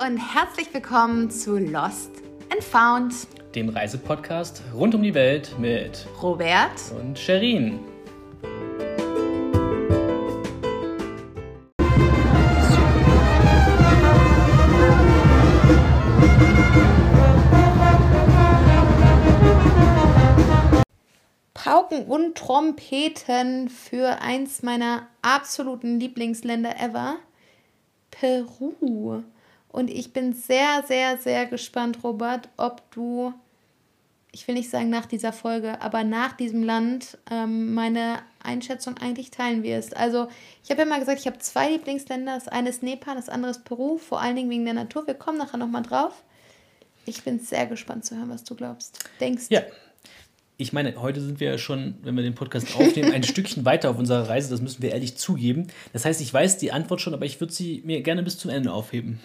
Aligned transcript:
und 0.00 0.18
herzlich 0.18 0.72
willkommen 0.74 1.30
zu 1.30 1.56
Lost 1.56 2.10
and 2.50 2.62
Found, 2.62 3.14
dem 3.54 3.70
Reisepodcast 3.70 4.62
rund 4.74 4.94
um 4.94 5.02
die 5.02 5.14
Welt 5.14 5.58
mit 5.58 6.06
Robert 6.20 6.72
und 7.00 7.18
Sherin. 7.18 7.78
Pauken 21.54 22.04
und 22.04 22.36
Trompeten 22.36 23.70
für 23.70 24.20
eins 24.20 24.62
meiner 24.62 25.06
absoluten 25.22 25.98
Lieblingsländer 25.98 26.78
ever, 26.78 27.16
Peru. 28.10 29.22
Und 29.76 29.90
ich 29.90 30.14
bin 30.14 30.32
sehr, 30.32 30.82
sehr, 30.88 31.18
sehr 31.18 31.44
gespannt, 31.44 31.98
Robert, 32.02 32.48
ob 32.56 32.90
du, 32.92 33.34
ich 34.32 34.48
will 34.48 34.54
nicht 34.54 34.70
sagen 34.70 34.88
nach 34.88 35.04
dieser 35.04 35.34
Folge, 35.34 35.82
aber 35.82 36.02
nach 36.02 36.32
diesem 36.32 36.62
Land 36.62 37.18
ähm, 37.30 37.74
meine 37.74 38.20
Einschätzung 38.42 38.96
eigentlich 38.96 39.30
teilen 39.30 39.62
wirst. 39.62 39.94
Also 39.94 40.28
ich 40.64 40.70
habe 40.70 40.80
ja 40.80 40.86
mal 40.86 40.98
gesagt, 40.98 41.20
ich 41.20 41.26
habe 41.26 41.36
zwei 41.40 41.72
Lieblingsländer. 41.72 42.36
Das 42.36 42.48
eine 42.48 42.70
ist 42.70 42.82
Nepal, 42.82 43.16
das 43.16 43.28
andere 43.28 43.50
ist 43.50 43.66
Peru, 43.66 43.98
vor 43.98 44.22
allen 44.22 44.34
Dingen 44.34 44.48
wegen 44.48 44.64
der 44.64 44.72
Natur. 44.72 45.06
Wir 45.06 45.12
kommen 45.12 45.36
nachher 45.36 45.58
nochmal 45.58 45.82
drauf. 45.82 46.24
Ich 47.04 47.22
bin 47.22 47.38
sehr 47.38 47.66
gespannt 47.66 48.06
zu 48.06 48.16
hören, 48.16 48.30
was 48.30 48.44
du 48.44 48.54
glaubst. 48.54 49.06
Denkst 49.20 49.48
Ja, 49.50 49.60
ich 50.56 50.72
meine, 50.72 50.98
heute 51.02 51.20
sind 51.20 51.38
wir 51.38 51.50
ja 51.50 51.58
schon, 51.58 51.96
wenn 52.00 52.16
wir 52.16 52.22
den 52.22 52.34
Podcast 52.34 52.74
aufnehmen, 52.76 53.12
ein 53.12 53.22
Stückchen 53.24 53.66
weiter 53.66 53.90
auf 53.90 53.98
unserer 53.98 54.26
Reise. 54.26 54.48
Das 54.48 54.62
müssen 54.62 54.80
wir 54.80 54.92
ehrlich 54.92 55.18
zugeben. 55.18 55.66
Das 55.92 56.06
heißt, 56.06 56.22
ich 56.22 56.32
weiß 56.32 56.56
die 56.56 56.72
Antwort 56.72 57.02
schon, 57.02 57.12
aber 57.12 57.26
ich 57.26 57.40
würde 57.40 57.52
sie 57.52 57.82
mir 57.84 58.00
gerne 58.00 58.22
bis 58.22 58.38
zum 58.38 58.50
Ende 58.50 58.72
aufheben. 58.72 59.20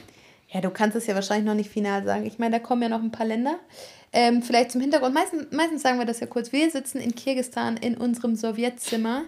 Ja, 0.53 0.61
du 0.61 0.69
kannst 0.69 0.97
es 0.97 1.07
ja 1.07 1.16
wahrscheinlich 1.16 1.45
noch 1.45 1.55
nicht 1.55 1.69
final 1.69 2.03
sagen. 2.03 2.25
Ich 2.25 2.38
meine, 2.38 2.57
da 2.57 2.59
kommen 2.59 2.81
ja 2.81 2.89
noch 2.89 3.02
ein 3.02 3.11
paar 3.11 3.25
Länder. 3.25 3.57
Ähm, 4.13 4.41
vielleicht 4.41 4.71
zum 4.71 4.81
Hintergrund. 4.81 5.13
Meistens, 5.13 5.52
meistens 5.52 5.81
sagen 5.81 5.97
wir 5.97 6.05
das 6.05 6.19
ja 6.19 6.27
kurz. 6.27 6.52
Wir 6.52 6.69
sitzen 6.69 6.99
in 6.99 7.16
Kirgistan 7.16 7.77
in 7.77 7.95
unserem 7.95 8.35
Sowjetzimmer. 8.35 9.23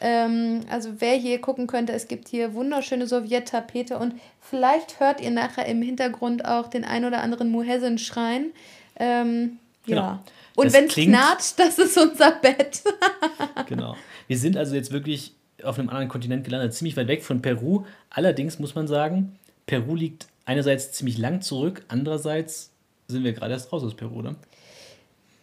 Ähm, 0.00 0.60
also 0.70 1.00
wer 1.00 1.14
hier 1.14 1.40
gucken 1.40 1.66
könnte, 1.66 1.92
es 1.92 2.08
gibt 2.08 2.28
hier 2.28 2.54
wunderschöne 2.54 3.06
Sowjettapete 3.06 3.98
und 3.98 4.14
vielleicht 4.40 4.98
hört 4.98 5.20
ihr 5.20 5.30
nachher 5.30 5.66
im 5.66 5.82
Hintergrund 5.82 6.46
auch 6.46 6.68
den 6.68 6.84
ein 6.84 7.04
oder 7.04 7.20
anderen 7.20 7.50
Muhezzin 7.50 7.98
schreien. 7.98 8.52
Ähm, 8.96 9.58
ja. 9.86 9.94
Genau. 9.94 10.18
Und 10.56 10.72
wenn 10.72 10.86
es 10.86 10.94
knatscht, 10.94 11.58
das 11.58 11.78
ist 11.78 11.98
unser 11.98 12.32
Bett. 12.32 12.82
genau. 13.66 13.96
Wir 14.26 14.38
sind 14.38 14.56
also 14.56 14.74
jetzt 14.74 14.92
wirklich 14.92 15.34
auf 15.62 15.78
einem 15.78 15.88
anderen 15.88 16.08
Kontinent 16.08 16.44
gelandet, 16.44 16.72
ziemlich 16.74 16.96
weit 16.96 17.08
weg 17.08 17.22
von 17.22 17.42
Peru. 17.42 17.84
Allerdings 18.08 18.58
muss 18.58 18.74
man 18.74 18.88
sagen, 18.88 19.38
Peru 19.66 19.94
liegt 19.94 20.26
einerseits 20.44 20.92
ziemlich 20.92 21.18
lang 21.18 21.42
zurück, 21.42 21.84
andererseits 21.88 22.70
sind 23.08 23.24
wir 23.24 23.32
gerade 23.32 23.52
erst 23.52 23.72
raus 23.72 23.82
aus 23.82 23.94
Peru, 23.94 24.18
oder? 24.18 24.36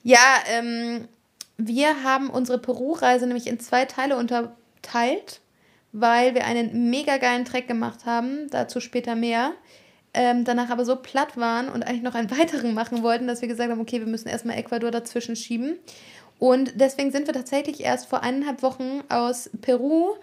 Ja, 0.03 0.39
ähm, 0.49 1.07
wir 1.57 2.03
haben 2.03 2.29
unsere 2.29 2.59
Peru-Reise 2.59 3.27
nämlich 3.27 3.47
in 3.47 3.59
zwei 3.59 3.85
Teile 3.85 4.15
unterteilt, 4.15 5.41
weil 5.91 6.35
wir 6.35 6.45
einen 6.45 6.89
mega 6.89 7.17
geilen 7.17 7.45
Track 7.45 7.67
gemacht 7.67 8.05
haben, 8.05 8.49
dazu 8.49 8.79
später 8.79 9.15
mehr. 9.15 9.53
Ähm, 10.13 10.45
danach 10.45 10.69
aber 10.69 10.85
so 10.85 10.95
platt 10.95 11.37
waren 11.37 11.69
und 11.69 11.83
eigentlich 11.83 12.03
noch 12.03 12.15
einen 12.15 12.31
weiteren 12.37 12.73
machen 12.73 13.03
wollten, 13.03 13.27
dass 13.27 13.41
wir 13.41 13.47
gesagt 13.47 13.69
haben, 13.69 13.81
okay, 13.81 13.99
wir 13.99 14.07
müssen 14.07 14.29
erstmal 14.29 14.57
Ecuador 14.57 14.91
dazwischen 14.91 15.35
schieben. 15.35 15.77
Und 16.39 16.79
deswegen 16.79 17.11
sind 17.11 17.27
wir 17.27 17.33
tatsächlich 17.33 17.81
erst 17.81 18.07
vor 18.07 18.21
eineinhalb 18.21 18.61
Wochen 18.61 19.01
aus 19.09 19.49
Peru 19.61 20.13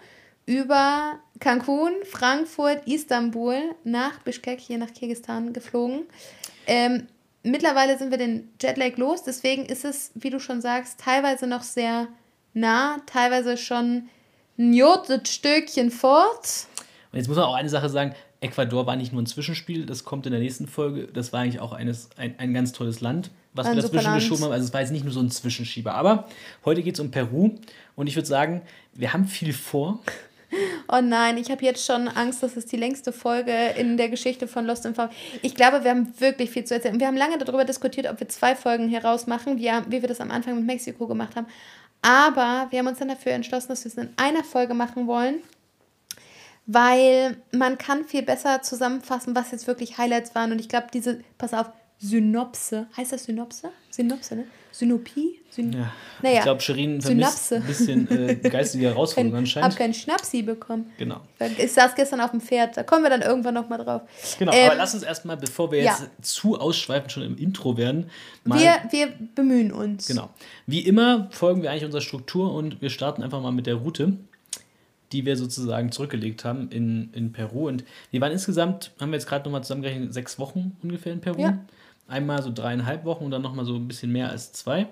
über 0.45 1.19
Cancun, 1.39 1.91
Frankfurt, 2.03 2.87
Istanbul 2.87 3.75
nach 3.83 4.19
Bishkek, 4.19 4.59
hier 4.59 4.77
nach 4.77 4.93
Kirgistan 4.93 5.53
geflogen. 5.53 6.03
Ähm, 6.67 7.07
mittlerweile 7.43 7.97
sind 7.97 8.11
wir 8.11 8.17
den 8.17 8.49
Jetlag 8.61 8.97
los, 8.97 9.23
deswegen 9.23 9.65
ist 9.65 9.85
es, 9.85 10.11
wie 10.15 10.29
du 10.29 10.39
schon 10.39 10.61
sagst, 10.61 10.99
teilweise 10.99 11.47
noch 11.47 11.63
sehr 11.63 12.07
nah, 12.53 12.97
teilweise 13.05 13.57
schon 13.57 14.09
ein 14.57 14.73
Jotet-Stückchen 14.73 15.91
fort. 15.91 16.67
Und 17.11 17.19
jetzt 17.19 17.27
muss 17.27 17.37
man 17.37 17.45
auch 17.45 17.55
eine 17.55 17.69
Sache 17.69 17.89
sagen, 17.89 18.15
Ecuador 18.41 18.85
war 18.85 18.95
nicht 18.95 19.11
nur 19.11 19.21
ein 19.21 19.25
Zwischenspiel, 19.25 19.85
das 19.85 20.03
kommt 20.03 20.25
in 20.25 20.31
der 20.31 20.41
nächsten 20.41 20.67
Folge. 20.67 21.07
Das 21.07 21.33
war 21.33 21.41
eigentlich 21.41 21.59
auch 21.59 21.73
eines, 21.73 22.09
ein, 22.17 22.35
ein 22.37 22.53
ganz 22.53 22.71
tolles 22.71 23.01
Land, 23.01 23.31
was 23.53 23.67
wir 23.67 23.75
dazwischen 23.75 24.13
geschoben 24.13 24.43
haben. 24.43 24.51
Also 24.51 24.65
es 24.65 24.73
war 24.73 24.81
jetzt 24.81 24.91
nicht 24.91 25.03
nur 25.03 25.13
so 25.13 25.19
ein 25.19 25.29
Zwischenschieber. 25.29 25.93
Aber 25.93 26.27
heute 26.63 26.83
geht 26.83 26.95
es 26.95 26.99
um 26.99 27.11
Peru 27.11 27.51
und 27.95 28.07
ich 28.07 28.15
würde 28.15 28.27
sagen, 28.27 28.61
wir 28.93 29.13
haben 29.13 29.25
viel 29.25 29.53
vor. 29.53 29.99
Oh 30.87 31.01
nein, 31.01 31.37
ich 31.37 31.51
habe 31.51 31.63
jetzt 31.63 31.85
schon 31.85 32.07
Angst, 32.07 32.43
das 32.43 32.57
ist 32.57 32.71
die 32.71 32.77
längste 32.77 33.11
Folge 33.11 33.51
in 33.77 33.97
der 33.97 34.09
Geschichte 34.09 34.47
von 34.47 34.65
Lost 34.65 34.85
in 34.85 34.95
Found. 34.95 35.11
Ich 35.41 35.55
glaube, 35.55 35.83
wir 35.83 35.91
haben 35.91 36.13
wirklich 36.19 36.51
viel 36.51 36.63
zu 36.63 36.73
erzählen. 36.75 36.99
Wir 36.99 37.07
haben 37.07 37.17
lange 37.17 37.37
darüber 37.37 37.65
diskutiert, 37.65 38.09
ob 38.09 38.19
wir 38.19 38.29
zwei 38.29 38.55
Folgen 38.55 38.89
herausmachen, 38.89 39.57
wie, 39.57 39.71
wie 39.87 40.01
wir 40.01 40.07
das 40.07 40.21
am 40.21 40.31
Anfang 40.31 40.55
mit 40.55 40.65
Mexiko 40.65 41.07
gemacht 41.07 41.35
haben. 41.35 41.47
Aber 42.01 42.67
wir 42.69 42.79
haben 42.79 42.87
uns 42.87 42.99
dann 42.99 43.07
dafür 43.07 43.31
entschlossen, 43.31 43.69
dass 43.69 43.83
wir 43.83 43.89
es 43.89 43.97
in 43.97 44.09
einer 44.17 44.43
Folge 44.43 44.73
machen 44.73 45.07
wollen, 45.07 45.41
weil 46.67 47.37
man 47.51 47.77
kann 47.77 48.05
viel 48.05 48.21
besser 48.21 48.61
zusammenfassen, 48.61 49.35
was 49.35 49.51
jetzt 49.51 49.67
wirklich 49.67 49.97
Highlights 49.97 50.35
waren. 50.35 50.51
Und 50.51 50.59
ich 50.59 50.69
glaube, 50.69 50.87
diese, 50.93 51.21
pass 51.37 51.53
auf, 51.53 51.67
Synopse, 51.99 52.87
heißt 52.95 53.13
das 53.13 53.23
Synopse? 53.23 53.71
Synopse, 53.89 54.35
ne? 54.35 54.45
Synopie? 54.77 55.39
Syn 55.49 55.71
ja. 55.71 55.93
Naja. 56.21 56.37
Ich 56.37 56.43
glaube, 56.43 56.59
Sherin 56.59 57.01
vermisst 57.01 57.53
ein 57.53 57.63
bisschen 57.63 58.11
äh, 58.11 58.35
geistige 58.49 58.87
Herausforderungen 58.87 59.37
anscheinend. 59.37 59.69
Ich 59.69 59.79
habe 59.79 59.83
keinen 59.83 59.93
Schnapsi 59.93 60.41
bekommen. 60.41 60.91
Genau. 60.97 61.21
Ich 61.57 61.71
saß 61.71 61.95
gestern 61.95 62.19
auf 62.19 62.31
dem 62.31 62.41
Pferd, 62.41 62.75
da 62.75 62.83
kommen 62.83 63.03
wir 63.03 63.09
dann 63.09 63.21
irgendwann 63.21 63.53
nochmal 63.53 63.77
drauf. 63.77 64.01
Genau, 64.37 64.51
ähm, 64.51 64.65
aber 64.65 64.75
lass 64.75 64.93
uns 64.93 65.03
erstmal, 65.03 65.37
bevor 65.37 65.71
wir 65.71 65.81
jetzt 65.81 66.01
ja. 66.01 66.07
zu 66.21 66.59
ausschweifend 66.59 67.09
schon 67.09 67.23
im 67.23 67.37
Intro 67.37 67.77
werden, 67.77 68.09
mal... 68.43 68.59
Wir, 68.59 68.75
wir 68.89 69.13
bemühen 69.33 69.71
uns. 69.71 70.07
Genau. 70.07 70.29
Wie 70.67 70.81
immer 70.81 71.29
folgen 71.31 71.61
wir 71.61 71.71
eigentlich 71.71 71.85
unserer 71.85 72.01
Struktur 72.01 72.53
und 72.53 72.81
wir 72.81 72.89
starten 72.89 73.23
einfach 73.23 73.41
mal 73.41 73.51
mit 73.51 73.67
der 73.67 73.75
Route 73.75 74.13
die 75.11 75.23
wir 75.23 75.37
sozusagen 75.37 75.91
zurückgelegt 75.91 76.43
haben 76.43 76.69
in, 76.71 77.13
in 77.13 77.31
Peru. 77.31 77.67
Und 77.67 77.85
wir 78.11 78.19
waren 78.19 78.31
insgesamt, 78.31 78.91
haben 78.99 79.11
wir 79.11 79.17
jetzt 79.17 79.27
gerade 79.27 79.45
nochmal 79.45 79.63
zusammengerechnet, 79.63 80.13
sechs 80.13 80.39
Wochen 80.39 80.75
ungefähr 80.81 81.13
in 81.13 81.21
Peru. 81.21 81.39
Ja. 81.39 81.59
Einmal 82.07 82.43
so 82.43 82.51
dreieinhalb 82.53 83.05
Wochen 83.05 83.25
und 83.25 83.31
dann 83.31 83.41
nochmal 83.41 83.65
so 83.65 83.75
ein 83.75 83.87
bisschen 83.87 84.11
mehr 84.11 84.29
als 84.29 84.53
zwei. 84.53 84.87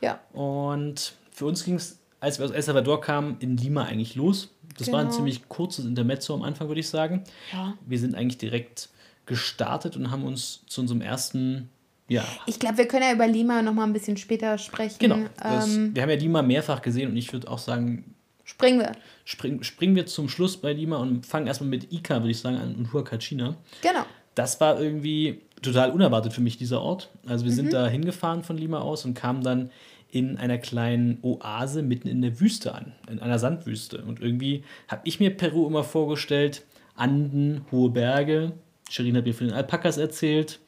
Ja. 0.00 0.20
Und 0.32 1.14
für 1.30 1.46
uns 1.46 1.64
ging 1.64 1.74
es, 1.74 2.00
als 2.20 2.38
wir 2.38 2.46
aus 2.46 2.52
El 2.52 2.62
Salvador 2.62 3.00
kamen, 3.00 3.36
in 3.40 3.56
Lima 3.56 3.84
eigentlich 3.84 4.14
los. 4.14 4.50
Das 4.76 4.86
genau. 4.86 4.92
war 4.92 5.00
ein 5.00 5.06
genau. 5.06 5.16
ziemlich 5.16 5.48
kurzes 5.48 5.84
Intermezzo 5.84 6.34
am 6.34 6.42
Anfang, 6.42 6.68
würde 6.68 6.80
ich 6.80 6.88
sagen. 6.88 7.24
Ja. 7.52 7.74
Wir 7.86 7.98
sind 7.98 8.14
eigentlich 8.14 8.38
direkt 8.38 8.88
gestartet 9.26 9.96
und 9.96 10.10
haben 10.10 10.24
uns 10.24 10.64
zu 10.66 10.80
unserem 10.80 11.00
ersten 11.00 11.68
ja. 12.08 12.24
Ich 12.46 12.58
glaube, 12.58 12.78
wir 12.78 12.88
können 12.88 13.02
ja 13.02 13.12
über 13.12 13.26
Lima 13.26 13.62
noch 13.62 13.72
mal 13.72 13.84
ein 13.84 13.92
bisschen 13.92 14.16
später 14.16 14.58
sprechen. 14.58 14.98
Genau. 15.00 15.18
Das, 15.42 15.74
ähm, 15.74 15.94
wir 15.94 16.02
haben 16.02 16.10
ja 16.10 16.16
Lima 16.16 16.42
mehrfach 16.42 16.80
gesehen 16.80 17.10
und 17.10 17.16
ich 17.16 17.32
würde 17.32 17.50
auch 17.50 17.58
sagen. 17.58 18.14
Springen 18.44 18.78
wir. 18.78 18.92
Spring, 19.24 19.62
springen 19.64 19.96
wir 19.96 20.06
zum 20.06 20.28
Schluss 20.28 20.56
bei 20.56 20.72
Lima 20.72 20.98
und 20.98 21.26
fangen 21.26 21.48
erstmal 21.48 21.68
mit 21.68 21.92
Ica, 21.92 22.20
würde 22.20 22.30
ich 22.30 22.38
sagen, 22.38 22.56
an 22.58 22.76
und 22.76 22.92
Huacachina. 22.92 23.56
Genau. 23.82 24.06
Das 24.36 24.60
war 24.60 24.80
irgendwie 24.80 25.40
total 25.62 25.90
unerwartet 25.90 26.32
für 26.32 26.40
mich, 26.40 26.56
dieser 26.56 26.80
Ort. 26.82 27.10
Also 27.26 27.44
wir 27.44 27.52
mhm. 27.52 27.56
sind 27.56 27.72
da 27.72 27.86
hingefahren 27.88 28.42
von 28.42 28.56
Lima 28.56 28.80
aus 28.80 29.04
und 29.04 29.14
kamen 29.14 29.42
dann 29.42 29.70
in 30.10 30.38
einer 30.38 30.58
kleinen 30.58 31.18
Oase 31.22 31.82
mitten 31.82 32.08
in 32.08 32.22
der 32.22 32.40
Wüste 32.40 32.74
an, 32.74 32.92
in 33.10 33.18
einer 33.20 33.38
Sandwüste. 33.38 34.02
Und 34.04 34.20
irgendwie 34.20 34.64
habe 34.88 35.02
ich 35.04 35.20
mir 35.20 35.36
Peru 35.36 35.66
immer 35.66 35.84
vorgestellt, 35.84 36.64
Anden, 36.94 37.66
hohe 37.70 37.90
Berge. 37.90 38.52
Sherin 38.88 39.16
hat 39.16 39.24
mir 39.24 39.34
von 39.34 39.48
den 39.48 39.56
Alpakas 39.56 39.98
erzählt. 39.98 40.60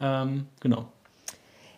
Ähm, 0.00 0.46
genau. 0.60 0.90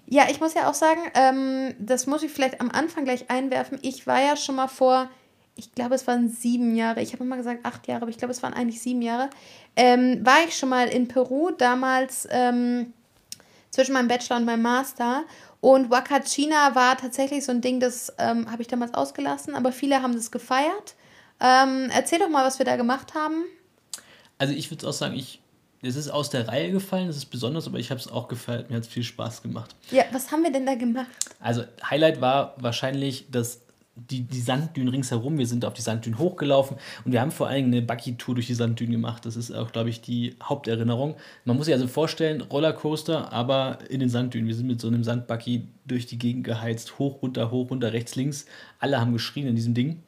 Ja, 0.06 0.26
ich 0.30 0.40
muss 0.40 0.54
ja 0.54 0.70
auch 0.70 0.74
sagen, 0.74 1.00
ähm, 1.14 1.74
das 1.78 2.06
muss 2.06 2.22
ich 2.22 2.30
vielleicht 2.30 2.60
am 2.60 2.70
Anfang 2.70 3.04
gleich 3.04 3.30
einwerfen. 3.30 3.78
Ich 3.82 4.06
war 4.06 4.20
ja 4.20 4.36
schon 4.36 4.56
mal 4.56 4.68
vor 4.68 5.10
ich 5.58 5.74
glaube, 5.74 5.96
es 5.96 6.06
waren 6.06 6.28
sieben 6.28 6.76
Jahre. 6.76 7.02
Ich 7.02 7.12
habe 7.12 7.24
immer 7.24 7.36
gesagt 7.36 7.66
acht 7.66 7.88
Jahre, 7.88 8.02
aber 8.02 8.10
ich 8.10 8.16
glaube, 8.16 8.32
es 8.32 8.42
waren 8.42 8.54
eigentlich 8.54 8.80
sieben 8.80 9.02
Jahre. 9.02 9.28
Ähm, 9.74 10.24
war 10.24 10.38
ich 10.46 10.56
schon 10.56 10.68
mal 10.68 10.86
in 10.86 11.08
Peru, 11.08 11.50
damals 11.50 12.28
ähm, 12.30 12.92
zwischen 13.70 13.92
meinem 13.92 14.06
Bachelor 14.06 14.36
und 14.36 14.44
meinem 14.44 14.62
Master. 14.62 15.24
Und 15.60 15.90
Wakachina 15.90 16.76
war 16.76 16.96
tatsächlich 16.96 17.44
so 17.44 17.50
ein 17.50 17.60
Ding, 17.60 17.80
das 17.80 18.12
ähm, 18.18 18.50
habe 18.50 18.62
ich 18.62 18.68
damals 18.68 18.94
ausgelassen, 18.94 19.56
aber 19.56 19.72
viele 19.72 20.00
haben 20.00 20.14
das 20.14 20.30
gefeiert. 20.30 20.94
Ähm, 21.40 21.90
erzähl 21.92 22.20
doch 22.20 22.28
mal, 22.28 22.46
was 22.46 22.60
wir 22.60 22.66
da 22.66 22.76
gemacht 22.76 23.14
haben. 23.14 23.44
Also 24.38 24.54
ich 24.54 24.70
würde 24.70 24.86
auch 24.88 24.92
sagen, 24.92 25.16
ich, 25.16 25.40
es 25.82 25.96
ist 25.96 26.08
aus 26.08 26.30
der 26.30 26.46
Reihe 26.46 26.70
gefallen, 26.70 27.08
es 27.08 27.16
ist 27.16 27.26
besonders, 27.26 27.66
aber 27.66 27.78
ich 27.78 27.90
habe 27.90 28.00
es 28.00 28.06
auch 28.06 28.28
gefeiert, 28.28 28.70
mir 28.70 28.76
hat 28.76 28.84
es 28.84 28.88
viel 28.88 29.02
Spaß 29.02 29.42
gemacht. 29.42 29.74
Ja, 29.90 30.04
was 30.12 30.30
haben 30.30 30.44
wir 30.44 30.52
denn 30.52 30.66
da 30.66 30.76
gemacht? 30.76 31.08
Also 31.40 31.64
Highlight 31.90 32.20
war 32.20 32.54
wahrscheinlich 32.58 33.26
das 33.32 33.60
die, 34.10 34.22
die 34.22 34.40
Sanddünen 34.40 34.88
ringsherum. 34.88 35.38
Wir 35.38 35.46
sind 35.46 35.64
auf 35.64 35.74
die 35.74 35.82
Sanddünen 35.82 36.18
hochgelaufen 36.18 36.76
und 37.04 37.12
wir 37.12 37.20
haben 37.20 37.30
vor 37.30 37.48
allem 37.48 37.66
eine 37.66 37.82
Buggy-Tour 37.82 38.36
durch 38.36 38.46
die 38.46 38.54
Sanddünen 38.54 38.92
gemacht. 38.92 39.26
Das 39.26 39.36
ist 39.36 39.50
auch, 39.50 39.72
glaube 39.72 39.90
ich, 39.90 40.00
die 40.00 40.36
Haupterinnerung. 40.42 41.16
Man 41.44 41.56
muss 41.56 41.66
sich 41.66 41.74
also 41.74 41.86
vorstellen, 41.86 42.40
Rollercoaster, 42.40 43.32
aber 43.32 43.78
in 43.88 44.00
den 44.00 44.08
Sanddünen. 44.08 44.48
Wir 44.48 44.54
sind 44.54 44.66
mit 44.66 44.80
so 44.80 44.88
einem 44.88 45.04
Sandbuggy 45.04 45.68
durch 45.86 46.06
die 46.06 46.18
Gegend 46.18 46.44
geheizt, 46.44 46.98
hoch, 46.98 47.22
runter, 47.22 47.50
hoch, 47.50 47.70
runter, 47.70 47.92
rechts, 47.92 48.16
links. 48.16 48.46
Alle 48.78 49.00
haben 49.00 49.12
geschrien 49.12 49.46
in 49.46 49.56
diesem 49.56 49.74
Ding. 49.74 50.02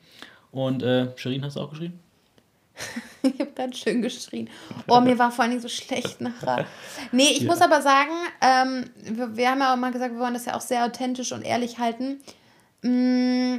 Und 0.53 0.83
äh, 0.83 1.09
Sherin, 1.17 1.45
hast 1.45 1.57
du 1.57 1.61
auch 1.61 1.71
geschrien? 1.71 1.99
ich 3.23 3.41
habe 3.41 3.51
ganz 3.55 3.79
schön 3.79 4.03
geschrien. 4.03 4.49
Oh, 4.89 5.01
mir 5.01 5.19
war 5.19 5.31
vor 5.31 5.43
allen 5.43 5.53
Dingen 5.53 5.63
so 5.63 5.69
schlecht 5.69 6.21
nachher. 6.21 6.67
Nee, 7.13 7.31
ich 7.33 7.41
ja. 7.41 7.47
muss 7.47 7.61
aber 7.61 7.83
sagen, 7.83 8.11
ähm, 8.41 8.85
wir, 9.17 9.37
wir, 9.37 9.51
haben 9.51 9.61
ja 9.61 9.73
auch 9.73 9.77
mal 9.77 9.93
gesagt, 9.93 10.15
wir 10.15 10.21
wollen 10.21 10.35
das 10.35 10.47
ja 10.47 10.57
auch 10.57 10.61
sehr 10.61 10.85
authentisch 10.85 11.33
und 11.33 11.43
ehrlich 11.43 11.79
halten. 11.79 12.21
Mm, 12.83 13.59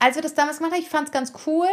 als 0.00 0.16
wir 0.16 0.22
das 0.22 0.34
damals 0.34 0.58
gemacht 0.58 0.72
haben, 0.72 0.82
ich 0.82 0.88
fand 0.88 1.08
es 1.08 1.12
ganz 1.12 1.32
cool 1.46 1.68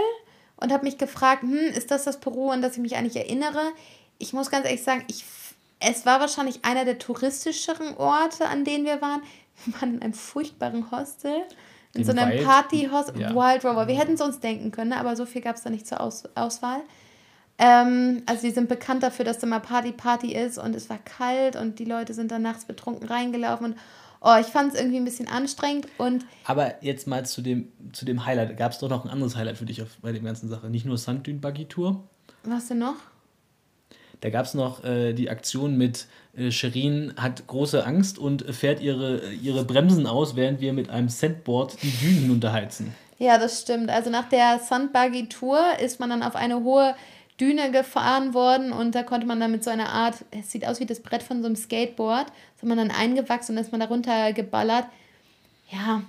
und 0.57 0.71
habe 0.71 0.85
mich 0.85 0.99
gefragt, 0.99 1.41
hm, 1.41 1.71
ist 1.73 1.89
das 1.89 2.03
das 2.03 2.19
Peru, 2.19 2.51
an 2.51 2.61
das 2.61 2.73
ich 2.73 2.79
mich 2.79 2.95
eigentlich 2.95 3.15
erinnere? 3.15 3.71
Ich 4.19 4.33
muss 4.33 4.51
ganz 4.51 4.65
ehrlich 4.65 4.83
sagen, 4.83 5.03
ich, 5.07 5.25
es 5.79 6.05
war 6.05 6.19
wahrscheinlich 6.19 6.63
einer 6.63 6.85
der 6.85 6.99
touristischeren 6.99 7.97
Orte, 7.97 8.47
an 8.47 8.63
denen 8.63 8.85
wir 8.85 9.01
waren. 9.01 9.21
Wir 9.65 9.81
waren 9.81 9.95
in 9.95 10.01
einem 10.03 10.13
furchtbaren 10.13 10.91
Hostel. 10.91 11.33
In, 11.95 12.05
so 12.05 12.11
einem 12.11 12.45
Party-Hostel. 12.45 13.19
Ja. 13.19 13.33
Wild 13.33 13.65
Rover. 13.65 13.87
Wir 13.87 13.97
hätten 13.97 14.13
es 14.13 14.21
uns 14.21 14.39
denken 14.39 14.71
können, 14.71 14.93
aber 14.93 15.15
so 15.15 15.25
viel 15.25 15.41
gab 15.41 15.55
es 15.55 15.63
da 15.63 15.71
nicht 15.71 15.87
zur 15.87 15.99
Aus 15.99 16.25
Auswahl. 16.35 16.81
Ähm, 17.57 18.21
also 18.27 18.43
die 18.43 18.51
sind 18.51 18.69
bekannt 18.69 19.01
dafür, 19.01 19.25
dass 19.25 19.39
da 19.39 19.47
mal 19.47 19.59
Party-Party 19.59 20.35
ist 20.35 20.59
und 20.59 20.75
es 20.75 20.89
war 20.89 20.99
kalt 20.99 21.55
und 21.55 21.79
die 21.79 21.85
Leute 21.85 22.13
sind 22.13 22.31
dann 22.31 22.43
nachts 22.43 22.65
betrunken 22.65 23.07
reingelaufen 23.07 23.73
und 23.73 23.77
oh, 24.21 24.35
ich 24.39 24.47
fand 24.47 24.73
es 24.73 24.79
irgendwie 24.79 24.97
ein 24.97 25.05
bisschen 25.05 25.27
anstrengend 25.27 25.87
und. 25.97 26.25
Aber 26.45 26.83
jetzt 26.83 27.07
mal 27.07 27.25
zu 27.25 27.41
dem, 27.41 27.71
zu 27.93 28.05
dem 28.05 28.25
Highlight. 28.25 28.57
Gab 28.57 28.71
es 28.71 28.79
doch 28.79 28.89
noch 28.89 29.05
ein 29.05 29.11
anderes 29.11 29.35
Highlight 29.35 29.57
für 29.57 29.65
dich 29.65 29.81
auf, 29.81 29.89
bei 30.01 30.11
der 30.11 30.21
ganzen 30.21 30.49
Sache. 30.49 30.69
Nicht 30.69 30.85
nur 30.85 30.97
Sanddün 30.97 31.41
Buggy 31.41 31.65
Tour. 31.65 32.03
Was 32.43 32.67
denn 32.67 32.79
noch? 32.79 32.95
Da 34.21 34.29
gab 34.29 34.45
es 34.45 34.53
noch 34.53 34.83
äh, 34.83 35.13
die 35.13 35.29
Aktion 35.29 35.77
mit 35.77 36.07
äh, 36.35 36.51
Sherin 36.51 37.13
hat 37.17 37.45
große 37.47 37.85
Angst 37.85 38.17
und 38.17 38.43
fährt 38.55 38.79
ihre, 38.79 39.31
ihre 39.33 39.63
Bremsen 39.63 40.07
aus, 40.07 40.35
während 40.35 40.59
wir 40.59 40.73
mit 40.73 40.89
einem 40.89 41.09
Sandboard 41.09 41.77
die 41.83 41.91
Dünen 41.91 42.21
hinunterheizen. 42.21 42.95
Ja, 43.19 43.37
das 43.37 43.61
stimmt. 43.61 43.89
Also 43.89 44.09
nach 44.09 44.29
der 44.29 44.59
Sandbuggy 44.59 45.29
Tour 45.29 45.59
ist 45.83 45.99
man 45.99 46.09
dann 46.09 46.23
auf 46.23 46.35
eine 46.35 46.63
hohe 46.63 46.95
Düne 47.39 47.71
gefahren 47.71 48.33
worden 48.33 48.71
und 48.71 48.95
da 48.95 49.03
konnte 49.03 49.27
man 49.27 49.39
dann 49.39 49.51
mit 49.51 49.63
so 49.63 49.69
einer 49.69 49.89
Art, 49.89 50.25
es 50.31 50.51
sieht 50.51 50.65
aus 50.65 50.79
wie 50.79 50.85
das 50.85 51.01
Brett 51.01 51.21
von 51.21 51.41
so 51.41 51.45
einem 51.45 51.55
Skateboard, 51.55 52.27
so 52.59 52.65
man 52.65 52.77
dann 52.77 52.91
eingewachsen 52.91 53.55
und 53.55 53.61
ist 53.61 53.71
man 53.71 53.81
darunter 53.81 54.33
geballert. 54.33 54.85
Ja, 55.69 56.01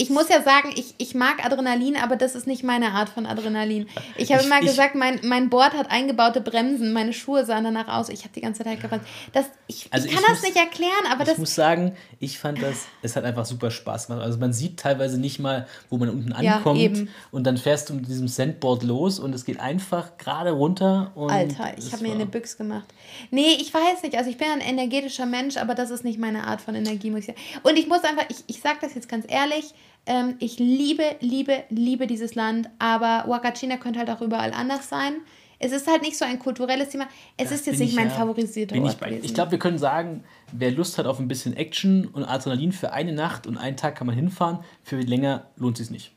ich 0.00 0.08
muss 0.08 0.30
ja 0.30 0.40
sagen, 0.40 0.72
ich, 0.74 0.94
ich 0.96 1.14
mag 1.14 1.44
Adrenalin, 1.44 1.98
aber 1.98 2.16
das 2.16 2.34
ist 2.34 2.46
nicht 2.46 2.64
meine 2.64 2.92
Art 2.92 3.10
von 3.10 3.26
Adrenalin. 3.26 3.86
Ich 4.16 4.32
habe 4.32 4.42
immer 4.42 4.60
gesagt, 4.60 4.94
mein, 4.94 5.20
mein 5.24 5.50
Board 5.50 5.74
hat 5.74 5.90
eingebaute 5.90 6.40
Bremsen, 6.40 6.94
meine 6.94 7.12
Schuhe 7.12 7.44
sahen 7.44 7.64
danach 7.64 7.86
aus. 7.88 8.08
Ich 8.08 8.20
habe 8.20 8.30
die 8.34 8.40
ganze 8.40 8.64
Zeit 8.64 8.80
gerannt. 8.80 9.02
Das, 9.34 9.44
ich, 9.66 9.88
also 9.90 10.06
ich 10.06 10.14
kann 10.14 10.22
ich 10.22 10.28
das 10.30 10.38
muss, 10.38 10.48
nicht 10.48 10.56
erklären, 10.56 11.04
aber 11.10 11.20
ich 11.20 11.26
das. 11.26 11.34
Ich 11.34 11.38
muss 11.40 11.54
sagen, 11.54 11.92
ich 12.18 12.38
fand 12.38 12.62
das, 12.62 12.86
es 13.02 13.14
hat 13.14 13.24
einfach 13.24 13.44
super 13.44 13.70
Spaß 13.70 14.06
gemacht. 14.06 14.22
Also 14.24 14.38
man 14.38 14.54
sieht 14.54 14.80
teilweise 14.80 15.20
nicht 15.20 15.38
mal, 15.38 15.66
wo 15.90 15.98
man 15.98 16.08
unten 16.08 16.32
ankommt. 16.32 16.80
Ja, 16.80 17.04
und 17.30 17.44
dann 17.44 17.58
fährst 17.58 17.90
du 17.90 17.94
mit 17.94 18.08
diesem 18.08 18.26
Sandboard 18.26 18.84
los 18.84 19.18
und 19.18 19.34
es 19.34 19.44
geht 19.44 19.60
einfach 19.60 20.16
gerade 20.16 20.52
runter. 20.52 21.12
Alter, 21.14 21.74
ich 21.76 21.92
habe 21.92 22.04
mir 22.04 22.14
eine 22.14 22.24
Büchs 22.24 22.56
gemacht. 22.56 22.88
Nee, 23.30 23.58
ich 23.60 23.74
weiß 23.74 24.02
nicht. 24.02 24.16
Also 24.16 24.30
ich 24.30 24.38
bin 24.38 24.48
ein 24.48 24.62
energetischer 24.62 25.26
Mensch, 25.26 25.58
aber 25.58 25.74
das 25.74 25.90
ist 25.90 26.04
nicht 26.04 26.18
meine 26.18 26.44
Art 26.44 26.62
von 26.62 26.74
Energie, 26.74 27.10
muss 27.10 27.20
ich 27.20 27.26
sagen. 27.26 27.38
Und 27.64 27.76
ich 27.76 27.86
muss 27.86 28.02
einfach, 28.02 28.24
ich, 28.30 28.44
ich 28.46 28.62
sage 28.62 28.78
das 28.80 28.94
jetzt 28.94 29.10
ganz 29.10 29.26
ehrlich, 29.28 29.74
ähm, 30.06 30.36
ich 30.38 30.58
liebe, 30.58 31.16
liebe, 31.20 31.64
liebe 31.68 32.06
dieses 32.06 32.34
Land, 32.34 32.68
aber 32.78 33.24
Wakachina 33.28 33.76
könnte 33.76 33.98
halt 33.98 34.10
auch 34.10 34.20
überall 34.20 34.52
anders 34.52 34.88
sein. 34.88 35.14
Es 35.62 35.72
ist 35.72 35.86
halt 35.86 36.00
nicht 36.00 36.16
so 36.16 36.24
ein 36.24 36.38
kulturelles 36.38 36.88
Thema. 36.88 37.06
Es 37.36 37.50
das 37.50 37.60
ist 37.60 37.66
jetzt 37.66 37.80
nicht 37.80 37.94
mein 37.94 38.08
ja, 38.08 38.14
favorisierter 38.14 38.80
Ort. 38.80 38.96
Ich, 39.10 39.24
ich 39.24 39.34
glaube, 39.34 39.50
wir 39.50 39.58
können 39.58 39.78
sagen, 39.78 40.24
wer 40.52 40.70
Lust 40.70 40.96
hat 40.96 41.04
auf 41.04 41.18
ein 41.18 41.28
bisschen 41.28 41.54
Action 41.54 42.06
und 42.06 42.24
Adrenalin 42.24 42.72
für 42.72 42.92
eine 42.92 43.12
Nacht 43.12 43.46
und 43.46 43.58
einen 43.58 43.76
Tag 43.76 43.94
kann 43.94 44.06
man 44.06 44.16
hinfahren, 44.16 44.60
für 44.82 44.98
länger 44.98 45.48
lohnt 45.56 45.78
es 45.78 45.88
sich 45.88 45.92
nicht. 45.92 46.12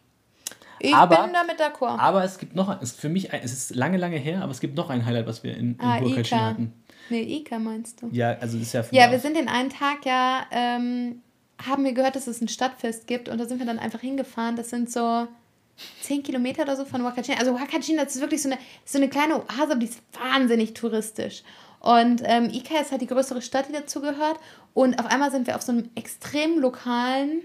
Ich 0.79 0.93
aber, 0.93 1.23
bin 1.23 1.33
damit 1.33 1.59
d'accord. 1.59 1.97
Aber 1.99 2.23
es 2.23 2.37
gibt 2.37 2.55
noch, 2.55 2.81
es 2.81 2.93
für 2.93 3.09
mich, 3.09 3.31
es 3.31 3.53
ist 3.53 3.75
lange, 3.75 3.97
lange 3.97 4.17
her, 4.17 4.41
aber 4.41 4.51
es 4.51 4.59
gibt 4.59 4.75
noch 4.75 4.89
ein 4.89 5.05
Highlight, 5.05 5.27
was 5.27 5.43
wir 5.43 5.55
in, 5.55 5.75
in 5.75 5.81
ah, 5.81 5.99
hatten. 5.99 6.73
Nee, 7.09 7.21
Ika 7.21 7.59
meinst 7.59 8.01
du? 8.01 8.09
Ja, 8.11 8.37
also 8.39 8.57
das 8.57 8.67
ist 8.67 8.73
ja. 8.73 8.83
Ja, 8.91 9.11
wir 9.11 9.19
sind 9.19 9.37
den 9.37 9.47
einen 9.47 9.69
Tag 9.69 10.05
ja 10.05 10.45
ähm, 10.51 11.21
haben 11.65 11.83
wir 11.83 11.93
gehört, 11.93 12.15
dass 12.15 12.27
es 12.27 12.41
ein 12.41 12.47
Stadtfest 12.47 13.07
gibt 13.07 13.29
und 13.29 13.37
da 13.37 13.45
sind 13.45 13.59
wir 13.59 13.65
dann 13.65 13.79
einfach 13.79 14.01
hingefahren. 14.01 14.55
Das 14.55 14.69
sind 14.69 14.91
so 14.91 15.27
zehn 16.01 16.23
Kilometer 16.23 16.63
oder 16.63 16.75
so 16.75 16.85
von 16.85 17.03
Wakachina. 17.03 17.37
Also 17.39 17.53
Wakachina, 17.53 18.03
das 18.03 18.15
ist 18.15 18.21
wirklich 18.21 18.41
so 18.41 18.49
eine, 18.49 18.59
so 18.85 18.97
eine 18.97 19.09
kleine 19.09 19.35
Oase, 19.35 19.71
aber 19.71 19.75
die 19.75 19.87
ist 19.87 20.01
wahnsinnig 20.13 20.73
touristisch. 20.73 21.43
Und 21.79 22.21
ähm, 22.23 22.49
Ika 22.49 22.79
ist 22.79 22.91
halt 22.91 23.01
die 23.01 23.07
größere 23.07 23.41
Stadt, 23.41 23.67
die 23.67 23.73
dazu 23.73 23.99
gehört. 24.01 24.39
Und 24.73 24.99
auf 24.99 25.05
einmal 25.07 25.31
sind 25.31 25.47
wir 25.47 25.55
auf 25.55 25.61
so 25.61 25.71
einem 25.71 25.89
extrem 25.95 26.59
lokalen 26.59 27.41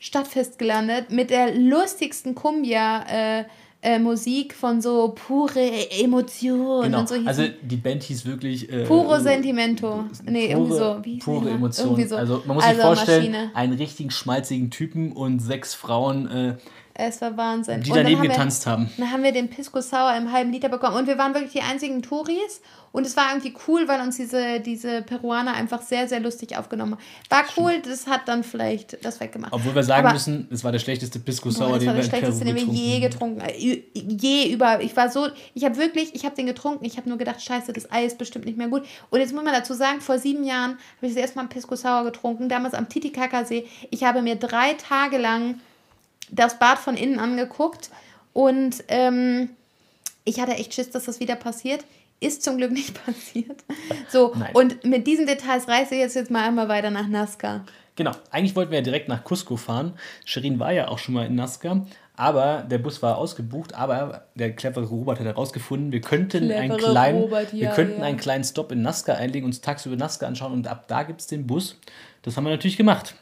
Stadtfest 0.00 0.58
gelandet 0.58 1.10
mit 1.10 1.30
der 1.30 1.54
lustigsten 1.54 2.34
Kumbia. 2.34 3.04
Äh, 3.08 3.44
äh, 3.86 4.00
Musik 4.00 4.52
von 4.52 4.80
so 4.80 5.14
pure 5.14 5.90
Emotion 5.92 6.82
genau. 6.82 6.98
und 7.00 7.08
so. 7.08 7.14
Also 7.24 7.44
die 7.62 7.76
Band 7.76 8.02
hieß 8.02 8.26
wirklich 8.26 8.68
äh, 8.68 8.82
Puro 8.82 9.20
Sentimento. 9.20 10.04
Nee, 10.24 10.52
pure, 10.54 10.76
irgendwie 10.90 11.20
so. 11.20 11.24
Pure 11.24 11.50
Emotion. 11.50 12.08
So. 12.08 12.16
Also 12.16 12.42
man 12.46 12.56
muss 12.56 12.64
also 12.64 12.76
sich 12.76 12.84
vorstellen, 12.84 13.32
Maschine. 13.32 13.50
einen 13.54 13.72
richtigen 13.74 14.10
schmalzigen 14.10 14.70
Typen 14.70 15.12
und 15.12 15.38
sechs 15.38 15.74
Frauen. 15.74 16.28
Äh, 16.28 16.56
es 16.98 17.20
war 17.20 17.36
Wahnsinn. 17.36 17.82
Die 17.82 17.90
daneben 17.90 18.20
haben 18.20 18.28
getanzt 18.28 18.64
wir, 18.64 18.72
haben. 18.72 18.90
Dann 18.96 19.12
haben 19.12 19.22
wir 19.22 19.32
den 19.32 19.50
Pisco 19.50 19.80
Sour 19.80 20.16
im 20.16 20.32
halben 20.32 20.52
Liter 20.52 20.68
bekommen. 20.68 20.96
Und 20.96 21.06
wir 21.06 21.18
waren 21.18 21.34
wirklich 21.34 21.52
die 21.52 21.60
einzigen 21.60 22.00
Touris. 22.02 22.60
Und 22.92 23.06
es 23.06 23.14
war 23.16 23.28
irgendwie 23.30 23.54
cool, 23.68 23.86
weil 23.88 24.00
uns 24.00 24.16
diese, 24.16 24.60
diese 24.60 25.02
Peruaner 25.02 25.52
einfach 25.52 25.82
sehr, 25.82 26.08
sehr 26.08 26.20
lustig 26.20 26.56
aufgenommen 26.56 26.92
haben. 26.92 27.02
War 27.28 27.44
cool, 27.58 27.82
das 27.82 28.06
hat 28.06 28.22
dann 28.26 28.42
vielleicht 28.42 29.04
das 29.04 29.20
weggemacht. 29.20 29.52
Obwohl 29.52 29.74
wir 29.74 29.82
sagen 29.82 30.06
Aber, 30.06 30.14
müssen, 30.14 30.48
es 30.50 30.64
war 30.64 30.72
der 30.72 30.78
schlechteste 30.78 31.18
Pisco 31.18 31.50
Sour, 31.50 31.78
den 31.78 31.94
wir 31.94 32.02
in 32.02 32.10
Peru 32.10 32.32
den 32.32 32.54
wir 32.54 32.62
je 32.62 33.00
getrunken 33.00 33.40
äh, 33.40 33.82
Je 33.92 34.50
über. 34.50 34.80
Ich 34.80 34.96
war 34.96 35.10
so, 35.10 35.28
ich 35.52 35.64
habe 35.64 35.76
wirklich, 35.76 36.14
ich 36.14 36.24
habe 36.24 36.34
den 36.34 36.46
getrunken. 36.46 36.86
Ich 36.86 36.96
habe 36.96 37.08
nur 37.08 37.18
gedacht, 37.18 37.42
scheiße, 37.42 37.74
das 37.74 37.90
Ei 37.92 38.06
ist 38.06 38.16
bestimmt 38.16 38.46
nicht 38.46 38.56
mehr 38.56 38.68
gut. 38.68 38.84
Und 39.10 39.20
jetzt 39.20 39.34
muss 39.34 39.44
man 39.44 39.52
dazu 39.52 39.74
sagen, 39.74 40.00
vor 40.00 40.18
sieben 40.18 40.44
Jahren 40.44 40.70
habe 40.70 41.02
ich 41.02 41.12
das 41.12 41.20
erste 41.20 41.38
Mal 41.38 41.48
Pisco 41.48 41.76
Sour 41.76 42.04
getrunken. 42.04 42.48
Damals 42.48 42.72
am 42.72 42.88
Titicacasee. 42.88 43.66
Ich 43.90 44.04
habe 44.04 44.22
mir 44.22 44.36
drei 44.36 44.72
Tage 44.72 45.18
lang 45.18 45.60
das 46.30 46.58
Bad 46.58 46.78
von 46.78 46.96
innen 46.96 47.18
angeguckt 47.18 47.90
und 48.32 48.84
ähm, 48.88 49.50
ich 50.24 50.40
hatte 50.40 50.52
echt 50.52 50.74
Schiss, 50.74 50.90
dass 50.90 51.04
das 51.04 51.20
wieder 51.20 51.36
passiert. 51.36 51.84
Ist 52.18 52.42
zum 52.42 52.56
Glück 52.56 52.72
nicht 52.72 53.02
passiert. 53.06 53.64
So, 54.08 54.32
Nein. 54.34 54.50
und 54.54 54.84
mit 54.84 55.06
diesen 55.06 55.26
Details 55.26 55.68
reise 55.68 55.94
ich 55.94 56.00
jetzt, 56.00 56.16
jetzt 56.16 56.30
mal 56.30 56.46
einmal 56.46 56.68
weiter 56.68 56.90
nach 56.90 57.08
Nazca. 57.08 57.64
Genau, 57.94 58.12
eigentlich 58.30 58.54
wollten 58.54 58.72
wir 58.72 58.78
ja 58.78 58.84
direkt 58.84 59.08
nach 59.08 59.24
Cusco 59.24 59.56
fahren. 59.56 59.94
Shirin 60.24 60.58
war 60.58 60.72
ja 60.72 60.88
auch 60.88 60.98
schon 60.98 61.14
mal 61.14 61.26
in 61.26 61.34
Nazca, 61.34 61.86
aber 62.14 62.64
der 62.70 62.78
Bus 62.78 63.02
war 63.02 63.16
ausgebucht. 63.16 63.74
Aber 63.74 64.26
der 64.34 64.54
clevere 64.54 64.84
Robert 64.84 65.18
hat 65.18 65.26
herausgefunden, 65.26 65.92
wir 65.92 66.02
könnten, 66.02 66.50
einen 66.50 66.76
kleinen, 66.76 67.22
Robert, 67.22 67.52
ja, 67.54 67.60
wir 67.60 67.68
könnten 67.70 68.00
ja. 68.00 68.06
einen 68.06 68.18
kleinen 68.18 68.44
Stop 68.44 68.70
in 68.70 68.82
Nazca 68.82 69.14
einlegen, 69.14 69.46
uns 69.46 69.62
tagsüber 69.62 69.96
Nazca 69.96 70.26
anschauen 70.26 70.52
und 70.52 70.68
ab 70.68 70.88
da 70.88 71.04
gibt 71.04 71.22
es 71.22 71.26
den 71.26 71.46
Bus. 71.46 71.78
Das 72.20 72.36
haben 72.36 72.44
wir 72.44 72.50
natürlich 72.50 72.76
gemacht. 72.76 73.14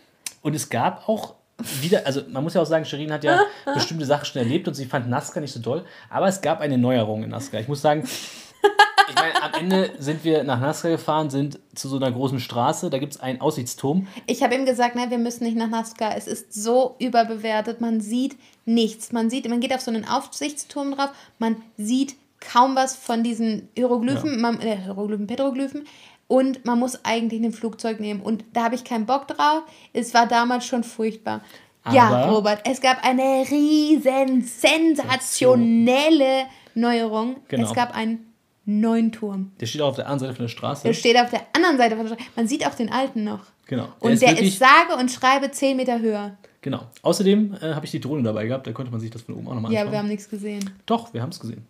Und 0.43 0.55
es 0.57 0.71
gab 0.71 1.09
auch 1.09 1.35
wieder, 1.81 2.07
also 2.07 2.23
man 2.29 2.43
muss 2.43 2.55
ja 2.55 2.63
auch 2.63 2.67
sagen, 2.67 2.85
Shirin 2.85 3.13
hat 3.13 3.25
ja 3.25 3.41
bestimmte 3.75 4.05
Sachen 4.05 4.25
schon 4.25 4.43
erlebt 4.43 4.67
und 4.69 4.75
sie 4.75 4.87
fand 4.87 5.09
Nazca 5.09 5.41
nicht 5.41 5.53
so 5.53 5.61
toll, 5.61 5.85
aber 6.11 6.27
es 6.27 6.41
gab 6.41 6.61
eine 6.61 6.79
Neuerung 6.79 7.23
in 7.23 7.31
Nazca. 7.31 7.59
Ich 7.59 7.69
muss 7.69 7.81
sagen, 7.81 8.03
ich 9.09 9.15
meine, 9.15 9.43
am 9.43 9.55
Ende 9.55 9.91
sind 9.99 10.25
wir 10.25 10.43
nach 10.43 10.61
Nazca 10.61 10.89
gefahren, 10.89 11.31
sind 11.31 11.61
zu 11.75 11.89
so 11.89 11.97
einer 11.97 12.11
großen 12.11 12.41
Straße, 12.41 12.91
da 12.91 12.99
gibt 12.99 13.15
es 13.15 13.21
einen 13.21 13.41
Aussichtsturm. 13.41 14.09
Ich 14.27 14.43
habe 14.43 14.55
ihm 14.55 14.67
gesagt, 14.67 14.97
nein, 14.97 15.11
wir 15.11 15.19
müssen 15.19 15.45
nicht 15.45 15.57
nach 15.57 15.69
Nazca. 15.69 16.13
Es 16.15 16.27
ist 16.27 16.53
so 16.53 16.97
überbewertet, 16.99 17.81
man 17.81 18.01
sieht 18.01 18.37
nichts. 18.65 19.13
Man 19.13 19.31
sieht, 19.31 19.49
man 19.49 19.61
geht 19.61 19.73
auf 19.73 19.81
so 19.81 19.91
einen 19.91 20.07
Aussichtsturm 20.07 20.97
drauf, 20.97 21.11
man 21.39 21.57
sieht 21.77 22.17
kaum 22.41 22.77
was 22.77 22.97
von 22.97 23.23
diesen 23.23 23.69
Hieroglyphen, 23.75 24.33
ja. 24.33 24.39
man, 24.39 24.61
äh, 24.61 24.77
Hieroglyphen, 24.77 25.27
Petroglyphen 25.27 25.87
und 26.27 26.65
man 26.65 26.79
muss 26.79 27.05
eigentlich 27.05 27.43
ein 27.43 27.53
Flugzeug 27.53 28.01
nehmen. 28.01 28.21
Und 28.21 28.45
da 28.53 28.65
habe 28.65 28.75
ich 28.75 28.85
keinen 28.85 29.07
Bock 29.07 29.29
drauf. 29.29 29.63
Es 29.93 30.15
war 30.15 30.27
damals 30.27 30.67
schon 30.67 30.85
furchtbar. 30.85 31.43
Aber 31.83 31.95
ja, 31.95 32.31
Robert, 32.31 32.61
es 32.65 32.81
gab 32.81 33.05
eine 33.05 33.45
riesen 33.51 34.43
sensationelle 34.43 36.45
Neuerung. 36.75 37.37
Genau. 37.49 37.67
Es 37.67 37.75
gab 37.75 37.95
einen 37.95 38.33
neuen 38.65 39.13
Turm. 39.13 39.53
Der 39.61 39.67
steht 39.67 39.83
auch 39.83 39.89
auf 39.89 39.97
der 39.97 40.07
anderen 40.07 40.21
Seite 40.21 40.35
von 40.35 40.45
der 40.45 40.49
Straße. 40.49 40.85
Der 40.85 40.95
steht 40.95 41.19
auf 41.19 41.29
der 41.29 41.43
anderen 41.53 41.77
Seite 41.77 41.97
von 41.97 42.07
der 42.07 42.15
Straße. 42.15 42.31
Man 42.37 42.49
sieht 42.49 42.67
auch 42.67 42.75
den 42.75 42.91
alten 42.91 43.25
noch. 43.25 43.41
Genau. 43.67 43.85
Der 43.85 43.93
und 44.01 44.13
ist 44.13 44.23
der 44.23 44.41
ist 44.41 44.59
sage 44.59 44.97
und 44.99 45.11
schreibe 45.11 45.51
10 45.51 45.77
Meter 45.77 46.01
höher. 46.01 46.39
Genau. 46.63 46.81
Außerdem 47.03 47.59
äh, 47.61 47.75
habe 47.75 47.85
ich 47.85 47.91
die 47.91 48.01
Drohne 48.01 48.23
dabei 48.23 48.47
gehabt, 48.47 48.67
da 48.67 48.73
konnte 48.73 48.91
man 48.91 49.01
sich 49.01 49.11
das 49.11 49.21
von 49.21 49.35
oben 49.35 49.49
auch 49.49 49.55
nochmal 49.55 49.71
anschauen. 49.71 49.87
Ja, 49.87 49.93
wir 49.93 49.99
haben 49.99 50.09
nichts 50.09 50.31
gesehen. 50.31 50.71
Doch, 50.87 51.13
wir 51.13 51.21
haben 51.21 51.29
es 51.29 51.39
gesehen 51.39 51.67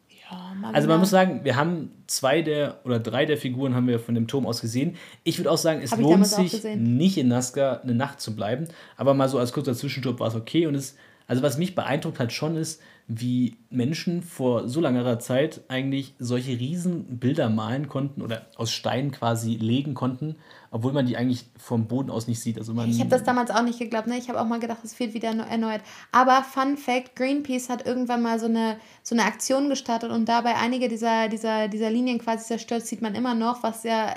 also 0.72 0.88
man 0.88 1.00
muss 1.00 1.10
sagen, 1.10 1.40
wir 1.44 1.56
haben 1.56 1.90
zwei 2.06 2.42
der 2.42 2.80
oder 2.84 2.98
drei 2.98 3.26
der 3.26 3.36
Figuren 3.36 3.74
haben 3.74 3.86
wir 3.86 3.98
von 3.98 4.14
dem 4.14 4.26
Turm 4.26 4.46
aus 4.46 4.60
gesehen. 4.60 4.96
Ich 5.22 5.38
würde 5.38 5.50
auch 5.50 5.58
sagen, 5.58 5.80
es 5.82 5.92
Hab 5.92 6.00
lohnt 6.00 6.26
sich 6.26 6.64
nicht 6.76 7.18
in 7.18 7.28
Nazca 7.28 7.80
eine 7.82 7.94
Nacht 7.94 8.20
zu 8.20 8.34
bleiben, 8.34 8.66
aber 8.96 9.14
mal 9.14 9.28
so 9.28 9.38
als 9.38 9.52
kurzer 9.52 9.74
Zwischenstopp 9.74 10.20
war 10.20 10.28
es 10.28 10.34
okay. 10.34 10.66
Und 10.66 10.74
es 10.74 10.96
Also 11.26 11.42
was 11.42 11.58
mich 11.58 11.74
beeindruckt 11.74 12.18
hat 12.18 12.32
schon 12.32 12.56
ist, 12.56 12.80
wie 13.06 13.56
Menschen 13.68 14.22
vor 14.22 14.66
so 14.68 14.80
langer 14.80 15.18
Zeit 15.18 15.60
eigentlich 15.68 16.14
solche 16.18 16.52
riesen 16.52 17.18
Bilder 17.18 17.50
malen 17.50 17.88
konnten 17.88 18.22
oder 18.22 18.46
aus 18.56 18.72
Stein 18.72 19.10
quasi 19.10 19.56
legen 19.56 19.92
konnten, 19.92 20.36
obwohl 20.74 20.92
man 20.92 21.06
die 21.06 21.16
eigentlich 21.16 21.44
vom 21.56 21.86
Boden 21.86 22.10
aus 22.10 22.26
nicht 22.26 22.40
sieht. 22.40 22.58
Also 22.58 22.74
man 22.74 22.90
Ich 22.90 22.98
habe 22.98 23.08
das 23.08 23.22
damals 23.22 23.52
auch 23.52 23.62
nicht 23.62 23.78
geglaubt. 23.78 24.08
Ne? 24.08 24.18
Ich 24.18 24.28
habe 24.28 24.40
auch 24.40 24.44
mal 24.44 24.58
gedacht, 24.58 24.80
es 24.82 24.98
wird 24.98 25.14
wieder 25.14 25.28
erneuert. 25.28 25.82
Aber 26.10 26.42
Fun 26.42 26.76
Fact: 26.76 27.14
Greenpeace 27.14 27.68
hat 27.68 27.86
irgendwann 27.86 28.22
mal 28.22 28.40
so 28.40 28.46
eine, 28.46 28.78
so 29.04 29.14
eine 29.14 29.24
Aktion 29.24 29.68
gestartet 29.68 30.10
und 30.10 30.28
dabei 30.28 30.56
einige 30.56 30.88
dieser, 30.88 31.28
dieser, 31.28 31.68
dieser 31.68 31.90
Linien 31.90 32.18
quasi 32.18 32.46
zerstört, 32.46 32.84
sieht 32.84 33.02
man 33.02 33.14
immer 33.14 33.36
noch, 33.36 33.62
was 33.62 33.84
ja 33.84 34.14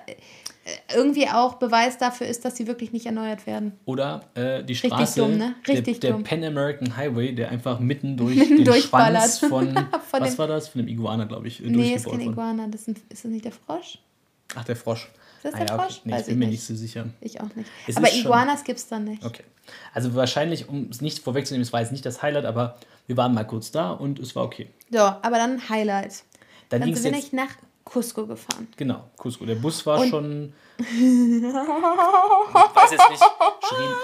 irgendwie 0.95 1.29
auch 1.29 1.55
Beweis 1.55 1.99
dafür 1.99 2.25
ist, 2.25 2.43
dass 2.43 2.57
sie 2.57 2.65
wirklich 2.65 2.91
nicht 2.91 3.05
erneuert 3.05 3.45
werden. 3.45 3.73
Oder 3.85 4.23
äh, 4.33 4.63
die 4.63 4.75
Straße, 4.75 5.01
Richtig 5.01 5.15
dumm, 5.15 5.37
ne? 5.37 5.55
Richtig 5.67 5.99
der, 5.99 6.13
der 6.13 6.23
Pan 6.23 6.43
American 6.43 6.97
Highway, 6.97 7.35
der 7.35 7.51
einfach 7.51 7.79
mitten 7.79 8.17
durch 8.17 8.35
den 8.35 8.65
Schwanz 8.65 9.37
von, 9.37 9.75
von 10.09 10.21
was 10.21 10.39
war 10.39 10.47
das? 10.47 10.69
Von 10.69 10.81
dem 10.81 10.87
Iguana, 10.87 11.25
glaube 11.25 11.47
ich. 11.47 11.59
Nee, 11.59 11.93
ist 11.93 12.09
kein 12.09 12.21
Iguana. 12.21 12.65
Das 12.67 12.81
ist, 12.81 12.87
ein, 12.87 12.95
ist 13.09 13.25
das 13.25 13.31
nicht 13.31 13.45
der 13.45 13.51
Frosch? 13.51 13.99
Ach, 14.55 14.63
der 14.63 14.75
Frosch. 14.75 15.07
Ist 15.37 15.45
das 15.45 15.53
ah, 15.53 15.57
der 15.57 15.67
ja, 15.67 15.77
Frosch? 15.77 15.99
Okay. 15.99 16.01
Nee, 16.05 16.19
ich 16.19 16.25
bin 16.25 16.39
mir 16.39 16.47
nicht 16.47 16.63
so 16.63 16.75
sicher. 16.75 17.05
Ich 17.21 17.39
auch 17.39 17.55
nicht. 17.55 17.69
Es 17.87 17.97
aber 17.97 18.13
Iguanas 18.13 18.63
gibt 18.63 18.79
es 18.79 18.87
dann 18.87 19.05
nicht. 19.05 19.23
Okay. 19.23 19.43
Also 19.93 20.15
wahrscheinlich, 20.15 20.69
um 20.69 20.89
es 20.89 21.01
nicht 21.01 21.19
vorwegzunehmen, 21.19 21.63
es 21.63 21.73
war 21.73 21.81
jetzt 21.81 21.91
nicht 21.91 22.05
das 22.05 22.21
Highlight, 22.21 22.45
aber 22.45 22.77
wir 23.05 23.17
waren 23.17 23.33
mal 23.33 23.45
kurz 23.45 23.71
da 23.71 23.91
und 23.91 24.19
es 24.19 24.35
war 24.35 24.43
okay. 24.43 24.69
So, 24.91 24.99
aber 24.99 25.31
dann 25.31 25.69
Highlight. 25.69 26.23
Dann, 26.69 26.81
dann 26.81 26.95
sind 26.95 27.03
wir 27.03 27.11
nicht 27.11 27.33
nach 27.33 27.49
Cusco 27.85 28.25
gefahren. 28.25 28.67
Genau, 28.75 29.03
Cusco. 29.17 29.45
Der 29.45 29.55
Bus 29.55 29.85
war 29.85 29.99
und 29.99 30.09
schon. 30.09 30.53
ich 30.77 30.83
weiß 30.83 32.91
jetzt 32.91 33.09
nicht. 33.09 33.23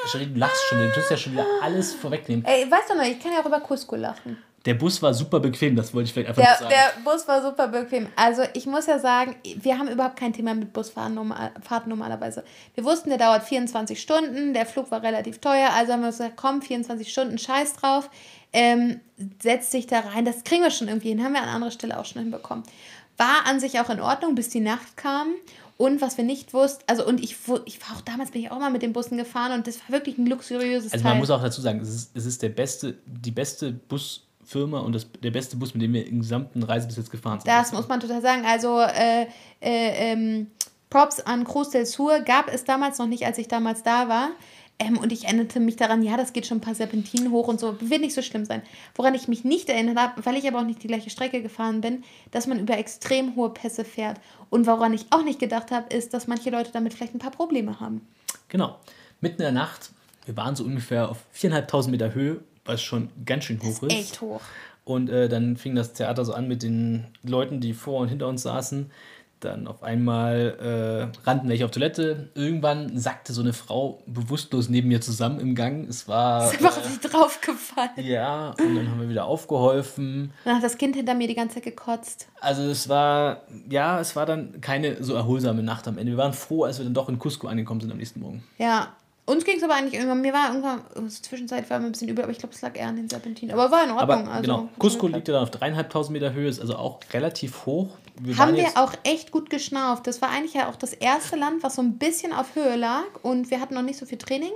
Shirin, 0.08 0.34
du 0.34 0.40
lachst 0.40 0.64
schon. 0.70 0.80
Du 0.80 0.92
tust 0.94 1.12
ja 1.12 1.18
schon 1.18 1.34
wieder 1.34 1.46
alles 1.62 1.94
vorwegnehmen. 1.94 2.46
Ey, 2.46 2.70
weißt 2.70 2.90
du 2.90 2.96
noch, 2.96 3.04
ich 3.04 3.20
kann 3.20 3.34
ja 3.34 3.42
auch 3.42 3.46
über 3.46 3.60
Cusco 3.60 3.96
lachen. 3.96 4.38
Der 4.66 4.76
Bus 4.76 5.02
war 5.02 5.14
super 5.14 5.42
bequem, 5.42 5.76
das 5.76 5.94
wollte 5.94 6.08
ich 6.08 6.14
vielleicht 6.14 6.30
einfach 6.30 6.42
der, 6.42 6.56
sagen. 6.56 6.70
Der 6.70 7.04
Bus 7.04 7.28
war 7.28 7.42
super 7.42 7.68
bequem. 7.68 8.08
Also 8.16 8.44
ich 8.54 8.66
muss 8.66 8.86
ja 8.86 8.98
sagen, 8.98 9.36
wir 9.58 9.78
haben 9.78 9.90
überhaupt 9.90 10.16
kein 10.16 10.32
Thema 10.32 10.54
mit 10.54 10.72
Busfahren 10.72 11.16
normal, 11.16 11.52
normalerweise. 11.86 12.46
Wir 12.74 12.86
wussten, 12.86 13.10
der 13.10 13.18
dauert 13.18 13.44
24 13.44 14.02
Stunden, 14.02 14.54
der 14.54 14.66
Flug 14.66 14.90
war 14.90 15.04
relativ 15.04 15.40
teuer, 15.40 15.70
also 15.76 15.92
haben 15.92 16.02
wir 16.02 16.12
gesagt, 16.12 16.38
komm, 16.38 16.62
24 16.62 17.12
Stunden, 17.12 17.38
scheiß 17.38 17.74
drauf, 17.74 18.10
ähm, 18.54 19.02
setz 19.42 19.70
dich 19.72 19.88
da 19.88 20.00
rein, 20.00 20.24
das 20.24 20.46
kriegen 20.46 20.64
wir 20.64 20.72
schon 20.72 20.88
irgendwie 20.88 21.10
hin, 21.10 21.24
haben 21.24 21.34
wir 21.34 21.42
an 21.42 21.50
anderer 21.50 21.72
Stelle 21.72 22.00
auch 22.00 22.06
schon 22.06 22.22
hinbekommen. 22.22 22.64
War 23.18 23.46
an 23.46 23.60
sich 23.60 23.80
auch 23.80 23.90
in 23.90 24.00
Ordnung, 24.00 24.34
bis 24.34 24.50
die 24.50 24.62
Nacht 24.62 24.96
kam. 24.98 25.28
Und 25.76 26.02
was 26.02 26.18
wir 26.18 26.24
nicht 26.24 26.54
wussten, 26.54 26.84
also 26.88 27.06
und 27.06 27.22
ich, 27.22 27.36
ich 27.66 27.82
war 27.82 27.98
auch 27.98 28.02
damals 28.02 28.32
bin 28.32 28.42
ich 28.42 28.52
auch 28.52 28.60
mal 28.60 28.72
mit 28.72 28.84
den 28.84 28.94
Bussen 28.94 29.18
gefahren 29.18 29.52
und 29.54 29.66
das 29.66 29.80
war 29.82 29.90
wirklich 29.90 30.18
ein 30.20 30.28
luxuriöses 30.28 30.94
Also 30.94 31.04
man 31.04 31.14
Teil. 31.14 31.20
muss 31.20 31.32
auch 31.32 31.42
dazu 31.42 31.62
sagen, 31.62 31.80
es 31.82 31.90
ist, 31.90 32.12
es 32.16 32.26
ist 32.26 32.42
der 32.44 32.50
beste, 32.50 32.96
die 33.06 33.32
beste 33.32 33.74
Busfirma 34.44 34.80
und 34.80 34.94
das, 34.94 35.08
der 35.12 35.32
beste 35.32 35.58
Bus, 35.58 35.74
mit 35.74 35.82
dem 35.82 35.94
wir 35.94 36.06
im 36.06 36.20
gesamten 36.20 36.64
Reise 36.64 36.88
bis 36.88 36.98
jetzt 36.98 37.12
gefahren 37.12 37.40
sind. 37.40 37.48
Das 37.48 37.72
muss 37.72 37.88
man 37.88 38.00
total 38.00 38.22
sagen. 38.22 38.44
Also 38.46 38.80
äh, 38.80 39.24
äh, 39.62 40.12
ähm, 40.12 40.48
Props 40.90 41.20
an 41.22 41.44
Cruz 41.44 41.72
del 41.72 41.86
Sur 41.86 42.20
gab 42.20 42.54
es 42.54 42.64
damals 42.66 43.00
noch 43.00 43.08
nicht, 43.08 43.26
als 43.26 43.38
ich 43.38 43.48
damals 43.48 43.84
da 43.84 44.08
war. 44.10 44.30
Ähm, 44.80 44.98
und 44.98 45.12
ich 45.12 45.26
erinnerte 45.26 45.60
mich 45.60 45.76
daran, 45.76 46.02
ja, 46.02 46.18
das 46.18 46.34
geht 46.34 46.48
schon 46.48 46.58
ein 46.58 46.62
paar 46.62 46.76
Serpentinen 46.76 47.32
hoch 47.32 47.48
und 47.48 47.60
so, 47.60 47.80
wird 47.80 48.02
nicht 48.02 48.16
so 48.16 48.22
schlimm 48.22 48.46
sein. 48.46 48.64
Woran 48.96 49.14
ich 49.14 49.28
mich 49.28 49.44
nicht 49.44 49.70
erinnert 49.70 49.98
habe, 49.98 50.26
weil 50.26 50.36
ich 50.36 50.48
aber 50.48 50.60
auch 50.60 50.66
nicht 50.66 50.82
die 50.84 50.88
gleiche 50.88 51.10
Strecke 51.10 51.42
gefahren 51.42 51.82
bin, 51.82 52.04
dass 52.32 52.48
man 52.48 52.60
über 52.60 52.78
extrem 52.78 53.36
hohe 53.36 53.52
Pässe 53.52 53.86
fährt. 53.86 54.20
Und 54.50 54.68
woran 54.68 54.94
ich 54.94 55.06
auch 55.12 55.24
nicht 55.24 55.40
gedacht 55.40 55.72
habe, 55.72 55.96
ist, 55.96 56.14
dass 56.14 56.28
manche 56.28 56.50
Leute 56.50 56.72
damit 56.72 56.94
vielleicht 56.94 57.16
ein 57.16 57.20
paar 57.20 57.32
Probleme 57.32 57.80
haben. 57.80 58.08
Genau. 58.50 58.78
Mitten 59.22 59.42
in 59.42 59.44
der 59.44 59.52
Nacht, 59.52 59.92
wir 60.26 60.36
waren 60.36 60.56
so 60.56 60.64
ungefähr 60.64 61.10
auf 61.10 61.18
4.500 61.36 61.90
Meter 61.90 62.14
Höhe, 62.14 62.42
was 62.66 62.82
schon 62.82 63.10
ganz 63.26 63.46
schön 63.46 63.62
hoch 63.62 63.84
ist. 63.84 63.94
Echt 63.94 64.22
hoch. 64.22 64.42
Und 64.86 65.10
äh, 65.10 65.30
dann 65.30 65.56
fing 65.58 65.76
das 65.76 65.94
Theater 65.94 66.26
so 66.26 66.34
an 66.34 66.48
mit 66.48 66.64
den 66.64 67.06
Leuten, 67.24 67.60
die 67.62 67.74
vor 67.74 68.02
und 68.02 68.10
hinter 68.10 68.28
uns 68.28 68.44
saßen. 68.44 68.92
Dann 69.40 69.68
auf 69.68 69.84
einmal 69.84 71.12
äh, 71.12 71.28
rannten 71.28 71.50
welche 71.50 71.66
auf 71.66 71.72
Toilette. 71.72 72.30
Irgendwann 72.34 72.98
sackte 72.98 73.34
so 73.34 73.42
eine 73.42 73.52
Frau 73.52 74.02
bewusstlos 74.06 74.70
neben 74.70 74.88
mir 74.88 75.02
zusammen 75.02 75.40
im 75.42 75.54
Gang. 75.54 75.86
Es 75.88 76.08
war. 76.08 76.46
Ist 76.54 76.54
einfach 76.54 76.78
äh, 76.78 76.88
nicht 76.88 77.02
draufgefallen. 77.02 77.92
Ja, 77.98 78.52
und 78.52 78.76
dann 78.76 78.90
haben 78.90 79.02
wir 79.02 79.10
wieder 79.10 79.26
aufgeholfen. 79.26 80.32
Dann 80.46 80.56
hat 80.56 80.64
das 80.64 80.78
Kind 80.78 80.96
hinter 80.96 81.14
mir 81.14 81.28
die 81.28 81.36
ganze 81.36 81.56
Zeit 81.56 81.66
gekotzt. 81.66 82.28
Also 82.40 82.64
es 82.64 82.88
war, 82.88 83.42
ja, 83.70 84.00
es 84.00 84.16
war 84.16 84.26
dann 84.26 84.62
keine 84.62 85.04
so 85.04 85.14
erholsame 85.14 85.62
Nacht 85.62 85.90
am 85.90 85.98
Ende. 85.98 86.14
Wir 86.14 86.18
waren 86.18 86.34
froh, 86.34 86.64
als 86.64 86.78
wir 86.78 86.86
dann 86.86 86.94
doch 86.94 87.10
in 87.10 87.20
Cusco 87.20 87.48
angekommen 87.48 87.82
sind 87.82 87.92
am 87.92 87.98
nächsten 87.98 88.22
Morgen. 88.22 88.44
Ja, 88.58 88.96
uns 89.26 89.46
ging 89.46 89.58
es 89.58 89.64
aber 89.64 89.76
eigentlich 89.76 89.94
irgendwann, 89.94 90.22
mir 90.22 90.34
war 90.34 90.50
irgendwann, 90.50 91.10
zwischenzeit 91.10 91.70
war 91.70 91.80
mir 91.80 91.86
ein 91.86 91.94
bisschen 91.94 92.10
übel, 92.10 92.24
aber 92.24 92.32
ich 92.32 92.40
glaube, 92.40 92.54
es 92.54 92.62
lag 92.62 92.78
eher 92.78 92.88
an 92.88 92.98
den 92.98 93.08
Serpentinen. 93.10 93.58
Aber 93.58 93.72
war 93.72 93.86
in 93.86 93.92
Ordnung. 93.92 94.28
Aber, 94.28 94.32
also, 94.32 94.42
genau, 94.42 94.70
Cusco 94.80 95.08
liegt 95.08 95.28
ja 95.30 95.36
dann 95.36 95.44
auf 95.44 95.52
dreieinhalbtausend 95.52 96.12
Meter 96.14 96.34
Höhe, 96.34 96.50
ist 96.50 96.60
also 96.60 96.76
auch 96.76 97.00
relativ 97.14 97.66
hoch. 97.66 97.88
Wir 98.20 98.38
haben 98.38 98.56
wir 98.56 98.68
auch 98.76 98.94
echt 99.04 99.32
gut 99.32 99.50
geschnauft. 99.50 100.08
Das 100.08 100.22
war 100.22 100.30
eigentlich 100.30 100.54
ja 100.54 100.70
auch 100.70 100.76
das 100.76 100.94
erste 100.94 101.36
Land, 101.38 101.64
was 101.64 101.76
so 101.76 101.82
ein 101.82 101.98
bisschen 101.98 102.34
auf 102.34 102.56
Höhe 102.56 102.76
lag 102.76 103.06
und 103.22 103.50
wir 103.50 103.62
hatten 103.62 103.74
noch 103.74 103.82
nicht 103.82 103.98
so 103.98 104.06
viel 104.06 104.18
Training. 104.18 104.52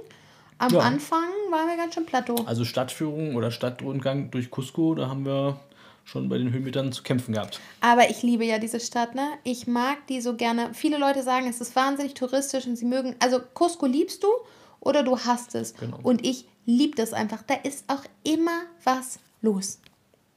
Am 0.59 0.73
ja. 0.73 0.79
Anfang 0.79 1.29
waren 1.49 1.67
wir 1.67 1.77
ganz 1.77 1.93
schön 1.93 2.05
plateau. 2.05 2.35
Also 2.45 2.65
Stadtführung 2.65 3.35
oder 3.35 3.51
Stadtrundgang 3.51 4.31
durch 4.31 4.51
Cusco, 4.51 4.95
da 4.95 5.07
haben 5.07 5.25
wir 5.25 5.59
schon 6.03 6.29
bei 6.29 6.37
den 6.37 6.51
Höhenmetern 6.51 6.91
zu 6.91 7.03
kämpfen 7.03 7.33
gehabt. 7.33 7.59
Aber 7.81 8.09
ich 8.09 8.23
liebe 8.23 8.45
ja 8.45 8.59
diese 8.59 8.79
Stadt, 8.79 9.13
ne? 9.13 9.27
Ich 9.43 9.67
mag 9.67 10.07
die 10.07 10.21
so 10.21 10.35
gerne. 10.35 10.73
Viele 10.73 10.97
Leute 10.97 11.21
sagen, 11.21 11.47
es 11.47 11.61
ist 11.61 11.75
wahnsinnig 11.75 12.15
touristisch 12.15 12.65
und 12.65 12.75
sie 12.75 12.85
mögen. 12.85 13.15
Also 13.19 13.39
Cusco 13.53 13.85
liebst 13.85 14.23
du 14.23 14.27
oder 14.87 15.03
du 15.03 15.19
hast 15.19 15.53
es. 15.53 15.75
Genau. 15.75 15.99
Und 16.01 16.25
ich 16.25 16.45
liebe 16.65 16.95
das 16.95 17.13
einfach. 17.13 17.43
Da 17.43 17.55
ist 17.55 17.85
auch 17.87 18.03
immer 18.23 18.61
was 18.83 19.19
los. 19.41 19.79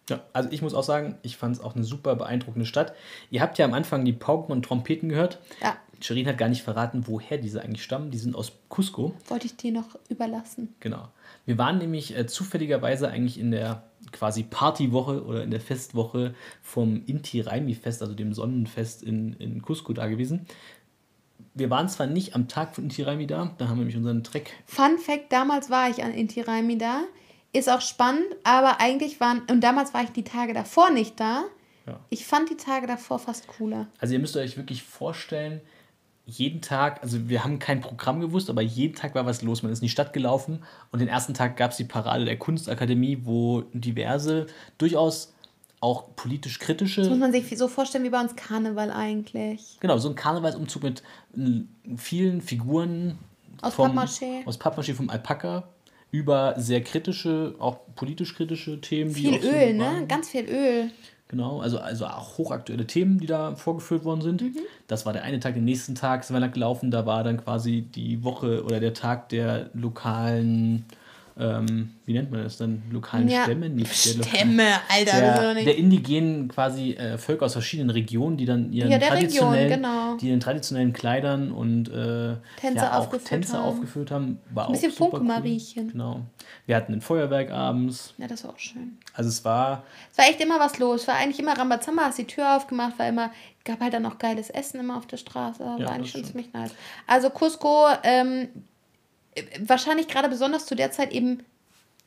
Ja, 0.09 0.21
also 0.33 0.51
ich 0.51 0.61
muss 0.61 0.75
auch 0.75 0.83
sagen, 0.83 1.17
ich 1.23 1.37
fand 1.37 1.57
es 1.57 1.63
auch 1.63 1.77
eine 1.77 1.85
super 1.85 2.17
beeindruckende 2.17 2.67
Stadt. 2.67 2.95
Ihr 3.31 3.43
habt 3.43 3.59
ja 3.59 3.65
am 3.65 3.75
Anfang 3.75 4.05
die 4.05 4.13
Pauken 4.13 4.51
und 4.53 4.65
Trompeten 4.65 5.09
gehört. 5.09 5.39
Ja. 5.63 5.77
Shirin 6.01 6.27
hat 6.27 6.39
gar 6.39 6.49
nicht 6.49 6.63
verraten, 6.63 7.07
woher 7.07 7.39
diese 7.39 7.63
eigentlich 7.63 7.85
stammen. 7.85 8.11
Die 8.11 8.19
sind 8.19 8.35
aus 8.35 8.53
Cusco. 8.69 9.15
Wollte 9.29 9.47
ich 9.47 9.57
dir 9.57 9.71
noch 9.71 9.97
überlassen. 10.09 10.75
Genau. 10.81 11.09
Wir 11.47 11.59
waren 11.59 11.79
nämlich 11.79 12.17
äh, 12.17 12.27
zufälligerweise 12.27 13.09
eigentlich 13.09 13.39
in 13.39 13.53
der 13.53 13.85
quasi 14.11 14.43
Partywoche 14.43 15.25
oder 15.25 15.45
in 15.45 15.51
der 15.51 15.61
Festwoche 15.61 16.35
vom 16.63 17.03
Inti 17.07 17.43
Raimi 17.43 17.75
Fest, 17.75 18.03
also 18.03 18.15
dem 18.15 18.33
Sonnenfest 18.33 19.03
in, 19.03 19.35
in 19.35 19.63
Cusco 19.63 19.93
da 19.93 20.09
gewesen 20.09 20.47
wir 21.55 21.71
waren 21.71 21.89
zwar 21.89 22.07
nicht 22.07 22.35
am 22.35 22.49
Tag 22.49 22.75
von 22.75 22.85
Inti 22.85 23.03
Raimi 23.03 23.27
da, 23.27 23.55
da 23.59 23.67
haben 23.69 23.77
wir 23.77 23.81
nämlich 23.81 23.97
unseren 23.97 24.25
Treck. 24.25 24.53
Fun 24.67 24.99
Fact: 24.99 25.33
damals 25.33 25.71
war 25.71 25.91
ich 25.91 26.03
an 26.03 26.13
Inti 26.13 26.41
Raimi 26.41 26.79
da. 26.79 27.03
Ist 27.53 27.69
auch 27.69 27.81
spannend, 27.81 28.27
aber 28.45 28.81
eigentlich 28.81 29.19
waren, 29.19 29.43
und 29.51 29.61
damals 29.61 29.93
war 29.93 30.05
ich 30.05 30.11
die 30.11 30.23
Tage 30.23 30.55
davor 30.55 30.91
nicht 30.91 31.19
da. 31.19 31.45
Ja. 31.87 31.99
Ich 32.09 32.25
fand 32.25 32.49
die 32.49 32.57
Tage 32.57 32.87
davor 32.87 33.19
fast 33.19 33.49
cooler. 33.49 33.89
Also, 33.99 34.15
ihr 34.15 34.21
müsst 34.21 34.37
euch 34.37 34.57
wirklich 34.57 34.85
vorstellen, 34.85 35.61
jeden 36.27 36.61
Tag, 36.61 37.03
also 37.03 37.29
wir 37.29 37.43
haben 37.43 37.59
kein 37.59 37.81
Programm 37.81 38.21
gewusst, 38.21 38.51
aber 38.51 38.63
jeden 38.63 38.95
Tag 38.95 39.15
war 39.15 39.27
was 39.27 39.43
los. 39.43 39.63
Man 39.63 39.73
ist 39.73 39.81
in 39.81 39.87
die 39.87 39.91
Stadt 39.91 40.13
gelaufen 40.13 40.63
und 40.93 41.01
den 41.01 41.09
ersten 41.09 41.35
Tag 41.35 41.57
gab 41.57 41.73
es 41.73 41.77
die 41.77 41.85
Parade 41.85 42.25
der 42.25 42.39
Kunstakademie, 42.39 43.23
wo 43.25 43.63
diverse 43.73 44.47
durchaus 44.79 45.35
auch 45.81 46.15
politisch 46.15 46.59
kritische. 46.59 47.01
Das 47.01 47.11
muss 47.11 47.19
man 47.19 47.33
sich 47.33 47.57
so 47.57 47.69
vorstellen 47.69 48.05
wie 48.05 48.11
bei 48.11 48.21
uns 48.21 48.37
Karneval 48.37 48.91
eigentlich. 48.91 49.79
Genau, 49.81 49.97
so 49.99 50.11
ein 50.11 50.15
Karnevalsumzug 50.15 50.83
mit 50.83 51.03
vielen 51.97 52.43
Figuren. 52.43 53.19
Aus 53.63 53.75
vom, 53.75 53.97
Pappmaché. 53.97 54.47
Aus 54.47 54.59
Pappmaché 54.59 54.95
vom 54.95 55.11
Alpaka 55.11 55.69
über 56.11 56.55
sehr 56.57 56.83
kritische, 56.83 57.55
auch 57.59 57.79
politisch 57.95 58.35
kritische 58.35 58.81
Themen. 58.81 59.13
Viel 59.13 59.41
Öl, 59.45 59.75
ne? 59.75 60.05
Ganz 60.09 60.29
viel 60.29 60.45
Öl. 60.45 60.91
Genau, 61.29 61.61
also, 61.61 61.79
also 61.79 62.07
auch 62.07 62.39
hochaktuelle 62.39 62.89
Themen, 62.89 63.21
die 63.21 63.27
da 63.27 63.55
vorgeführt 63.55 64.05
worden 64.05 64.21
sind. 64.21 64.43
Mhm. 64.43 64.57
Das 64.89 65.07
war 65.07 65.13
der 65.13 65.23
eine 65.23 65.39
Tag. 65.39 65.55
Den 65.55 65.65
nächsten 65.65 65.95
Tag 65.95 66.25
sind 66.25 66.35
wir 66.35 66.41
lang 66.41 66.51
gelaufen. 66.51 66.91
Da 66.91 67.07
war 67.07 67.23
dann 67.23 67.37
quasi 67.37 67.83
die 67.83 68.25
Woche 68.25 68.65
oder 68.65 68.81
der 68.81 68.95
Tag 68.95 69.29
der 69.29 69.71
lokalen 69.73 70.85
ähm, 71.41 71.91
wie 72.05 72.13
nennt 72.13 72.31
man 72.31 72.43
das 72.43 72.59
dann, 72.59 72.83
lokalen 72.91 73.29
ja. 73.29 73.45
Stämme? 73.45 73.71
Nicht 73.71 73.95
Stämme, 73.95 74.75
Alter. 74.89 75.55
Der, 75.55 75.65
der 75.65 75.77
indigenen 75.77 76.49
quasi 76.49 76.93
äh, 76.93 77.17
Völker 77.17 77.47
aus 77.47 77.55
verschiedenen 77.55 77.91
Regionen, 77.91 78.37
die 78.37 78.45
dann 78.45 78.73
ihren 78.73 78.91
ja, 78.91 78.99
traditionellen, 78.99 79.73
Region, 79.73 79.83
genau. 79.83 80.17
die 80.17 80.31
in 80.31 80.41
traditionellen 80.41 80.93
Kleidern 80.93 81.51
und 81.51 81.89
äh, 81.89 82.37
Tänze, 82.61 82.85
ja, 82.85 82.99
aufgeführt, 82.99 83.29
Tänze 83.29 83.55
haben. 83.55 83.65
aufgeführt 83.65 84.11
haben. 84.11 84.39
War 84.53 84.67
Ein 84.67 84.73
bisschen 84.73 84.93
Funke-Mariechen. 84.93 85.87
Cool. 85.87 85.93
Genau. 85.93 86.21
Wir 86.67 86.77
hatten 86.77 86.93
ein 86.93 87.01
Feuerwerk 87.01 87.51
abends. 87.51 88.13
Ja, 88.19 88.27
das 88.29 88.45
war 88.45 88.51
auch 88.51 88.59
schön. 88.59 88.99
Also 89.15 89.29
es 89.29 89.45
war... 89.45 89.85
Es 90.13 90.19
war 90.19 90.27
echt 90.27 90.41
immer 90.41 90.61
was 90.61 90.79
los. 90.79 91.03
Es 91.03 91.09
war 91.09 91.17
eigentlich 91.17 91.39
immer 91.39 91.57
Rambazamba, 91.57 92.03
hast 92.05 92.19
die 92.19 92.27
Tür 92.27 92.57
aufgemacht, 92.57 92.99
war 92.99 93.09
immer 93.09 93.31
gab 93.65 93.81
halt 93.81 93.95
dann 93.95 94.07
auch 94.07 94.19
geiles 94.19 94.51
Essen 94.51 94.81
immer 94.81 94.97
auf 94.97 95.07
der 95.07 95.17
Straße. 95.17 95.65
War 95.65 95.79
ja, 95.79 95.89
eigentlich 95.89 96.13
schon 96.13 96.25
ziemlich 96.25 96.53
nice. 96.53 96.75
Also 97.07 97.31
Cusco, 97.31 97.87
ähm, 98.03 98.49
wahrscheinlich 99.61 100.09
gerade 100.09 100.29
besonders 100.29 100.67
zu 100.67 100.75
der 100.75 100.91
Zeit 100.91 101.13
eben 101.13 101.43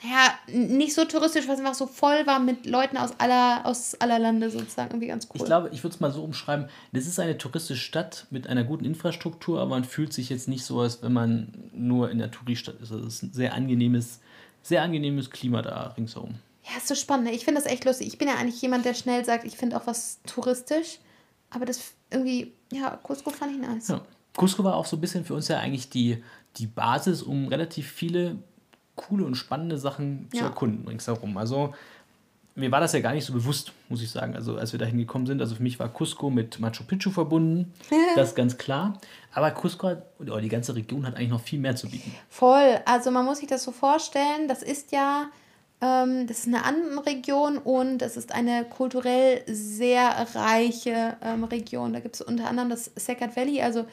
ja, 0.01 0.33
nicht 0.47 0.93
so 0.93 1.05
touristisch, 1.05 1.47
weil 1.47 1.53
es 1.53 1.59
einfach 1.59 1.75
so 1.75 1.85
voll 1.85 2.25
war 2.27 2.39
mit 2.39 2.65
Leuten 2.65 2.97
aus 2.97 3.11
aller, 3.19 3.65
aus 3.65 3.95
aller 3.95 4.19
Lande 4.19 4.49
sozusagen. 4.49 4.89
Irgendwie 4.89 5.07
ganz 5.07 5.27
cool. 5.29 5.35
Ich 5.35 5.45
glaube, 5.45 5.69
ich 5.71 5.81
würde 5.83 5.93
es 5.93 6.01
mal 6.01 6.11
so 6.11 6.23
umschreiben, 6.23 6.67
das 6.91 7.05
ist 7.05 7.19
eine 7.19 7.37
touristische 7.37 7.79
Stadt 7.79 8.27
mit 8.29 8.47
einer 8.47 8.65
guten 8.65 8.83
Infrastruktur, 8.83 9.61
aber 9.61 9.69
man 9.69 9.85
fühlt 9.85 10.11
sich 10.11 10.29
jetzt 10.29 10.49
nicht 10.49 10.65
so, 10.65 10.81
als 10.81 11.01
wenn 11.03 11.13
man 11.13 11.53
nur 11.71 12.11
in 12.11 12.17
der 12.17 12.31
Touristadt 12.31 12.81
ist. 12.81 12.91
Also 12.91 13.05
es 13.05 13.15
ist 13.15 13.23
ein 13.23 13.33
sehr 13.33 13.53
angenehmes 13.53 14.19
sehr 14.63 14.81
angenehmes 14.81 15.29
Klima 15.29 15.61
da 15.61 15.93
ringsherum. 15.97 16.35
Ja, 16.63 16.77
ist 16.77 16.87
so 16.87 16.95
spannend. 16.95 17.25
ne? 17.27 17.33
Ich 17.33 17.43
finde 17.43 17.61
das 17.61 17.69
echt 17.69 17.83
lustig. 17.83 18.07
Ich 18.07 18.17
bin 18.17 18.29
ja 18.29 18.35
eigentlich 18.35 18.61
jemand, 18.61 18.85
der 18.85 18.93
schnell 18.93 19.23
sagt, 19.25 19.43
ich 19.43 19.57
finde 19.57 19.77
auch 19.77 19.85
was 19.85 20.19
touristisch. 20.25 20.99
Aber 21.49 21.65
das 21.65 21.93
irgendwie, 22.09 22.53
ja, 22.71 22.97
Cusco 23.05 23.29
fand 23.29 23.51
ich 23.51 23.57
nice. 23.59 23.89
Ja. 23.89 24.01
Cusco 24.35 24.63
war 24.63 24.75
auch 24.75 24.85
so 24.85 24.97
ein 24.97 25.01
bisschen 25.01 25.25
für 25.25 25.35
uns 25.35 25.49
ja 25.49 25.59
eigentlich 25.59 25.89
die, 25.89 26.23
die 26.57 26.67
Basis, 26.67 27.21
um 27.23 27.47
relativ 27.47 27.91
viele 27.91 28.37
coole 28.95 29.25
und 29.25 29.35
spannende 29.35 29.77
Sachen 29.77 30.27
zu 30.31 30.37
Ja. 30.37 30.43
erkunden 30.45 30.87
ringsherum. 30.87 31.37
Also 31.37 31.73
mir 32.55 32.71
war 32.71 32.79
das 32.79 32.93
ja 32.93 32.99
gar 32.99 33.13
nicht 33.13 33.25
so 33.25 33.33
bewusst, 33.33 33.71
muss 33.89 34.03
ich 34.03 34.11
sagen. 34.11 34.35
Also 34.35 34.57
als 34.57 34.71
wir 34.73 34.79
da 34.79 34.85
hingekommen 34.85 35.25
sind, 35.25 35.41
also 35.41 35.55
für 35.55 35.63
mich 35.63 35.79
war 35.79 35.89
Cusco 35.91 36.29
mit 36.29 36.59
Machu 36.59 36.83
Picchu 36.83 37.09
verbunden, 37.09 37.73
das 38.15 38.29
ist 38.29 38.35
ganz 38.35 38.57
klar. 38.59 38.99
Aber 39.33 39.49
Cusco 39.51 39.87
hat, 39.87 40.05
oder 40.19 40.39
die 40.39 40.49
ganze 40.49 40.75
Region 40.75 41.07
hat 41.07 41.15
eigentlich 41.15 41.31
noch 41.31 41.41
viel 41.41 41.59
mehr 41.59 41.75
zu 41.75 41.89
bieten. 41.89 42.13
Voll. 42.29 42.79
Also 42.85 43.09
man 43.09 43.25
muss 43.25 43.39
sich 43.39 43.47
das 43.47 43.63
so 43.63 43.71
vorstellen, 43.71 44.47
das 44.47 44.61
ist 44.61 44.91
ja, 44.91 45.25
ähm, 45.81 46.27
das 46.27 46.41
ist 46.41 46.47
eine 46.47 46.63
Andenregion 46.63 47.57
und 47.57 48.03
es 48.03 48.15
ist 48.17 48.31
eine 48.31 48.65
kulturell 48.65 49.41
sehr 49.47 50.27
reiche 50.35 51.17
ähm, 51.23 51.45
Region. 51.45 51.93
Da 51.93 52.01
gibt 52.01 52.13
es 52.13 52.21
unter 52.21 52.47
anderem 52.47 52.69
das 52.69 52.91
Second 52.95 53.35
Valley, 53.35 53.63
also 53.63 53.85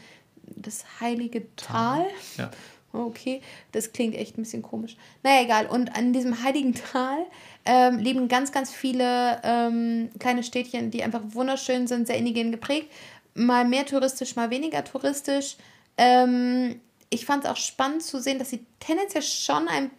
das 0.57 0.85
heilige 1.01 1.45
Tal. 1.57 2.07
Ja. 2.37 2.51
Okay, 2.93 3.41
das 3.71 3.93
klingt 3.93 4.17
echt 4.17 4.37
ein 4.37 4.43
bisschen 4.43 4.63
komisch. 4.63 4.97
Naja, 5.23 5.43
egal. 5.43 5.67
Und 5.67 5.97
an 5.97 6.13
diesem 6.13 6.43
heiligen 6.43 6.75
Tal 6.75 7.25
ähm, 7.65 7.99
leben 7.99 8.27
ganz, 8.27 8.51
ganz 8.51 8.73
viele 8.73 9.41
ähm, 9.45 10.11
kleine 10.19 10.43
Städtchen, 10.43 10.91
die 10.91 11.05
einfach 11.05 11.23
wunderschön 11.29 11.87
sind, 11.87 12.09
sehr 12.09 12.17
indigen 12.17 12.51
geprägt. 12.51 12.91
Mal 13.35 13.65
mehr 13.65 13.87
touristisch, 13.87 14.35
mal 14.35 14.51
weniger 14.51 14.83
touristisch. 14.83 15.57
Ähm, 15.97 16.81
ich 17.11 17.27
fand 17.27 17.45
es 17.45 17.51
auch 17.51 17.57
spannend 17.57 18.03
zu 18.03 18.21
sehen, 18.21 18.41
dass 18.41 18.51
sie 18.51 18.67
tendenziell 18.81 19.23
schon 19.23 19.69
ein 19.69 19.91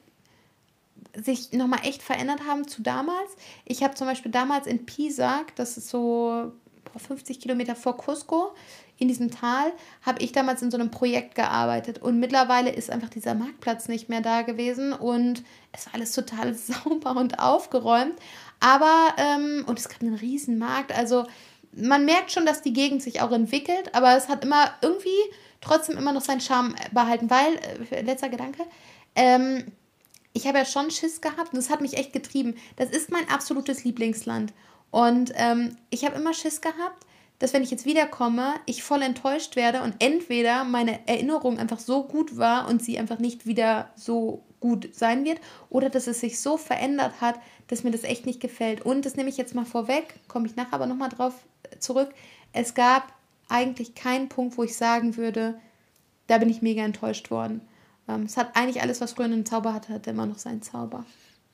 sich 1.15 1.51
nochmal 1.51 1.81
echt 1.83 2.01
verändert 2.01 2.41
haben 2.47 2.67
zu 2.67 2.81
damals. 2.81 3.31
Ich 3.65 3.83
habe 3.83 3.95
zum 3.95 4.07
Beispiel 4.07 4.31
damals 4.31 4.67
in 4.67 4.85
Pisac, 4.85 5.55
das 5.55 5.77
ist 5.77 5.89
so 5.89 6.53
boah, 6.85 6.99
50 6.99 7.39
Kilometer 7.39 7.75
vor 7.75 7.97
Cusco, 7.97 8.53
in 9.01 9.07
diesem 9.07 9.31
Tal, 9.31 9.73
habe 10.03 10.21
ich 10.21 10.31
damals 10.31 10.61
in 10.61 10.69
so 10.69 10.77
einem 10.77 10.91
Projekt 10.91 11.33
gearbeitet. 11.35 12.01
Und 12.01 12.19
mittlerweile 12.19 12.71
ist 12.71 12.91
einfach 12.91 13.09
dieser 13.09 13.33
Marktplatz 13.33 13.87
nicht 13.87 14.09
mehr 14.09 14.21
da 14.21 14.43
gewesen 14.43 14.93
und 14.93 15.43
es 15.71 15.87
war 15.87 15.95
alles 15.95 16.11
total 16.11 16.53
sauber 16.55 17.15
und 17.17 17.39
aufgeräumt. 17.39 18.13
Aber, 18.59 19.15
ähm, 19.17 19.65
und 19.67 19.79
es 19.79 19.89
gab 19.89 20.01
einen 20.01 20.13
riesen 20.13 20.59
Markt, 20.59 20.95
also 20.95 21.25
man 21.73 22.05
merkt 22.05 22.31
schon, 22.31 22.45
dass 22.45 22.61
die 22.61 22.73
Gegend 22.73 23.01
sich 23.01 23.21
auch 23.21 23.31
entwickelt, 23.31 23.95
aber 23.95 24.15
es 24.15 24.27
hat 24.27 24.43
immer 24.43 24.71
irgendwie 24.81 25.09
trotzdem 25.61 25.97
immer 25.97 26.11
noch 26.11 26.21
seinen 26.21 26.41
Charme 26.41 26.75
behalten, 26.91 27.29
weil, 27.29 27.55
äh, 27.89 28.01
letzter 28.01 28.29
Gedanke, 28.29 28.63
ähm, 29.15 29.71
ich 30.33 30.47
habe 30.47 30.59
ja 30.59 30.65
schon 30.65 30.91
Schiss 30.91 31.21
gehabt 31.21 31.53
und 31.53 31.57
das 31.57 31.69
hat 31.69 31.81
mich 31.81 31.97
echt 31.97 32.13
getrieben. 32.13 32.55
Das 32.75 32.89
ist 32.89 33.11
mein 33.11 33.27
absolutes 33.29 33.83
Lieblingsland. 33.83 34.53
Und 34.91 35.31
ähm, 35.35 35.75
ich 35.89 36.05
habe 36.05 36.15
immer 36.15 36.33
Schiss 36.33 36.61
gehabt, 36.61 37.05
dass 37.41 37.53
wenn 37.53 37.63
ich 37.63 37.71
jetzt 37.71 37.87
wiederkomme, 37.87 38.53
ich 38.67 38.83
voll 38.83 39.01
enttäuscht 39.01 39.55
werde 39.55 39.81
und 39.81 39.95
entweder 39.97 40.63
meine 40.63 41.07
Erinnerung 41.07 41.57
einfach 41.57 41.79
so 41.79 42.03
gut 42.03 42.37
war 42.37 42.67
und 42.67 42.83
sie 42.83 42.99
einfach 42.99 43.17
nicht 43.17 43.47
wieder 43.47 43.89
so 43.95 44.43
gut 44.59 44.93
sein 44.93 45.25
wird 45.25 45.41
oder 45.71 45.89
dass 45.89 46.05
es 46.05 46.19
sich 46.19 46.39
so 46.39 46.55
verändert 46.57 47.19
hat, 47.19 47.39
dass 47.65 47.83
mir 47.83 47.89
das 47.89 48.03
echt 48.03 48.27
nicht 48.27 48.41
gefällt. 48.41 48.83
Und 48.83 49.07
das 49.07 49.15
nehme 49.15 49.27
ich 49.27 49.37
jetzt 49.37 49.55
mal 49.55 49.65
vorweg, 49.65 50.19
komme 50.27 50.45
ich 50.45 50.55
nachher 50.55 50.75
aber 50.75 50.85
nochmal 50.85 51.09
drauf 51.09 51.33
zurück. 51.79 52.13
Es 52.53 52.75
gab 52.75 53.11
eigentlich 53.49 53.95
keinen 53.95 54.29
Punkt, 54.29 54.55
wo 54.59 54.63
ich 54.63 54.77
sagen 54.77 55.17
würde, 55.17 55.59
da 56.27 56.37
bin 56.37 56.49
ich 56.49 56.61
mega 56.61 56.83
enttäuscht 56.83 57.31
worden. 57.31 57.61
Ähm, 58.07 58.25
es 58.25 58.37
hat 58.37 58.55
eigentlich 58.55 58.83
alles, 58.83 59.01
was 59.01 59.13
früher 59.13 59.25
einen 59.25 59.47
Zauber 59.47 59.73
hatte, 59.73 59.95
hatte 59.95 60.11
immer 60.11 60.27
noch 60.27 60.37
seinen 60.37 60.61
Zauber. 60.61 61.05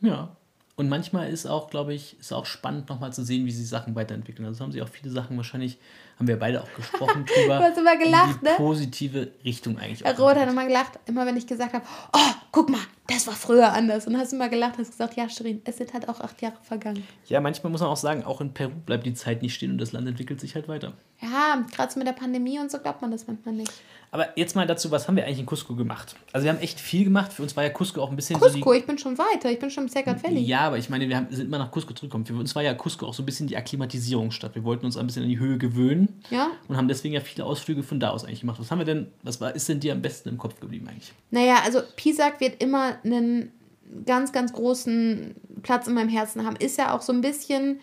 Ja. 0.01 0.35
Und 0.77 0.89
manchmal 0.89 1.29
ist 1.31 1.47
auch, 1.47 1.69
glaube 1.71 1.95
ich, 1.95 2.19
ist 2.19 2.31
auch 2.31 2.45
spannend 2.45 2.87
nochmal 2.87 3.11
zu 3.11 3.23
sehen, 3.25 3.45
wie 3.47 3.51
sie 3.51 3.65
Sachen 3.65 3.95
weiterentwickeln. 3.95 4.45
Also 4.47 4.63
haben 4.63 4.71
sie 4.71 4.83
auch 4.83 4.87
viele 4.87 5.11
Sachen 5.11 5.35
wahrscheinlich, 5.35 5.79
haben 6.17 6.27
wir 6.27 6.37
beide 6.37 6.63
auch 6.63 6.73
gesprochen 6.75 7.25
drüber. 7.35 7.57
Du 7.59 7.63
hast 7.63 7.77
immer 7.77 7.97
gelacht, 7.97 8.37
in 8.37 8.39
die 8.41 8.45
ne? 8.45 8.55
positive 8.57 9.31
Richtung 9.45 9.77
eigentlich. 9.77 10.03
Herr 10.03 10.17
Roth 10.17 10.35
hat 10.35 10.49
immer 10.49 10.65
gelacht, 10.65 10.99
immer 11.05 11.25
wenn 11.25 11.37
ich 11.37 11.45
gesagt 11.45 11.73
habe, 11.73 11.85
oh, 12.13 12.31
guck 12.51 12.69
mal, 12.69 12.81
das 13.07 13.27
war 13.27 13.35
früher 13.35 13.71
anders. 13.71 14.07
Und 14.07 14.17
hast 14.17 14.33
immer 14.33 14.49
gelacht, 14.49 14.77
hast 14.79 14.91
gesagt, 14.91 15.15
ja, 15.15 15.29
Shirin, 15.29 15.61
es 15.65 15.77
sind 15.77 15.93
halt 15.93 16.09
auch 16.09 16.19
acht 16.19 16.41
Jahre 16.41 16.57
vergangen. 16.63 17.03
Ja, 17.27 17.39
manchmal 17.39 17.71
muss 17.71 17.81
man 17.81 17.89
auch 17.89 17.97
sagen, 17.97 18.23
auch 18.23 18.41
in 18.41 18.53
Peru 18.53 18.71
bleibt 18.85 19.05
die 19.05 19.13
Zeit 19.13 19.41
nicht 19.41 19.53
stehen 19.53 19.71
und 19.71 19.77
das 19.77 19.91
Land 19.91 20.07
entwickelt 20.07 20.39
sich 20.39 20.55
halt 20.55 20.67
weiter. 20.67 20.93
Ja, 21.21 21.65
gerade 21.71 21.91
so 21.91 21.99
mit 21.99 22.07
der 22.07 22.13
Pandemie 22.13 22.59
und 22.59 22.71
so 22.71 22.79
glaubt 22.79 23.01
man 23.01 23.11
das 23.11 23.27
manchmal 23.27 23.55
nicht. 23.55 23.71
Aber 24.09 24.37
jetzt 24.37 24.55
mal 24.55 24.65
dazu, 24.65 24.89
was 24.89 25.07
haben 25.07 25.17
wir 25.17 25.25
eigentlich 25.25 25.39
in 25.39 25.45
Cusco 25.45 25.75
gemacht? 25.75 26.15
Also 26.31 26.45
wir 26.45 26.51
haben 26.53 26.59
echt 26.59 26.79
viel 26.79 27.03
gemacht. 27.03 27.33
Für 27.33 27.43
uns 27.43 27.55
war 27.57 27.63
ja 27.63 27.69
Cusco 27.69 28.01
auch 28.01 28.09
ein 28.09 28.15
bisschen 28.15 28.39
Cusco, 28.39 28.59
so 28.59 28.73
ich 28.73 28.85
bin 28.85 28.97
schon 28.97 29.17
weiter, 29.17 29.51
ich 29.51 29.59
bin 29.59 29.69
schon 29.69 29.87
im 29.87 29.93
die... 29.93 30.23
Valley. 30.23 30.41
Ja, 30.41 30.61
aber 30.61 30.77
ich 30.77 30.89
meine, 30.89 31.09
wir 31.09 31.17
haben, 31.17 31.27
sind 31.29 31.47
immer 31.47 31.57
nach 31.57 31.71
Cusco 31.71 31.93
zurückgekommen. 31.93 32.25
Für 32.25 32.35
uns 32.35 32.55
war 32.55 32.63
ja 32.63 32.73
Cusco 32.73 33.05
auch 33.05 33.13
so 33.13 33.23
ein 33.23 33.25
bisschen 33.25 33.47
die 33.47 33.57
Akklimatisierungsstadt. 33.57 34.55
Wir 34.55 34.63
wollten 34.63 34.85
uns 34.85 34.95
ein 34.95 35.05
bisschen 35.05 35.23
an 35.23 35.29
die 35.29 35.39
Höhe 35.39 35.57
gewöhnen 35.57 36.06
Ja? 36.29 36.51
und 36.67 36.77
haben 36.77 36.87
deswegen 36.87 37.13
ja 37.13 37.21
viele 37.21 37.45
Ausflüge 37.45 37.83
von 37.83 37.99
da 37.99 38.09
aus 38.09 38.25
eigentlich 38.25 38.41
gemacht. 38.41 38.59
Was 38.59 38.71
haben 38.71 38.79
wir 38.79 38.85
denn, 38.85 39.07
was 39.23 39.41
war, 39.41 39.55
ist 39.55 39.69
denn 39.69 39.79
dir 39.79 39.93
am 39.93 40.01
besten 40.01 40.29
im 40.29 40.37
Kopf 40.37 40.59
geblieben 40.59 40.87
eigentlich? 40.87 41.13
Naja, 41.31 41.57
also 41.63 41.81
Pisac 41.95 42.39
wird 42.39 42.61
immer 42.61 42.97
einen 43.03 43.51
ganz, 44.05 44.31
ganz 44.31 44.53
großen 44.53 45.35
Platz 45.63 45.87
in 45.87 45.93
meinem 45.93 46.09
Herzen 46.09 46.45
haben. 46.45 46.55
Ist 46.57 46.77
ja 46.77 46.95
auch 46.95 47.01
so 47.01 47.13
ein 47.13 47.21
bisschen 47.21 47.79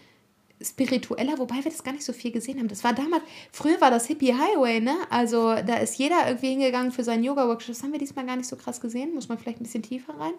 spiritueller, 0.63 1.39
wobei 1.39 1.57
wir 1.57 1.65
das 1.71 1.83
gar 1.83 1.93
nicht 1.93 2.05
so 2.05 2.13
viel 2.13 2.31
gesehen 2.31 2.59
haben. 2.59 2.69
Das 2.69 2.85
war 2.85 2.95
damals, 2.95 3.23
früher 3.53 3.81
war 3.81 3.91
das 3.91 4.07
Hippie 4.07 4.35
Highway, 4.35 4.81
ne? 4.81 4.97
Also 5.11 5.55
da 5.55 5.77
ist 5.77 5.99
jeder 5.99 6.27
irgendwie 6.27 6.51
hingegangen 6.51 6.93
für 6.93 7.05
seinen 7.05 7.25
Yoga-Workshop. 7.25 7.75
Das 7.75 7.83
haben 7.83 7.93
wir 7.93 7.99
diesmal 7.99 8.27
gar 8.27 8.37
nicht 8.37 8.49
so 8.49 8.57
krass 8.57 8.81
gesehen. 8.81 9.15
Muss 9.15 9.29
man 9.29 9.39
vielleicht 9.39 9.61
ein 9.61 9.65
bisschen 9.65 9.83
tiefer 9.83 10.15
rein. 10.19 10.35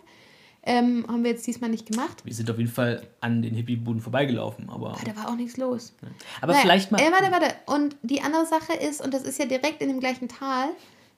Ähm, 0.67 1.06
haben 1.08 1.23
wir 1.23 1.30
jetzt 1.32 1.45
diesmal 1.45 1.69
nicht 1.69 1.86
gemacht. 1.86 2.25
Wir 2.25 2.34
sind 2.34 2.49
auf 2.49 2.58
jeden 2.58 2.71
Fall 2.71 3.04
an 3.21 3.41
den 3.43 3.54
Hippie-Buden 3.54 4.01
vorbeigelaufen, 4.01 4.67
aber, 4.69 4.91
Aber 4.93 5.04
da 5.06 5.15
war 5.15 5.30
auch 5.30 5.36
nichts 5.36 5.58
los. 5.58 5.93
aber 6.41 6.54
Naja, 6.54 6.63
vielleicht 6.63 6.91
mal. 6.91 6.99
Äh, 6.99 7.12
warte, 7.12 7.32
warte. 7.32 7.54
Und 7.67 7.95
die 8.01 8.21
andere 8.21 8.45
Sache 8.47 8.73
ist, 8.73 8.99
und 9.04 9.13
das 9.13 9.23
ist 9.23 9.38
ja 9.38 9.45
direkt 9.45 9.82
in 9.82 9.89
dem 9.89 9.99
gleichen 9.99 10.28
Tal, 10.28 10.69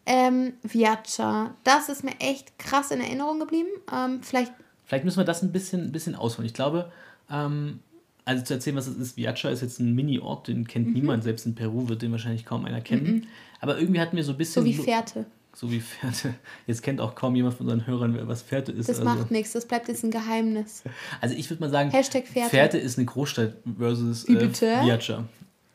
ähm, 0.05 0.53
Viacha. 0.63 1.53
Das 1.63 1.89
ist 1.89 2.03
mir 2.03 2.19
echt 2.19 2.59
krass 2.59 2.91
in 2.91 2.99
Erinnerung 3.01 3.39
geblieben. 3.39 3.69
Ähm, 3.93 4.19
vielleicht, 4.21 4.51
Vielleicht 4.85 5.03
müssen 5.05 5.17
wir 5.17 5.25
das 5.25 5.41
ein 5.43 5.51
bisschen, 5.51 5.81
ein 5.85 5.91
bisschen 5.91 6.15
ausholen. 6.15 6.45
Ich 6.45 6.53
glaube, 6.53 6.91
ähm, 7.29 7.79
also 8.25 8.43
zu 8.43 8.53
erzählen, 8.53 8.75
was 8.75 8.87
es 8.87 8.97
ist, 8.97 9.17
Viacha 9.17 9.49
ist 9.49 9.61
jetzt 9.61 9.79
ein 9.79 9.93
Mini-Ort, 9.95 10.47
den 10.49 10.59
Mhm. 10.59 10.67
kennt 10.67 10.93
niemand, 10.93 11.23
selbst 11.23 11.45
in 11.45 11.55
Peru 11.55 11.87
wird 11.89 12.01
den 12.01 12.11
wahrscheinlich 12.11 12.45
kaum 12.45 12.65
einer 12.65 12.81
kennen. 12.81 13.27
Aber 13.61 13.77
irgendwie 13.79 13.99
hatten 14.01 14.15
wir 14.17 14.23
so 14.23 14.31
ein 14.33 14.37
bisschen. 14.37 14.63
so 14.63 14.65
wie 14.69 14.73
Fährte. 14.73 15.25
So 15.59 15.71
wie 15.71 15.79
Fährte. 15.79 16.35
Jetzt 16.67 16.83
kennt 16.83 17.01
auch 17.01 17.15
kaum 17.15 17.35
jemand 17.35 17.55
von 17.55 17.65
unseren 17.65 17.87
Hörern, 17.87 18.13
wer- 18.13 18.27
was 18.27 18.43
Fährte 18.43 18.71
ist. 18.71 18.89
Das 18.89 18.99
also, 18.99 19.09
macht 19.09 19.31
nichts, 19.31 19.53
das 19.53 19.65
bleibt 19.65 19.87
jetzt 19.87 20.03
ein 20.03 20.11
Geheimnis. 20.11 20.83
also 21.19 21.33
ich 21.33 21.49
würde 21.49 21.63
mal 21.63 21.71
sagen, 21.71 21.89
Hashtag 21.89 22.27
Fährte. 22.27 22.77
ist 22.77 22.99
eine 22.99 23.05
Großstadt 23.07 23.55
versus 23.75 24.25
äh. 24.29 24.51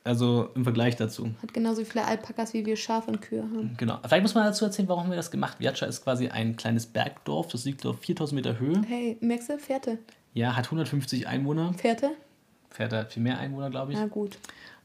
Also 0.04 0.50
im 0.54 0.62
Vergleich 0.62 0.94
dazu. 0.94 1.30
Hat 1.42 1.52
genauso 1.52 1.84
viele 1.84 2.04
Alpakas, 2.04 2.54
wie 2.54 2.64
wir 2.64 2.76
Schafe 2.76 3.10
und 3.10 3.22
Kühe 3.22 3.42
haben. 3.42 3.74
Genau. 3.76 3.98
Vielleicht 4.06 4.22
muss 4.22 4.36
man 4.36 4.44
dazu 4.44 4.64
erzählen, 4.64 4.86
warum 4.86 5.02
haben 5.02 5.10
wir 5.10 5.16
das 5.16 5.32
gemacht. 5.32 5.58
Viacha 5.58 5.86
ist 5.86 6.04
quasi 6.04 6.28
ein 6.28 6.56
kleines 6.56 6.86
Bergdorf, 6.86 7.48
das 7.48 7.64
liegt 7.64 7.84
auf 7.84 7.98
4000 7.98 8.36
Meter 8.36 8.60
Höhe. 8.60 8.82
Hey, 8.86 9.16
merkst 9.20 9.50
du? 9.50 9.58
Fährte. 9.58 9.98
Ja, 10.32 10.54
hat 10.54 10.66
150 10.66 11.26
Einwohner. 11.26 11.74
Fährte? 11.74 12.10
Fährte 12.70 12.98
hat 12.98 13.12
viel 13.12 13.24
mehr 13.24 13.38
Einwohner, 13.38 13.70
glaube 13.70 13.92
ich. 13.92 13.98
Na 13.98 14.06
gut. 14.06 14.38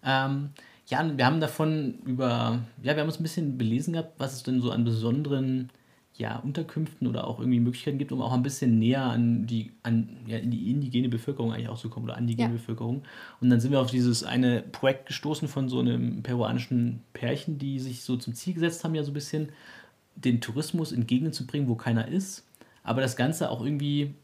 Ähm, 0.03 0.49
ja, 0.87 1.17
wir 1.17 1.25
haben 1.25 1.39
davon 1.41 1.95
über, 2.05 2.59
ja, 2.81 2.95
wir 2.95 3.01
haben 3.01 3.07
uns 3.07 3.19
ein 3.19 3.23
bisschen 3.23 3.57
belesen 3.57 3.93
gehabt, 3.93 4.13
was 4.19 4.33
es 4.33 4.43
denn 4.43 4.61
so 4.61 4.71
an 4.71 4.85
besonderen 4.85 5.69
ja, 6.15 6.37
Unterkünften 6.37 7.07
oder 7.07 7.27
auch 7.27 7.39
irgendwie 7.39 7.59
Möglichkeiten 7.59 7.99
gibt, 7.99 8.11
um 8.11 8.21
auch 8.21 8.33
ein 8.33 8.41
bisschen 8.41 8.79
näher 8.79 9.03
an 9.03 9.45
die, 9.45 9.71
an, 9.83 10.17
ja, 10.25 10.37
in 10.37 10.49
die 10.49 10.71
indigene 10.71 11.09
Bevölkerung 11.09 11.53
eigentlich 11.53 11.69
auch 11.69 11.77
zu 11.77 11.89
kommen 11.89 12.05
oder 12.05 12.17
an 12.17 12.25
die 12.25 12.35
Ja. 12.35 12.47
Bevölkerung. 12.47 13.03
Und 13.39 13.49
dann 13.49 13.59
sind 13.59 13.71
wir 13.71 13.79
auf 13.79 13.91
dieses 13.91 14.23
eine 14.23 14.61
Projekt 14.61 15.07
gestoßen 15.07 15.47
von 15.47 15.69
so 15.69 15.79
einem 15.79 16.23
peruanischen 16.23 17.01
Pärchen, 17.13 17.59
die 17.59 17.79
sich 17.79 18.01
so 18.01 18.17
zum 18.17 18.33
Ziel 18.33 18.55
gesetzt 18.55 18.83
haben, 18.83 18.95
ja 18.95 19.03
so 19.03 19.11
ein 19.11 19.13
bisschen 19.13 19.49
den 20.15 20.41
Tourismus 20.41 20.91
in 20.91 21.05
Gegenden 21.05 21.33
zu 21.33 21.45
bringen, 21.45 21.67
wo 21.67 21.75
keiner 21.75 22.07
ist. 22.07 22.47
Aber 22.83 23.01
das 23.01 23.15
Ganze 23.15 23.51
auch 23.51 23.63
irgendwie 23.63 24.15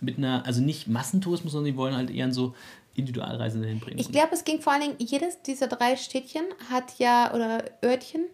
mit 0.00 0.16
einer, 0.16 0.46
also 0.46 0.62
nicht 0.62 0.88
Massentourismus, 0.88 1.52
sondern 1.52 1.72
die 1.72 1.76
wollen 1.76 1.94
halt 1.94 2.10
eher 2.10 2.32
so 2.32 2.54
Individualreisende 2.94 3.68
hinbringen. 3.68 3.98
Ich 3.98 4.12
glaube, 4.12 4.34
es 4.34 4.44
ging 4.44 4.60
vor 4.60 4.72
allen 4.72 4.82
Dingen, 4.82 4.96
jedes 4.98 5.40
dieser 5.42 5.66
drei 5.66 5.96
Städtchen 5.96 6.44
hat 6.70 6.98
ja, 6.98 7.32
oder 7.34 7.64
Örtchen, 7.84 8.24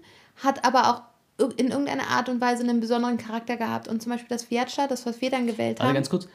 hat 0.42 0.64
aber 0.64 0.90
auch 0.90 1.02
in 1.56 1.68
irgendeiner 1.68 2.08
Art 2.08 2.28
und 2.28 2.40
Weise 2.40 2.64
einen 2.64 2.80
besonderen 2.80 3.16
Charakter 3.16 3.56
gehabt. 3.56 3.86
Und 3.88 4.02
zum 4.02 4.10
Beispiel 4.12 4.28
das 4.28 4.50
Viacha, 4.50 4.88
das, 4.88 5.06
was 5.06 5.20
wir 5.20 5.30
dann 5.30 5.46
gewählt 5.46 5.80
Also 5.80 5.88
haben. 5.88 5.94
ganz 5.94 6.10
kurz, 6.10 6.28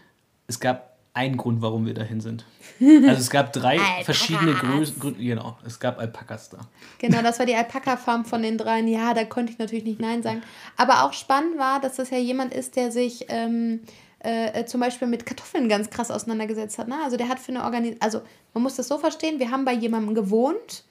es 0.48 0.60
gab 0.60 0.94
einen 1.14 1.38
Grund, 1.38 1.62
warum 1.62 1.86
wir 1.86 1.94
dahin 1.94 2.22
sind. 2.22 2.46
Also 2.80 3.22
es 3.22 3.30
gab 3.30 3.54
drei 3.54 3.78
verschiedene 4.04 4.54
Größen. 4.54 5.00
Gründe. 5.00 5.24
Genau, 5.24 5.58
es 5.66 5.80
gab 5.80 6.00
Alpakas 6.00 6.50
da. 6.50 6.60
Genau, 7.00 7.22
das 7.22 7.38
war 7.40 7.46
die 7.46 7.56
Alpaka-Farm 7.56 8.26
von 8.26 8.42
den 8.42 8.58
dreien. 8.58 8.88
Ja, 8.88 9.14
da 9.14 9.24
konnte 9.26 9.52
ich 9.52 9.60
natürlich 9.60 9.84
nicht 9.84 10.00
Nein 10.00 10.24
sagen. 10.24 10.42
Aber 10.76 11.04
auch 11.04 11.14
spannend 11.14 11.58
war, 11.60 11.80
dass 11.80 11.98
das 11.98 12.10
ja 12.10 12.18
jemand 12.18 12.54
ist, 12.54 12.76
der 12.76 12.92
sich 12.92 13.26
ähm, 13.30 13.82
äh, 14.24 14.62
äh, 14.62 14.66
zum 14.66 14.80
Beispiel 14.82 15.08
mit 15.08 15.26
Kartoffeln 15.26 15.68
ganz 15.70 15.90
krass 15.90 16.10
auseinandergesetzt 16.12 16.78
hat. 16.78 16.88
Ne? 16.88 16.96
Also 17.04 17.18
der 17.18 17.28
hat 17.30 17.40
für 17.40 17.52
eine 17.52 17.64
Organisation, 17.64 18.02
also 18.02 18.22
man 18.54 18.64
muss 18.64 18.76
das 18.76 18.88
so 18.88 18.98
verstehen, 18.98 19.40
wir 19.40 19.52
haben 19.52 19.66
bei 19.66 19.74
jemandem 19.74 20.16
gewohnt, 20.16 20.84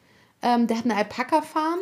ähm, 0.42 0.66
der 0.66 0.78
hat 0.78 0.84
eine 0.84 0.96
Alpaka-Farm. 0.96 1.78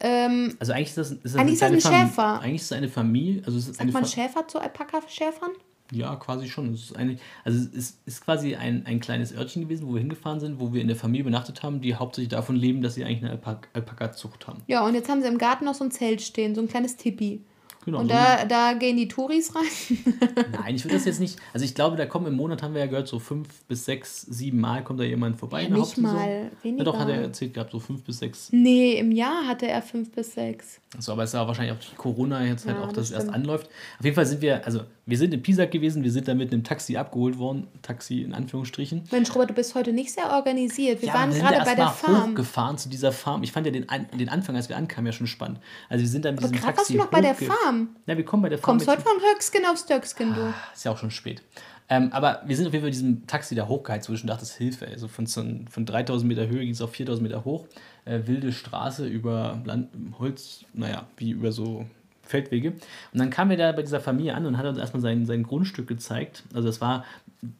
Ähm, 0.00 0.56
Also 0.60 0.72
eigentlich 0.72 0.88
ist 0.88 0.98
das, 0.98 1.10
ist 1.12 1.24
das 1.24 1.36
Eigentlich 1.36 1.54
ist 1.54 1.62
das 1.62 1.68
eine 1.68 1.76
ein 1.76 1.80
Fam- 1.80 2.06
Schäfer. 2.08 2.40
Eigentlich 2.40 2.60
ist 2.62 2.66
es 2.66 2.72
eine 2.72 2.88
Familie. 2.88 3.42
Also 3.46 3.58
es 3.58 3.68
ist 3.68 3.76
sagt 3.78 3.92
man 3.92 4.04
Fa- 4.04 4.08
Schäfer 4.10 4.46
zu 4.48 4.58
Alpaka-Schäfern? 4.60 5.50
Ja, 5.92 6.16
quasi 6.16 6.48
schon. 6.48 6.74
Es 6.74 6.82
ist 6.82 6.96
eine, 6.96 7.16
also 7.44 7.58
es 7.58 7.66
ist, 7.72 7.98
ist 8.06 8.24
quasi 8.24 8.56
ein, 8.56 8.84
ein 8.86 8.98
kleines 9.00 9.32
Örtchen 9.34 9.62
gewesen, 9.62 9.86
wo 9.88 9.94
wir 9.94 10.00
hingefahren 10.00 10.40
sind, 10.40 10.58
wo 10.60 10.72
wir 10.72 10.82
in 10.82 10.88
der 10.88 10.96
Familie 10.96 11.22
übernachtet 11.22 11.62
haben, 11.62 11.80
die 11.80 11.94
hauptsächlich 11.94 12.30
davon 12.30 12.56
leben, 12.56 12.82
dass 12.82 12.94
sie 12.96 13.04
eigentlich 13.04 13.22
eine 13.22 13.30
Alpak 13.30 13.68
Alpaka-Zucht 13.72 14.48
haben. 14.48 14.62
Ja, 14.66 14.84
und 14.84 14.94
jetzt 14.94 15.08
haben 15.08 15.22
sie 15.22 15.28
im 15.28 15.38
Garten 15.38 15.64
noch 15.64 15.74
so 15.74 15.84
ein 15.84 15.90
Zelt 15.92 16.20
stehen, 16.22 16.54
so 16.56 16.60
ein 16.60 16.68
kleines 16.68 16.96
Tipi. 16.96 17.40
Genau, 17.86 18.00
und 18.00 18.08
so 18.08 18.14
da, 18.14 18.44
da 18.44 18.72
gehen 18.72 18.96
die 18.96 19.06
Touris 19.06 19.54
rein? 19.54 19.62
Nein, 20.52 20.74
ich 20.74 20.84
würde 20.84 20.96
das 20.96 21.04
jetzt 21.04 21.20
nicht. 21.20 21.38
Also 21.54 21.64
ich 21.64 21.72
glaube, 21.72 21.96
da 21.96 22.04
kommen 22.04 22.26
im 22.26 22.34
Monat, 22.34 22.60
haben 22.64 22.74
wir 22.74 22.80
ja 22.80 22.88
gehört, 22.88 23.06
so 23.06 23.20
fünf 23.20 23.48
bis 23.68 23.84
sechs, 23.84 24.22
sieben 24.22 24.58
Mal 24.58 24.82
kommt 24.82 24.98
da 24.98 25.04
jemand 25.04 25.38
vorbei. 25.38 25.62
Ja, 25.62 25.68
nicht 25.68 25.96
mal, 25.96 26.50
weniger. 26.62 26.78
Ja, 26.78 26.84
doch, 26.84 26.98
hat 26.98 27.08
er 27.08 27.22
erzählt 27.22 27.54
gehabt, 27.54 27.70
so 27.70 27.78
fünf 27.78 28.02
bis 28.02 28.18
sechs. 28.18 28.48
Nee, 28.50 28.98
im 28.98 29.12
Jahr 29.12 29.46
hatte 29.46 29.68
er 29.68 29.82
fünf 29.82 30.10
bis 30.10 30.34
sechs. 30.34 30.80
Achso, 30.96 31.12
aber 31.12 31.22
es 31.22 31.30
ist 31.30 31.34
ja 31.34 31.46
wahrscheinlich 31.46 31.76
auch 31.76 31.96
Corona 31.96 32.44
jetzt 32.44 32.66
halt 32.66 32.76
ja, 32.76 32.82
auch, 32.82 32.88
dass 32.88 33.10
das 33.10 33.10
es 33.10 33.12
erst 33.12 33.28
anläuft. 33.28 33.68
Auf 34.00 34.04
jeden 34.04 34.16
Fall 34.16 34.26
sind 34.26 34.42
wir, 34.42 34.66
also 34.66 34.80
wir 35.08 35.16
sind 35.16 35.32
in 35.32 35.40
Pisak 35.40 35.70
gewesen, 35.70 36.02
wir 36.02 36.10
sind 36.10 36.26
da 36.26 36.34
mit 36.34 36.52
einem 36.52 36.64
Taxi 36.64 36.96
abgeholt 36.96 37.38
worden, 37.38 37.68
Taxi 37.80 38.22
in 38.22 38.34
Anführungsstrichen. 38.34 39.04
Mensch, 39.12 39.32
Robert, 39.32 39.50
du 39.50 39.54
bist 39.54 39.76
heute 39.76 39.92
nicht 39.92 40.12
sehr 40.12 40.32
organisiert. 40.32 41.00
Wir 41.00 41.08
ja, 41.08 41.14
waren 41.14 41.32
wir 41.32 41.40
gerade 41.40 41.64
bei 41.64 41.76
der 41.76 41.90
Farm. 41.90 42.30
hochgefahren 42.32 42.76
zu 42.76 42.88
dieser 42.88 43.12
Farm. 43.12 43.44
Ich 43.44 43.52
fand 43.52 43.66
ja 43.66 43.72
den, 43.72 43.86
den 44.18 44.28
Anfang, 44.28 44.56
als 44.56 44.68
wir 44.68 44.76
ankamen, 44.76 45.06
ja 45.06 45.12
schon 45.12 45.28
spannend. 45.28 45.60
Also 45.88 46.02
wir 46.02 46.08
sind 46.08 46.24
dann 46.24 46.34
mit 46.34 46.42
diesem 46.42 46.56
Taxi 46.56 46.76
warst 46.76 46.90
du 46.90 46.96
noch 46.96 47.06
bei 47.06 47.20
der 47.20 47.36
Farm? 47.36 47.90
Ja, 48.06 48.16
wir 48.16 48.24
kommen 48.24 48.42
bei 48.42 48.48
der 48.48 48.58
Farm. 48.58 48.78
Kommst 48.78 48.88
heute 48.88 49.02
von 49.02 49.12
Höckskin 49.32 49.64
auf 49.64 49.78
Stöckskin, 49.78 50.34
du. 50.34 50.40
Ah, 50.40 50.54
ist 50.74 50.84
ja 50.84 50.90
auch 50.90 50.98
schon 50.98 51.12
spät. 51.12 51.40
Ähm, 51.88 52.08
aber 52.12 52.42
wir 52.44 52.56
sind 52.56 52.66
auf 52.66 52.72
jeden 52.72 52.82
Fall 52.82 52.90
mit 52.90 52.94
diesem 52.94 53.26
Taxi 53.28 53.54
da 53.54 53.68
hochgeheizt, 53.68 54.08
wo 54.08 54.14
ich 54.14 54.18
schon 54.18 54.26
dachte, 54.26 54.40
das 54.40 54.50
ist 54.50 54.56
Hilfe. 54.56 54.88
Also 54.88 55.06
von, 55.06 55.28
von 55.28 55.86
3000 55.86 56.28
Meter 56.28 56.48
Höhe 56.48 56.60
ging 56.60 56.72
es 56.72 56.82
auf 56.82 56.90
4000 56.90 57.22
Meter 57.28 57.44
hoch. 57.44 57.66
Äh, 58.04 58.22
wilde 58.26 58.52
Straße 58.52 59.06
über 59.06 59.62
Land, 59.64 59.90
Holz, 60.18 60.64
naja, 60.74 61.06
wie 61.16 61.30
über 61.30 61.52
so 61.52 61.86
Feldwege. 62.26 62.70
Und 62.70 63.18
dann 63.18 63.30
kamen 63.30 63.50
wir 63.50 63.56
da 63.56 63.72
bei 63.72 63.82
dieser 63.82 64.00
Familie 64.00 64.34
an 64.34 64.46
und 64.46 64.58
hat 64.58 64.66
uns 64.66 64.78
erstmal 64.78 65.00
sein, 65.00 65.26
sein 65.26 65.42
Grundstück 65.42 65.86
gezeigt. 65.86 66.44
Also 66.54 66.68
das 66.68 66.80
war, 66.80 67.04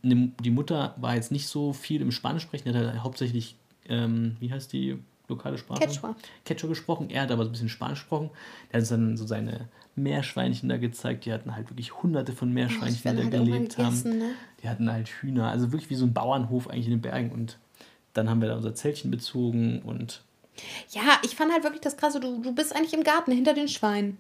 eine, 0.02 0.32
die 0.40 0.50
Mutter 0.50 0.94
war 0.98 1.14
jetzt 1.14 1.32
nicht 1.32 1.48
so 1.48 1.72
viel 1.72 2.02
im 2.02 2.12
Spanisch 2.12 2.42
sprechen, 2.42 2.68
hat 2.68 2.76
halt 2.76 3.02
hauptsächlich, 3.02 3.56
ähm, 3.88 4.36
wie 4.40 4.52
heißt 4.52 4.72
die 4.72 4.98
lokale 5.28 5.58
Sprache? 5.58 5.80
Quechua. 5.80 6.14
Quechua 6.44 6.68
gesprochen. 6.68 7.10
Er 7.10 7.22
hat 7.22 7.30
aber 7.30 7.44
so 7.44 7.50
ein 7.50 7.52
bisschen 7.52 7.68
Spanisch 7.68 8.00
gesprochen. 8.00 8.30
Der 8.70 8.74
hat 8.74 8.80
uns 8.82 8.88
dann 8.88 9.16
so 9.16 9.26
seine 9.26 9.68
Meerschweinchen 9.94 10.68
da 10.68 10.76
gezeigt. 10.76 11.24
Die 11.24 11.32
hatten 11.32 11.54
halt 11.54 11.70
wirklich 11.70 12.02
hunderte 12.02 12.32
von 12.32 12.52
Meerschweinchen, 12.52 13.10
oh, 13.10 13.22
die 13.22 13.30
da 13.30 13.38
halt 13.38 13.46
gelebt 13.46 13.78
haben. 13.78 13.90
Gegessen, 13.90 14.18
ne? 14.18 14.30
Die 14.62 14.68
hatten 14.68 14.90
halt 14.90 15.08
Hühner. 15.08 15.50
Also 15.50 15.72
wirklich 15.72 15.90
wie 15.90 15.94
so 15.94 16.06
ein 16.06 16.12
Bauernhof 16.12 16.68
eigentlich 16.68 16.86
in 16.86 16.92
den 16.92 17.02
Bergen. 17.02 17.30
Und 17.30 17.58
dann 18.12 18.30
haben 18.30 18.40
wir 18.40 18.48
da 18.48 18.56
unser 18.56 18.74
Zeltchen 18.74 19.10
bezogen 19.10 19.82
und. 19.82 20.22
Ja, 20.90 21.18
ich 21.22 21.36
fand 21.36 21.52
halt 21.52 21.64
wirklich 21.64 21.82
das 21.82 21.96
krasse. 21.96 22.20
Du, 22.20 22.40
du 22.40 22.54
bist 22.54 22.74
eigentlich 22.74 22.94
im 22.94 23.04
Garten 23.04 23.32
hinter 23.32 23.52
den 23.52 23.68
Schweinen. 23.68 24.16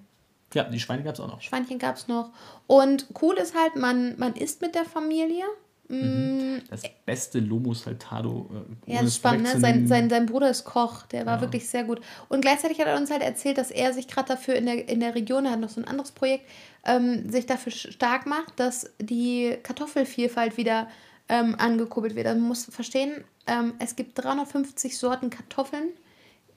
Ja, 0.56 0.64
die 0.64 0.80
Schweine 0.80 1.02
gab 1.02 1.12
es 1.12 1.20
auch 1.20 1.28
noch. 1.28 1.42
Schweinchen 1.42 1.78
gab 1.78 1.96
es 1.96 2.08
noch. 2.08 2.30
Und 2.66 3.08
cool 3.20 3.36
ist 3.36 3.54
halt, 3.54 3.76
man, 3.76 4.18
man 4.18 4.34
isst 4.34 4.62
mit 4.62 4.74
der 4.74 4.86
Familie. 4.86 5.44
Mhm. 5.88 6.62
Das 6.70 6.80
beste 7.04 7.40
Lomo 7.40 7.74
Saltado. 7.74 8.48
Äh, 8.86 8.92
ja, 8.94 9.00
das 9.00 9.08
ist 9.08 9.16
spannend. 9.16 9.42
Ne? 9.42 9.60
Sein, 9.60 9.86
sein, 9.86 10.08
sein 10.08 10.24
Bruder 10.24 10.48
ist 10.48 10.64
Koch, 10.64 11.02
der 11.08 11.26
war 11.26 11.34
ja. 11.36 11.40
wirklich 11.42 11.68
sehr 11.68 11.84
gut. 11.84 12.00
Und 12.30 12.40
gleichzeitig 12.40 12.80
hat 12.80 12.86
er 12.86 12.96
uns 12.96 13.10
halt 13.10 13.20
erzählt, 13.20 13.58
dass 13.58 13.70
er 13.70 13.92
sich 13.92 14.08
gerade 14.08 14.28
dafür 14.28 14.54
in 14.54 14.64
der, 14.64 14.88
in 14.88 15.00
der 15.00 15.14
Region, 15.14 15.44
er 15.44 15.52
hat 15.52 15.60
noch 15.60 15.68
so 15.68 15.82
ein 15.82 15.86
anderes 15.86 16.12
Projekt, 16.12 16.48
ähm, 16.86 17.30
sich 17.30 17.44
dafür 17.44 17.72
stark 17.72 18.24
macht, 18.24 18.58
dass 18.58 18.90
die 18.98 19.58
Kartoffelvielfalt 19.62 20.56
wieder 20.56 20.88
ähm, 21.28 21.54
angekurbelt 21.58 22.14
wird. 22.14 22.28
Also 22.28 22.40
man 22.40 22.48
muss 22.48 22.64
verstehen, 22.64 23.24
ähm, 23.46 23.74
es 23.78 23.94
gibt 23.94 24.16
350 24.24 24.96
Sorten 24.96 25.28
Kartoffeln. 25.28 25.90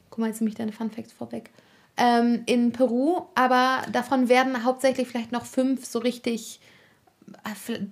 Guck 0.09 0.19
mal, 0.19 0.27
jetzt 0.27 0.39
nehme 0.39 0.51
ich 0.51 0.55
deine 0.55 0.71
Fun 0.71 0.89
Facts 0.89 1.11
vorweg. 1.11 1.49
Ähm, 2.01 2.43
in 2.45 2.71
Peru, 2.71 3.23
aber 3.35 3.81
davon 3.91 4.29
werden 4.29 4.63
hauptsächlich 4.63 5.07
vielleicht 5.09 5.33
noch 5.33 5.45
fünf 5.45 5.85
so 5.85 5.99
richtig 5.99 6.61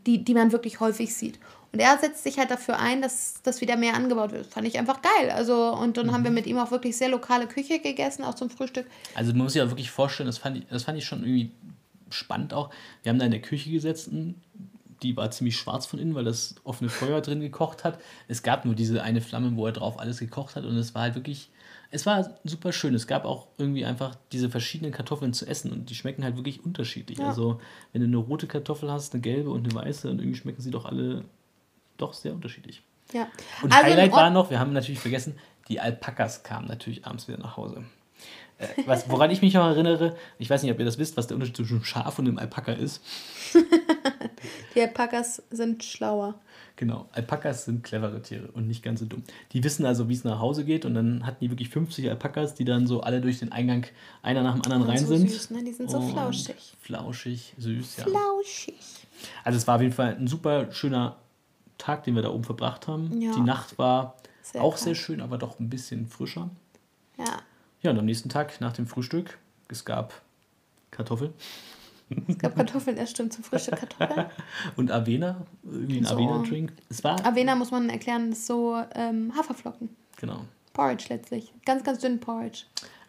die, 0.05 0.23
die 0.23 0.33
man 0.33 0.51
wirklich 0.51 0.79
häufig 0.79 1.13
sieht. 1.13 1.39
Und 1.73 1.79
er 1.79 1.97
setzt 1.97 2.23
sich 2.23 2.39
halt 2.39 2.49
dafür 2.49 2.79
ein, 2.79 3.01
dass 3.01 3.41
das 3.43 3.61
wieder 3.61 3.75
mehr 3.75 3.93
angebaut 3.93 4.31
wird. 4.31 4.47
Fand 4.47 4.67
ich 4.67 4.79
einfach 4.79 5.01
geil. 5.01 5.29
Also, 5.31 5.73
und 5.73 5.97
dann 5.97 6.07
mhm. 6.07 6.11
haben 6.13 6.23
wir 6.23 6.31
mit 6.31 6.47
ihm 6.47 6.57
auch 6.57 6.71
wirklich 6.71 6.97
sehr 6.97 7.09
lokale 7.09 7.47
Küche 7.47 7.79
gegessen, 7.79 8.23
auch 8.23 8.35
zum 8.35 8.49
Frühstück. 8.49 8.87
Also 9.15 9.31
man 9.33 9.43
muss 9.43 9.53
sich 9.53 9.61
ja 9.61 9.69
wirklich 9.69 9.91
vorstellen, 9.91 10.27
das 10.27 10.37
fand 10.37 10.57
ich, 10.57 10.67
das 10.69 10.83
fand 10.83 10.97
ich 10.97 11.05
schon 11.05 11.19
irgendwie 11.19 11.51
spannend 12.09 12.53
auch. 12.53 12.69
Wir 13.03 13.09
haben 13.09 13.19
da 13.19 13.25
in 13.25 13.31
der 13.31 13.41
Küche 13.41 13.69
gesessen, 13.69 14.41
die 15.03 15.15
war 15.17 15.29
ziemlich 15.29 15.57
schwarz 15.57 15.85
von 15.85 15.99
innen, 15.99 16.15
weil 16.15 16.23
das 16.23 16.55
offene 16.63 16.89
Feuer 16.89 17.21
drin 17.21 17.41
gekocht 17.41 17.83
hat. 17.83 17.99
Es 18.27 18.41
gab 18.43 18.65
nur 18.65 18.73
diese 18.73 19.03
eine 19.03 19.21
Flamme, 19.21 19.55
wo 19.55 19.65
er 19.65 19.73
drauf 19.73 19.99
alles 19.99 20.19
gekocht 20.19 20.55
hat 20.55 20.63
und 20.63 20.75
es 20.77 20.95
war 20.95 21.03
halt 21.03 21.15
wirklich 21.15 21.49
es 21.91 22.05
war 22.05 22.37
super 22.43 22.71
schön. 22.71 22.93
Es 22.93 23.07
gab 23.07 23.25
auch 23.25 23.47
irgendwie 23.57 23.85
einfach 23.85 24.15
diese 24.31 24.49
verschiedenen 24.49 24.91
Kartoffeln 24.91 25.33
zu 25.33 25.45
essen 25.45 25.71
und 25.71 25.89
die 25.89 25.95
schmecken 25.95 26.23
halt 26.23 26.35
wirklich 26.35 26.63
unterschiedlich. 26.63 27.19
Ja. 27.19 27.29
Also, 27.29 27.61
wenn 27.93 28.01
du 28.01 28.07
eine 28.07 28.17
rote 28.17 28.47
Kartoffel 28.47 28.91
hast, 28.91 29.13
eine 29.13 29.21
gelbe 29.21 29.49
und 29.49 29.65
eine 29.65 29.73
weiße, 29.73 30.09
und 30.09 30.19
irgendwie 30.19 30.37
schmecken 30.37 30.61
sie 30.61 30.71
doch 30.71 30.85
alle 30.85 31.25
doch 31.97 32.13
sehr 32.13 32.33
unterschiedlich. 32.33 32.83
Ja. 33.13 33.27
Und 33.61 33.73
also 33.73 33.85
Highlight 33.85 34.11
war 34.11 34.29
noch, 34.29 34.49
wir 34.49 34.59
haben 34.59 34.73
natürlich 34.73 34.99
vergessen, 34.99 35.37
die 35.69 35.79
Alpakas 35.79 36.43
kamen 36.43 36.67
natürlich 36.67 37.05
abends 37.05 37.27
wieder 37.27 37.37
nach 37.37 37.57
Hause. 37.57 37.83
Äh, 38.57 38.67
was, 38.85 39.09
woran 39.09 39.31
ich 39.31 39.41
mich 39.41 39.53
noch 39.53 39.65
erinnere, 39.65 40.15
ich 40.39 40.49
weiß 40.49 40.63
nicht, 40.63 40.71
ob 40.71 40.79
ihr 40.79 40.85
das 40.85 40.97
wisst, 40.97 41.15
was 41.17 41.27
der 41.27 41.35
Unterschied 41.35 41.57
zwischen 41.57 41.75
einem 41.75 41.83
Schaf 41.83 42.19
und 42.19 42.27
einem 42.27 42.37
Alpaka 42.37 42.73
ist. 42.73 43.01
die 44.75 44.81
Alpakas 44.81 45.43
sind 45.51 45.83
schlauer. 45.83 46.35
Genau, 46.77 47.09
Alpakas 47.11 47.65
sind 47.65 47.83
clevere 47.83 48.21
Tiere 48.21 48.49
und 48.53 48.67
nicht 48.67 48.83
ganz 48.83 48.99
so 48.99 49.07
dumm. 49.07 49.23
Die 49.51 49.63
wissen 49.63 49.83
also, 49.83 50.09
wie 50.09 50.13
es 50.13 50.23
nach 50.23 50.39
Hause 50.39 50.63
geht 50.63 50.85
und 50.85 50.93
dann 50.93 51.25
hatten 51.25 51.39
die 51.41 51.49
wirklich 51.49 51.69
50 51.69 52.07
Alpakas, 52.07 52.53
die 52.53 52.65
dann 52.65 52.85
so 52.85 53.01
alle 53.01 53.19
durch 53.19 53.39
den 53.39 53.51
Eingang 53.51 53.87
einer 54.21 54.43
nach 54.43 54.53
dem 54.53 54.61
anderen 54.61 54.83
und 54.83 54.89
rein 54.89 54.99
so 54.99 55.07
sind. 55.07 55.27
Süß, 55.27 55.49
ne? 55.49 55.63
Die 55.63 55.73
sind 55.73 55.89
so 55.89 55.97
und 55.97 56.11
flauschig. 56.11 56.75
Flauschig, 56.79 57.55
süß, 57.57 57.97
ja. 57.97 58.03
Flauschig. 58.03 58.75
Also 59.43 59.57
es 59.57 59.65
war 59.65 59.77
auf 59.77 59.81
jeden 59.81 59.93
Fall 59.93 60.17
ein 60.17 60.27
super 60.27 60.71
schöner 60.71 61.17
Tag, 61.79 62.03
den 62.03 62.13
wir 62.13 62.21
da 62.21 62.29
oben 62.29 62.43
verbracht 62.43 62.87
haben. 62.87 63.21
Ja. 63.21 63.33
Die 63.33 63.41
Nacht 63.41 63.79
war 63.79 64.15
sehr 64.43 64.61
auch 64.61 64.75
kalt. 64.75 64.83
sehr 64.83 64.95
schön, 64.95 65.19
aber 65.19 65.39
doch 65.39 65.59
ein 65.59 65.71
bisschen 65.71 66.05
frischer. 66.05 66.51
Ja. 67.17 67.41
Ja, 67.81 67.89
und 67.89 67.97
am 67.97 68.05
nächsten 68.05 68.29
Tag 68.29 68.61
nach 68.61 68.73
dem 68.73 68.85
Frühstück, 68.85 69.39
es 69.67 69.83
gab 69.83 70.21
Kartoffeln. 70.91 71.33
Es 72.27 72.37
gab 72.37 72.55
Kartoffeln, 72.55 72.95
das 72.95 73.11
stimmt, 73.11 73.33
zum 73.33 73.43
Frühstück 73.43 73.75
Kartoffeln. 73.77 74.27
Und 74.75 74.91
Avena, 74.91 75.45
irgendwie 75.63 75.97
ein 75.97 76.05
so. 76.05 76.15
Avena-Drink. 76.15 76.73
Es 76.89 77.03
war 77.03 77.23
Avena 77.25 77.55
muss 77.55 77.71
man 77.71 77.89
erklären, 77.89 78.31
ist 78.31 78.45
so 78.45 78.81
ähm, 78.95 79.33
Haferflocken. 79.37 79.89
Genau. 80.17 80.41
Porridge 80.73 81.05
letztlich. 81.09 81.53
Ganz, 81.65 81.83
ganz 81.83 81.99
dünn 81.99 82.19
Porridge. 82.19 82.63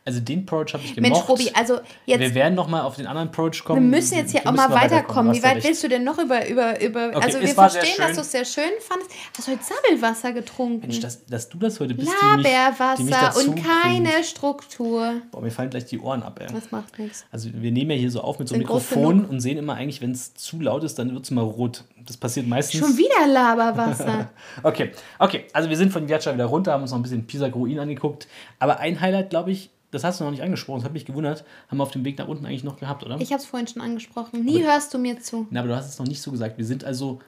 Also 0.08 0.20
den 0.20 0.46
Porridge 0.46 0.72
habe 0.72 0.82
ich 0.84 0.94
gemocht. 0.94 1.12
Mensch, 1.12 1.28
Robi, 1.28 1.50
also 1.52 1.80
jetzt... 2.06 2.20
Wir 2.20 2.34
werden 2.34 2.54
noch 2.54 2.66
mal 2.66 2.80
auf 2.80 2.96
den 2.96 3.06
anderen 3.06 3.30
Porridge 3.30 3.60
kommen. 3.62 3.82
Wir 3.82 3.98
müssen 3.98 4.16
jetzt 4.16 4.30
hier 4.30 4.40
auch 4.46 4.52
mal 4.52 4.70
weiterkommen. 4.70 5.34
Wie 5.34 5.42
weit 5.42 5.62
willst 5.62 5.84
du 5.84 5.88
denn 5.88 6.02
noch 6.02 6.18
über... 6.18 6.48
über, 6.48 6.80
über 6.80 7.08
okay, 7.08 7.26
also 7.26 7.40
wir 7.42 7.48
verstehen, 7.48 7.96
dass 7.98 8.14
du 8.14 8.22
es 8.22 8.32
sehr 8.32 8.46
schön 8.46 8.70
fandest. 8.80 9.10
Hast 9.36 9.46
du 9.46 9.52
heute 9.52 9.62
Sabbelwasser 9.62 10.32
getrunken? 10.32 10.80
Mensch, 10.80 11.00
dass, 11.00 11.26
dass 11.26 11.50
du 11.50 11.58
das 11.58 11.78
heute 11.78 11.92
bist, 11.92 12.10
Laberwasser 12.22 13.38
und 13.38 13.62
keine 13.62 14.08
bringt. 14.08 14.24
Struktur. 14.24 15.16
Boah, 15.30 15.42
mir 15.42 15.50
fallen 15.50 15.68
gleich 15.68 15.84
die 15.84 15.98
Ohren 15.98 16.22
ab, 16.22 16.40
ey. 16.40 16.46
Das 16.50 16.70
macht 16.70 16.98
nichts. 16.98 17.26
Also 17.30 17.50
wir 17.52 17.70
nehmen 17.70 17.90
ja 17.90 17.96
hier 17.98 18.10
so 18.10 18.22
auf 18.22 18.38
mit 18.38 18.48
so 18.48 18.54
einem 18.54 18.62
Mikrofon 18.62 19.26
und 19.26 19.40
sehen 19.40 19.58
immer 19.58 19.74
eigentlich, 19.74 20.00
wenn 20.00 20.12
es 20.12 20.32
zu 20.32 20.58
laut 20.58 20.84
ist, 20.84 20.98
dann 20.98 21.12
wird 21.12 21.24
es 21.24 21.30
immer 21.30 21.42
rot. 21.42 21.84
Das 22.06 22.16
passiert 22.16 22.48
meistens... 22.48 22.80
Schon 22.80 22.96
wieder 22.96 23.26
Laberwasser. 23.26 24.30
okay, 24.62 24.92
okay. 25.18 25.44
Also 25.52 25.68
wir 25.68 25.76
sind 25.76 25.92
von 25.92 26.08
Viacha 26.08 26.32
wieder 26.32 26.46
runter, 26.46 26.72
haben 26.72 26.80
uns 26.80 26.92
noch 26.92 26.98
ein 26.98 27.02
bisschen 27.02 27.26
Pisa-Ruin 27.26 27.78
angeguckt. 27.78 28.26
Aber 28.58 28.80
ein 28.80 28.98
Highlight, 29.02 29.28
glaube 29.28 29.50
ich, 29.50 29.70
das 29.90 30.04
hast 30.04 30.20
du 30.20 30.24
noch 30.24 30.30
nicht 30.30 30.42
angesprochen, 30.42 30.80
das 30.80 30.84
hat 30.84 30.92
mich 30.92 31.06
gewundert, 31.06 31.44
haben 31.68 31.78
wir 31.78 31.82
auf 31.82 31.90
dem 31.90 32.04
Weg 32.04 32.18
nach 32.18 32.28
unten 32.28 32.44
eigentlich 32.44 32.64
noch 32.64 32.78
gehabt, 32.78 33.04
oder? 33.04 33.18
Ich 33.20 33.32
habe 33.32 33.40
es 33.40 33.46
vorhin 33.46 33.66
schon 33.66 33.82
angesprochen. 33.82 34.44
Nie 34.44 34.62
aber, 34.62 34.72
hörst 34.72 34.92
du 34.92 34.98
mir 34.98 35.18
zu. 35.20 35.46
Na, 35.50 35.60
aber 35.60 35.68
du 35.68 35.76
hast 35.76 35.88
es 35.88 35.98
noch 35.98 36.06
nicht 36.06 36.20
so 36.20 36.30
gesagt. 36.30 36.58
Wir 36.58 36.66
sind 36.66 36.84
also, 36.84 37.20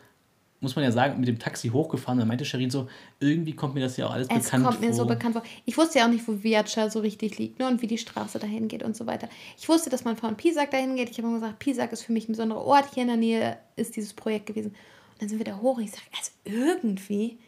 muss 0.60 0.76
man 0.76 0.84
ja 0.84 0.92
sagen, 0.92 1.18
mit 1.18 1.28
dem 1.28 1.38
Taxi 1.38 1.68
hochgefahren. 1.68 2.18
Da 2.18 2.26
meinte 2.26 2.44
Sherin 2.44 2.70
so, 2.70 2.86
irgendwie 3.18 3.54
kommt 3.54 3.74
mir 3.74 3.80
das 3.80 3.96
ja 3.96 4.06
auch 4.06 4.12
alles 4.12 4.28
es 4.28 4.44
bekannt 4.44 4.64
vor. 4.64 4.72
Es 4.72 4.78
kommt 4.78 4.90
mir 4.90 4.94
so 4.94 5.06
bekannt 5.06 5.32
vor. 5.32 5.42
Ich 5.64 5.78
wusste 5.78 6.00
ja 6.00 6.04
auch 6.04 6.10
nicht, 6.10 6.28
wo 6.28 6.42
Viacha 6.42 6.90
so 6.90 7.00
richtig 7.00 7.38
liegt 7.38 7.58
ne, 7.58 7.66
und 7.66 7.80
wie 7.80 7.86
die 7.86 7.98
Straße 7.98 8.38
dahin 8.38 8.68
geht 8.68 8.82
und 8.82 8.94
so 8.94 9.06
weiter. 9.06 9.28
Ich 9.58 9.68
wusste, 9.68 9.88
dass 9.88 10.04
man 10.04 10.18
von 10.18 10.36
Pisak 10.36 10.70
dahin 10.70 10.96
geht. 10.96 11.08
Ich 11.10 11.16
habe 11.16 11.28
immer 11.28 11.38
gesagt, 11.40 11.60
Pisak 11.60 11.92
ist 11.92 12.02
für 12.02 12.12
mich 12.12 12.28
ein 12.28 12.32
besonderer 12.32 12.62
Ort. 12.62 12.92
Hier 12.92 13.02
in 13.02 13.08
der 13.08 13.16
Nähe 13.16 13.56
ist 13.76 13.96
dieses 13.96 14.12
Projekt 14.12 14.46
gewesen. 14.46 14.72
Und 14.72 15.22
dann 15.22 15.28
sind 15.30 15.38
wir 15.38 15.46
da 15.46 15.58
hoch 15.58 15.78
und 15.78 15.84
ich 15.84 15.92
sage, 15.92 16.02
also 16.18 16.30
irgendwie, 16.44 17.38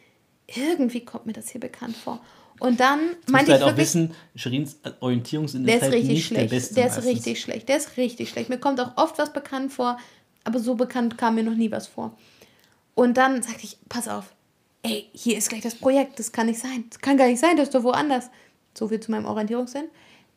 irgendwie 0.46 1.04
kommt 1.04 1.26
mir 1.26 1.34
das 1.34 1.50
hier 1.50 1.60
bekannt 1.60 1.96
vor. 1.96 2.20
Und 2.62 2.78
dann 2.78 3.16
meinte 3.26 3.50
ich 3.50 3.60
halt 3.60 3.74
auch 3.74 3.76
wissen, 3.76 4.14
Sherins 4.36 4.78
Orientierungssinn 5.00 5.66
ist, 5.66 5.82
halt 5.82 6.04
nicht 6.04 6.26
schlecht. 6.26 6.42
der 6.52 6.56
beste. 6.56 6.74
Der 6.76 6.86
ist 6.86 6.94
meistens. 6.94 7.12
richtig 7.12 7.40
schlecht. 7.40 7.68
Der 7.68 7.76
ist 7.76 7.96
richtig 7.96 8.30
schlecht. 8.30 8.50
Mir 8.50 8.58
kommt 8.58 8.78
auch 8.78 8.96
oft 8.96 9.18
was 9.18 9.32
bekannt 9.32 9.72
vor, 9.72 9.98
aber 10.44 10.60
so 10.60 10.76
bekannt 10.76 11.18
kam 11.18 11.34
mir 11.34 11.42
noch 11.42 11.56
nie 11.56 11.72
was 11.72 11.88
vor. 11.88 12.16
Und 12.94 13.16
dann 13.16 13.42
sagte 13.42 13.64
ich, 13.64 13.78
pass 13.88 14.06
auf, 14.06 14.32
ey, 14.84 15.08
hier 15.12 15.38
ist 15.38 15.48
gleich 15.48 15.62
das 15.62 15.74
Projekt, 15.74 16.20
das 16.20 16.30
kann 16.30 16.46
nicht 16.46 16.60
sein. 16.60 16.84
Das 16.88 17.00
kann 17.00 17.16
gar 17.16 17.26
nicht 17.26 17.40
sein, 17.40 17.56
das 17.56 17.66
ist 17.66 17.74
doch 17.74 17.82
woanders. 17.82 18.30
So 18.74 18.86
viel 18.86 19.00
zu 19.00 19.10
meinem 19.10 19.26
Orientierungssinn. 19.26 19.86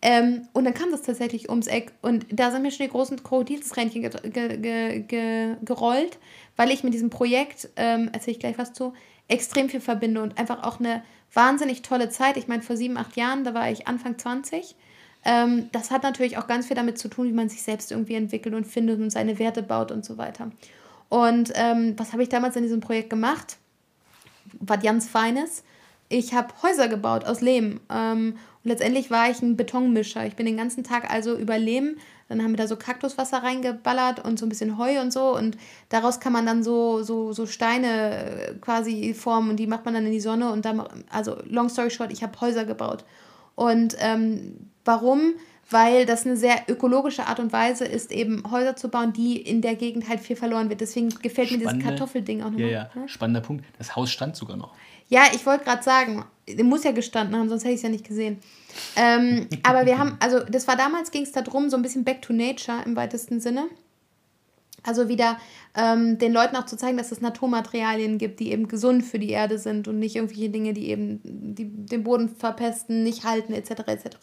Ähm, 0.01 0.47
und 0.53 0.65
dann 0.65 0.73
kam 0.73 0.89
das 0.89 1.03
tatsächlich 1.03 1.49
ums 1.49 1.67
Eck 1.67 1.91
und 2.01 2.25
da 2.31 2.49
sind 2.49 2.63
mir 2.63 2.71
schon 2.71 2.87
die 2.87 2.91
großen 2.91 3.21
Krokodilsrändchen 3.21 4.01
ge 4.01 4.11
ge 4.31 5.01
ge 5.01 5.55
gerollt, 5.63 6.17
weil 6.55 6.71
ich 6.71 6.83
mit 6.83 6.95
diesem 6.95 7.11
Projekt, 7.11 7.69
ähm, 7.75 8.09
erzähle 8.13 8.33
ich 8.33 8.39
gleich 8.39 8.57
was 8.57 8.73
zu, 8.73 8.93
extrem 9.27 9.69
viel 9.69 9.79
verbinde 9.79 10.23
und 10.23 10.39
einfach 10.39 10.63
auch 10.63 10.79
eine 10.79 11.03
wahnsinnig 11.35 11.81
tolle 11.81 12.09
Zeit. 12.09 12.37
Ich 12.37 12.47
meine, 12.47 12.63
vor 12.63 12.77
sieben, 12.77 12.97
acht 12.97 13.15
Jahren, 13.15 13.43
da 13.43 13.53
war 13.53 13.69
ich 13.69 13.87
Anfang 13.87 14.17
20. 14.17 14.75
Ähm, 15.25 15.69
das 15.71 15.91
hat 15.91 16.03
natürlich 16.03 16.37
auch 16.37 16.47
ganz 16.47 16.67
viel 16.67 16.75
damit 16.75 16.97
zu 16.97 17.07
tun, 17.07 17.27
wie 17.27 17.33
man 17.33 17.49
sich 17.49 17.63
selbst 17.63 17.91
irgendwie 17.91 18.15
entwickelt 18.15 18.55
und 18.55 18.65
findet 18.65 18.99
und 18.99 19.09
seine 19.09 19.39
Werte 19.39 19.63
baut 19.63 19.91
und 19.91 20.05
so 20.05 20.17
weiter. 20.17 20.51
Und 21.09 21.51
ähm, 21.55 21.93
was 21.97 22.13
habe 22.13 22.23
ich 22.23 22.29
damals 22.29 22.55
in 22.55 22.63
diesem 22.63 22.79
Projekt 22.79 23.09
gemacht? 23.09 23.57
Was 24.59 24.81
ganz 24.81 25.07
Feines. 25.07 25.63
Ich 26.07 26.33
habe 26.33 26.53
Häuser 26.61 26.87
gebaut 26.87 27.25
aus 27.25 27.41
Lehm. 27.41 27.79
Ähm, 27.89 28.37
und 28.63 28.69
letztendlich 28.69 29.09
war 29.11 29.29
ich 29.29 29.41
ein 29.41 29.57
Betonmischer. 29.57 30.25
Ich 30.25 30.35
bin 30.35 30.45
den 30.45 30.57
ganzen 30.57 30.83
Tag 30.83 31.11
also 31.11 31.35
über 31.35 31.57
Lehm 31.57 31.97
dann 32.27 32.41
haben 32.41 32.51
wir 32.51 32.57
da 32.57 32.67
so 32.67 32.75
Kaktuswasser 32.75 33.43
reingeballert 33.43 34.23
und 34.25 34.39
so 34.39 34.45
ein 34.45 34.49
bisschen 34.49 34.77
Heu 34.77 34.99
und 34.99 35.13
so. 35.13 35.35
Und 35.35 35.57
daraus 35.89 36.19
kann 36.19 36.33
man 36.33 36.45
dann 36.45 36.63
so, 36.63 37.03
so, 37.03 37.33
so 37.33 37.45
Steine 37.45 38.15
äh, 38.15 38.53
quasi 38.55 39.13
formen 39.13 39.51
und 39.51 39.57
die 39.57 39.67
macht 39.67 39.85
man 39.85 39.93
dann 39.93 40.05
in 40.05 40.11
die 40.11 40.19
Sonne. 40.19 40.51
Und 40.51 40.65
dann, 40.65 40.81
also 41.09 41.37
long 41.45 41.69
story 41.69 41.91
short, 41.91 42.11
ich 42.11 42.23
habe 42.23 42.39
Häuser 42.41 42.65
gebaut. 42.65 43.05
Und 43.53 43.95
ähm, 43.99 44.71
warum? 44.83 45.33
Weil 45.69 46.05
das 46.05 46.25
eine 46.25 46.37
sehr 46.37 46.63
ökologische 46.67 47.25
Art 47.25 47.39
und 47.39 47.51
Weise 47.51 47.85
ist, 47.85 48.11
eben 48.11 48.43
Häuser 48.51 48.75
zu 48.75 48.89
bauen, 48.89 49.13
die 49.13 49.37
in 49.41 49.61
der 49.61 49.75
Gegend 49.75 50.07
halt 50.07 50.19
viel 50.19 50.35
verloren 50.35 50.69
wird. 50.69 50.81
Deswegen 50.81 51.09
gefällt 51.09 51.49
Spannende, 51.49 51.65
mir 51.65 51.73
dieses 51.73 51.87
Kartoffelding 51.87 52.41
auch 52.41 52.51
nochmal. 52.51 52.69
Ja, 52.69 52.89
ja, 52.95 53.07
spannender 53.07 53.41
Punkt. 53.41 53.65
Das 53.77 53.95
Haus 53.95 54.11
stand 54.11 54.35
sogar 54.35 54.57
noch. 54.57 54.73
Ja, 55.07 55.23
ich 55.33 55.45
wollte 55.45 55.63
gerade 55.63 55.83
sagen, 55.83 56.25
muss 56.63 56.83
ja 56.83 56.91
gestanden 56.91 57.35
haben, 57.35 57.49
sonst 57.49 57.63
hätte 57.63 57.73
ich 57.73 57.77
es 57.79 57.83
ja 57.83 57.89
nicht 57.89 58.07
gesehen. 58.07 58.39
Ähm, 58.95 59.47
aber 59.63 59.85
wir 59.85 59.97
haben, 59.97 60.17
also 60.19 60.39
das 60.39 60.67
war 60.67 60.75
damals, 60.75 61.11
ging 61.11 61.23
es 61.23 61.31
darum, 61.31 61.69
so 61.69 61.77
ein 61.77 61.81
bisschen 61.81 62.03
back 62.03 62.21
to 62.21 62.33
nature 62.33 62.83
im 62.85 62.95
weitesten 62.95 63.39
Sinne. 63.39 63.67
Also 64.83 65.09
wieder 65.09 65.39
ähm, 65.75 66.19
den 66.19 66.31
Leuten 66.31 66.55
auch 66.55 66.65
zu 66.65 66.77
zeigen, 66.77 66.97
dass 66.97 67.11
es 67.11 67.19
Naturmaterialien 67.19 68.19
gibt, 68.19 68.39
die 68.39 68.51
eben 68.51 68.67
gesund 68.67 69.03
für 69.03 69.17
die 69.17 69.31
Erde 69.31 69.57
sind 69.57 69.87
und 69.87 69.97
nicht 69.97 70.15
irgendwelche 70.15 70.49
Dinge, 70.49 70.73
die 70.73 70.89
eben 70.89 71.21
die, 71.23 71.65
den 71.65 72.03
Boden 72.03 72.29
verpesten, 72.29 73.03
nicht 73.03 73.23
halten, 73.23 73.53
etc. 73.53 73.71
etc. 73.87 74.17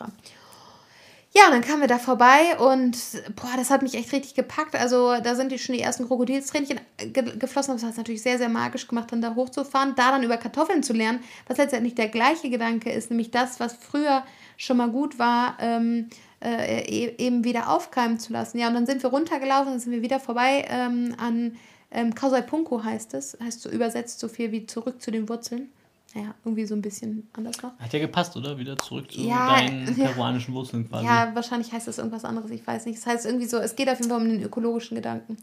Ja, 1.34 1.46
und 1.46 1.52
dann 1.52 1.62
kamen 1.62 1.80
wir 1.80 1.88
da 1.88 1.98
vorbei 1.98 2.58
und 2.58 2.94
boah, 3.36 3.56
das 3.56 3.70
hat 3.70 3.80
mich 3.80 3.94
echt 3.94 4.12
richtig 4.12 4.34
gepackt. 4.34 4.76
Also 4.76 5.18
da 5.18 5.34
sind 5.34 5.50
die 5.50 5.58
schon 5.58 5.74
die 5.74 5.80
ersten 5.80 6.06
Krokodilstränchen 6.06 6.78
ge 6.98 7.38
geflossen. 7.38 7.72
Das 7.72 7.82
hat 7.82 7.92
es 7.92 7.96
natürlich 7.96 8.20
sehr, 8.20 8.36
sehr 8.36 8.50
magisch 8.50 8.86
gemacht, 8.86 9.10
dann 9.12 9.22
da 9.22 9.34
hochzufahren, 9.34 9.94
da 9.96 10.10
dann 10.10 10.22
über 10.22 10.36
Kartoffeln 10.36 10.82
zu 10.82 10.92
lernen, 10.92 11.20
was 11.46 11.56
letztendlich 11.56 11.94
der 11.94 12.08
gleiche 12.08 12.50
Gedanke 12.50 12.92
ist, 12.92 13.08
nämlich 13.08 13.30
das, 13.30 13.60
was 13.60 13.72
früher 13.72 14.24
schon 14.58 14.76
mal 14.76 14.90
gut 14.90 15.18
war, 15.18 15.56
ähm, 15.58 16.10
äh, 16.44 16.82
e-, 16.82 17.14
eben 17.16 17.44
wieder 17.44 17.70
aufkeimen 17.70 18.18
zu 18.18 18.34
lassen. 18.34 18.58
Ja, 18.58 18.68
und 18.68 18.74
dann 18.74 18.84
sind 18.84 19.02
wir 19.02 19.08
runtergelaufen, 19.08 19.72
dann 19.72 19.80
sind 19.80 19.92
wir 19.92 20.02
wieder 20.02 20.20
vorbei 20.20 20.66
ähm, 20.68 21.14
an 21.16 21.56
ähm, 21.90 22.14
Punko 22.14 22.84
heißt 22.84 23.14
es, 23.14 23.38
heißt 23.42 23.62
so 23.62 23.70
übersetzt 23.70 24.20
so 24.20 24.28
viel 24.28 24.52
wie 24.52 24.66
zurück 24.66 25.00
zu 25.00 25.10
den 25.10 25.28
Wurzeln 25.28 25.70
ja, 26.14 26.34
irgendwie 26.44 26.66
so 26.66 26.74
ein 26.74 26.82
bisschen 26.82 27.28
anders 27.32 27.62
noch. 27.62 27.78
Hat 27.78 27.92
ja 27.92 27.98
gepasst, 27.98 28.36
oder? 28.36 28.58
Wieder 28.58 28.76
zurück 28.76 29.10
zu 29.10 29.20
ja, 29.20 29.56
deinen 29.56 29.94
peruanischen 29.94 30.54
Wurzeln 30.54 30.88
quasi. 30.88 31.06
Ja, 31.06 31.34
wahrscheinlich 31.34 31.72
heißt 31.72 31.88
das 31.88 31.98
irgendwas 31.98 32.24
anderes, 32.24 32.50
ich 32.50 32.66
weiß 32.66 32.86
nicht. 32.86 32.98
Es 32.98 33.04
das 33.04 33.12
heißt 33.12 33.26
irgendwie 33.26 33.46
so, 33.46 33.58
es 33.58 33.76
geht 33.76 33.88
auf 33.88 33.98
jeden 33.98 34.10
Fall 34.10 34.20
um 34.20 34.28
den 34.28 34.42
ökologischen 34.42 34.94
Gedanken. 34.94 35.36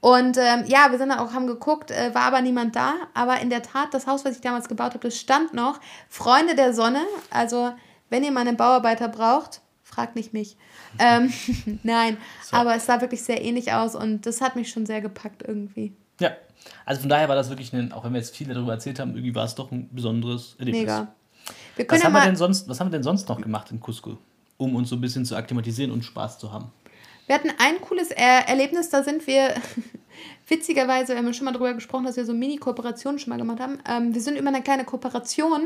Und 0.00 0.36
ähm, 0.36 0.64
ja, 0.66 0.90
wir 0.90 0.98
sind 0.98 1.08
dann 1.08 1.18
auch, 1.18 1.32
haben 1.32 1.46
geguckt, 1.46 1.90
äh, 1.90 2.14
war 2.14 2.22
aber 2.22 2.40
niemand 2.40 2.76
da. 2.76 2.94
Aber 3.14 3.40
in 3.40 3.50
der 3.50 3.62
Tat, 3.62 3.92
das 3.92 4.06
Haus, 4.06 4.24
was 4.24 4.36
ich 4.36 4.40
damals 4.40 4.68
gebaut 4.68 4.94
habe, 4.94 5.00
das 5.00 5.18
stand 5.18 5.54
noch. 5.54 5.80
Freunde 6.08 6.54
der 6.54 6.72
Sonne, 6.72 7.02
also 7.30 7.72
wenn 8.08 8.24
ihr 8.24 8.30
mal 8.30 8.46
einen 8.46 8.56
Bauarbeiter 8.56 9.08
braucht, 9.08 9.60
fragt 9.82 10.14
nicht 10.14 10.32
mich. 10.32 10.56
Ähm, 10.98 11.32
nein, 11.82 12.16
so. 12.42 12.56
aber 12.56 12.74
es 12.74 12.86
sah 12.86 13.00
wirklich 13.00 13.22
sehr 13.22 13.42
ähnlich 13.42 13.72
aus 13.72 13.94
und 13.94 14.26
das 14.26 14.40
hat 14.40 14.56
mich 14.56 14.70
schon 14.70 14.86
sehr 14.86 15.00
gepackt 15.00 15.42
irgendwie. 15.46 15.92
Ja, 16.20 16.32
also 16.84 17.00
von 17.00 17.10
daher 17.10 17.28
war 17.28 17.36
das 17.36 17.48
wirklich 17.48 17.72
ein, 17.72 17.92
auch 17.92 18.04
wenn 18.04 18.12
wir 18.12 18.20
jetzt 18.20 18.36
viel 18.36 18.48
darüber 18.48 18.72
erzählt 18.72 18.98
haben, 18.98 19.10
irgendwie 19.10 19.34
war 19.34 19.44
es 19.44 19.54
doch 19.54 19.70
ein 19.70 19.88
besonderes 19.92 20.56
Erlebnis. 20.58 20.82
Mega. 20.82 21.14
Wir 21.76 21.86
können 21.86 21.98
was, 21.98 22.02
ja 22.02 22.12
haben 22.12 22.14
wir 22.14 22.26
denn 22.26 22.36
sonst, 22.36 22.68
was 22.68 22.80
haben 22.80 22.88
wir 22.88 22.92
denn 22.92 23.02
sonst 23.02 23.28
noch 23.28 23.40
gemacht 23.40 23.70
in 23.70 23.80
Cusco, 23.80 24.18
um 24.56 24.74
uns 24.74 24.88
so 24.88 24.96
ein 24.96 25.00
bisschen 25.00 25.24
zu 25.24 25.36
akklimatisieren 25.36 25.92
und 25.92 26.04
Spaß 26.04 26.38
zu 26.38 26.52
haben? 26.52 26.72
Wir 27.26 27.34
hatten 27.34 27.50
ein 27.58 27.80
cooles 27.82 28.10
er 28.10 28.48
Erlebnis, 28.48 28.88
da 28.88 29.02
sind 29.02 29.26
wir, 29.26 29.54
witzigerweise, 30.48 31.12
wir 31.12 31.18
haben 31.18 31.34
schon 31.34 31.44
mal 31.44 31.52
darüber 31.52 31.74
gesprochen, 31.74 32.04
dass 32.04 32.16
wir 32.16 32.24
so 32.24 32.32
Mini-Kooperationen 32.32 33.18
schon 33.18 33.30
mal 33.30 33.36
gemacht 33.36 33.60
haben. 33.60 33.78
Ähm, 33.86 34.14
wir 34.14 34.20
sind 34.20 34.38
über 34.38 34.48
eine 34.48 34.62
kleine 34.62 34.84
Kooperation 34.84 35.62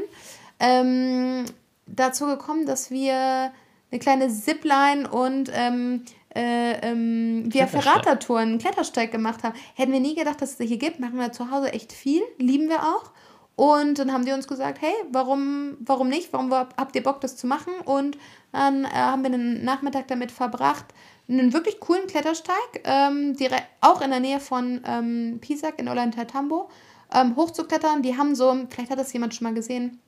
ähm, 0.58 1.44
dazu 1.86 2.26
gekommen, 2.26 2.66
dass 2.66 2.90
wir 2.90 3.52
eine 3.92 3.98
kleine 4.00 4.28
Zipline 4.28 5.08
und 5.08 5.50
ähm, 5.54 6.04
äh, 6.34 6.72
ähm, 6.80 7.44
via 7.52 7.66
Ferrata-Touren 7.66 8.48
einen 8.48 8.58
Klettersteig 8.58 9.12
gemacht 9.12 9.42
haben. 9.42 9.54
Hätten 9.74 9.92
wir 9.92 10.00
nie 10.00 10.14
gedacht, 10.14 10.40
dass 10.40 10.58
es 10.58 10.66
hier 10.66 10.78
gibt. 10.78 11.00
Machen 11.00 11.18
wir 11.18 11.32
zu 11.32 11.50
Hause 11.50 11.72
echt 11.72 11.92
viel, 11.92 12.22
lieben 12.38 12.68
wir 12.68 12.82
auch. 12.82 13.10
Und 13.54 13.98
dann 13.98 14.12
haben 14.12 14.24
die 14.24 14.32
uns 14.32 14.48
gesagt, 14.48 14.80
hey, 14.80 14.94
warum, 15.10 15.76
warum 15.80 16.08
nicht? 16.08 16.32
Warum 16.32 16.50
habt 16.52 16.96
ihr 16.96 17.02
Bock, 17.02 17.20
das 17.20 17.36
zu 17.36 17.46
machen? 17.46 17.74
Und 17.84 18.16
dann 18.50 18.84
äh, 18.84 18.88
haben 18.88 19.22
wir 19.22 19.32
einen 19.32 19.64
Nachmittag 19.64 20.08
damit 20.08 20.32
verbracht, 20.32 20.86
einen 21.28 21.52
wirklich 21.52 21.78
coolen 21.78 22.06
Klettersteig, 22.06 22.82
ähm, 22.84 23.36
direkt, 23.36 23.66
auch 23.80 24.00
in 24.00 24.10
der 24.10 24.20
Nähe 24.20 24.40
von 24.40 24.80
ähm, 24.86 25.38
Pisac 25.40 25.78
in 25.78 25.88
Ollantaytambo, 25.88 26.70
ähm, 27.14 27.36
hochzuklettern. 27.36 28.02
Die 28.02 28.16
haben 28.16 28.34
so, 28.34 28.66
vielleicht 28.70 28.90
hat 28.90 28.98
das 28.98 29.12
jemand 29.12 29.34
schon 29.34 29.46
mal 29.46 29.54
gesehen, 29.54 30.00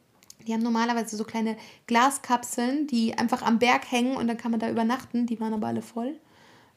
die 0.46 0.52
haben 0.52 0.62
normalerweise 0.62 1.16
so 1.16 1.24
kleine 1.24 1.56
Glaskapseln, 1.86 2.86
die 2.86 3.16
einfach 3.16 3.42
am 3.42 3.58
Berg 3.58 3.90
hängen 3.90 4.16
und 4.16 4.28
dann 4.28 4.36
kann 4.36 4.50
man 4.50 4.60
da 4.60 4.70
übernachten. 4.70 5.26
Die 5.26 5.40
waren 5.40 5.54
aber 5.54 5.68
alle 5.68 5.82
voll. 5.82 6.14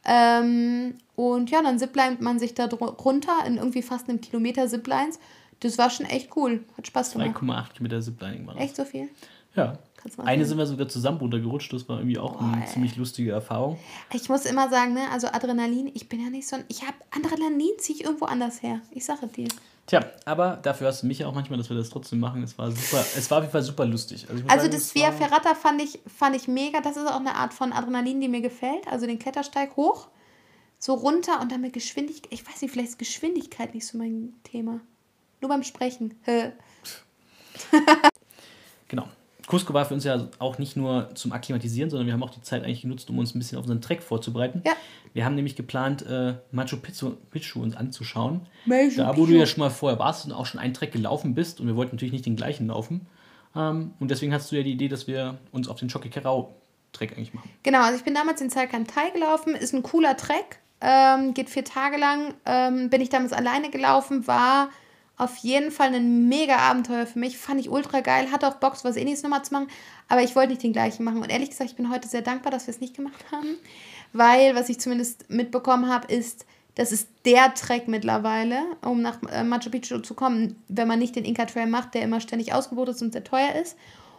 Ähm, 0.06 0.96
und 1.16 1.50
ja, 1.50 1.62
dann 1.62 1.80
ziplined 1.80 2.22
man 2.22 2.40
sich 2.40 2.54
da 2.54 2.66
runter 2.66 3.46
in 3.46 3.58
irgendwie 3.58 3.82
fast 3.82 4.10
einem 4.10 4.22
Kilometer 4.22 4.68
Ziplines. 4.68 5.20
Das 5.60 5.78
war 5.78 5.90
schon 5.90 6.06
echt 6.06 6.36
cool. 6.36 6.64
Hat 6.78 6.88
Spaß 6.88 7.14
gemacht. 7.14 7.38
2,8 7.38 7.74
Kilometer 7.74 8.02
Ziplining 8.02 8.48
war 8.48 8.54
das. 8.54 8.64
Echt 8.64 8.76
so 8.76 8.86
viel? 8.86 9.10
Ja. 9.56 9.78
Eine 10.18 10.46
sind 10.46 10.58
wir 10.58 10.66
sogar 10.66 10.88
zusammen 10.88 11.18
runtergerutscht. 11.18 11.72
Das 11.74 11.88
war 11.90 12.00
irgendwie 12.00 12.18
auch 12.18 12.38
Boah, 12.38 12.52
eine 12.54 12.64
ey. 12.64 12.68
ziemlich 12.68 12.96
lustige 12.96 13.32
Erfahrung. 13.32 13.78
Ich 14.14 14.30
muss 14.30 14.46
immer 14.46 14.70
sagen, 14.70 14.94
ne, 14.94 15.10
also 15.12 15.28
Adrenalin, 15.28 15.92
ich 15.94 16.10
bin 16.10 16.24
ja 16.24 16.30
nicht 16.30 16.48
so 16.48 16.56
ein. 16.56 16.66
Ich 16.68 16.82
habe 16.84 16.96
Adrenalin 17.12 17.78
ziehe 17.78 17.98
ich 17.98 18.04
irgendwo 18.06 18.26
anders 18.26 18.62
her. 18.62 18.82
Ich 18.92 19.06
sage 19.06 19.28
dir. 19.28 19.48
Tja, 19.88 20.02
aber 20.26 20.58
dafür 20.62 20.88
hast 20.88 21.04
du 21.04 21.08
mich 21.08 21.20
ja 21.20 21.28
auch 21.28 21.34
manchmal, 21.34 21.58
dass 21.58 21.70
wir 21.70 21.78
das 21.78 21.90
trotzdem 21.90 22.20
machen. 22.20 22.44
Es 22.44 22.58
war 22.58 22.70
super, 22.72 23.06
es 23.18 23.32
war 23.32 23.38
auf 23.38 23.46
jeden 23.46 23.54
Fall 23.54 23.64
super 23.64 23.86
lustig. 23.86 24.28
Also, 24.30 24.44
also 24.46 24.66
sagen, 24.66 24.74
das 24.74 24.94
Via 24.94 25.12
Ferrata 25.14 25.56
fand 25.56 25.82
ich, 25.82 26.00
fand 26.14 26.36
ich 26.36 26.50
mega. 26.50 26.82
Das 26.82 26.98
ist 26.98 27.08
auch 27.08 27.20
eine 27.20 27.36
Art 27.36 27.54
von 27.54 27.72
Adrenalin, 27.72 28.20
die 28.20 28.28
mir 28.28 28.42
gefällt. 28.42 28.86
Also 28.90 29.08
den 29.08 29.18
Klettersteig 29.18 29.78
hoch, 29.78 30.08
so 30.78 30.94
runter 30.94 31.40
und 31.40 31.54
dann 31.54 31.62
mit 31.62 31.72
Geschwindigkeit. 31.72 32.34
Ich 32.34 32.46
weiß 32.46 32.62
nicht, 32.62 32.72
vielleicht 32.72 32.90
ist 32.90 33.00
Geschwindigkeit 33.00 33.74
nicht 33.74 33.88
so 33.88 33.98
mein 33.98 34.34
Thema. 34.44 34.82
Nur 35.40 35.50
beim 35.50 35.64
Sprechen. 35.64 36.20
genau. 38.90 39.08
Cusco 39.48 39.74
war 39.74 39.86
für 39.86 39.94
uns 39.94 40.04
ja 40.04 40.28
auch 40.40 40.58
nicht 40.58 40.76
nur 40.76 41.10
zum 41.16 41.32
Akklimatisieren, 41.32 41.90
sondern 41.90 42.06
wir 42.06 42.14
haben 42.14 42.22
auch 42.22 42.30
die 42.30 42.42
Zeit 42.42 42.64
eigentlich 42.64 42.82
genutzt, 42.82 43.10
um 43.10 43.18
uns 43.18 43.34
ein 43.34 43.40
bisschen 43.40 43.58
auf 43.58 43.64
unseren 43.64 43.82
Trek 43.82 44.04
vorzubereiten. 44.04 44.62
Ja. 44.66 44.74
Wir 45.14 45.26
haben 45.26 45.36
nämlich 45.36 45.56
geplant, 45.56 46.06
äh, 46.06 46.36
Machu 46.52 46.78
Picchu, 46.78 47.12
Picchu 47.32 47.64
uns 47.64 47.76
anzuschauen. 47.76 48.42
Machu 48.66 48.98
da, 48.98 49.08
wo 49.10 49.22
Picchu. 49.22 49.28
du 49.28 49.40
ja 49.40 49.46
schon 49.46 49.62
mal 49.62 49.70
vorher 49.70 49.98
warst 50.00 50.26
und 50.26 50.34
auch 50.34 50.46
schon 50.46 50.60
einen 50.60 50.74
Trek 50.74 50.92
gelaufen 50.92 51.34
bist 51.34 51.62
und 51.62 51.68
wir 51.68 51.78
wollten 51.78 51.96
natürlich 51.96 52.12
nicht 52.12 52.26
den 52.26 52.36
gleichen 52.36 52.68
laufen. 52.68 53.08
Ähm, 53.56 53.94
und 54.00 54.12
deswegen 54.12 54.34
hast 54.34 54.52
du 54.52 54.58
ja 54.58 54.64
die 54.64 54.74
Idee, 54.74 54.90
dass 54.90 55.08
wir 55.08 55.38
uns 55.52 55.70
auf 55.70 55.80
den 55.80 55.90
Chokikerau 55.90 56.54
Trek 56.92 57.14
eigentlich 57.14 57.34
machen. 57.34 57.50
Genau, 57.64 57.82
also 57.82 57.98
ich 57.98 58.04
bin 58.04 58.14
damals 58.14 58.42
in 58.42 58.50
Salkantay 58.50 59.12
gelaufen, 59.12 59.56
ist 59.56 59.74
ein 59.74 59.84
cooler 59.84 60.18
Trek, 60.18 60.60
ähm, 60.82 61.34
geht 61.34 61.50
vier 61.50 61.64
Tage 61.64 61.98
lang, 61.98 62.34
ähm, 62.46 62.90
bin 62.90 63.02
ich 63.02 63.10
damals 63.10 63.34
alleine 63.34 63.70
gelaufen, 63.70 64.28
war 64.28 64.70
auf 65.18 65.38
jeden 65.38 65.72
Fall 65.72 65.94
ein 65.94 66.30
mega 66.30 66.58
Abenteuer 66.58 67.08
für 67.08 67.18
mich. 67.18 67.38
Fand 67.38 67.60
ich 67.60 67.70
ultra 67.70 68.02
geil. 68.02 68.32
Hatte 68.32 68.48
auch 68.48 68.56
Bock, 68.56 68.76
was 68.84 68.96
ähnliches 68.96 69.24
nochmal 69.24 69.44
zu 69.44 69.54
machen. 69.54 69.68
Aber 70.08 70.22
ich 70.22 70.36
wollte 70.36 70.50
nicht 70.50 70.64
den 70.64 70.74
gleichen 70.74 71.04
machen. 71.04 71.22
Und 71.22 71.30
ehrlich 71.30 71.50
gesagt, 71.50 71.72
ich 71.72 71.76
bin 71.76 71.90
heute 71.90 72.08
sehr 72.08 72.22
dankbar, 72.22 72.52
dass 72.52 72.68
wir 72.68 72.74
es 72.74 72.82
nicht 72.82 72.96
gemacht 72.96 73.26
haben. 73.32 73.58
Weil, 74.14 74.56
was 74.56 74.70
ich 74.70 74.80
zumindest 74.80 75.30
mitbekommen 75.30 75.90
habe, 75.90 76.14
ist, 76.14 76.46
das 76.76 76.92
ist 76.92 77.10
der 77.26 77.56
Track 77.56 77.88
mittlerweile, 77.88 78.60
um 78.84 79.02
nach 79.02 79.18
äh, 79.32 79.44
Machu 79.44 79.72
Picchu 79.72 79.98
zu 80.00 80.14
kommen, 80.14 80.56
wenn 80.68 80.88
man 80.88 81.00
nicht 81.00 81.16
den 81.16 81.26
Inca 81.26 81.46
Trail 81.46 81.66
macht, 81.66 81.96
der 81.96 82.04
immer 82.04 82.22
ständig 82.22 82.54
ausgebucht 82.54 82.90
ist 82.90 83.02
und 83.02 83.14
sehr 83.14 83.24
teuer 83.24 83.56
ist. 83.56 83.76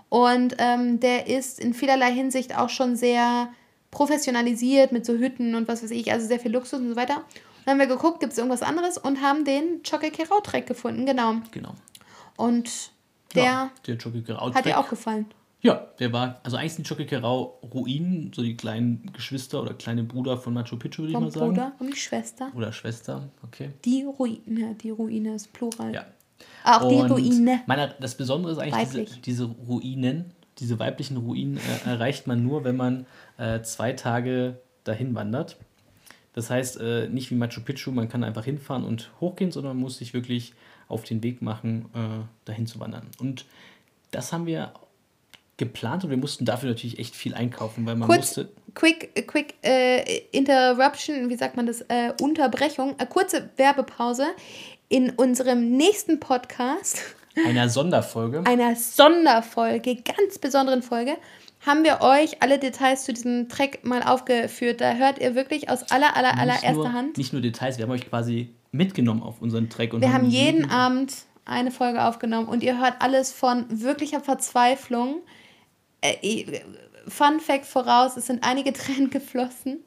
Und 0.08 0.56
ähm, 0.58 0.98
der 0.98 1.28
ist 1.28 1.60
in 1.60 1.74
vielerlei 1.74 2.12
Hinsicht 2.12 2.56
auch 2.56 2.70
schon 2.70 2.96
sehr 2.96 3.48
professionalisiert 3.92 4.90
mit 4.90 5.06
so 5.06 5.14
Hütten 5.14 5.54
und 5.54 5.68
was 5.68 5.82
weiß 5.82 5.92
ich, 5.92 6.10
also 6.10 6.26
sehr 6.26 6.40
viel 6.40 6.52
Luxus 6.52 6.80
und 6.80 6.88
so 6.88 6.96
weiter. 6.96 7.22
Dann 7.68 7.78
haben 7.78 7.86
wir 7.86 7.96
geguckt, 7.96 8.20
gibt 8.20 8.32
es 8.32 8.38
irgendwas 8.38 8.62
anderes 8.62 8.96
und 8.96 9.20
haben 9.20 9.44
den 9.44 9.82
Chokekerau-Track 9.82 10.66
gefunden, 10.66 11.04
genau. 11.04 11.34
Genau. 11.50 11.74
Und 12.38 12.92
der, 13.34 13.44
ja, 13.44 13.70
der 13.86 13.98
hat 14.54 14.64
dir 14.64 14.78
auch 14.78 14.88
gefallen. 14.88 15.26
Ja, 15.60 15.86
der 15.98 16.10
war, 16.14 16.40
also 16.44 16.56
eigentlich 16.56 16.72
sind 16.72 16.88
Chokekerau 16.88 17.60
Ruinen, 17.74 18.32
so 18.34 18.40
die 18.40 18.56
kleinen 18.56 19.12
Geschwister 19.12 19.60
oder 19.60 19.74
kleine 19.74 20.02
Bruder 20.02 20.38
von 20.38 20.54
Machu 20.54 20.78
Picchu, 20.78 21.02
würde 21.02 21.12
ich 21.12 21.20
mal 21.20 21.30
sagen. 21.30 21.48
Bruder 21.48 21.72
und 21.78 21.92
die 21.92 21.98
Schwester. 21.98 22.50
Oder 22.54 22.72
Schwester, 22.72 23.28
okay. 23.42 23.68
Die 23.84 24.04
Ruine, 24.04 24.74
die 24.76 24.88
Ruine 24.88 25.34
ist 25.34 25.52
Plural. 25.52 25.92
Ja. 25.92 26.06
Auch 26.64 26.84
und 26.84 26.88
die 26.88 27.00
Ruine. 27.12 27.60
Meine, 27.66 27.94
das 28.00 28.14
Besondere 28.14 28.52
ist 28.52 28.58
eigentlich, 28.60 29.20
diese, 29.20 29.20
diese, 29.20 29.44
Ruinen, 29.44 30.32
diese 30.56 30.78
weiblichen 30.78 31.18
Ruinen 31.18 31.58
äh, 31.58 31.90
erreicht 31.90 32.26
man 32.26 32.42
nur, 32.42 32.64
wenn 32.64 32.76
man 32.76 33.04
äh, 33.36 33.60
zwei 33.60 33.92
Tage 33.92 34.58
dahin 34.84 35.14
wandert. 35.14 35.58
Das 36.34 36.50
heißt, 36.50 36.80
äh, 36.80 37.08
nicht 37.08 37.30
wie 37.30 37.34
Machu 37.34 37.60
Picchu, 37.62 37.90
man 37.90 38.08
kann 38.08 38.22
einfach 38.24 38.44
hinfahren 38.44 38.84
und 38.84 39.10
hochgehen, 39.20 39.50
sondern 39.50 39.74
man 39.76 39.82
muss 39.82 39.98
sich 39.98 40.14
wirklich 40.14 40.52
auf 40.88 41.04
den 41.04 41.22
Weg 41.22 41.42
machen, 41.42 41.86
äh, 41.94 42.24
dahin 42.44 42.66
zu 42.66 42.80
wandern. 42.80 43.06
Und 43.18 43.44
das 44.10 44.32
haben 44.32 44.46
wir 44.46 44.72
geplant 45.56 46.04
und 46.04 46.10
wir 46.10 46.16
mussten 46.16 46.44
dafür 46.44 46.68
natürlich 46.68 46.98
echt 46.98 47.16
viel 47.16 47.34
einkaufen, 47.34 47.84
weil 47.84 47.96
man 47.96 48.08
kurz, 48.08 48.36
musste. 48.36 48.48
quick, 48.74 49.26
quick 49.26 49.54
äh, 49.62 50.20
Interruption, 50.30 51.28
wie 51.28 51.36
sagt 51.36 51.56
man 51.56 51.66
das? 51.66 51.80
Äh, 51.82 52.12
Unterbrechung, 52.22 52.94
eine 52.98 53.08
kurze 53.08 53.50
Werbepause. 53.56 54.26
In 54.90 55.10
unserem 55.10 55.76
nächsten 55.76 56.18
Podcast, 56.18 57.02
Einer 57.46 57.68
Sonderfolge. 57.68 58.44
einer 58.46 58.74
Sonderfolge, 58.74 59.96
ganz 59.96 60.38
besonderen 60.38 60.82
Folge, 60.82 61.16
haben 61.66 61.84
wir 61.84 62.00
euch 62.00 62.42
alle 62.42 62.58
Details 62.58 63.04
zu 63.04 63.12
diesem 63.12 63.48
Track 63.48 63.84
mal 63.84 64.02
aufgeführt. 64.02 64.80
Da 64.80 64.94
hört 64.94 65.18
ihr 65.18 65.34
wirklich 65.34 65.70
aus 65.70 65.90
aller, 65.90 66.16
aller, 66.16 66.32
nicht 66.32 66.40
allererster 66.40 66.72
nur, 66.72 66.92
Hand. 66.92 67.18
Nicht 67.18 67.32
nur 67.32 67.42
Details, 67.42 67.78
wir 67.78 67.84
haben 67.84 67.92
euch 67.92 68.08
quasi 68.08 68.54
mitgenommen 68.70 69.22
auf 69.22 69.42
unseren 69.42 69.68
Track. 69.68 69.92
Und 69.92 70.00
Wir 70.00 70.12
haben 70.12 70.28
jeden 70.28 70.70
Abend 70.70 71.14
eine 71.44 71.70
Folge 71.70 72.04
aufgenommen 72.04 72.46
und 72.46 72.62
ihr 72.62 72.78
hört 72.78 72.96
alles 73.00 73.32
von 73.32 73.66
wirklicher 73.68 74.20
Verzweiflung. 74.20 75.22
Äh, 76.00 76.60
Fun 77.08 77.40
Fact 77.40 77.64
voraus, 77.64 78.16
es 78.16 78.26
sind 78.26 78.44
einige 78.44 78.72
Tränen 78.74 79.10
geflossen. 79.10 79.78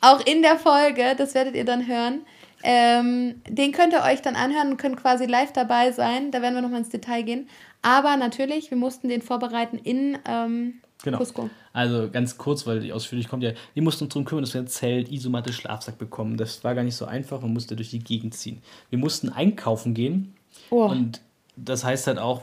Auch 0.00 0.24
in 0.24 0.42
der 0.42 0.58
Folge, 0.58 1.14
das 1.16 1.34
werdet 1.34 1.56
ihr 1.56 1.64
dann 1.64 1.86
hören. 1.86 2.22
Ähm, 2.64 3.40
den 3.48 3.72
könnt 3.72 3.92
ihr 3.92 4.02
euch 4.02 4.22
dann 4.22 4.36
anhören 4.36 4.70
und 4.70 4.76
könnt 4.76 4.96
quasi 4.96 5.26
live 5.26 5.52
dabei 5.52 5.90
sein. 5.90 6.30
Da 6.30 6.40
werden 6.42 6.54
wir 6.54 6.62
nochmal 6.62 6.78
ins 6.78 6.90
Detail 6.90 7.22
gehen. 7.22 7.48
Aber 7.82 8.16
natürlich, 8.16 8.70
wir 8.70 8.78
mussten 8.78 9.08
den 9.08 9.22
vorbereiten 9.22 9.78
in 9.78 10.16
ähm, 10.26 10.80
Genau. 11.02 11.18
Cusco. 11.18 11.50
Also 11.72 12.08
ganz 12.10 12.38
kurz, 12.38 12.66
weil 12.66 12.80
die 12.80 12.92
ausführlich 12.92 13.28
kommt 13.28 13.42
ja, 13.42 13.52
wir 13.74 13.82
mussten 13.82 14.04
uns 14.04 14.12
darum 14.14 14.24
kümmern, 14.24 14.44
dass 14.44 14.54
wir 14.54 14.60
ein 14.60 14.68
Zelt, 14.68 15.10
Isomatte, 15.10 15.52
Schlafsack 15.52 15.98
bekommen. 15.98 16.36
Das 16.36 16.62
war 16.64 16.74
gar 16.74 16.84
nicht 16.84 16.96
so 16.96 17.04
einfach, 17.06 17.40
man 17.40 17.52
musste 17.52 17.74
durch 17.76 17.90
die 17.90 17.98
Gegend 17.98 18.34
ziehen. 18.34 18.62
Wir 18.90 18.98
mussten 18.98 19.28
einkaufen 19.28 19.94
gehen 19.94 20.34
Oh. 20.70 20.84
und 20.86 21.20
das 21.56 21.84
heißt 21.84 22.06
halt 22.06 22.18
auch 22.18 22.42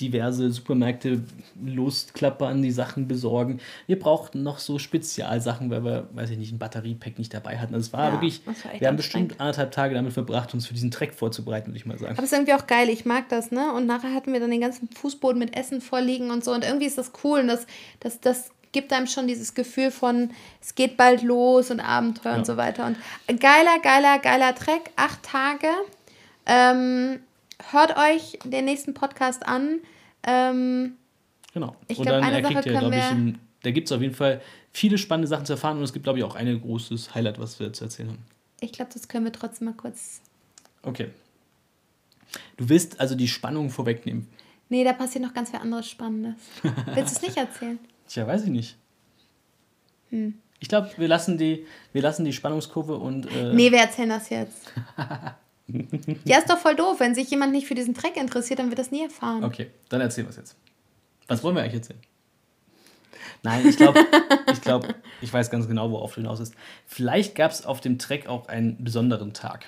diverse 0.00 0.50
Supermärkte 0.50 1.22
losklappern, 1.64 2.62
die 2.62 2.70
Sachen 2.70 3.06
besorgen. 3.08 3.60
Wir 3.86 3.98
brauchten 3.98 4.42
noch 4.42 4.58
so 4.58 4.78
Spezialsachen, 4.78 5.70
weil 5.70 5.84
wir, 5.84 6.08
weiß 6.12 6.30
ich 6.30 6.38
nicht, 6.38 6.52
ein 6.52 6.58
Batteriepack 6.58 7.18
nicht 7.18 7.32
dabei 7.34 7.58
hatten. 7.58 7.74
Also 7.74 7.86
es 7.88 7.92
war 7.92 8.06
Ja, 8.06 8.12
wirklich, 8.12 8.42
das 8.44 8.64
war 8.64 8.80
wir 8.80 8.88
haben 8.88 8.96
bestimmt 8.96 9.40
anderthalb 9.40 9.72
Tage 9.72 9.94
damit 9.94 10.12
verbracht, 10.12 10.54
uns 10.54 10.66
für 10.66 10.74
diesen 10.74 10.90
Track 10.90 11.14
vorzubereiten, 11.14 11.68
würde 11.68 11.78
ich 11.78 11.86
mal 11.86 11.98
sagen. 11.98 12.12
Aber 12.12 12.22
es 12.24 12.32
ist 12.32 12.38
irgendwie 12.38 12.54
auch 12.54 12.66
geil, 12.66 12.88
ich 12.88 13.04
mag 13.04 13.28
das, 13.28 13.50
ne? 13.50 13.72
Und 13.72 13.86
nachher 13.86 14.14
hatten 14.14 14.32
wir 14.32 14.40
dann 14.40 14.50
den 14.50 14.60
ganzen 14.60 14.88
Fußboden 14.88 15.38
mit 15.38 15.56
Essen 15.56 15.80
vorliegen 15.80 16.30
und 16.30 16.44
so. 16.44 16.52
Und 16.52 16.64
irgendwie 16.64 16.86
ist 16.86 16.98
das 16.98 17.12
cool 17.24 17.40
und 17.40 17.48
das, 17.48 17.66
das, 18.00 18.20
das 18.20 18.50
gibt 18.72 18.92
einem 18.92 19.06
schon 19.08 19.26
dieses 19.26 19.54
Gefühl 19.54 19.90
von, 19.90 20.30
es 20.62 20.74
geht 20.76 20.96
bald 20.96 21.22
los 21.22 21.70
und 21.70 21.80
Abenteuer 21.80 22.32
Ja. 22.32 22.38
und 22.38 22.46
so 22.46 22.56
weiter. 22.56 22.86
Und 22.86 23.40
geiler, 23.40 23.78
geiler, 23.82 24.18
geiler 24.20 24.54
Track, 24.54 24.90
acht 24.96 25.22
Tage. 25.24 25.66
Ähm, 26.46 27.20
hört 27.72 27.96
euch 27.96 28.38
den 28.44 28.64
nächsten 28.64 28.94
Podcast 28.94 29.46
an. 29.46 29.80
Ähm, 30.22 30.96
Genau. 31.52 31.76
Ich 31.88 31.98
und 31.98 32.06
glaub, 32.06 32.22
dann 32.22 32.32
er 32.32 32.42
Sache 32.42 32.54
ihr, 32.54 32.78
glaube 32.78 32.96
ich, 32.96 33.10
im, 33.10 33.38
da 33.62 33.70
gibt 33.70 33.88
es 33.88 33.92
auf 33.92 34.00
jeden 34.00 34.14
Fall 34.14 34.40
viele 34.72 34.98
spannende 34.98 35.28
Sachen 35.28 35.46
zu 35.46 35.54
erfahren 35.54 35.78
und 35.78 35.82
es 35.82 35.92
gibt, 35.92 36.04
glaube 36.04 36.18
ich, 36.18 36.24
auch 36.24 36.34
ein 36.34 36.60
großes 36.60 37.14
Highlight, 37.14 37.38
was 37.38 37.58
wir 37.58 37.72
zu 37.72 37.84
erzählen 37.84 38.10
haben. 38.10 38.24
ich 38.60 38.72
glaube, 38.72 38.90
das 38.92 39.08
können 39.08 39.24
wir 39.24 39.32
trotzdem 39.32 39.66
mal 39.66 39.74
kurz. 39.74 40.20
Okay. 40.82 41.10
Du 42.56 42.68
willst 42.68 43.00
also 43.00 43.16
die 43.16 43.26
Spannung 43.26 43.70
vorwegnehmen. 43.70 44.28
Nee, 44.68 44.84
da 44.84 44.92
passiert 44.92 45.24
noch 45.24 45.34
ganz 45.34 45.50
viel 45.50 45.58
anderes 45.58 45.88
Spannendes. 45.88 46.36
Willst 46.62 47.16
du 47.16 47.16
es 47.16 47.22
nicht 47.22 47.36
erzählen? 47.36 47.78
Tja, 48.08 48.26
weiß 48.26 48.44
ich 48.44 48.50
nicht. 48.50 48.76
Hm. 50.10 50.34
Ich 50.60 50.68
glaube, 50.68 50.90
wir 50.96 51.08
lassen 51.08 51.38
die, 51.38 51.66
wir 51.92 52.02
lassen 52.02 52.24
die 52.24 52.32
Spannungskurve 52.32 52.96
und. 52.96 53.26
Äh, 53.34 53.54
Nee, 53.54 53.72
wir 53.72 53.80
erzählen 53.80 54.10
das 54.10 54.30
jetzt. 54.30 54.72
Ja, 56.24 56.38
ist 56.38 56.50
doch 56.50 56.58
voll 56.58 56.76
doof. 56.76 57.00
Wenn 57.00 57.14
sich 57.14 57.30
jemand 57.30 57.52
nicht 57.52 57.66
für 57.66 57.74
diesen 57.74 57.94
Track 57.94 58.16
interessiert, 58.16 58.58
dann 58.58 58.68
wird 58.68 58.78
das 58.78 58.90
nie 58.90 59.02
erfahren. 59.02 59.44
Okay, 59.44 59.70
dann 59.88 60.00
erzählen 60.00 60.26
wir 60.26 60.30
es 60.30 60.36
jetzt. 60.36 60.56
Was 61.28 61.42
wollen 61.42 61.54
wir 61.54 61.62
eigentlich 61.62 61.74
erzählen? 61.74 62.00
Nein, 63.42 63.66
ich 63.66 63.76
glaube, 63.76 64.04
ich 64.52 64.60
glaube, 64.60 64.94
ich 65.20 65.32
weiß 65.32 65.50
ganz 65.50 65.66
genau, 65.66 65.90
worauf 65.90 66.14
du 66.14 66.20
hinaus 66.20 66.40
ist. 66.40 66.54
Vielleicht 66.86 67.34
gab 67.34 67.50
es 67.50 67.64
auf 67.64 67.80
dem 67.80 67.98
Track 67.98 68.26
auch 68.26 68.48
einen 68.48 68.82
besonderen 68.82 69.32
Tag. 69.32 69.66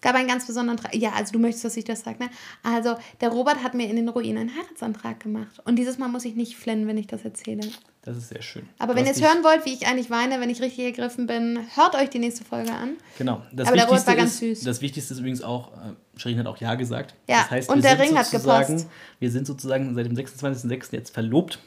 Es 0.00 0.02
gab 0.02 0.14
einen 0.14 0.28
ganz 0.28 0.46
besonderen 0.46 0.78
Tra 0.78 0.88
Ja, 0.94 1.12
also 1.12 1.32
du 1.32 1.38
möchtest, 1.38 1.62
dass 1.66 1.76
ich 1.76 1.84
das 1.84 2.00
sage, 2.00 2.24
ne? 2.24 2.30
Also, 2.62 2.96
der 3.20 3.28
Robert 3.28 3.62
hat 3.62 3.74
mir 3.74 3.86
in 3.86 3.96
den 3.96 4.08
Ruinen 4.08 4.38
einen 4.38 4.56
Heiratsantrag 4.56 5.20
gemacht. 5.20 5.60
Und 5.66 5.76
dieses 5.76 5.98
Mal 5.98 6.08
muss 6.08 6.24
ich 6.24 6.36
nicht 6.36 6.56
flennen, 6.56 6.86
wenn 6.86 6.96
ich 6.96 7.06
das 7.06 7.22
erzähle. 7.22 7.60
Das 8.00 8.16
ist 8.16 8.30
sehr 8.30 8.40
schön. 8.40 8.66
Aber 8.78 8.94
Du 8.94 8.98
wenn 8.98 9.04
ihr 9.04 9.12
es 9.12 9.20
hören 9.20 9.44
wollt, 9.44 9.66
wie 9.66 9.74
ich 9.74 9.86
eigentlich 9.86 10.08
weine, 10.08 10.40
wenn 10.40 10.48
ich 10.48 10.62
richtig 10.62 10.86
ergriffen 10.86 11.26
bin, 11.26 11.58
hört 11.74 11.94
euch 11.96 12.08
die 12.08 12.18
nächste 12.18 12.44
Folge 12.46 12.72
an. 12.72 12.96
Genau. 13.18 13.42
Das 13.52 13.68
Aber 13.68 13.76
der 13.76 13.88
Robert 13.88 14.06
war 14.06 14.16
ganz 14.16 14.32
ist, 14.32 14.38
süß. 14.38 14.60
Das 14.62 14.80
Wichtigste 14.80 15.12
ist 15.12 15.20
übrigens 15.20 15.42
auch, 15.42 15.68
äh, 15.74 16.18
Shirin 16.18 16.38
hat 16.38 16.46
auch 16.46 16.56
Ja 16.56 16.76
gesagt. 16.76 17.14
Ja, 17.28 17.42
das 17.42 17.50
heißt, 17.50 17.68
und 17.68 17.84
der 17.84 17.98
Ring 17.98 18.16
hat 18.16 18.30
gepasst. 18.30 18.86
Wir 19.18 19.30
sind 19.30 19.46
sozusagen 19.46 19.94
seit 19.94 20.06
dem 20.06 20.14
26.06. 20.14 20.92
jetzt 20.92 21.12
verlobt. 21.12 21.58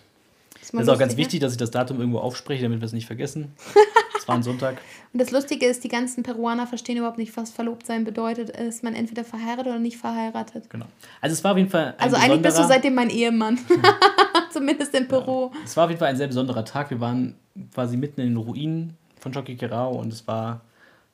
mal 0.71 0.79
Das 0.79 0.87
ist 0.87 0.89
auch 0.89 0.99
ganz 0.99 1.17
wichtig, 1.17 1.39
dass 1.39 1.51
ich 1.51 1.59
das 1.59 1.69
Datum 1.69 1.99
irgendwo 1.99 2.17
aufspreche, 2.17 2.63
damit 2.63 2.81
wir 2.81 2.85
es 2.87 2.93
nicht 2.93 3.05
vergessen. 3.05 3.53
Es 4.23 4.27
war 4.29 4.35
ein 4.35 4.43
Sonntag. 4.43 4.77
Und 5.13 5.21
das 5.21 5.31
Lustige 5.31 5.65
ist, 5.65 5.83
die 5.83 5.89
ganzen 5.89 6.23
Peruaner 6.23 6.65
verstehen 6.65 6.95
überhaupt 6.95 7.17
nicht, 7.17 7.35
was 7.35 7.51
verlobt 7.51 7.85
sein 7.85 8.05
bedeutet. 8.05 8.49
Ist 8.51 8.81
man 8.81 8.95
entweder 8.95 9.25
verheiratet 9.25 9.67
oder 9.67 9.79
nicht 9.79 9.97
verheiratet. 9.97 10.69
Genau. 10.69 10.85
Also 11.19 11.33
es 11.33 11.43
war 11.43 11.51
auf 11.51 11.57
jeden 11.57 11.69
Fall 11.69 11.87
ein 11.97 11.99
Also 11.99 12.15
eigentlich 12.15 12.41
bist 12.41 12.57
du 12.57 12.63
seitdem 12.63 12.95
mein 12.95 13.09
Ehemann. 13.09 13.59
Zumindest 14.49 14.95
in 14.95 15.09
Peru. 15.09 15.51
Es 15.65 15.75
war 15.75 15.83
auf 15.83 15.89
jeden 15.89 15.99
Fall 15.99 16.07
ein 16.07 16.15
sehr 16.15 16.27
besonderer 16.27 16.63
Tag. 16.63 16.89
Wir 16.89 17.01
waren 17.01 17.35
quasi 17.73 17.97
mitten 17.97 18.21
in 18.21 18.29
den 18.29 18.37
Ruinen 18.37 18.97
von 19.19 19.33
Choquequirao 19.33 19.91
und 19.99 20.13
es 20.13 20.25
war, 20.25 20.61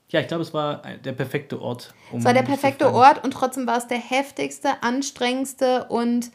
ja, 0.09 0.19
ich 0.19 0.27
glaube, 0.27 0.43
es 0.43 0.53
war 0.53 0.83
der 1.03 1.13
perfekte 1.13 1.59
Ort. 1.59 1.95
Um 2.11 2.19
Es 2.19 2.25
war 2.25 2.33
der 2.33 2.43
perfekte. 2.43 2.93
Ort 2.93 3.23
und 3.23 3.31
trotzdem 3.31 3.65
war 3.65 3.79
es 3.79 3.87
der 3.87 3.97
heftigste, 3.97 4.83
anstrengendste 4.83 5.85
und 5.85 6.29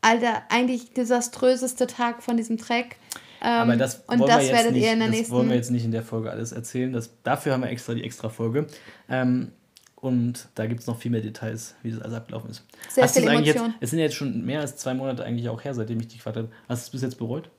Alter, 0.00 0.42
eigentlich 0.48 0.92
desaströseste 0.92 1.88
Tag 1.88 2.22
von 2.22 2.36
diesem 2.36 2.56
Track. 2.56 2.96
Ähm, 3.42 3.48
Aber 3.48 3.76
das 3.76 3.96
und 4.06 4.18
wollen 4.18 4.28
das 4.28 4.38
wir 4.38 4.44
jetzt 4.46 4.52
werdet 4.56 4.72
nicht, 4.72 4.84
ihr 4.84 4.92
in 4.92 4.98
der 4.98 5.08
das 5.08 5.16
nächsten. 5.16 5.34
wollen 5.34 5.48
wir 5.48 5.56
jetzt 5.56 5.70
nicht 5.70 5.84
in 5.84 5.92
der 5.92 6.02
Folge 6.02 6.30
alles 6.30 6.52
erzählen. 6.52 6.92
Das, 6.92 7.10
dafür 7.22 7.52
haben 7.52 7.62
wir 7.62 7.70
extra 7.70 7.94
die 7.94 8.04
extra 8.04 8.28
Folge. 8.28 8.66
Ähm, 9.08 9.52
und 9.96 10.48
da 10.54 10.66
gibt 10.66 10.80
es 10.80 10.86
noch 10.86 10.98
viel 10.98 11.10
mehr 11.10 11.20
Details, 11.20 11.74
wie 11.82 11.90
das 11.90 12.00
alles 12.00 12.14
abgelaufen 12.16 12.50
ist. 12.50 12.64
Sehr 12.88 13.04
Hast 13.04 13.14
viel 13.14 13.24
es 13.24 13.28
eigentlich. 13.28 13.54
Jetzt, 13.54 13.64
es 13.80 13.90
sind 13.90 13.98
ja 13.98 14.04
jetzt 14.04 14.14
schon 14.14 14.44
mehr 14.44 14.60
als 14.60 14.76
zwei 14.76 14.94
Monate 14.94 15.24
eigentlich 15.24 15.48
auch 15.48 15.62
her, 15.64 15.74
seitdem 15.74 15.98
ich 16.00 16.06
dich 16.08 16.18
gefragt 16.18 16.36
habe. 16.36 16.48
Hast 16.68 16.82
du 16.82 16.86
es 16.86 16.90
bis 16.90 17.02
jetzt 17.02 17.18
bereut? 17.18 17.50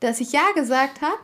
dass 0.00 0.20
ich 0.20 0.30
Ja 0.32 0.52
gesagt 0.54 1.00
habe. 1.02 1.18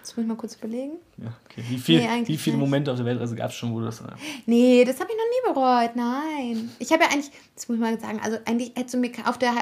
Das 0.00 0.16
muss 0.16 0.22
ich 0.22 0.26
mal 0.26 0.36
kurz 0.36 0.56
überlegen. 0.56 0.92
Ja, 1.22 1.32
okay. 1.46 1.62
Wie, 1.68 1.78
viel, 1.78 2.00
Nee, 2.00 2.22
wie 2.26 2.36
viele 2.36 2.56
nicht. 2.56 2.64
Momente 2.64 2.90
auf 2.90 2.96
der 2.96 3.06
Weltreise 3.06 3.34
gab 3.36 3.50
es 3.50 3.56
schon, 3.56 3.72
wo 3.72 3.78
du 3.80 3.86
das. 3.86 4.00
Äh, 4.00 4.04
Nee, 4.46 4.84
das 4.84 4.98
habe 5.00 5.10
ich 5.10 5.16
noch 5.16 5.52
nie 5.52 5.54
bereut. 5.54 5.96
Nein. 5.96 6.70
Ich 6.78 6.90
habe 6.92 7.02
ja 7.04 7.10
eigentlich, 7.10 7.30
das 7.54 7.68
muss 7.68 7.76
ich 7.76 7.80
mal 7.80 7.98
sagen, 8.00 8.20
also 8.22 8.38
eigentlich 8.44 8.72
hättest 8.74 8.94
du 8.94 8.98
mir 8.98 9.10
auf 9.26 9.38
der, 9.38 9.52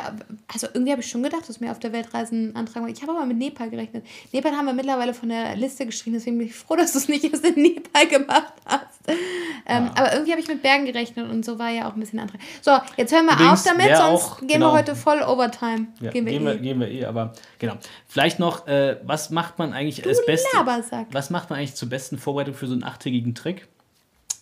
also 0.53 0.67
irgendwie 0.73 0.93
habe 0.93 1.03
ich 1.03 1.11
schon 1.11 1.23
gedacht, 1.23 1.49
dass 1.49 1.61
mir 1.61 1.71
auf 1.71 1.79
der 1.79 1.93
Weltreise 1.93 2.35
einen 2.35 2.57
Antrag 2.57 2.89
Ich 2.89 3.03
habe 3.03 3.13
aber 3.13 3.27
mit 3.27 3.37
Nepal 3.39 3.69
gerechnet. 3.71 4.07
Nepal 4.33 4.53
haben 4.53 4.67
wir 4.67 4.73
mittlerweile 4.73 5.13
von 5.15 5.29
der 5.29 5.57
Liste 5.57 5.85
geschrieben, 5.87 6.15
deswegen 6.17 6.39
bin 6.39 6.47
ich 6.47 6.55
froh, 6.55 6.77
dass 6.77 6.93
du 6.93 6.99
es 6.99 7.09
nicht 7.09 7.25
erst 7.25 7.45
in 7.45 7.61
Nepal 7.63 8.07
gemacht 8.07 8.53
hast. 8.67 8.87
Ähm, 9.67 9.91
Ah. 9.91 9.91
Aber 9.97 10.13
irgendwie 10.13 10.33
habe 10.33 10.41
ich 10.41 10.49
mit 10.49 10.63
Bergen 10.63 10.85
gerechnet 10.85 11.29
und 11.31 11.45
so 11.45 11.59
war 11.59 11.71
ja 11.71 11.89
auch 11.89 11.95
ein 11.95 12.01
bisschen 12.01 12.19
Antrag. 12.19 12.41
So, 12.61 12.73
jetzt 12.97 13.13
hören 13.13 13.27
wir 13.27 13.35
Übrigens, 13.35 13.67
auf 13.67 13.73
damit, 13.77 13.97
sonst 13.97 14.23
auch- 14.25 14.39
gehen 14.41 14.49
genau. 14.49 14.73
wir 14.73 14.79
heute 14.79 14.95
voll 14.95 15.23
Overtime. 15.23 15.89
ja, 16.01 16.11
gehen 16.11 16.27
wir 16.27 16.33
gehen, 16.33 16.45
wir, 16.45 16.55
eh. 16.55 16.59
gehen 16.59 16.81
wir 16.81 16.89
eh, 16.89 17.05
aber 17.05 17.33
genau. 17.59 17.75
Vielleicht 18.07 18.39
noch, 18.39 18.67
äh, 18.67 18.99
was 19.05 19.31
macht 19.31 19.59
man 19.59 19.73
eigentlich 19.73 20.03
Du 20.03 20.09
als 20.09 20.25
Beste? 20.27 20.49
Was 21.13 21.31
macht 21.31 21.50
man 21.51 21.59
eigentlich 21.59 21.75
zur 21.75 21.89
besten 21.89 22.19
Vorbereitung 22.19 22.55
für 22.55 22.67
so 22.67 22.73
einen 22.73 22.85
achttägigen 22.85 23.35
Trick? 23.35 23.67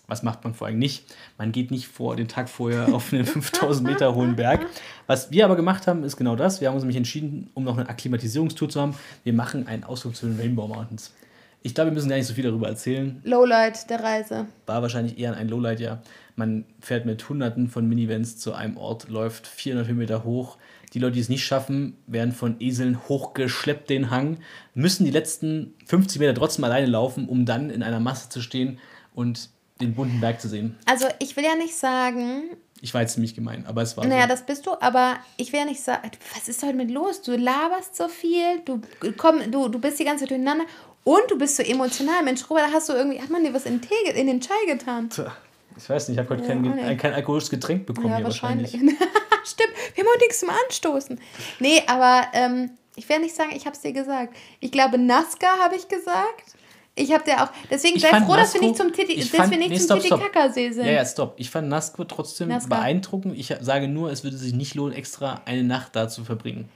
Was 0.06 0.22
macht 0.22 0.42
man 0.42 0.54
vor 0.54 0.66
allem 0.66 0.78
nicht? 0.78 1.04
Man 1.36 1.52
geht 1.52 1.70
nicht 1.70 1.86
vor 1.86 2.16
den 2.16 2.28
Tag 2.28 2.48
vorher 2.48 2.94
auf 2.94 3.12
einen 3.12 3.26
5000 3.26 3.86
Meter 3.86 4.14
hohen 4.14 4.36
Berg. 4.36 4.66
Was 5.06 5.30
wir 5.30 5.44
aber 5.44 5.54
gemacht 5.54 5.86
haben, 5.86 6.02
ist 6.02 6.16
genau 6.16 6.34
das. 6.34 6.60
Wir 6.60 6.68
haben 6.68 6.74
uns 6.74 6.82
nämlich 6.82 6.96
entschieden, 6.96 7.50
um 7.54 7.64
noch 7.64 7.76
eine 7.76 7.88
Akklimatisierungstour 7.88 8.70
zu 8.70 8.80
haben. 8.80 8.94
Wir 9.24 9.34
machen 9.34 9.66
einen 9.66 9.84
Ausflug 9.84 10.16
zu 10.16 10.26
den 10.26 10.38
Rainbow 10.38 10.66
Mountains. 10.66 11.12
Ich 11.62 11.74
glaube, 11.74 11.90
wir 11.90 11.94
müssen 11.94 12.08
gar 12.08 12.16
nicht 12.16 12.26
so 12.26 12.34
viel 12.34 12.44
darüber 12.44 12.68
erzählen. 12.68 13.20
Lowlight 13.24 13.90
der 13.90 14.02
Reise. 14.02 14.46
War 14.66 14.80
wahrscheinlich 14.80 15.18
eher 15.18 15.36
ein 15.36 15.48
Lowlight, 15.48 15.80
ja. 15.80 16.00
Man 16.36 16.64
fährt 16.80 17.04
mit 17.04 17.28
hunderten 17.28 17.68
von 17.68 17.86
Minivans 17.88 18.38
zu 18.38 18.54
einem 18.54 18.76
Ort, 18.76 19.08
läuft 19.08 19.46
400 19.46 19.88
Höhenmeter 19.88 20.24
hoch. 20.24 20.56
Die 20.98 21.02
Leute, 21.04 21.14
die 21.14 21.20
es 21.20 21.28
nicht 21.28 21.44
schaffen, 21.44 21.96
werden 22.08 22.32
von 22.32 22.56
Eseln 22.58 22.98
hochgeschleppt 23.08 23.88
den 23.88 24.10
Hang, 24.10 24.38
müssen 24.74 25.04
die 25.04 25.12
letzten 25.12 25.74
50 25.86 26.18
Meter 26.18 26.34
trotzdem 26.34 26.64
alleine 26.64 26.88
laufen, 26.88 27.28
um 27.28 27.46
dann 27.46 27.70
in 27.70 27.84
einer 27.84 28.00
Masse 28.00 28.28
zu 28.30 28.40
stehen 28.40 28.80
und 29.14 29.50
den 29.80 29.94
bunten 29.94 30.20
Berg 30.20 30.40
zu 30.40 30.48
sehen. 30.48 30.76
Also 30.86 31.06
ich 31.20 31.36
will 31.36 31.44
ja 31.44 31.54
nicht 31.54 31.76
sagen, 31.76 32.42
Ich 32.80 32.94
war 32.94 33.02
jetzt 33.02 33.12
ziemlich 33.14 33.36
gemein, 33.36 33.64
aber 33.68 33.82
es 33.82 33.96
war 33.96 34.04
Naja, 34.06 34.22
so. 34.22 34.28
das 34.30 34.44
bist 34.44 34.66
du, 34.66 34.72
aber 34.80 35.18
ich 35.36 35.52
will 35.52 35.60
ja 35.60 35.66
nicht 35.66 35.80
sagen, 35.80 36.10
was 36.34 36.48
ist 36.48 36.64
heute 36.64 36.74
mit 36.74 36.90
los? 36.90 37.22
Du 37.22 37.36
laberst 37.36 37.94
so 37.94 38.08
viel, 38.08 38.58
du, 38.64 38.80
komm, 39.16 39.48
du, 39.52 39.68
du 39.68 39.78
bist 39.78 40.00
die 40.00 40.04
ganze 40.04 40.24
Zeit 40.24 40.30
durcheinander 40.30 40.64
und 41.04 41.22
du 41.30 41.38
bist 41.38 41.58
so 41.58 41.62
emotional. 41.62 42.24
Mensch, 42.24 42.50
Robert, 42.50 42.72
hast 42.72 42.88
du 42.88 42.94
irgendwie, 42.94 43.20
hat 43.22 43.30
man 43.30 43.44
dir 43.44 43.54
was 43.54 43.66
in, 43.66 43.74
den 43.80 43.82
Tee, 43.82 44.18
in 44.20 44.26
den 44.26 44.40
Chai 44.40 44.66
getan? 44.66 45.10
Tja, 45.10 45.32
Ich 45.76 45.88
weiß 45.88 46.08
nicht, 46.08 46.18
ich 46.18 46.24
habe 46.24 46.30
heute 46.36 46.42
Ja, 46.42 46.58
kein, 46.86 46.96
kein 46.96 47.12
alkoholisches 47.12 47.50
Getränk 47.50 47.86
bekommen 47.86 48.08
ja, 48.08 48.16
hier 48.16 48.24
wahrscheinlich. 48.24 48.72
wahrscheinlich. 48.72 48.96
Stimmt, 49.48 49.72
wir 49.94 50.04
haben 50.04 50.10
heute 50.10 50.20
nichts 50.24 50.40
zum 50.40 50.50
Anstoßen. 50.50 51.20
Nee, 51.60 51.82
aber 51.86 52.26
ähm, 52.32 52.70
ich 52.96 53.08
will 53.08 53.20
nicht 53.20 53.34
sagen, 53.34 53.50
ich 53.54 53.64
habe 53.66 53.74
es 53.76 53.80
dir 53.82 53.92
gesagt. 53.92 54.36
Ich 54.60 54.70
glaube, 54.72 54.98
Nazca 54.98 55.46
habe 55.62 55.76
ich 55.76 55.88
gesagt. 55.88 56.54
Ich 56.94 57.12
habe 57.12 57.22
dir 57.22 57.44
auch, 57.44 57.48
deswegen 57.70 57.96
Ich 57.96 58.02
sei 58.02 58.20
froh, 58.20 58.34
dass 58.34 58.54
wir 58.54 58.60
nicht 58.60 58.76
zum, 58.76 58.92
Titi, 58.92 59.12
ich 59.12 59.30
dass 59.30 59.38
fand- 59.40 59.50
wir 59.52 59.58
nicht 59.58 59.70
nee, 59.70 59.76
zum 59.78 59.86
stopp, 59.86 60.02
stopp. 60.04 60.20
Titicacasee 60.20 60.72
sind. 60.72 60.84
Ja, 60.84 60.92
ja, 60.92 61.06
stopp. 61.06 61.34
Ich 61.38 61.48
fand 61.48 61.68
Nasco 61.68 62.02
trotzdem 62.04 62.48
Nazca. 62.48 62.68
beeindruckend. 62.74 63.38
Ich 63.38 63.54
sage 63.60 63.86
nur, 63.86 64.10
es 64.10 64.24
würde 64.24 64.36
sich 64.36 64.52
nicht 64.52 64.74
lohnen, 64.74 64.94
extra 64.96 65.40
eine 65.44 65.62
Nacht 65.62 65.94
da 65.94 66.08
zu 66.08 66.24
verbringen. 66.24 66.68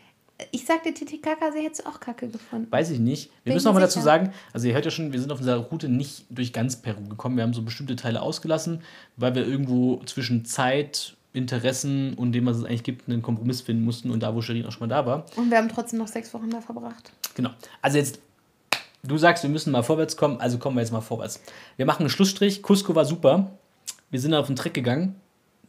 ich 0.53 0.65
sagte 0.65 0.95
Titicaca, 0.95 1.51
sie 1.51 1.59
hätte 1.59 1.73
es 1.73 1.87
auch 1.87 1.99
kacke 1.99 2.29
gefunden. 2.29 2.71
Weiß 2.71 2.91
ich 2.91 3.01
nicht. 3.01 3.27
Wir 3.27 3.33
Bin 3.47 3.55
müssen 3.55 3.65
ich 3.65 3.65
noch 3.67 3.73
mal 3.75 3.81
mir 3.81 3.87
dazu 3.87 4.01
sagen, 4.01 4.33
also 4.53 4.69
ihr 4.69 4.75
hört 4.75 4.85
ja 4.85 4.91
schon, 4.93 5.13
wir 5.13 5.21
sind 5.21 5.33
auf 5.33 5.39
unserer 5.41 5.59
Route 5.59 5.89
nicht 5.89 6.25
durch 6.31 6.53
ganz 6.53 6.77
Peru 6.77 7.03
gekommen. 7.09 7.37
Wir 7.37 7.43
haben 7.43 7.53
so 7.55 7.63
bestimmte 7.63 7.97
Teile 7.97 8.23
ausgelassen, 8.23 8.83
weil 9.17 9.35
wir 9.35 9.45
irgendwo 9.47 10.03
zwischen 10.05 10.45
Zeit, 10.45 11.17
Interessen 11.33 12.15
und 12.15 12.33
dem, 12.33 12.47
was 12.47 12.59
es 12.59 12.65
eigentlich 12.65 12.83
gibt, 12.83 13.09
einen 13.09 13.23
Kompromiss 13.23 13.63
finden 13.63 13.85
mussten. 13.85 14.11
Und 14.11 14.23
da, 14.23 14.35
wo 14.35 14.43
Sherin 14.43 14.67
auch 14.67 14.73
schon 14.73 14.89
mal 14.89 14.95
da 14.95 15.07
war. 15.07 15.25
Und 15.37 15.51
wir 15.51 15.59
haben 15.59 15.69
trotzdem 15.69 15.99
noch 15.99 16.09
sechs 16.09 16.33
Wochen 16.35 16.51
da 16.51 16.61
verbracht. 16.61 17.11
Genau. 17.35 17.51
Also 17.81 17.99
jetzt, 17.99 18.21
du 19.03 19.17
sagst, 19.17 19.43
wir 19.43 19.51
müssen 19.51 19.73
mal 19.73 19.83
vorwärts 19.83 20.17
kommen, 20.17 20.41
also 20.41 20.59
kommen 20.59 20.77
wir 20.77 20.83
jetzt 20.83 20.93
mal 20.93 21.01
vorwärts. 21.01 21.41
Wir 21.77 21.87
machen 21.87 22.01
einen 22.01 22.11
Schlussstrich. 22.11 22.63
Cusco 22.63 22.95
war 22.95 23.05
super. 23.05 23.51
Wir 24.11 24.21
sind 24.21 24.35
auf 24.35 24.47
den 24.47 24.57
Trick 24.57 24.75
gegangen. 24.75 25.15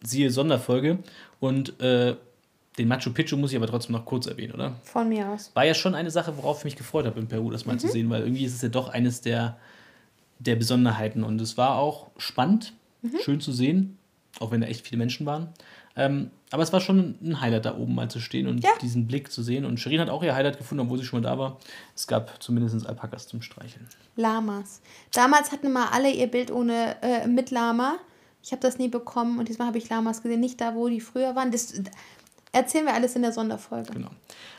Siehe 0.03 0.29
Sonderfolge. 0.29 0.99
Und 1.39 1.79
äh, 1.79 2.15
den 2.77 2.87
Machu 2.87 3.11
Picchu 3.11 3.37
muss 3.37 3.51
ich 3.51 3.57
aber 3.57 3.67
trotzdem 3.67 3.93
noch 3.93 4.03
kurz 4.03 4.27
erwähnen, 4.27 4.53
oder? 4.53 4.75
Von 4.83 5.07
mir 5.07 5.29
aus. 5.29 5.51
War 5.53 5.65
ja 5.65 5.73
schon 5.73 5.95
eine 5.95 6.11
Sache, 6.11 6.35
worauf 6.37 6.59
ich 6.59 6.65
mich 6.65 6.75
gefreut 6.75 7.05
habe 7.05 7.19
in 7.19 7.27
Peru, 7.27 7.51
das 7.51 7.65
mal 7.65 7.79
zu 7.79 7.87
sehen, 7.87 8.09
weil 8.09 8.23
irgendwie 8.23 8.43
ist 8.43 8.55
es 8.55 8.61
ja 8.61 8.69
doch 8.69 8.89
eines 8.89 9.21
der, 9.21 9.57
der 10.39 10.55
Besonderheiten. 10.57 11.23
Und 11.23 11.39
es 11.39 11.55
war 11.57 11.77
auch 11.77 12.07
spannend, 12.17 12.73
schön 13.21 13.39
zu 13.39 13.51
sehen, 13.51 13.97
auch 14.39 14.51
wenn 14.51 14.61
da 14.61 14.67
echt 14.67 14.85
viele 14.87 14.97
Menschen 14.97 15.25
waren. 15.25 15.49
Ähm, 15.95 16.31
aber 16.51 16.63
es 16.63 16.73
war 16.73 16.79
schon 16.81 17.15
ein 17.21 17.39
Highlight, 17.39 17.65
da 17.65 17.77
oben 17.77 17.93
mal 17.93 18.09
zu 18.09 18.19
stehen 18.19 18.47
und 18.47 18.63
Ja. 18.63 18.71
diesen 18.81 19.05
Blick 19.07 19.31
zu 19.31 19.43
sehen. 19.43 19.63
Und 19.65 19.79
Sherin 19.79 19.99
hat 19.99 20.09
auch 20.09 20.23
ihr 20.23 20.33
Highlight 20.35 20.57
gefunden, 20.57 20.83
obwohl 20.85 20.97
sie 20.97 21.05
schon 21.05 21.21
mal 21.21 21.29
da 21.29 21.37
war. 21.37 21.59
Es 21.95 22.07
gab 22.07 22.41
zumindest 22.41 22.85
Alpakas 22.87 23.27
zum 23.27 23.41
Streicheln. 23.43 23.87
Lamas. 24.15 24.81
Damals 25.11 25.51
hatten 25.51 25.71
mal 25.71 25.87
alle 25.91 26.11
ihr 26.11 26.27
Bild 26.27 26.51
ohne 26.51 26.95
äh, 27.03 27.27
mit 27.27 27.51
Lama. 27.51 27.97
Ich 28.43 28.51
habe 28.51 28.61
das 28.61 28.77
nie 28.79 28.89
bekommen 28.89 29.37
und 29.39 29.47
diesmal 29.49 29.67
habe 29.67 29.77
ich 29.77 29.87
Lamas 29.89 30.21
gesehen. 30.23 30.39
Nicht 30.39 30.59
da, 30.61 30.73
wo 30.75 30.89
die 30.89 30.99
früher 30.99 31.35
waren. 31.35 31.51
Das 31.51 31.73
erzählen 32.51 32.85
wir 32.85 32.93
alles 32.93 33.15
in 33.15 33.21
der 33.21 33.31
Sonderfolge. 33.31 33.93
Genau. 33.93 34.09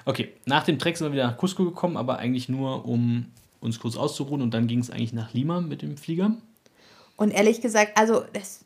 Okay, 0.05 0.33
nach 0.47 0.65
dem 0.65 0.79
Trek 0.79 0.97
sind 0.97 1.09
wir 1.09 1.13
wieder 1.13 1.27
nach 1.27 1.37
Cusco 1.37 1.65
gekommen, 1.65 1.97
aber 1.97 2.19
eigentlich 2.19 2.49
nur, 2.49 2.87
um 2.87 3.27
uns 3.61 3.81
kurz 3.81 3.97
auszuruhen. 3.97 4.41
Und 4.43 4.55
dann 4.55 4.67
ging 4.69 4.79
es 4.79 4.91
eigentlich 4.91 5.13
nach 5.13 5.33
Lima 5.35 5.61
mit 5.61 5.83
dem 5.83 5.97
Flieger. 5.97 6.33
Und 7.17 7.31
ehrlich 7.33 7.61
gesagt, 7.61 7.97
also 7.99 8.25
das 8.33 8.65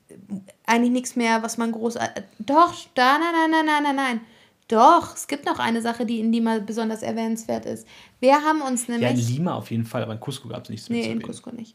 eigentlich 0.67 0.93
nichts 0.93 1.17
mehr, 1.17 1.43
was 1.43 1.59
man 1.59 1.73
groß. 1.73 1.97
äh, 1.97 2.09
Doch, 2.39 2.75
da, 2.95 3.19
nein, 3.19 3.33
nein, 3.33 3.51
nein, 3.51 3.67
nein, 3.67 3.83
nein, 3.83 3.97
nein. 3.97 4.21
Doch, 4.69 5.15
es 5.15 5.27
gibt 5.27 5.47
noch 5.47 5.59
eine 5.59 5.81
Sache, 5.81 6.05
die 6.05 6.21
in 6.21 6.31
Lima 6.33 6.59
besonders 6.59 7.03
erwähnenswert 7.03 7.65
ist. 7.65 7.87
Wir 8.21 8.35
haben 8.43 8.61
uns 8.61 8.87
Ja, 8.87 8.99
nämlich. 8.99 9.29
in 9.29 9.35
Lima 9.37 9.55
auf 9.55 9.71
jeden 9.71 9.87
Fall, 9.87 10.03
aber 10.03 10.13
in 10.13 10.21
Cusco 10.21 10.49
gab 10.49 10.65
es 10.65 10.71
nichts 10.71 10.89
mehr 10.91 10.99
Nee, 10.99 11.05
zu 11.07 11.11
in. 11.13 11.23
Cusco 11.23 11.51
nicht. 11.51 11.75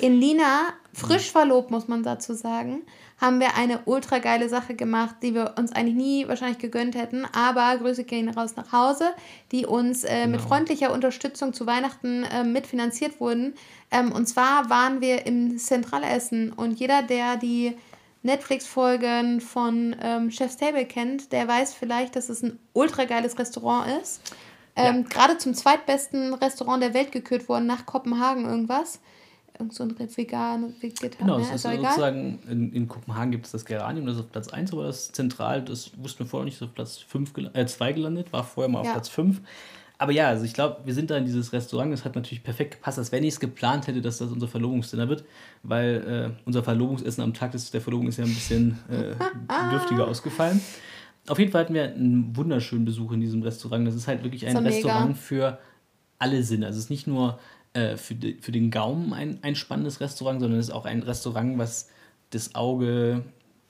In 0.00 0.20
Lina, 0.20 0.72
frisch 0.92 1.30
verlobt, 1.30 1.70
muss 1.70 1.86
man 1.86 2.02
dazu 2.02 2.34
sagen, 2.34 2.82
haben 3.20 3.38
wir 3.38 3.54
eine 3.56 3.80
ultra 3.84 4.18
geile 4.18 4.48
Sache 4.48 4.74
gemacht, 4.74 5.16
die 5.22 5.34
wir 5.34 5.54
uns 5.56 5.72
eigentlich 5.72 5.94
nie 5.94 6.28
wahrscheinlich 6.28 6.58
gegönnt 6.58 6.96
hätten. 6.96 7.24
Aber 7.32 7.76
Grüße 7.78 8.02
gehen 8.04 8.28
raus 8.28 8.56
nach 8.56 8.72
Hause, 8.72 9.14
die 9.52 9.66
uns 9.66 10.02
äh, 10.02 10.26
mit 10.26 10.38
Genau. 10.38 10.48
freundlicher 10.48 10.92
Unterstützung 10.92 11.52
zu 11.54 11.66
Weihnachten 11.66 12.24
äh, 12.24 12.42
mitfinanziert 12.42 13.20
wurden. 13.20 13.54
Ähm, 13.92 14.10
und 14.10 14.26
zwar 14.26 14.68
waren 14.68 15.00
wir 15.00 15.26
im 15.26 15.58
Zentralessen 15.58 16.52
und 16.52 16.80
jeder, 16.80 17.02
der 17.02 17.36
die 17.36 17.76
Netflix-Folgen 18.24 19.40
von 19.40 19.94
ähm, 20.02 20.30
Chef's 20.30 20.56
Table 20.56 20.86
kennt, 20.86 21.30
der 21.32 21.46
weiß 21.46 21.72
vielleicht, 21.74 22.16
dass 22.16 22.28
es 22.28 22.42
ein 22.42 22.58
ultra 22.72 23.04
geiles 23.04 23.38
Restaurant 23.38 23.86
ist. 24.02 24.20
Ähm, 24.76 25.08
Gerade 25.08 25.38
zum 25.38 25.54
zweitbesten 25.54 26.34
Restaurant 26.34 26.82
der 26.82 26.94
Welt 26.94 27.12
gekürt 27.12 27.48
worden, 27.48 27.66
nach 27.66 27.86
Kopenhagen 27.86 28.44
irgendwas. 28.44 28.98
Irgend 29.58 29.72
so 29.72 29.84
ein 29.84 29.94
vegan, 29.98 30.74
vegetarisch. 30.80 31.18
Genau, 31.18 31.38
das 31.38 31.48
ist 31.48 31.54
ist 31.56 31.64
egal. 31.66 31.84
sozusagen, 31.84 32.38
in, 32.50 32.72
in 32.72 32.88
Kopenhagen 32.88 33.30
gibt 33.30 33.46
es 33.46 33.52
das 33.52 33.64
Geranium, 33.64 34.06
das 34.06 34.16
ist 34.16 34.22
auf 34.22 34.32
Platz 34.32 34.48
1, 34.48 34.72
aber 34.72 34.84
das 34.86 35.12
zentral, 35.12 35.62
das 35.62 35.92
wussten 35.96 36.20
wir 36.20 36.26
vorher 36.26 36.44
nicht, 36.44 36.56
ist 36.56 36.62
auf 36.62 36.74
Platz 36.74 36.98
5 36.98 37.32
gel 37.34 37.50
äh, 37.54 37.64
2 37.64 37.92
gelandet, 37.92 38.32
war 38.32 38.42
vorher 38.42 38.68
mal 38.68 38.80
auf 38.80 38.86
Ja. 38.86 38.92
Platz 38.92 39.08
5. 39.10 39.40
Aber 39.96 40.10
ja, 40.10 40.26
also 40.28 40.44
ich 40.44 40.54
glaube, 40.54 40.78
wir 40.84 40.92
sind 40.92 41.08
da 41.10 41.16
in 41.16 41.24
dieses 41.24 41.52
Restaurant, 41.52 41.92
das 41.92 42.04
hat 42.04 42.16
natürlich 42.16 42.42
perfekt 42.42 42.72
gepasst, 42.74 42.98
als 42.98 43.12
wenn 43.12 43.22
ich 43.22 43.34
es 43.34 43.40
geplant 43.40 43.86
hätte, 43.86 44.00
dass 44.00 44.18
das 44.18 44.32
unser 44.32 44.48
Verlobungsdinner 44.48 45.08
wird, 45.08 45.24
weil 45.62 46.34
äh, 46.36 46.42
unser 46.44 46.64
Verlobungsessen 46.64 47.22
am 47.22 47.32
Tag 47.32 47.52
des, 47.52 47.70
der 47.70 47.80
Verlobung 47.80 48.08
ist 48.08 48.18
ja 48.18 48.24
ein 48.24 48.34
bisschen 48.34 48.78
äh, 48.90 49.14
dürftiger 49.70 50.08
ausgefallen. 50.08 50.60
Auf 51.28 51.38
jeden 51.38 51.52
Fall 51.52 51.62
hatten 51.62 51.74
wir 51.74 51.84
einen 51.84 52.36
wunderschönen 52.36 52.84
Besuch 52.84 53.12
in 53.12 53.20
diesem 53.20 53.42
Restaurant. 53.42 53.86
Das 53.86 53.94
ist 53.94 54.08
halt 54.08 54.24
wirklich 54.24 54.44
ein 54.46 54.56
So 54.56 54.60
mega. 54.60 54.74
Restaurant 54.74 55.16
für 55.16 55.58
alle 56.18 56.42
Sinne. 56.42 56.66
Also 56.66 56.78
es 56.78 56.84
ist 56.86 56.90
nicht 56.90 57.06
nur 57.06 57.38
äh, 57.74 57.96
für, 57.96 58.14
die, 58.14 58.34
für 58.40 58.52
den 58.52 58.70
Gaumen 58.70 59.12
ein, 59.12 59.38
ein 59.42 59.56
spannendes 59.56 60.00
Restaurant, 60.00 60.40
sondern 60.40 60.58
es 60.58 60.68
ist 60.68 60.74
auch 60.74 60.86
ein 60.86 61.02
Restaurant, 61.02 61.58
was 61.58 61.88
das 62.30 62.54
Auge 62.54 63.24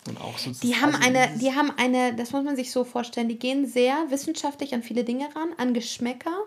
und 0.06 0.20
auch 0.20 0.38
so 0.38 0.52
Die 0.62 0.76
haben 0.76 0.94
eine, 0.94 1.30
die 1.40 1.52
haben 1.54 1.72
eine, 1.76 2.14
das 2.14 2.32
muss 2.32 2.44
man 2.44 2.56
sich 2.56 2.70
so 2.70 2.84
vorstellen, 2.84 3.28
die 3.28 3.38
gehen 3.38 3.66
sehr 3.66 3.96
wissenschaftlich 4.10 4.74
an 4.74 4.82
viele 4.82 5.04
Dinge 5.04 5.24
ran, 5.34 5.48
an 5.56 5.72
Geschmäcker, 5.72 6.44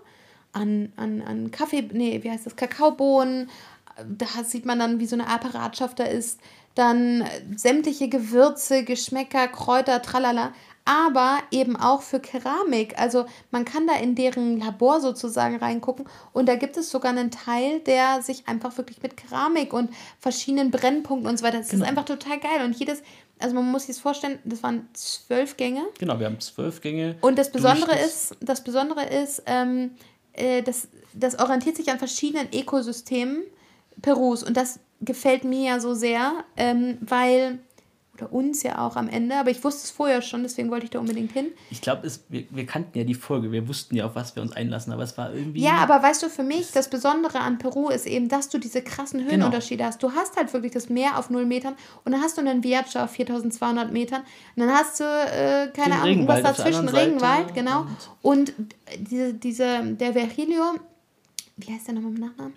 an, 0.53 0.91
an, 0.95 1.21
an 1.21 1.51
Kaffee, 1.51 1.89
nee, 1.91 2.23
wie 2.23 2.29
heißt 2.29 2.45
das, 2.45 2.55
Kakaobohnen, 2.55 3.49
da 4.07 4.27
sieht 4.43 4.65
man 4.65 4.79
dann, 4.79 4.99
wie 4.99 5.07
so 5.07 5.15
eine 5.15 5.27
Apparatschaft 5.27 5.99
da 5.99 6.03
ist, 6.03 6.39
dann 6.75 7.25
sämtliche 7.55 8.07
Gewürze, 8.07 8.83
Geschmäcker, 8.83 9.47
Kräuter, 9.47 10.01
tralala, 10.03 10.53
aber 10.87 11.39
eben 11.51 11.75
auch 11.75 12.01
für 12.01 12.19
Keramik. 12.19 12.97
Also 12.97 13.25
man 13.51 13.65
kann 13.65 13.85
da 13.87 13.95
in 13.95 14.15
deren 14.15 14.59
Labor 14.59 15.01
sozusagen 15.01 15.57
reingucken 15.57 16.05
und 16.33 16.47
da 16.47 16.55
gibt 16.55 16.77
es 16.77 16.89
sogar 16.89 17.11
einen 17.11 17.29
Teil, 17.29 17.81
der 17.81 18.21
sich 18.21 18.47
einfach 18.47 18.77
wirklich 18.77 19.01
mit 19.03 19.17
Keramik 19.17 19.73
und 19.73 19.89
verschiedenen 20.19 20.71
Brennpunkten 20.71 21.29
und 21.29 21.37
so 21.37 21.43
weiter, 21.45 21.57
das 21.59 21.69
Genau. 21.69 21.83
ist 21.83 21.89
einfach 21.89 22.05
total 22.05 22.39
geil 22.39 22.63
und 22.63 22.73
jedes, 22.77 23.03
also 23.39 23.53
man 23.55 23.69
muss 23.69 23.83
sich 23.85 23.95
das 23.95 24.01
vorstellen, 24.01 24.39
das 24.45 24.63
waren 24.63 24.87
zwölf 24.93 25.57
Gänge 25.57 25.83
Genau, 25.99 26.17
wir 26.19 26.25
haben 26.27 26.39
zwölf 26.39 26.79
Gänge. 26.81 27.17
und 27.21 27.37
das 27.37 27.51
Besondere 27.51 27.97
ist, 27.99 28.35
das 28.39 28.63
Besondere 28.63 29.05
ist, 29.05 29.43
ähm, 29.45 29.91
äh, 30.33 30.61
das, 30.63 30.87
das 31.13 31.37
orientiert 31.39 31.75
sich 31.75 31.89
an 31.91 31.99
verschiedenen 31.99 32.47
Ökosystemen 32.53 33.43
Perus 34.01 34.43
und 34.43 34.55
das 34.55 34.79
gefällt 35.01 35.43
mir 35.43 35.63
ja 35.71 35.79
so 35.79 35.93
sehr, 35.93 36.31
ähm, 36.55 36.97
weil, 37.01 37.59
oder 38.21 38.31
uns 38.33 38.63
ja 38.63 38.79
auch 38.85 38.95
am 38.95 39.07
Ende, 39.09 39.35
aber 39.35 39.49
ich 39.49 39.63
wusste 39.63 39.83
es 39.85 39.91
vorher 39.91 40.21
schon, 40.21 40.43
deswegen 40.43 40.69
wollte 40.71 40.85
ich 40.85 40.89
da 40.91 40.99
unbedingt 40.99 41.31
hin. 41.31 41.47
Ich 41.69 41.81
glaube, 41.81 42.09
wir, 42.29 42.45
wir 42.49 42.65
kannten 42.65 42.97
ja 42.97 43.03
die 43.03 43.13
Folge, 43.13 43.51
wir 43.51 43.67
wussten 43.67 43.95
ja, 43.95 44.05
auf 44.05 44.15
was 44.15 44.35
wir 44.35 44.43
uns 44.43 44.51
einlassen, 44.53 44.91
aber 44.93 45.03
es 45.03 45.17
war 45.17 45.33
irgendwie. 45.33 45.61
Ja, 45.61 45.75
aber 45.77 46.01
weißt 46.01 46.23
du, 46.23 46.29
für 46.29 46.43
mich, 46.43 46.71
das 46.71 46.89
Besondere 46.89 47.39
an 47.39 47.57
Peru 47.57 47.89
ist 47.89 48.05
eben, 48.05 48.29
dass 48.29 48.49
du 48.49 48.57
diese 48.57 48.81
krassen 48.81 49.19
Genau. 49.19 49.31
Höhenunterschiede 49.31 49.83
hast. 49.85 50.01
Du 50.03 50.11
hast 50.13 50.35
halt 50.37 50.53
wirklich 50.53 50.71
das 50.73 50.89
Meer 50.89 51.17
auf 51.17 51.29
0 51.29 51.45
Metern 51.45 51.75
und 52.05 52.11
dann 52.11 52.21
hast 52.21 52.37
du 52.37 52.41
einen 52.41 52.63
Viaggio 52.63 53.01
auf 53.01 53.11
4200 53.11 53.91
Metern 53.91 54.21
und 54.55 54.63
dann 54.65 54.71
hast 54.73 54.99
du, 54.99 55.03
äh, 55.03 55.67
keine 55.67 55.73
Den 55.73 55.91
Ahnung, 55.93 56.03
Regenwald 56.03 56.43
was 56.43 56.57
dazwischen, 56.57 56.89
Regenwald, 56.89 57.53
genau. 57.53 57.85
Und 58.21 58.53
diese, 58.99 59.33
diese, 59.33 59.83
der 59.83 60.15
Virgilio, 60.15 60.63
wie 61.57 61.73
heißt 61.73 61.87
der 61.87 61.95
nochmal 61.95 62.11
mit 62.11 62.21
Nachnamen? 62.21 62.53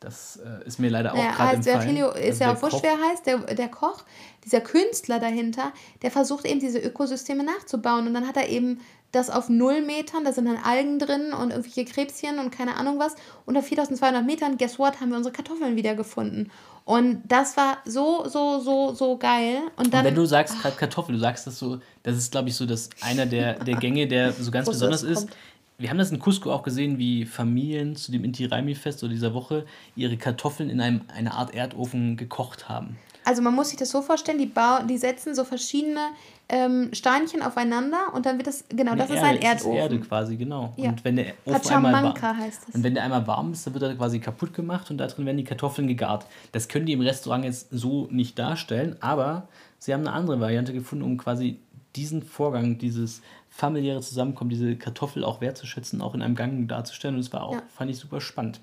Das 0.00 0.36
äh, 0.36 0.66
ist 0.66 0.78
mir 0.78 0.90
leider 0.90 1.14
auch 1.14 1.16
Ja, 1.18 1.30
gerade 1.32 1.56
heißt 1.56 1.66
entfallen. 1.66 1.96
Virgilio, 1.96 2.10
ist 2.10 2.42
Also 2.42 2.44
ja 2.44 2.52
auch 2.52 2.62
wurscht, 2.62 2.82
wer 2.82 2.90
er 2.92 3.10
heißt, 3.10 3.26
der, 3.26 3.38
der 3.54 3.68
Koch, 3.68 4.02
dieser 4.44 4.60
Künstler 4.60 5.18
dahinter, 5.18 5.72
der 6.02 6.10
versucht 6.10 6.46
eben 6.46 6.60
diese 6.60 6.78
Ökosysteme 6.78 7.44
nachzubauen. 7.44 8.06
Und 8.06 8.14
dann 8.14 8.26
hat 8.26 8.36
er 8.36 8.48
eben 8.48 8.80
das 9.14 9.30
auf 9.30 9.48
null 9.48 9.82
Metern, 9.82 10.24
da 10.24 10.32
sind 10.32 10.46
dann 10.46 10.56
Algen 10.56 10.98
drin 10.98 11.32
und 11.32 11.50
irgendwelche 11.50 11.84
Krebschen 11.84 12.38
und 12.38 12.50
keine 12.50 12.76
Ahnung 12.76 12.98
was. 12.98 13.14
Und 13.46 13.56
auf 13.56 13.66
4200 13.66 14.24
Metern, 14.24 14.58
guess 14.58 14.78
what, 14.78 15.00
haben 15.00 15.10
wir 15.10 15.16
unsere 15.16 15.32
Kartoffeln 15.32 15.76
wiedergefunden. 15.76 16.50
Und 16.84 17.22
das 17.26 17.56
war 17.56 17.78
so, 17.86 18.26
so, 18.28 18.60
so, 18.60 18.92
so 18.92 19.16
geil. 19.16 19.62
Und 19.76 19.86
Und 19.86 19.94
dann, 19.94 20.04
wenn 20.04 20.14
du 20.14 20.26
sagst 20.26 20.60
gerade 20.60 20.76
Kartoffel, 20.76 21.14
du 21.14 21.20
sagst 21.20 21.46
das 21.46 21.58
so, 21.58 21.78
das 22.02 22.16
ist, 22.16 22.32
glaube 22.32 22.48
ich, 22.48 22.56
so 22.56 22.66
dass 22.66 22.90
einer 23.00 23.24
der, 23.24 23.54
der 23.64 23.76
Gänge, 23.76 24.06
der 24.06 24.32
so 24.32 24.50
ganz 24.50 24.68
besonders 24.68 25.02
es 25.02 25.24
ist. 25.24 25.28
Wir 25.76 25.90
haben 25.90 25.98
das 25.98 26.12
in 26.12 26.20
Cusco 26.20 26.52
auch 26.52 26.62
gesehen, 26.62 26.98
wie 26.98 27.24
Familien 27.24 27.96
zu 27.96 28.12
dem 28.12 28.22
Inti 28.22 28.44
Raimi 28.44 28.76
Fest 28.76 29.02
oder 29.02 29.12
dieser 29.12 29.34
Woche 29.34 29.66
ihre 29.96 30.16
Kartoffeln 30.16 30.70
in 30.70 30.80
einem, 30.80 31.00
einer 31.08 31.34
Art 31.34 31.52
Erdofen 31.52 32.16
gekocht 32.16 32.68
haben. 32.68 32.96
Also 33.24 33.42
man 33.42 33.54
muss 33.54 33.70
sich 33.70 33.78
das 33.78 33.90
so 33.90 34.02
vorstellen, 34.02 34.38
die, 34.38 34.46
bau, 34.46 34.82
die 34.88 34.98
setzen 34.98 35.34
so 35.34 35.44
verschiedene 35.44 36.00
ähm, 36.48 36.90
Steinchen 36.92 37.42
aufeinander 37.42 38.12
und 38.12 38.26
dann 38.26 38.36
wird 38.36 38.46
das, 38.46 38.64
genau, 38.68 38.94
das 38.94 39.10
Eine 39.10 39.18
ist 39.18 39.24
ein 39.24 39.36
Erde, 39.36 39.40
das 39.40 39.54
ist 39.54 39.66
Erdofen. 39.66 39.78
Erde 39.78 40.00
quasi, 40.00 40.36
genau. 40.36 40.74
Ja. 40.76 40.90
Und 40.90 41.04
wenn 41.04 41.16
der 41.16 41.26
Ofen 41.46 41.70
einmal 41.72 41.92
Pachamanca 41.92 42.22
war, 42.28 42.36
heißt 42.36 42.68
das. 42.68 42.74
Und 42.74 42.82
wenn 42.82 42.94
der 42.94 43.04
einmal 43.04 43.26
warm 43.26 43.52
ist, 43.52 43.66
dann 43.66 43.74
wird 43.74 43.82
er 43.84 43.94
quasi 43.94 44.20
kaputt 44.20 44.52
gemacht 44.52 44.90
und 44.90 44.98
da 44.98 45.06
drin 45.06 45.24
werden 45.24 45.38
die 45.38 45.44
Kartoffeln 45.44 45.88
gegart. 45.88 46.26
Das 46.52 46.68
können 46.68 46.86
die 46.86 46.92
im 46.92 47.00
Restaurant 47.00 47.44
jetzt 47.44 47.68
so 47.70 48.08
nicht 48.10 48.38
darstellen, 48.38 48.96
aber 49.00 49.48
sie 49.78 49.94
haben 49.94 50.00
eine 50.06 50.12
andere 50.12 50.40
Variante 50.40 50.72
gefunden, 50.72 51.04
um 51.04 51.16
quasi 51.16 51.58
diesen 51.96 52.22
Vorgang, 52.22 52.76
dieses 52.78 53.22
familiäre 53.48 54.00
Zusammenkommen, 54.00 54.50
diese 54.50 54.76
Kartoffel 54.76 55.24
auch 55.24 55.40
wertzuschätzen, 55.40 56.02
auch 56.02 56.14
in 56.14 56.22
einem 56.22 56.34
Gang 56.34 56.68
darzustellen. 56.68 57.14
Und 57.14 57.24
das 57.24 57.32
war 57.32 57.44
auch, 57.44 57.54
Ja. 57.54 57.62
fand 57.74 57.90
ich 57.90 57.98
super 57.98 58.20
spannend. 58.20 58.60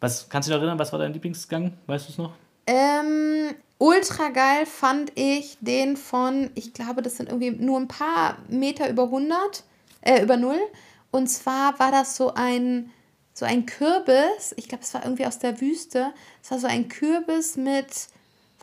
Was, 0.00 0.28
kannst 0.28 0.48
du 0.48 0.52
dich 0.52 0.58
erinnern, 0.58 0.78
was 0.78 0.92
war 0.92 0.98
dein 0.98 1.14
Lieblingsgang? 1.14 1.72
Weißt 1.86 2.08
du 2.08 2.12
es 2.12 2.18
noch? 2.18 2.32
Ähm, 2.66 3.54
ultra 3.78 4.28
geil 4.30 4.66
fand 4.66 5.12
ich 5.14 5.58
den 5.60 5.96
von, 5.96 6.50
ich 6.54 6.72
glaube, 6.72 7.02
das 7.02 7.16
sind 7.16 7.28
irgendwie 7.28 7.50
nur 7.50 7.78
ein 7.78 7.88
paar 7.88 8.38
Meter 8.48 8.88
über 8.88 9.04
100, 9.04 9.64
äh, 10.02 10.22
über 10.22 10.36
null. 10.36 10.60
Und 11.10 11.28
zwar 11.28 11.78
war 11.78 11.92
das 11.92 12.16
so 12.16 12.34
ein, 12.34 12.90
so 13.32 13.44
ein 13.44 13.66
Kürbis, 13.66 14.54
ich 14.56 14.68
glaube, 14.68 14.84
es 14.84 14.94
war 14.94 15.04
irgendwie 15.04 15.26
aus 15.26 15.38
der 15.38 15.60
Wüste. 15.60 16.12
Es 16.42 16.50
war 16.50 16.58
so 16.58 16.66
ein 16.66 16.88
Kürbis 16.88 17.56
mit, 17.56 17.86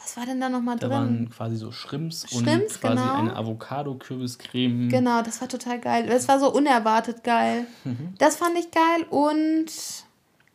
Was 0.04 0.18
war 0.18 0.26
denn 0.26 0.42
da 0.42 0.50
nochmal 0.50 0.78
Da 0.78 0.88
drin? 0.88 0.98
waren 0.98 1.30
quasi 1.30 1.56
so 1.58 1.72
Shrimps, 1.72 2.26
Shrimps, 2.30 2.76
und 2.76 2.82
quasi 2.82 2.96
genau. 3.04 3.14
eine 3.16 3.36
Avocado-Kürbiscreme. 3.36 4.90
Genau, 4.90 5.22
das 5.22 5.42
war 5.42 5.48
total 5.48 5.80
geil. 5.80 6.08
Das 6.08 6.28
war 6.28 6.40
so 6.40 6.52
unerwartet 6.52 7.24
geil. 7.24 7.68
Mhm. 7.84 8.14
Das 8.18 8.38
fand 8.38 8.58
ich 8.58 8.72
geil 8.72 9.06
und 9.10 9.68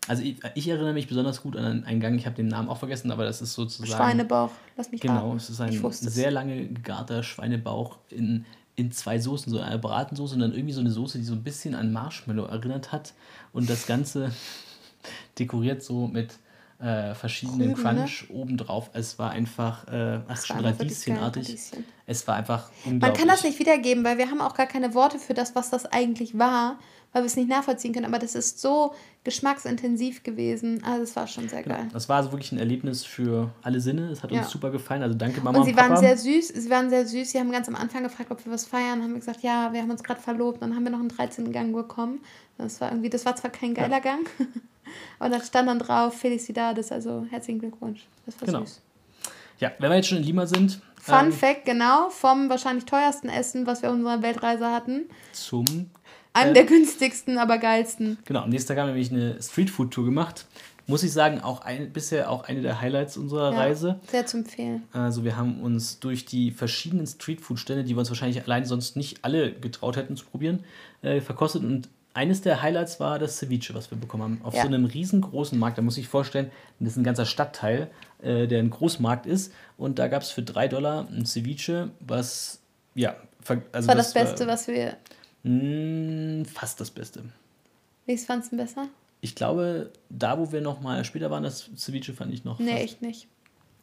Also 0.09 0.23
ich, 0.23 0.37
ich 0.55 0.69
erinnere 0.69 0.93
mich 0.93 1.09
besonders 1.09 1.43
gut 1.43 1.57
an 1.57 1.85
einen 1.85 2.01
Gang, 2.01 2.17
ich 2.17 2.27
habe 2.27 2.37
den 2.37 2.49
Namen 2.49 2.69
auch 2.69 2.79
vergessen, 2.79 3.11
aber 3.11 3.25
das 3.25 3.43
ist 3.43 3.55
sozusagen... 3.55 3.91
Schweinebauch. 3.91 4.51
Lass 4.77 4.91
mich 4.91 5.01
Genau, 5.01 5.27
raten. 5.29 5.37
es 5.37 5.51
ist 5.51 5.61
ein 5.61 5.73
sehr 5.93 6.31
lange 6.31 6.67
gegarter 6.69 7.23
Schweinebauch 7.23 7.99
in, 8.11 8.45
in 8.77 8.93
zwei 8.93 9.19
Soßen, 9.19 9.53
so 9.53 9.59
eine 9.61 9.79
Bratensoße 9.79 10.35
und 10.35 10.41
dann 10.41 10.53
irgendwie 10.53 10.75
so 10.75 10.81
eine 10.81 10.91
Soße, 10.91 11.19
die 11.19 11.25
so 11.25 11.35
ein 11.35 11.43
bisschen 11.43 11.75
an 11.75 11.93
Marshmallow 11.93 12.45
erinnert 12.45 12.93
hat 12.93 13.15
und 13.53 13.69
das 13.69 13.87
Ganze 13.87 14.31
dekoriert 15.39 15.83
so 15.83 16.07
mit 16.07 16.35
äh, 16.79 17.15
verschiedenen 17.15 17.73
Rüben, 17.73 17.83
ne? 17.83 17.95
Crunch 18.05 18.27
obendrauf. 18.31 18.91
Es 18.93 19.19
war 19.19 19.31
einfach, 19.31 19.89
äh, 19.89 20.21
ach, 20.29 20.45
schon 20.45 20.61
Radieschenartig. 20.61 21.49
Radieschen. 21.49 21.85
Es 22.07 22.29
war 22.29 22.37
einfach 22.37 22.71
Man 22.85 22.95
unglaublich. 22.95 23.19
kann 23.19 23.29
das 23.29 23.45
nicht 23.45 23.59
wiedergeben, 23.59 24.05
weil 24.05 24.19
wir 24.19 24.31
haben 24.31 24.41
auch 24.43 24.55
gar 24.55 24.67
keine 24.67 24.93
Worte 24.95 25.19
für 25.19 25.33
das, 25.35 25.55
was 25.55 25.71
das 25.71 25.87
eigentlich 25.87 26.39
war, 26.39 26.79
weil 27.13 27.23
wir 27.23 27.27
es 27.27 27.37
nicht 27.37 27.49
nachvollziehen 27.49 27.93
können. 27.95 28.07
Aber 28.07 28.19
das 28.19 28.35
ist 28.35 28.61
so 28.61 28.95
geschmacksintensiv 29.25 30.23
gewesen. 30.23 30.83
Also 30.85 31.03
es 31.03 31.17
war 31.17 31.27
schon 31.27 31.49
sehr 31.49 31.63
Genau. 31.63 31.77
geil. 31.77 31.89
Das 31.93 32.09
war 32.09 32.23
so 32.23 32.33
wirklich 32.33 32.53
ein 32.53 32.59
Erlebnis 32.59 33.05
für 33.05 33.51
alle 33.63 33.81
Sinne. 33.81 34.11
Es 34.11 34.23
hat 34.23 34.31
uns 34.33 34.41
Ja. 34.43 34.47
super 34.49 34.71
gefallen. 34.71 35.03
Also 35.03 35.15
danke 35.17 35.41
Mama 35.41 35.59
Und 35.59 35.63
und, 35.65 35.69
sie 35.69 35.73
Papa. 35.75 35.91
waren 35.91 35.97
sehr 35.99 36.17
süß. 36.17 36.49
Sie 36.49 36.71
waren 36.71 36.91
sehr 36.91 37.07
süß. 37.07 37.31
Sie 37.33 37.39
haben 37.39 37.51
ganz 37.51 37.69
am 37.69 37.75
Anfang 37.77 38.03
gefragt, 38.03 38.31
ob 38.31 38.45
wir 38.45 38.53
was 38.53 38.65
feiern. 38.67 39.03
Haben 39.03 39.13
wir 39.13 39.21
gesagt, 39.21 39.43
ja, 39.43 39.73
wir 39.73 39.83
haben 39.83 39.91
uns 39.91 40.03
gerade 40.03 40.21
verlobt. 40.21 40.63
Dann 40.63 40.75
haben 40.75 40.85
wir 40.85 40.91
noch 40.91 41.01
einen 41.01 41.09
13. 41.09 41.53
Gang 41.53 41.73
bekommen. 41.75 42.21
Das 42.59 42.81
war 42.81 42.91
irgendwie, 42.91 43.11
das 43.11 43.25
war 43.27 43.37
zwar 43.37 43.51
kein 43.51 43.75
geiler 43.75 44.01
Gang, 44.01 44.27
aber 45.19 45.29
da 45.37 45.43
stand 45.45 45.69
dann 45.69 45.79
drauf 45.79 46.15
Felicidades, 46.15 46.91
also 46.91 47.27
herzlichen 47.31 47.59
Glückwunsch. 47.61 48.07
Das 48.25 48.41
war 48.41 48.47
Genau. 48.47 48.61
süß. 48.61 48.81
ja, 49.59 49.73
wenn 49.79 49.91
wir 49.91 49.97
jetzt 49.97 50.09
schon 50.09 50.19
in 50.19 50.25
Lima 50.25 50.47
sind, 50.47 50.81
Fun 51.01 51.27
ähm, 51.27 51.33
Fact, 51.33 51.65
genau, 51.67 52.09
vom 52.11 52.49
wahrscheinlich 52.49 52.85
teuersten 52.87 53.29
Essen, 53.29 53.67
was 53.67 53.83
wir 53.83 53.91
auf 53.91 53.95
unserer 53.95 54.23
Weltreise 54.23 54.71
hatten. 54.73 55.05
zum 55.33 55.65
Einem 56.37 56.51
Äh, 56.51 56.55
der 56.55 56.65
günstigsten, 56.65 57.39
aber 57.39 57.59
geilsten. 57.59 58.19
Genau, 58.25 58.41
am 58.41 58.51
nächsten 58.51 58.69
Tag 58.69 58.79
haben 58.79 58.89
wir 58.89 58.95
nämlich 58.95 59.11
eine 59.13 59.43
Streetfood-Tour 59.43 60.05
gemacht. 60.05 60.47
Muss 60.89 61.03
ich 61.03 61.13
sagen, 61.13 61.41
auch 61.41 61.63
ein, 61.63 61.93
bisher 61.93 62.31
auch 62.31 62.45
eine 62.45 62.63
der 62.63 62.81
Highlights 62.81 63.17
unserer 63.17 63.51
Ja, 63.53 63.59
Reise. 63.59 63.99
Sehr 64.09 64.25
zu 64.25 64.37
empfehlen. 64.39 64.85
Also 64.93 65.25
wir 65.25 65.37
haben 65.37 65.61
uns 65.61 65.99
durch 65.99 66.27
die 66.27 66.53
verschiedenen 66.53 67.07
Streetfood-Stände, 67.07 67.83
die 67.83 67.95
wir 67.95 67.99
uns 67.99 68.09
wahrscheinlich 68.09 68.43
allein 68.45 68.65
sonst 68.65 68.97
nicht 68.97 69.25
alle 69.25 69.53
getraut 69.53 69.97
hätten 69.97 70.17
zu 70.17 70.25
probieren, 70.27 70.63
äh, 71.03 71.21
verkostet. 71.21 71.65
Und 71.65 71.89
eines 72.15 72.41
der 72.41 72.63
Highlights 72.63 73.01
war 73.01 73.19
das 73.19 73.39
Ceviche, 73.39 73.75
was 73.75 73.91
wir 73.91 73.99
bekommen 73.99 74.23
haben. 74.23 74.41
Auf 74.45 74.55
Ja. 74.55 74.63
so 74.63 74.69
einem 74.69 74.85
riesengroßen 74.85 75.59
Markt, 75.59 75.77
da 75.77 75.83
muss 75.83 75.99
ich 75.99 76.07
vorstellen, 76.07 76.51
das 76.79 76.93
ist 76.93 76.97
ein 76.99 77.05
ganzer 77.05 77.27
Stadtteil, 77.27 77.91
äh, 78.23 78.47
der 78.47 78.61
ein 78.61 78.71
Großmarkt 78.71 79.27
ist. 79.27 79.53
Und 79.77 79.99
da 79.99 80.07
gab 80.07 80.23
es 80.23 80.31
für 80.31 80.43
3 80.43 80.69
Dollar 80.69 81.09
ein 81.11 81.27
Ceviche, 81.27 81.91
was, 81.99 82.61
ja, 82.95 83.17
also 83.49 83.63
Das 83.73 83.89
war 83.89 83.95
das 83.97 84.15
Beste, 84.15 84.47
was 84.47 84.69
wir. 84.69 84.97
Mh, 85.51 86.45
fast 86.47 86.81
das 86.81 86.91
Beste. 86.91 87.23
Wie 88.07 88.17
fandest 88.19 88.53
du 88.53 88.57
besser? 88.57 88.89
Ich 89.21 89.35
glaube, 89.35 89.91
da, 90.11 90.39
wo 90.39 90.53
wir 90.53 90.61
noch 90.61 90.81
mal 90.81 91.05
später 91.05 91.31
waren, 91.31 91.43
das 91.43 91.71
Ceviche 91.77 92.13
fand 92.13 92.33
ich 92.33 92.45
noch. 92.45 92.59
Nee, 92.59 92.71
fast- 92.73 92.83
echt 92.83 93.03
nicht. 93.03 93.29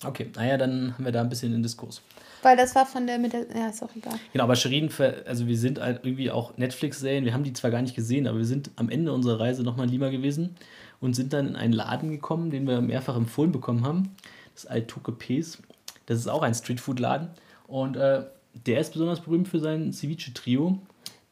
Okay, 0.05 0.30
naja, 0.36 0.57
dann 0.57 0.93
haben 0.93 1.05
wir 1.05 1.11
da 1.14 1.22
ein 1.22 1.30
bisschen 1.30 1.51
den 1.53 1.64
Diskurs. 1.64 2.01
Weil 2.41 2.57
das 2.57 2.76
war 2.76 2.86
von 2.86 3.07
der 3.07 3.18
mit 3.20 3.32
der. 3.32 3.45
Ja, 3.55 3.70
ist 3.70 3.82
auch 3.82 3.95
egal. 3.95 4.20
Genau, 4.34 4.43
aber 4.43 4.55
Shirin, 4.57 4.89
ver- 4.89 5.24
also 5.26 5.47
wir 5.47 5.57
sind 5.57 5.80
halt 5.80 6.01
irgendwie 6.03 6.30
auch 6.30 6.57
Netflix-Serien, 6.57 7.24
wir 7.24 7.34
haben 7.34 7.45
die 7.45 7.53
zwar 7.53 7.72
gar 7.72 7.82
nicht 7.82 7.95
gesehen, 7.95 8.28
aber 8.28 8.38
wir 8.38 8.45
sind 8.45 8.70
am 8.76 8.89
Ende 8.89 9.14
unserer 9.14 9.39
Reise 9.39 9.64
nochmal 9.64 9.86
in 9.86 9.91
Lima 9.93 10.09
gewesen 10.09 10.55
und 10.99 11.16
sind 11.16 11.32
dann 11.32 11.47
in 11.49 11.55
einen 11.55 11.74
Laden 11.74 12.11
gekommen, 12.11 12.49
den 12.51 12.68
wir 12.68 12.82
mehrfach 12.82 13.16
empfohlen 13.16 13.53
bekommen 13.53 13.86
haben. 13.86 14.14
Das 14.55 14.66
Altuque 14.66 15.14
Pes. 15.18 15.59
Das 16.05 16.20
ist 16.20 16.28
auch 16.28 16.41
ein 16.41 16.53
Streetfood-Laden 16.53 17.30
und 17.68 17.95
äh, 17.95 18.24
der 18.68 18.82
ist 18.82 18.91
besonders 18.91 19.22
berühmt 19.22 19.47
für 19.47 19.59
sein 19.59 19.93
Ceviche-Trio. 19.93 20.80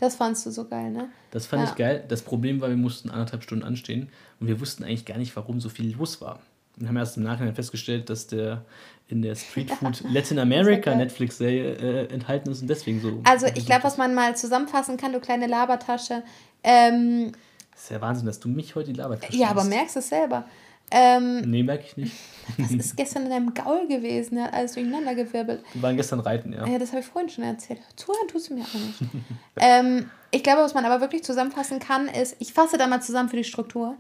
Das 0.01 0.15
fandst 0.15 0.45
du 0.45 0.51
so 0.51 0.65
geil, 0.67 0.91
ne? 0.91 1.07
Das 1.31 1.45
fand 1.45 1.63
Ja. 1.63 1.69
ich 1.69 1.75
geil. 1.75 2.03
Das 2.09 2.21
Problem 2.23 2.59
war, 2.59 2.67
wir 2.69 2.75
mussten 2.75 3.09
anderthalb 3.09 3.43
Stunden 3.43 3.63
anstehen 3.63 4.09
und 4.41 4.47
wir 4.47 4.59
wussten 4.59 4.83
eigentlich 4.83 5.05
gar 5.05 5.17
nicht, 5.17 5.33
warum 5.37 5.61
so 5.61 5.69
viel 5.69 5.95
los 5.95 6.19
war. 6.19 6.39
Und 6.79 6.87
haben 6.87 6.97
erst 6.97 7.17
im 7.17 7.23
Nachhinein 7.23 7.53
festgestellt, 7.53 8.09
dass 8.09 8.27
der 8.27 8.65
in 9.07 9.21
der 9.21 9.35
Street 9.35 9.69
Food 9.79 10.03
Latin 10.09 10.39
America. 10.39 10.95
Netflix-Serie 10.95 11.73
äh, 12.07 12.13
enthalten 12.13 12.49
ist 12.51 12.61
und 12.61 12.67
deswegen 12.67 12.99
so. 12.99 13.21
Also 13.25 13.45
ich 13.47 13.65
glaube, 13.65 13.83
was 13.83 13.97
man 13.97 14.15
mal 14.15 14.35
zusammenfassen 14.35 14.97
kann, 14.97 15.13
du 15.13 15.19
kleine 15.19 15.47
Labertasche. 15.47 16.23
Ähm, 16.63 17.31
Das 17.73 17.83
ist 17.83 17.91
ja 17.91 18.01
Wahnsinn, 18.01 18.25
dass 18.25 18.39
du 18.39 18.49
mich 18.49 18.73
heute 18.75 18.91
die 18.93 18.99
Labertasche 18.99 19.35
ja, 19.37 19.49
aber 19.49 19.61
hast. 19.61 19.69
merkst 19.69 19.97
es 19.97 20.09
selber. 20.09 20.45
Ähm, 20.91 21.41
Nee, 21.41 21.63
merke 21.63 21.85
ich 21.87 21.95
nicht. 21.95 22.13
Was 22.57 22.71
ist 22.71 22.97
gestern 22.97 23.23
in 23.23 23.29
deinem 23.29 23.53
Gaul 23.53 23.87
gewesen? 23.87 24.35
Der 24.35 24.45
hat 24.45 24.53
alles 24.53 24.73
durcheinander 24.73 25.15
gewirbelt. 25.15 25.63
Wir 25.73 25.81
waren 25.81 25.97
gestern 25.97 26.19
reiten, 26.19 26.53
ja. 26.53 26.65
Ja, 26.65 26.79
das 26.79 26.89
habe 26.89 27.01
ich 27.01 27.05
vorhin 27.05 27.29
schon 27.29 27.43
erzählt. 27.43 27.81
Zuhören 27.95 28.27
tust 28.27 28.49
du 28.49 28.55
mir 28.55 28.63
auch 28.63 28.73
nicht. 28.73 29.01
ähm, 29.57 30.09
ich 30.31 30.43
glaube, 30.43 30.61
was 30.61 30.73
man 30.73 30.85
aber 30.85 31.01
wirklich 31.01 31.23
zusammenfassen 31.23 31.79
kann, 31.79 32.07
ist, 32.07 32.35
ich 32.39 32.53
fasse 32.53 32.77
da 32.77 32.87
mal 32.87 33.01
zusammen 33.01 33.29
für 33.29 33.37
die 33.37 33.43
Struktur. 33.43 33.95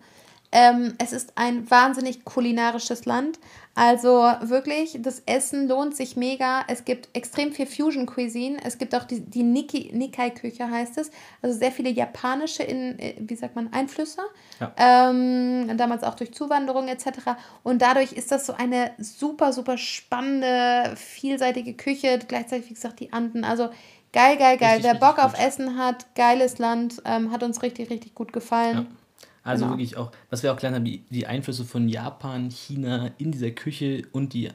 Ähm, 0.51 0.95
es 0.97 1.13
ist 1.13 1.33
ein 1.35 1.69
wahnsinnig 1.69 2.25
kulinarisches 2.25 3.05
Land. 3.05 3.39
Also 3.73 4.09
wirklich, 4.41 4.97
das 4.99 5.21
Essen 5.25 5.69
lohnt 5.69 5.95
sich 5.95 6.17
mega. 6.17 6.65
Es 6.67 6.83
gibt 6.83 7.07
extrem 7.13 7.53
viel 7.53 7.65
Fusion 7.65 8.05
Cuisine. 8.05 8.57
Es 8.65 8.77
gibt 8.77 8.93
auch 8.93 9.05
die, 9.05 9.21
die 9.21 9.43
Nikki, 9.43 9.91
Nikkei-Küche, 9.93 10.69
heißt 10.69 10.97
es. 10.97 11.09
Also 11.41 11.57
sehr 11.57 11.71
viele 11.71 11.89
japanische, 11.89 12.63
in, 12.63 12.99
äh, 12.99 13.15
wie 13.19 13.35
sagt 13.35 13.55
man, 13.55 13.71
Einflüsse. 13.71 14.21
Ja. 14.59 14.73
Ähm, 14.75 15.77
damals 15.77 16.03
auch 16.03 16.15
durch 16.15 16.33
Zuwanderung 16.33 16.89
etc. 16.89 17.37
Und 17.63 17.81
dadurch 17.81 18.11
ist 18.11 18.29
das 18.31 18.45
so 18.45 18.53
eine 18.53 18.91
super, 18.97 19.53
super 19.53 19.77
spannende, 19.77 20.93
vielseitige 20.97 21.73
Küche. 21.73 22.19
Gleichzeitig, 22.27 22.69
wie 22.69 22.73
gesagt, 22.73 22.99
die 22.99 23.13
Anden. 23.13 23.45
Also 23.45 23.69
geil, 24.11 24.35
geil, 24.35 24.57
geil. 24.57 24.75
Richtig, 24.75 24.83
Wer 24.83 24.95
Bock 24.99 25.17
auf 25.17 25.33
gut. 25.33 25.41
Essen 25.41 25.77
hat, 25.77 26.13
geiles 26.15 26.57
Land, 26.57 27.01
ähm, 27.05 27.31
hat 27.31 27.41
uns 27.41 27.61
richtig, 27.63 27.89
richtig 27.89 28.15
gut 28.15 28.33
gefallen. 28.33 28.77
Ja. 28.89 29.00
Also 29.43 29.65
Genau. 29.65 29.75
wirklich 29.77 29.97
auch, 29.97 30.11
was 30.29 30.43
wir 30.43 30.51
auch 30.53 30.55
gelernt 30.57 30.75
haben, 30.75 30.85
die, 30.85 30.99
die 31.09 31.25
Einflüsse 31.25 31.65
von 31.65 31.89
Japan, 31.89 32.49
China 32.51 33.09
in 33.17 33.31
dieser 33.31 33.49
Küche 33.51 34.03
und 34.11 34.33
die 34.33 34.49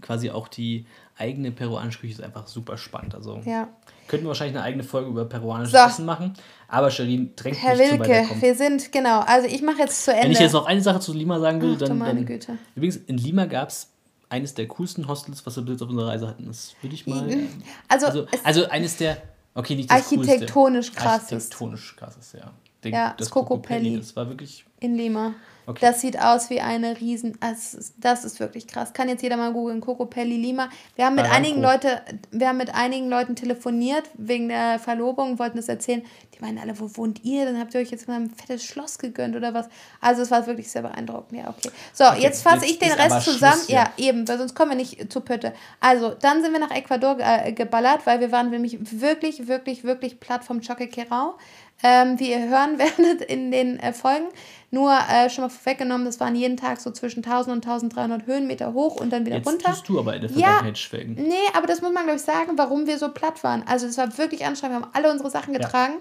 quasi 0.00 0.30
auch 0.30 0.48
die 0.48 0.86
eigene 1.18 1.50
peruanische 1.52 2.00
Küche 2.00 2.14
ist 2.14 2.22
einfach 2.22 2.46
super 2.46 2.78
spannend. 2.78 3.14
Also 3.14 3.40
Ja. 3.44 3.68
könnten 4.08 4.24
wir 4.24 4.28
wahrscheinlich 4.28 4.56
eine 4.56 4.64
eigene 4.64 4.82
Folge 4.84 5.10
über 5.10 5.24
peruanisches 5.26 5.72
So. 5.78 5.86
Essen 5.86 6.06
machen. 6.06 6.32
Aber 6.68 6.90
Sherin 6.90 7.32
drängt 7.36 7.58
Herr 7.62 7.76
mich 7.76 7.86
zu 7.90 7.98
Wilke, 8.00 8.26
kommt. 8.28 8.40
wir 8.42 8.54
sind, 8.54 8.90
genau. 8.90 9.20
Also 9.20 9.46
ich 9.48 9.60
mache 9.62 9.78
jetzt 9.80 10.02
zu 10.04 10.12
Ende. 10.12 10.24
Wenn 10.24 10.32
ich 10.32 10.38
jetzt 10.40 10.52
noch 10.54 10.64
eine 10.66 10.80
Sache 10.80 11.00
zu 11.00 11.12
Lima 11.12 11.38
sagen 11.38 11.60
will, 11.60 11.72
Ach, 11.74 11.78
dann, 11.80 11.98
meine 11.98 12.14
dann 12.20 12.26
Güte. 12.26 12.56
Übrigens, 12.74 12.96
in 12.96 13.18
Lima 13.18 13.44
gab 13.44 13.68
es 13.68 13.90
eines 14.30 14.54
der 14.54 14.66
coolsten 14.68 15.06
Hostels, 15.08 15.44
was 15.44 15.56
wir 15.56 15.62
bis 15.62 15.72
jetzt 15.74 15.82
auf 15.82 15.90
unserer 15.90 16.08
Reise 16.08 16.26
hatten. 16.26 16.46
Das 16.46 16.74
würde 16.80 16.94
ich 16.94 17.06
mal. 17.06 17.30
ähm, 17.30 17.62
also, 17.88 18.06
Also, 18.06 18.26
also 18.42 18.68
eines 18.70 18.96
der. 18.96 19.18
Okay, 19.54 19.74
nicht 19.74 19.90
das 19.90 19.98
Architektonisch 20.10 20.92
krasses. 20.92 21.30
Architektonisch 21.32 21.94
krasses, 21.96 22.32
ja. 22.32 22.50
Der, 22.84 22.90
Ja, 22.90 23.14
das 23.16 23.30
Cocopelli. 23.30 23.80
Cocopelli, 23.80 23.98
Das 23.98 24.16
war 24.16 24.28
wirklich. 24.28 24.64
in 24.80 24.96
Lima. 24.96 25.34
Okay. 25.64 25.78
Das 25.80 26.00
sieht 26.00 26.20
aus 26.20 26.50
wie 26.50 26.60
eine 26.60 27.00
riesen, 27.00 27.38
das 27.40 27.72
ist, 27.72 27.94
das 27.98 28.24
ist 28.24 28.40
wirklich 28.40 28.66
krass. 28.66 28.92
Kann 28.94 29.08
jetzt 29.08 29.22
jeder 29.22 29.36
mal 29.36 29.52
googeln, 29.52 29.80
Coco 29.80 30.06
Pelli 30.06 30.36
Lima. 30.36 30.68
Wir 30.96 31.06
haben 31.06 31.14
mit 31.14 31.24
einigen 31.30 31.62
Leute, 31.62 32.02
wir 32.32 32.48
haben 32.48 32.56
mit 32.56 32.74
einigen 32.74 33.08
Leuten 33.08 33.36
telefoniert 33.36 34.10
wegen 34.14 34.48
der 34.48 34.80
Verlobung, 34.80 35.38
wollten 35.38 35.58
das 35.58 35.68
erzählen. 35.68 36.02
Die 36.34 36.40
meinen 36.40 36.58
alle, 36.58 36.78
wo 36.80 36.90
wohnt 36.96 37.22
ihr? 37.24 37.44
Dann 37.44 37.60
habt 37.60 37.74
ihr 37.74 37.80
euch 37.80 37.92
jetzt 37.92 38.08
mal 38.08 38.16
ein 38.16 38.30
fettes 38.30 38.64
Schloss 38.64 38.98
gegönnt 38.98 39.36
oder 39.36 39.54
was? 39.54 39.68
Also 40.00 40.22
es 40.22 40.32
war 40.32 40.44
wirklich 40.48 40.68
sehr 40.68 40.82
beeindruckend. 40.82 41.38
Ja, 41.38 41.50
okay. 41.50 41.70
So, 41.92 42.06
Okay, 42.06 42.22
jetzt 42.22 42.42
fasse 42.42 42.66
ich 42.66 42.80
den 42.80 42.90
Rest 42.90 43.22
zusammen. 43.22 43.52
Schluss 43.52 43.66
hier. 43.68 43.76
ja, 43.76 43.92
eben, 43.98 44.26
weil 44.26 44.38
sonst 44.38 44.56
kommen 44.56 44.72
wir 44.72 44.76
nicht 44.76 45.12
zu 45.12 45.20
Pötte. 45.20 45.52
Also, 45.78 46.10
dann 46.20 46.42
sind 46.42 46.52
wir 46.52 46.58
nach 46.58 46.72
Ecuador 46.72 47.18
äh, 47.20 47.52
geballert, 47.52 48.04
weil 48.04 48.18
wir 48.18 48.32
waren 48.32 48.50
nämlich 48.50 48.78
wirklich, 49.00 49.46
wirklich, 49.46 49.84
wirklich 49.84 50.18
platt 50.18 50.42
vom 50.42 50.60
Choque 50.60 50.88
Querau. 50.88 51.34
Ähm, 51.82 52.18
wie 52.20 52.30
ihr 52.30 52.48
hören 52.48 52.78
werdet 52.78 53.22
in 53.22 53.50
den 53.50 53.78
äh, 53.80 53.92
Folgen. 53.92 54.26
Nur 54.70 54.90
äh, 54.92 55.28
schon 55.28 55.42
mal 55.44 55.50
vorweggenommen, 55.50 56.06
das 56.06 56.18
waren 56.18 56.34
jeden 56.34 56.56
Tag 56.56 56.80
so 56.80 56.90
zwischen 56.92 57.22
1000 57.22 57.56
und 57.56 57.66
1300 57.66 58.26
Höhenmeter 58.26 58.72
hoch 58.72 58.96
und 59.00 59.10
dann 59.12 59.26
wieder 59.26 59.36
Jetzt 59.36 59.46
runter. 59.46 59.70
tust 59.72 59.88
du 59.88 59.98
aber 59.98 60.14
in 60.14 60.22
der 60.22 60.30
Ja. 60.30 60.36
Vergangenheit 60.46 60.78
schwelgen. 60.78 61.14
Nee, 61.14 61.34
aber 61.54 61.66
das 61.66 61.82
muss 61.82 61.92
man, 61.92 62.04
glaube 62.04 62.16
ich, 62.16 62.22
sagen, 62.24 62.52
warum 62.56 62.86
wir 62.86 62.96
so 62.98 63.10
platt 63.10 63.44
waren. 63.44 63.64
Also, 63.66 63.86
es 63.86 63.98
war 63.98 64.16
wirklich 64.16 64.46
anstrengend. 64.46 64.78
Wir 64.78 64.82
haben 64.86 64.90
alle 64.94 65.10
unsere 65.10 65.30
Sachen 65.30 65.52
getragen. 65.52 65.94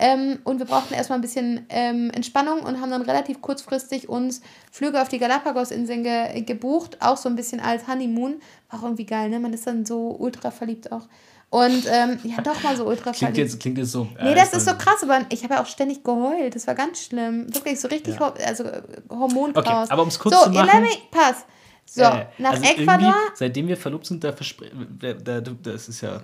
Ähm, 0.00 0.38
und 0.44 0.60
wir 0.60 0.66
brauchten 0.66 0.94
erstmal 0.94 1.18
ein 1.18 1.22
bisschen 1.22 1.66
ähm, 1.70 2.10
Entspannung 2.10 2.60
und 2.60 2.80
haben 2.80 2.90
dann 2.90 3.02
relativ 3.02 3.40
kurzfristig 3.40 4.08
uns 4.08 4.42
Flüge 4.70 5.02
auf 5.02 5.08
die 5.08 5.18
Galapagos-Inseln 5.18 6.04
ge 6.04 6.40
gebucht. 6.42 6.98
Auch 7.00 7.16
so 7.16 7.28
ein 7.28 7.34
bisschen 7.36 7.58
als 7.60 7.86
Honeymoon. 7.88 8.40
War 8.70 8.78
auch 8.78 8.84
irgendwie 8.84 9.06
geil, 9.06 9.28
ne? 9.28 9.40
Man 9.40 9.52
ist 9.52 9.66
dann 9.66 9.84
so 9.84 10.14
ultra 10.18 10.50
verliebt 10.52 10.92
auch. 10.92 11.08
Und 11.50 11.84
ähm, 11.90 12.18
ja, 12.24 12.42
doch 12.42 12.62
mal 12.62 12.76
so 12.76 12.84
ultra 12.86 13.10
Klingt 13.12 13.38
jetzt, 13.38 13.58
klingt 13.58 13.78
jetzt 13.78 13.92
so. 13.92 14.06
Nee, 14.22 14.32
äh, 14.32 14.34
das 14.34 14.52
ist 14.52 14.66
so 14.66 14.74
krass, 14.74 15.02
aber 15.02 15.20
ich 15.30 15.42
habe 15.44 15.54
ja 15.54 15.62
auch 15.62 15.66
ständig 15.66 16.04
geheult. 16.04 16.54
Das 16.54 16.66
war 16.66 16.74
ganz 16.74 17.02
schlimm. 17.04 17.46
Wirklich 17.54 17.80
so 17.80 17.88
richtig, 17.88 18.16
Ja. 18.20 18.34
Also 18.46 18.64
äh, 18.64 18.82
Hormonchaos. 19.08 19.66
Okay, 19.66 19.86
aber 19.88 20.02
um's 20.02 20.18
kurz 20.18 20.34
so, 20.36 20.44
zu 20.44 20.50
machen- 20.50 20.82
Lieben, 20.84 20.96
pass. 21.10 21.46
So, 21.86 22.02
äh, 22.02 22.26
nach 22.36 22.50
also 22.50 22.64
Ecuador. 22.64 23.14
Seitdem 23.34 23.66
wir 23.66 23.78
verlobt 23.78 24.04
sind, 24.04 24.22
da 24.22 24.32
versprechen. 24.32 24.98
Da, 25.00 25.14
da, 25.14 25.40
das 25.40 25.88
ist 25.88 26.02
ja. 26.02 26.20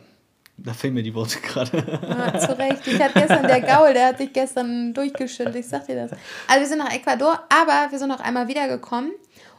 Da 0.58 0.72
fehlen 0.74 0.92
mir 0.94 1.02
die 1.02 1.14
Worte 1.14 1.40
gerade. 1.42 1.78
Ja, 2.02 2.38
zu 2.38 2.58
Recht. 2.58 2.86
Ich 2.86 3.02
hatte 3.02 3.18
gestern, 3.18 3.42
der 3.46 3.60
Gaul, 3.62 3.94
der 3.94 4.08
hat 4.08 4.18
sich 4.18 4.32
gestern 4.32 4.92
durchgeschüttelt. 4.92 5.56
Ich 5.56 5.66
sag 5.68 5.86
dir 5.86 5.96
das. 5.96 6.10
Also 6.46 6.60
wir 6.60 6.66
sind 6.68 6.78
nach 6.78 6.92
Ecuador, 6.92 7.40
aber 7.48 7.90
wir 7.90 7.98
sind 7.98 8.08
noch 8.10 8.20
einmal 8.20 8.46
wiedergekommen. 8.46 9.10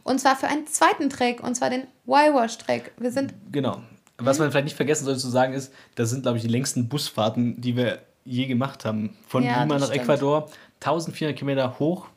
Und 0.04 0.22
zwar 0.22 0.36
für 0.36 0.48
einen 0.48 0.68
zweiten 0.68 1.10
Track, 1.10 1.42
und 1.44 1.56
zwar 1.56 1.72
den 1.72 1.88
Y-Wash-Track. 2.08 2.92
Wir 2.98 3.12
sind. 3.12 3.34
Genau. 3.52 3.82
Was 4.18 4.40
man 4.40 4.50
vielleicht 4.52 4.66
nicht 4.66 4.78
vergessen 4.78 5.06
sollte 5.06 5.20
zu 5.20 5.30
sagen 5.30 5.54
ist, 5.54 5.74
das 5.96 6.10
sind, 6.10 6.22
glaube 6.24 6.38
ich, 6.38 6.44
die 6.44 6.50
längsten 6.50 6.88
Busfahrten, 6.88 7.60
die 7.60 7.76
wir 7.76 8.00
je 8.24 8.46
gemacht 8.48 8.86
haben. 8.86 9.16
Von 9.28 9.44
Ja, 9.44 9.62
Lima 9.64 9.78
nach 9.78 9.88
stimmt. 9.88 10.02
Ecuador, 10.04 10.50
1400 10.80 11.38
Kilometer 11.38 11.78
hoch 11.80 12.08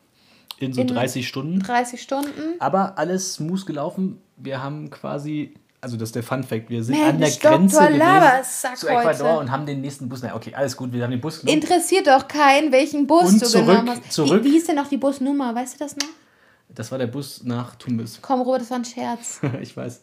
in 0.59 0.73
so 0.73 0.81
In 0.81 0.87
30 0.89 1.27
Stunden. 1.27 1.61
30 1.61 2.01
Stunden. 2.01 2.31
Aber 2.61 2.99
alles 2.99 3.35
smooth 3.35 3.67
gelaufen. 3.67 4.19
Wir 4.37 4.63
haben 4.63 4.91
quasi, 4.91 5.55
also 5.81 5.97
das 5.97 6.11
ist 6.11 6.15
der 6.17 6.23
Fun 6.23 6.45
Fact, 6.45 6.71
wir 6.71 6.83
sind 6.85 6.97
Mensch, 6.97 7.09
an 7.09 7.19
der 7.21 7.31
Dr. 7.31 7.51
Grenze 7.51 7.77
gewesen 7.89 8.77
zu 8.77 8.87
Ecuador 8.89 9.29
heute. 9.31 9.39
und 9.41 9.51
haben 9.51 9.67
den 9.67 9.81
nächsten 9.81 10.09
Bus. 10.09 10.21
Na, 10.23 10.35
okay, 10.37 10.55
alles 10.55 10.77
gut, 10.77 10.93
wir 10.93 11.03
haben 11.03 11.11
den 11.11 11.21
Bus 11.21 11.41
genommen. 11.41 11.61
Interessiert 11.61 12.07
doch 12.07 12.27
keinen, 12.29 12.71
welchen 12.73 13.07
Bus 13.07 13.25
Und 13.33 13.43
du 13.43 13.47
zurück- 13.47 13.67
genommen 13.67 13.91
hast. 14.03 14.13
zurück. 14.13 14.43
Wie, 14.45 14.49
wie 14.49 14.53
hieß 14.53 14.67
denn 14.67 14.77
noch 14.77 14.89
die 14.89 14.97
Busnummer? 14.97 15.55
Weißt 15.55 15.75
du 15.75 15.79
das 15.85 15.97
noch? 15.97 16.07
Das 16.75 16.93
war 16.93 16.99
der 16.99 17.07
Bus 17.07 17.45
nach 17.45 17.77
Tumbes. 17.77 18.19
Komm, 18.21 18.43
Robert, 18.43 18.61
das 18.61 18.71
war 18.71 18.79
ein 18.79 18.85
Scherz. 18.85 19.41
ich 19.61 19.77
weiß. 19.77 20.03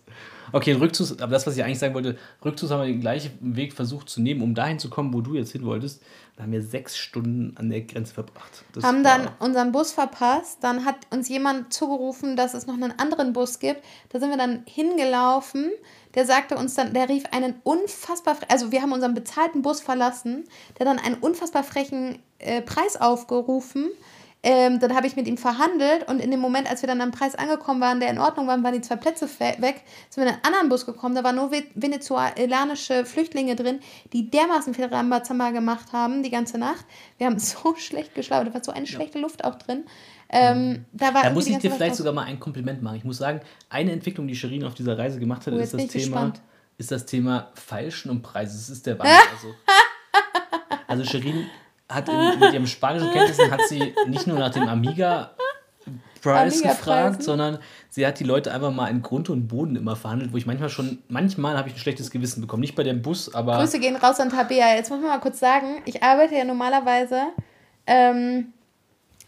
Okay, 0.52 0.74
Rückzugs, 0.74 1.20
aber 1.22 1.32
das, 1.32 1.46
was 1.46 1.56
ich 1.58 1.64
eigentlich 1.64 1.80
sagen 1.80 1.94
wollte, 1.94 2.18
Rückzugs 2.44 2.72
haben 2.72 2.82
wir 2.82 2.88
den 2.88 3.02
gleichen 3.02 3.32
Weg 3.56 3.74
versucht 3.74 4.10
zu 4.10 4.22
nehmen, 4.22 4.42
um 4.42 4.56
dahin 4.56 4.80
zu 4.80 4.90
kommen, 4.90 5.14
wo 5.14 5.22
du 5.22 5.36
jetzt 5.36 5.52
hin 5.52 5.66
wolltest. 5.66 6.02
Da 6.36 6.44
haben 6.44 6.52
wir 6.52 6.62
sechs 6.62 6.98
Stunden 6.98 7.56
an 7.56 7.70
der 7.70 7.82
Grenze 7.82 8.14
verbracht. 8.14 8.66
Das 8.74 8.84
haben 8.84 9.04
dann 9.04 9.30
unseren 9.40 9.72
Bus 9.72 9.94
verpasst. 9.94 10.58
Dann 10.62 10.84
hat 10.84 10.96
uns 11.10 11.30
jemand 11.30 11.72
zugerufen, 11.72 12.36
dass 12.36 12.54
es 12.54 12.68
noch 12.68 12.74
einen 12.74 12.98
anderen 13.00 13.32
Bus 13.32 13.60
gibt. 13.60 13.82
Da 14.10 14.20
sind 14.20 14.30
wir 14.30 14.38
dann 14.38 14.64
hingelaufen. 14.66 15.72
Der 16.14 16.26
sagte 16.26 16.58
uns 16.58 16.76
dann, 16.76 16.94
der 16.94 17.10
rief 17.10 17.24
einen 17.32 17.56
unfassbar, 17.64 18.38
also 18.50 18.72
wir 18.72 18.82
haben 18.82 18.92
unseren 18.92 19.14
bezahlten 19.14 19.62
Bus 19.62 19.82
verlassen, 19.82 20.46
der 20.78 20.86
dann 20.86 21.00
einen 21.00 21.16
unfassbar 21.16 21.64
frechen 21.64 22.20
äh, 22.40 22.62
Preis 22.62 23.00
aufgerufen. 23.00 23.90
Ähm, 24.48 24.80
dann 24.80 24.96
habe 24.96 25.08
ich 25.08 25.16
mit 25.16 25.26
ihm 25.28 25.38
verhandelt 25.38 26.08
und 26.08 26.20
in 26.20 26.30
dem 26.30 26.40
Moment, 26.40 26.70
als 26.70 26.84
wir 26.84 26.88
dann 26.88 27.02
am 27.02 27.10
Preis 27.10 27.34
angekommen 27.34 27.82
waren, 27.82 28.00
der 28.00 28.12
in 28.12 28.20
Ordnung 28.20 28.46
war, 28.46 28.62
waren 28.62 28.74
die 28.74 28.82
zwei 28.82 28.96
Plätze 28.96 29.28
weg, 29.40 29.82
sind 30.12 30.24
wir 30.24 30.28
in 30.30 30.34
einen 30.36 30.44
anderen 30.44 30.70
Bus 30.70 30.86
gekommen. 30.86 31.16
Da 31.16 31.24
waren 31.24 31.36
nur 31.36 31.50
ve- 31.52 31.64
venezuelanische 31.74 33.06
Flüchtlinge 33.06 33.56
drin, 33.56 33.80
die 34.14 34.30
dermaßen 34.30 34.76
viel 34.76 34.86
Rambazamba 34.86 35.50
gemacht 35.50 35.94
haben 35.94 36.22
die 36.22 36.30
ganze 36.30 36.58
Nacht. 36.60 36.86
Wir 37.18 37.26
haben 37.28 37.40
so 37.54 37.76
schlecht 37.76 38.14
geschlafen, 38.14 38.46
da 38.48 38.54
war 38.54 38.64
so 38.64 38.72
eine 38.72 38.86
schlechte 38.86 39.18
Luft 39.20 39.44
auch 39.44 39.56
drin. 39.56 39.86
Ähm, 40.30 40.86
da 40.92 41.08
war 41.08 41.14
Da 41.14 41.20
irgendwie 41.30 41.34
muss 41.34 41.48
ich 41.48 41.58
dir 41.58 41.72
vielleicht 41.72 41.96
sogar 41.96 42.14
mal 42.14 42.26
ein 42.26 42.40
Kompliment 42.40 42.82
machen. 42.84 42.98
Ich 42.98 43.04
muss 43.04 43.18
sagen, 43.18 43.42
eine 43.70 43.92
Entwicklung, 43.94 44.28
die 44.28 44.36
Shirin 44.36 44.64
auf 44.64 44.74
dieser 44.76 44.96
Reise 44.98 45.20
gemacht 45.20 45.46
hat, 45.48 45.54
Oh, 45.54 45.58
ist 45.58 45.74
das, 45.74 45.88
Thema, 45.88 45.92
gespannt. 46.04 46.42
ist 46.78 46.92
das 46.92 47.06
Thema 47.08 47.52
Feilschen 47.56 48.12
und 48.12 48.22
Preise. 48.22 48.54
Das 48.58 48.70
ist 48.70 48.86
der 48.86 49.00
Wahnsinn. 49.00 49.16
Also, 50.88 51.02
also 51.02 51.04
Shirin 51.04 51.48
hat 51.90 52.10
in, 52.10 52.40
mit 52.40 52.54
ihren 52.54 52.68
spanischen 52.68 53.12
Kenntnissen 53.12 53.52
hat 53.52 53.62
sie 53.68 53.94
nicht 54.08 54.28
nur 54.28 54.40
nach 54.40 54.52
dem 54.52 54.68
Amiga 54.68 55.32
Preis 56.26 56.56
Amiga-Preisen. 56.56 56.70
gefragt, 56.70 57.24
sondern 57.24 57.60
sie 57.90 58.06
hat 58.06 58.20
die 58.20 58.24
Leute 58.24 58.52
einfach 58.52 58.72
mal 58.72 58.88
in 58.88 59.02
Grund 59.02 59.30
und 59.30 59.48
Boden 59.48 59.76
immer 59.76 59.96
verhandelt, 59.96 60.34
wo 60.34 60.38
ich 60.38 60.46
manchmal 60.46 60.70
schon, 60.70 61.00
manchmal 61.08 61.58
habe 61.58 61.70
ich 61.70 61.76
ein 61.76 61.80
schlechtes 61.80 62.10
Gewissen 62.10 62.42
bekommen. 62.42 62.62
Nicht 62.62 62.76
bei 62.76 62.84
dem 62.84 63.02
Bus, 63.02 63.34
aber 63.34 63.60
Grüße 63.60 63.80
gehen 63.80 63.96
raus 63.96 64.20
an 64.20 64.30
Tabea. 64.30 64.76
Jetzt 64.76 64.90
muss 64.90 65.00
man 65.00 65.10
mal 65.10 65.20
kurz 65.20 65.40
sagen, 65.40 65.82
ich 65.86 66.02
arbeite 66.02 66.36
ja 66.36 66.44
normalerweise 66.44 67.22
ähm, 67.86 68.54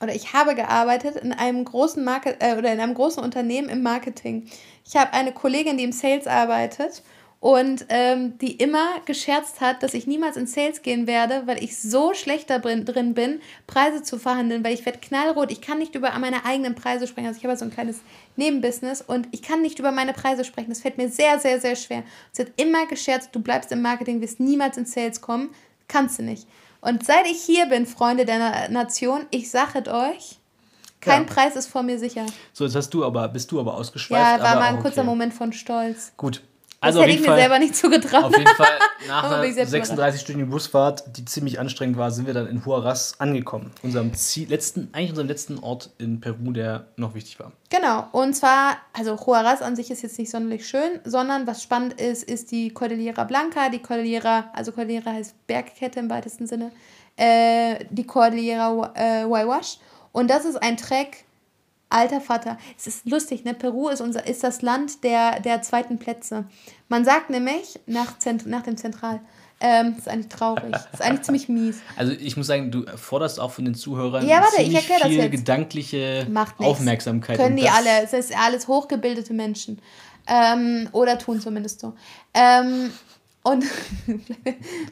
oder 0.02 0.16
ich 0.16 0.34
habe 0.34 0.56
gearbeitet 0.56 1.18
in 1.18 1.34
einem 1.34 1.66
großen 1.66 2.04
Market 2.04 2.38
äh, 2.40 2.56
oder 2.58 2.74
in 2.74 2.80
einem 2.80 2.96
großen 2.96 3.24
Unternehmen 3.24 3.70
im 3.70 3.84
Marketing. 3.84 4.48
Ich 4.86 4.96
habe 4.96 5.14
eine 5.14 5.32
Kollegin, 5.32 5.78
die 5.78 5.84
im 5.84 5.92
Sales 5.92 6.28
arbeitet 6.28 7.04
und 7.40 7.86
ähm, 7.90 8.38
die 8.40 8.54
immer 8.54 9.00
gescherzt 9.06 9.62
hat, 9.62 9.84
dass 9.84 9.94
ich 9.94 10.08
niemals 10.08 10.38
in 10.38 10.48
Sales 10.48 10.82
gehen 10.82 11.06
werde, 11.06 11.44
weil 11.46 11.64
ich 11.64 11.80
so 11.80 12.16
schlecht 12.16 12.50
da 12.50 12.58
drin, 12.58 13.14
bin, 13.14 13.42
Preise 13.68 14.02
zu 14.02 14.18
verhandeln, 14.18 14.64
weil 14.64 14.74
ich 14.74 14.86
werde 14.86 15.00
knallrot. 15.00 15.52
Ich 15.52 15.62
kann 15.62 15.78
nicht 15.78 15.94
über 15.94 16.18
meine 16.18 16.46
eigenen 16.46 16.74
Preise 16.74 17.06
sprechen. 17.06 17.28
Also 17.28 17.38
ich 17.38 17.46
habe 17.46 17.56
so 17.56 17.66
ein 17.66 17.72
kleines 17.72 18.00
Nebenbusiness 18.38 19.02
und 19.02 19.28
ich 19.32 19.44
kann 19.44 19.62
nicht 19.62 19.78
über 19.78 19.92
meine 19.92 20.14
Preise 20.14 20.46
sprechen. 20.46 20.70
Das 20.70 20.82
fällt 20.82 20.98
mir 20.98 21.10
sehr, 21.10 21.40
sehr, 21.40 21.62
sehr 21.62 21.76
schwer. 21.76 22.04
Sie 22.32 22.42
hat 22.42 22.52
immer 22.58 22.88
gescherzt, 22.88 23.30
du 23.34 23.40
bleibst 23.40 23.72
im 23.72 23.84
Marketing, 23.84 24.20
wirst 24.20 24.40
niemals 24.40 24.78
in 24.78 24.86
Sales 24.86 25.22
kommen. 25.22 25.50
Kannst 25.88 26.18
du 26.18 26.24
nicht. 26.24 26.48
Und 26.82 27.06
seit 27.06 27.28
ich 27.28 27.42
hier 27.42 27.68
bin, 27.68 27.86
Freunde 27.86 28.26
der 28.26 28.40
Na 28.40 28.68
Nation, 28.70 29.26
ich 29.30 29.52
sage 29.52 29.84
es 29.86 29.92
euch, 29.92 30.40
kein 31.02 31.28
Ja. 31.28 31.34
Preis 31.34 31.56
ist 31.56 31.68
vor 31.68 31.84
mir 31.84 32.00
sicher. 32.00 32.26
so 32.52 32.66
jetzt 32.66 32.76
hast 32.76 32.90
du 32.90 33.06
aber, 33.06 33.28
bist 33.28 33.52
du 33.52 33.60
aber 33.60 33.76
ausgeschweift. 33.76 34.40
Ja, 34.40 34.44
war 34.44 34.56
mal 34.56 34.74
ein 34.74 34.80
kurzer 34.80 35.02
okay. 35.02 35.10
Moment 35.10 35.34
von 35.34 35.54
Stolz. 35.54 36.14
Gut. 36.18 36.42
Das 36.80 36.90
Also 36.90 37.00
auf 37.00 37.06
hätte 37.06 37.16
ich 37.16 37.22
mir 37.22 37.28
Fall. 37.28 37.40
selber 37.40 37.58
nicht 37.60 37.76
zugetraut. 37.76 38.26
Auf 38.26 38.38
jeden 38.38 38.56
Fall, 38.56 38.68
nach 39.08 39.24
einer 39.24 39.44
ich 39.44 39.56
selbst 39.56 39.74
36-stündigen 39.74 40.46
Busfahrt, 40.46 41.04
die 41.18 41.26
ziemlich 41.26 41.60
anstrengend 41.60 41.98
war, 41.98 42.12
sind 42.12 42.28
wir 42.28 42.36
dann 42.36 42.46
in 42.48 42.64
Huaraz 42.64 43.16
angekommen. 43.18 43.72
Unserem 43.82 44.14
Ziel, 44.14 44.48
letzten, 44.50 44.90
eigentlich 44.92 45.10
unserem 45.10 45.28
letzten 45.28 45.58
Ort 45.58 45.90
in 45.98 46.20
Peru, 46.22 46.52
der 46.52 46.86
noch 46.96 47.16
wichtig 47.16 47.40
war. 47.40 47.52
Genau, 47.72 48.06
und 48.12 48.36
zwar, 48.36 48.78
also 48.94 49.16
Juarez 49.16 49.64
an 49.64 49.76
sich 49.76 49.90
ist 49.90 50.04
jetzt 50.04 50.20
nicht 50.20 50.30
sonderlich 50.30 50.68
schön, 50.68 51.00
sondern 51.04 51.48
was 51.48 51.64
spannend 51.64 52.00
ist, 52.00 52.24
ist 52.24 52.52
die 52.52 52.70
Cordillera 52.70 53.24
Blanca, 53.24 53.70
die 53.70 53.80
Cordillera, 53.80 54.52
also 54.54 54.72
Cordillera 54.72 55.14
heißt 55.14 55.48
Bergkette 55.48 56.00
im 56.00 56.12
weitesten 56.12 56.46
Sinne, 56.46 56.72
äh, 57.16 57.86
die 57.90 58.06
Cordillera 58.06 58.92
äh, 58.94 59.24
Huayhuash. 59.26 59.80
Und 60.12 60.30
das 60.30 60.46
ist 60.46 60.62
ein 60.62 60.78
Trek, 60.78 61.26
alter 61.90 62.22
Vater. 62.22 62.58
Es 62.78 62.88
ist 62.88 63.06
lustig, 63.10 63.46
ne? 63.46 63.54
Peru 63.54 63.90
ist, 63.90 64.02
unser, 64.02 64.28
ist 64.28 64.44
das 64.44 64.62
Land 64.62 65.04
der, 65.04 65.40
der 65.40 65.62
zweiten 65.62 66.00
Plätze. 66.00 66.46
Man 66.90 67.06
sagt 67.06 67.30
nämlich, 67.30 67.80
nach, 67.86 68.18
Zent, 68.20 68.46
nach 68.46 68.64
dem 68.64 68.78
Zentral, 68.78 69.22
ähm, 69.60 69.92
das 69.96 70.00
ist 70.06 70.10
eigentlich 70.10 70.28
traurig, 70.30 70.72
das 70.72 70.86
ist 70.94 71.02
eigentlich 71.02 71.22
ziemlich 71.24 71.50
mies. 71.50 71.80
Also 71.96 72.12
ich 72.14 72.38
muss 72.38 72.48
sagen, 72.48 72.70
du 72.72 72.86
forderst 72.98 73.40
auch 73.40 73.52
von 73.52 73.66
den 73.66 73.74
Zuhörern 73.76 74.28
Ja, 74.28 74.42
warte, 74.42 74.62
ich 74.62 74.68
ziemlich 74.70 74.88
das 75.00 75.08
viel 75.08 75.30
gedankliche. 75.30 76.28
Aufmerksamkeit. 76.60 77.38
Können 77.38 77.58
die 77.58 77.64
das- 77.64 77.76
alle. 77.76 78.04
Es 78.04 78.14
ist 78.14 78.38
alles 78.38 78.68
hochgebildete 78.68 79.34
Menschen. 79.34 79.82
Ähm, 80.28 80.90
oder 80.92 81.18
tun 81.18 81.40
zumindest 81.40 81.80
so. 81.80 81.94
Ähm, 82.34 82.92
und 83.44 83.64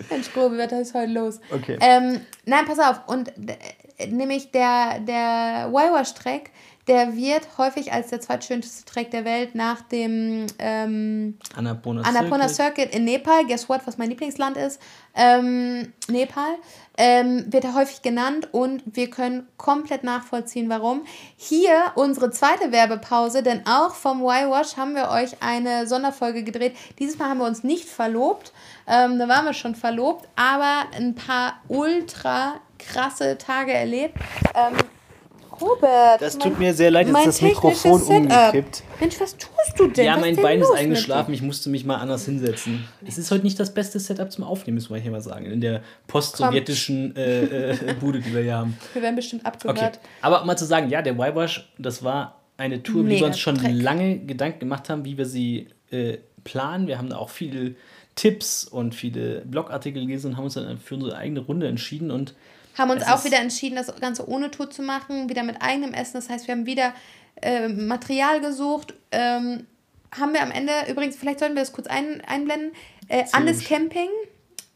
Mensch, 0.09 0.31
Grobe, 0.33 0.57
was 0.57 0.71
ist 0.71 0.93
heute 0.93 1.11
los? 1.11 1.39
Okay. 1.51 1.77
Ähm, 1.81 2.21
nein, 2.45 2.65
pass 2.65 2.79
auf. 2.79 3.01
Und 3.07 3.33
äh, 3.97 4.07
nämlich 4.07 4.51
der, 4.51 4.99
der 5.01 5.69
Waiwash-Track, 5.73 6.51
der 6.87 7.15
wird 7.15 7.57
häufig 7.57 7.91
als 7.91 8.09
der 8.09 8.21
zweitschönste 8.21 8.85
Track 8.85 9.11
der 9.11 9.25
Welt 9.25 9.55
nach 9.55 9.81
dem 9.81 10.45
ähm, 10.59 11.37
Annapurna, 11.55 12.01
Annapurna 12.01 12.47
Circuit. 12.47 12.75
Circuit 12.75 12.95
in 12.95 13.05
Nepal, 13.05 13.45
guess 13.45 13.67
what, 13.67 13.81
was 13.85 13.97
mein 13.97 14.09
Lieblingsland 14.09 14.55
ist, 14.55 14.79
ähm, 15.15 15.93
Nepal, 16.07 16.55
ähm, 16.97 17.51
wird 17.51 17.63
er 17.63 17.73
häufig 17.73 18.01
genannt 18.01 18.49
und 18.51 18.83
wir 18.85 19.09
können 19.09 19.47
komplett 19.57 20.03
nachvollziehen, 20.03 20.69
warum. 20.69 21.05
Hier 21.37 21.91
unsere 21.95 22.29
zweite 22.29 22.71
Werbepause, 22.71 23.41
denn 23.41 23.65
auch 23.65 23.95
vom 23.95 24.21
Y-Wash 24.21 24.77
haben 24.77 24.95
wir 24.95 25.09
euch 25.09 25.41
eine 25.41 25.87
Sonderfolge 25.87 26.43
gedreht. 26.43 26.75
Dieses 26.99 27.17
Mal 27.17 27.29
haben 27.29 27.39
wir 27.39 27.47
uns 27.47 27.63
nicht 27.63 27.89
verlobt, 27.89 28.53
ähm, 28.87 29.17
da 29.17 29.27
waren 29.27 29.45
wir 29.45 29.53
schon 29.53 29.75
verlobt, 29.75 30.27
aber 30.35 30.85
ein 30.95 31.15
paar 31.15 31.61
ultra 31.67 32.55
krasse 32.77 33.37
Tage 33.37 33.73
erlebt. 33.73 34.15
Ähm, 34.53 34.77
Robert, 35.61 36.21
Das 36.21 36.37
tut 36.37 36.59
mir 36.59 36.73
sehr 36.73 36.91
leid, 36.91 37.07
jetzt 37.07 37.17
ist 37.19 37.25
das 37.27 37.41
Mikrofon 37.41 38.01
umgekippt. 38.01 38.83
Mensch, 38.99 39.19
was 39.19 39.37
tust 39.37 39.51
du 39.77 39.87
denn? 39.87 40.05
Ja, 40.05 40.13
Was 40.15 40.21
mein 40.21 40.35
denn 40.35 40.43
Bein 40.43 40.59
ist 40.61 40.71
eingeschlafen. 40.71 41.33
Ich 41.33 41.41
musste 41.41 41.69
mich 41.69 41.85
mal 41.85 41.97
anders 41.97 42.25
hinsetzen. 42.25 42.85
Es 43.07 43.17
ist 43.17 43.31
heute 43.31 43.43
nicht 43.43 43.59
das 43.59 43.73
beste 43.73 43.99
Setup 43.99 44.31
zum 44.31 44.43
Aufnehmen, 44.43 44.75
muss 44.77 44.89
man 44.89 44.99
hier 45.01 45.11
mal 45.11 45.21
sagen. 45.21 45.45
In 45.45 45.61
der 45.61 45.81
post-sowjetischen 46.07 47.15
äh, 47.15 47.71
äh, 47.71 47.93
Bude, 47.99 48.19
die 48.19 48.33
wir 48.33 48.41
hier 48.41 48.55
haben. 48.57 48.77
Wir 48.93 49.01
werden 49.01 49.15
bestimmt 49.15 49.43
Okay. 49.45 49.67
abgehört. 49.69 49.99
Aber 50.21 50.41
um 50.41 50.47
mal 50.47 50.57
zu 50.57 50.65
sagen, 50.65 50.89
ja, 50.89 51.01
der 51.01 51.13
Y-Wash, 51.13 51.71
das 51.77 52.03
war 52.03 52.41
eine 52.57 52.81
Tour, 52.83 53.01
über 53.01 53.09
die 53.09 53.15
Mega 53.15 53.21
wir 53.25 53.27
uns 53.27 53.39
schon 53.39 53.55
Dreck. 53.55 53.71
lange 53.81 54.19
Gedanken 54.19 54.59
gemacht 54.59 54.89
haben, 54.89 55.05
wie 55.05 55.17
wir 55.17 55.25
sie 55.25 55.67
äh, 55.91 56.17
planen. 56.43 56.87
Wir 56.87 56.97
haben 56.97 57.09
da 57.09 57.17
auch 57.17 57.29
viele 57.29 57.75
Tipps 58.15 58.63
und 58.63 58.95
viele 58.95 59.41
Blogartikel 59.41 60.05
gelesen 60.05 60.31
und 60.31 60.37
haben 60.37 60.45
uns 60.45 60.53
dann 60.53 60.77
für 60.77 60.95
unsere 60.95 61.17
eigene 61.17 61.41
Runde 61.41 61.67
entschieden. 61.67 62.11
Und 62.11 62.33
Haben 62.77 62.91
uns 62.91 63.03
Es 63.03 63.07
auch 63.07 63.23
wieder 63.23 63.39
entschieden, 63.39 63.75
das 63.75 63.93
Ganze 63.99 64.27
ohne 64.27 64.51
Tour 64.51 64.69
zu 64.69 64.81
machen, 64.81 65.29
wieder 65.29 65.43
mit 65.43 65.61
eigenem 65.61 65.93
Essen. 65.93 66.13
Das 66.13 66.29
heißt, 66.29 66.47
wir 66.47 66.53
haben 66.53 66.65
wieder 66.65 66.93
äh, 67.41 67.67
Material 67.67 68.41
gesucht. 68.41 68.93
Ähm, 69.11 69.65
haben 70.11 70.33
wir 70.33 70.41
am 70.41 70.51
Ende, 70.51 70.73
übrigens, 70.89 71.15
vielleicht 71.15 71.39
sollten 71.39 71.55
wir 71.55 71.61
das 71.61 71.73
kurz 71.73 71.87
ein, 71.87 72.21
einblenden, 72.25 72.71
äh, 73.07 73.25
Andes. 73.31 73.63
Camping 73.63 74.09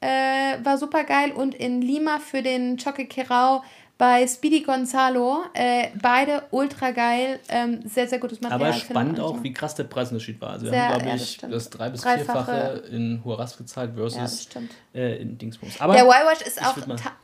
äh, 0.01 0.63
war 0.63 0.77
super 0.77 1.03
geil 1.03 1.31
und 1.31 1.55
in 1.55 1.81
Lima 1.81 2.19
für 2.19 2.41
den 2.41 2.77
Choque 2.77 3.05
Querao 3.05 3.63
bei 3.99 4.25
Speedy 4.25 4.61
Gonzalo. 4.61 5.43
Äh, 5.53 5.89
beide 6.01 6.43
ultra 6.51 6.91
geil. 6.91 7.39
Ähm, 7.49 7.81
sehr, 7.85 8.07
sehr 8.07 8.17
gutes 8.17 8.39
Material. 8.41 8.71
aber 8.71 8.79
spannend 8.79 9.19
auch, 9.19 9.43
wie 9.43 9.51
krass 9.53 9.75
der 9.75 9.83
Preisunterschied 9.83 10.39
war. 10.41 10.51
Also 10.51 10.65
wir 10.65 10.71
Sehr, 10.71 10.83
haben, 10.87 10.91
ja, 10.91 10.97
glaube 10.99 11.17
das 11.19 11.21
ich, 11.29 11.37
das 11.37 11.69
drei- 11.69 11.89
bis 11.89 12.01
Dreifache. 12.01 12.23
vierfache 12.51 12.83
in 12.95 13.21
Huaraz 13.25 13.57
gezahlt 13.57 13.91
Ja, 13.95 14.01
versus 14.09 14.43
stimmt. 14.43 14.71
äh, 14.95 15.17
in 15.21 15.37
Dingsbums. 15.37 15.81
Aber 15.81 15.93
Der 15.93 16.05
Y-Wash 16.05 16.41
ist 16.47 16.65
auch, 16.65 16.77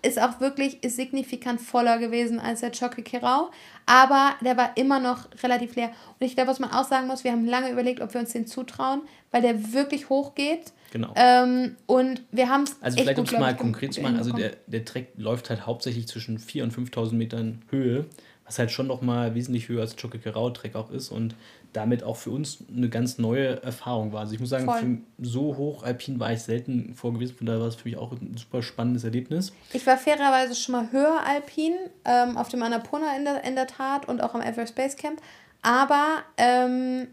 ist 0.04 0.22
auch 0.22 0.40
wirklich 0.42 0.84
ist 0.84 0.98
signifikant 0.98 1.62
voller 1.62 1.98
gewesen 1.98 2.40
als 2.42 2.60
der 2.60 2.72
Choque 2.74 3.02
Kirau, 3.04 3.50
aber 3.86 4.34
der 4.42 4.58
war 4.58 4.76
immer 4.76 5.00
noch 5.00 5.30
relativ 5.44 5.76
leer. 5.78 5.92
Und 6.20 6.28
ich 6.28 6.36
glaube, 6.36 6.50
was 6.52 6.60
man 6.60 6.72
auch 6.72 6.84
sagen 6.84 7.08
muss, 7.08 7.24
wir 7.24 7.32
haben 7.32 7.46
lange 7.48 7.70
überlegt, 7.70 8.02
ob 8.02 8.14
wir 8.14 8.20
uns 8.20 8.34
den 8.34 8.48
zutrauen, 8.48 9.02
weil 9.32 9.42
der 9.42 9.72
wirklich 9.74 10.10
hoch 10.10 10.36
geht. 10.36 10.74
Genau. 10.92 11.14
Ähm, 11.16 11.76
und 11.88 12.22
wir 12.32 12.50
haben 12.50 12.64
es. 12.64 12.78
Also 12.82 12.98
vielleicht 12.98 13.20
um 13.20 13.26
es 13.26 13.32
mal 13.32 13.56
konkret 13.56 13.94
zu 13.94 14.02
machen, 14.02 14.18
also 14.18 14.32
der, 14.32 14.54
der 14.68 14.86
Track 14.86 15.08
läuft 15.18 15.50
halt 15.50 15.66
hauptsächlich 15.66 16.08
zwischen 16.08 16.40
4.000 16.40 16.64
und 16.64 16.74
5.000 16.74 17.14
Metern 17.14 17.62
Höhe, 17.70 18.06
was 18.46 18.60
halt 18.60 18.72
schon 18.72 18.88
nochmal 18.88 19.36
wesentlich 19.36 19.68
höher 19.68 19.82
als 19.82 19.96
Chokekerau-Track 19.96 20.76
auch 20.76 20.92
ist 20.92 21.10
und 21.10 21.36
damit 21.76 22.04
auch 22.04 22.16
für 22.16 22.32
uns 22.32 22.60
eine 22.76 22.90
ganz 22.90 23.18
neue 23.18 23.62
Erfahrung 23.62 24.14
war. 24.14 24.22
Also 24.22 24.34
ich 24.34 24.40
muss 24.40 24.50
sagen, 24.50 25.04
für, 25.18 25.26
so 25.26 25.58
hoch 25.58 25.84
alpin 25.84 26.20
war 26.20 26.32
ich 26.32 26.42
selten 26.42 26.94
vorgewiesen, 26.94 27.36
von 27.36 27.48
daher 27.48 27.60
war 27.60 27.68
es 27.68 27.76
für 27.76 27.90
mich 27.90 27.98
auch 27.98 28.12
ein 28.14 28.38
super 28.38 28.64
spannendes 28.64 29.04
Erlebnis. 29.04 29.52
Ich 29.74 29.86
war 29.86 29.98
fairerweise 29.98 30.56
schon 30.56 30.74
mal 30.74 30.92
höher 30.92 31.22
alpin, 31.26 31.74
ähm, 32.06 32.38
auf 32.38 32.48
dem 32.48 32.64
Annapurna 32.64 33.18
in 33.18 33.26
der, 33.26 33.44
in 33.44 33.56
der 33.56 33.68
Tat 33.68 34.08
und 34.08 34.22
auch 34.22 34.34
am 34.34 34.42
Everest 34.42 34.76
Base 34.76 34.96
Camp, 34.96 35.22
aber 35.62 36.20
ähm, 36.38 37.08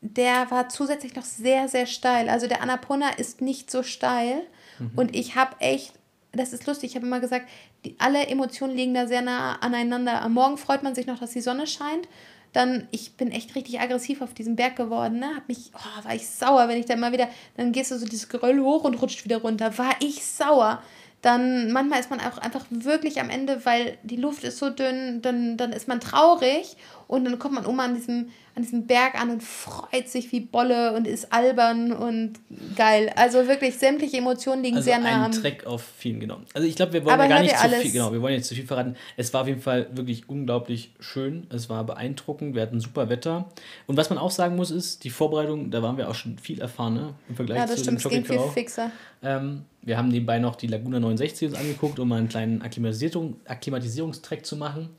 der 0.00 0.50
war 0.50 0.68
zusätzlich 0.68 1.14
noch 1.14 1.24
sehr, 1.24 1.68
sehr 1.68 1.86
steil. 1.86 2.28
Also 2.28 2.46
der 2.46 2.62
Annapurna 2.62 3.10
ist 3.10 3.40
nicht 3.40 3.70
so 3.70 3.82
steil. 3.82 4.42
Mhm. 4.78 4.92
Und 4.96 5.16
ich 5.16 5.36
habe 5.36 5.56
echt, 5.60 5.92
das 6.32 6.52
ist 6.52 6.66
lustig, 6.66 6.90
ich 6.90 6.96
habe 6.96 7.06
immer 7.06 7.20
gesagt, 7.20 7.48
die, 7.84 7.96
alle 7.98 8.26
Emotionen 8.26 8.76
liegen 8.76 8.94
da 8.94 9.06
sehr 9.06 9.22
nah 9.22 9.56
aneinander. 9.56 10.22
Am 10.22 10.34
Morgen 10.34 10.56
freut 10.56 10.82
man 10.82 10.94
sich 10.94 11.06
noch, 11.06 11.18
dass 11.18 11.32
die 11.32 11.40
Sonne 11.40 11.66
scheint. 11.66 12.08
Dann, 12.52 12.88
ich 12.90 13.16
bin 13.16 13.30
echt 13.30 13.54
richtig 13.54 13.78
aggressiv 13.78 14.22
auf 14.22 14.34
diesem 14.34 14.56
Berg 14.56 14.74
geworden. 14.74 15.20
Ne? 15.20 15.36
Hab 15.36 15.48
mich, 15.48 15.70
oh, 15.74 16.04
war 16.04 16.14
ich 16.14 16.26
sauer, 16.26 16.66
wenn 16.68 16.80
ich 16.80 16.86
dann 16.86 16.98
mal 16.98 17.12
wieder, 17.12 17.28
dann 17.56 17.72
gehst 17.72 17.90
du 17.90 17.98
so 17.98 18.06
dieses 18.06 18.28
Geröll 18.28 18.60
hoch 18.60 18.84
und 18.84 19.00
rutscht 19.00 19.24
wieder 19.24 19.38
runter. 19.38 19.76
War 19.78 19.94
ich 20.00 20.24
sauer 20.24 20.82
dann 21.22 21.70
manchmal 21.72 22.00
ist 22.00 22.10
man 22.10 22.20
auch 22.20 22.38
einfach 22.38 22.64
wirklich 22.70 23.20
am 23.20 23.30
Ende, 23.30 23.64
weil 23.64 23.98
die 24.02 24.16
Luft 24.16 24.44
ist 24.44 24.58
so 24.58 24.70
dünn, 24.70 25.20
dann, 25.20 25.56
dann 25.56 25.72
ist 25.72 25.86
man 25.86 26.00
traurig 26.00 26.76
und 27.10 27.24
dann 27.24 27.40
kommt 27.40 27.56
man 27.56 27.66
um 27.66 27.80
an 27.80 27.96
diesem, 27.96 28.28
an 28.54 28.62
diesem 28.62 28.86
Berg 28.86 29.20
an 29.20 29.30
und 29.30 29.42
freut 29.42 30.08
sich 30.08 30.30
wie 30.30 30.38
Bolle 30.38 30.92
und 30.92 31.08
ist 31.08 31.32
albern 31.32 31.90
und 31.90 32.34
geil. 32.76 33.10
Also 33.16 33.48
wirklich 33.48 33.76
sämtliche 33.76 34.18
Emotionen 34.18 34.62
liegen 34.62 34.76
also 34.76 34.88
sehr 34.88 35.00
nah 35.00 35.24
am... 35.24 35.32
Track 35.32 35.66
auf 35.66 35.82
vielen 35.98 36.20
genommen. 36.20 36.44
Also 36.54 36.68
ich 36.68 36.76
glaube, 36.76 36.92
wir 36.92 37.04
wollen 37.04 37.18
ja 37.18 37.26
gar 37.26 37.42
nicht 37.42 37.58
zu 37.58 37.68
viel, 37.68 37.90
genau, 37.90 38.12
wir 38.12 38.22
wollen 38.22 38.34
jetzt 38.34 38.46
zu 38.46 38.54
viel 38.54 38.64
verraten. 38.64 38.94
Es 39.16 39.34
war 39.34 39.40
auf 39.40 39.48
jeden 39.48 39.60
Fall 39.60 39.88
wirklich 39.92 40.28
unglaublich 40.28 40.92
schön. 41.00 41.48
Es 41.50 41.68
war 41.68 41.82
beeindruckend. 41.82 42.54
Wir 42.54 42.62
hatten 42.62 42.78
super 42.78 43.08
Wetter. 43.08 43.50
Und 43.88 43.96
was 43.96 44.08
man 44.08 44.18
auch 44.18 44.30
sagen 44.30 44.54
muss, 44.54 44.70
ist, 44.70 45.02
die 45.02 45.10
Vorbereitung, 45.10 45.72
da 45.72 45.82
waren 45.82 45.96
wir 45.96 46.08
auch 46.08 46.14
schon 46.14 46.38
viel 46.38 46.60
erfahrener 46.60 47.14
im 47.28 47.34
Vergleich 47.34 47.58
ja, 47.58 47.66
das 47.66 47.74
zu 47.74 47.82
stimmt, 47.82 48.04
dem 48.04 48.22
es 48.22 48.28
ging 48.28 48.38
viel 48.38 48.50
fixer. 48.52 48.92
Ähm, 49.24 49.64
wir 49.82 49.98
haben 49.98 50.08
nebenbei 50.08 50.38
noch 50.38 50.54
die 50.54 50.68
Laguna 50.68 51.00
69 51.00 51.48
uns 51.48 51.58
angeguckt, 51.58 51.98
um 51.98 52.08
mal 52.08 52.18
einen 52.18 52.28
kleinen 52.28 52.62
Akklimatisierung, 52.62 53.34
Akklimatisierungstrack 53.46 54.46
zu 54.46 54.56
machen 54.56 54.90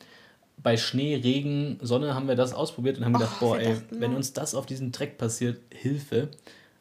bei 0.64 0.78
Schnee, 0.78 1.16
Regen, 1.16 1.80
Sonne 1.82 2.14
haben 2.14 2.28
wir 2.28 2.36
das 2.36 2.53
ausprobiert 2.53 2.97
und 2.97 3.05
haben 3.05 3.14
gedacht, 3.14 3.39
boah, 3.39 3.59
ey, 3.59 3.78
wenn 3.89 4.16
uns 4.16 4.34
das 4.34 4.55
auf 4.55 4.66
diesem 4.66 4.91
Track 4.91 5.18
passiert, 5.18 5.59
Hilfe. 5.72 6.30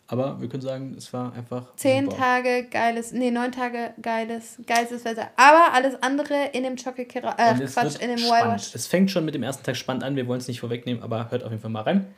Aber 0.06 0.40
wir 0.40 0.48
können 0.48 0.62
sagen, 0.62 0.96
es 0.98 1.12
war 1.12 1.32
einfach. 1.34 1.76
Zehn 1.76 2.06
super. 2.06 2.16
Tage 2.16 2.64
geiles, 2.64 3.12
nee, 3.12 3.30
neun 3.30 3.52
Tage 3.52 3.94
geiles, 4.02 4.58
geiles 4.66 5.04
Wetter. 5.04 5.30
Aber 5.36 5.72
alles 5.72 6.02
andere 6.02 6.48
in 6.52 6.64
dem 6.64 6.74
Chokekira, 6.76 7.36
äh, 7.38 7.54
Quatsch, 7.64 8.00
in 8.00 8.08
dem 8.08 8.18
Wild 8.18 8.74
Es 8.74 8.88
fängt 8.88 9.12
schon 9.12 9.24
mit 9.24 9.36
dem 9.36 9.44
ersten 9.44 9.62
Tag 9.62 9.76
spannend 9.76 10.02
an, 10.02 10.16
wir 10.16 10.26
wollen 10.26 10.40
es 10.40 10.48
nicht 10.48 10.58
vorwegnehmen, 10.58 11.02
aber 11.02 11.30
hört 11.30 11.44
auf 11.44 11.50
jeden 11.50 11.62
Fall 11.62 11.70
mal 11.70 11.82
rein. 11.82 12.12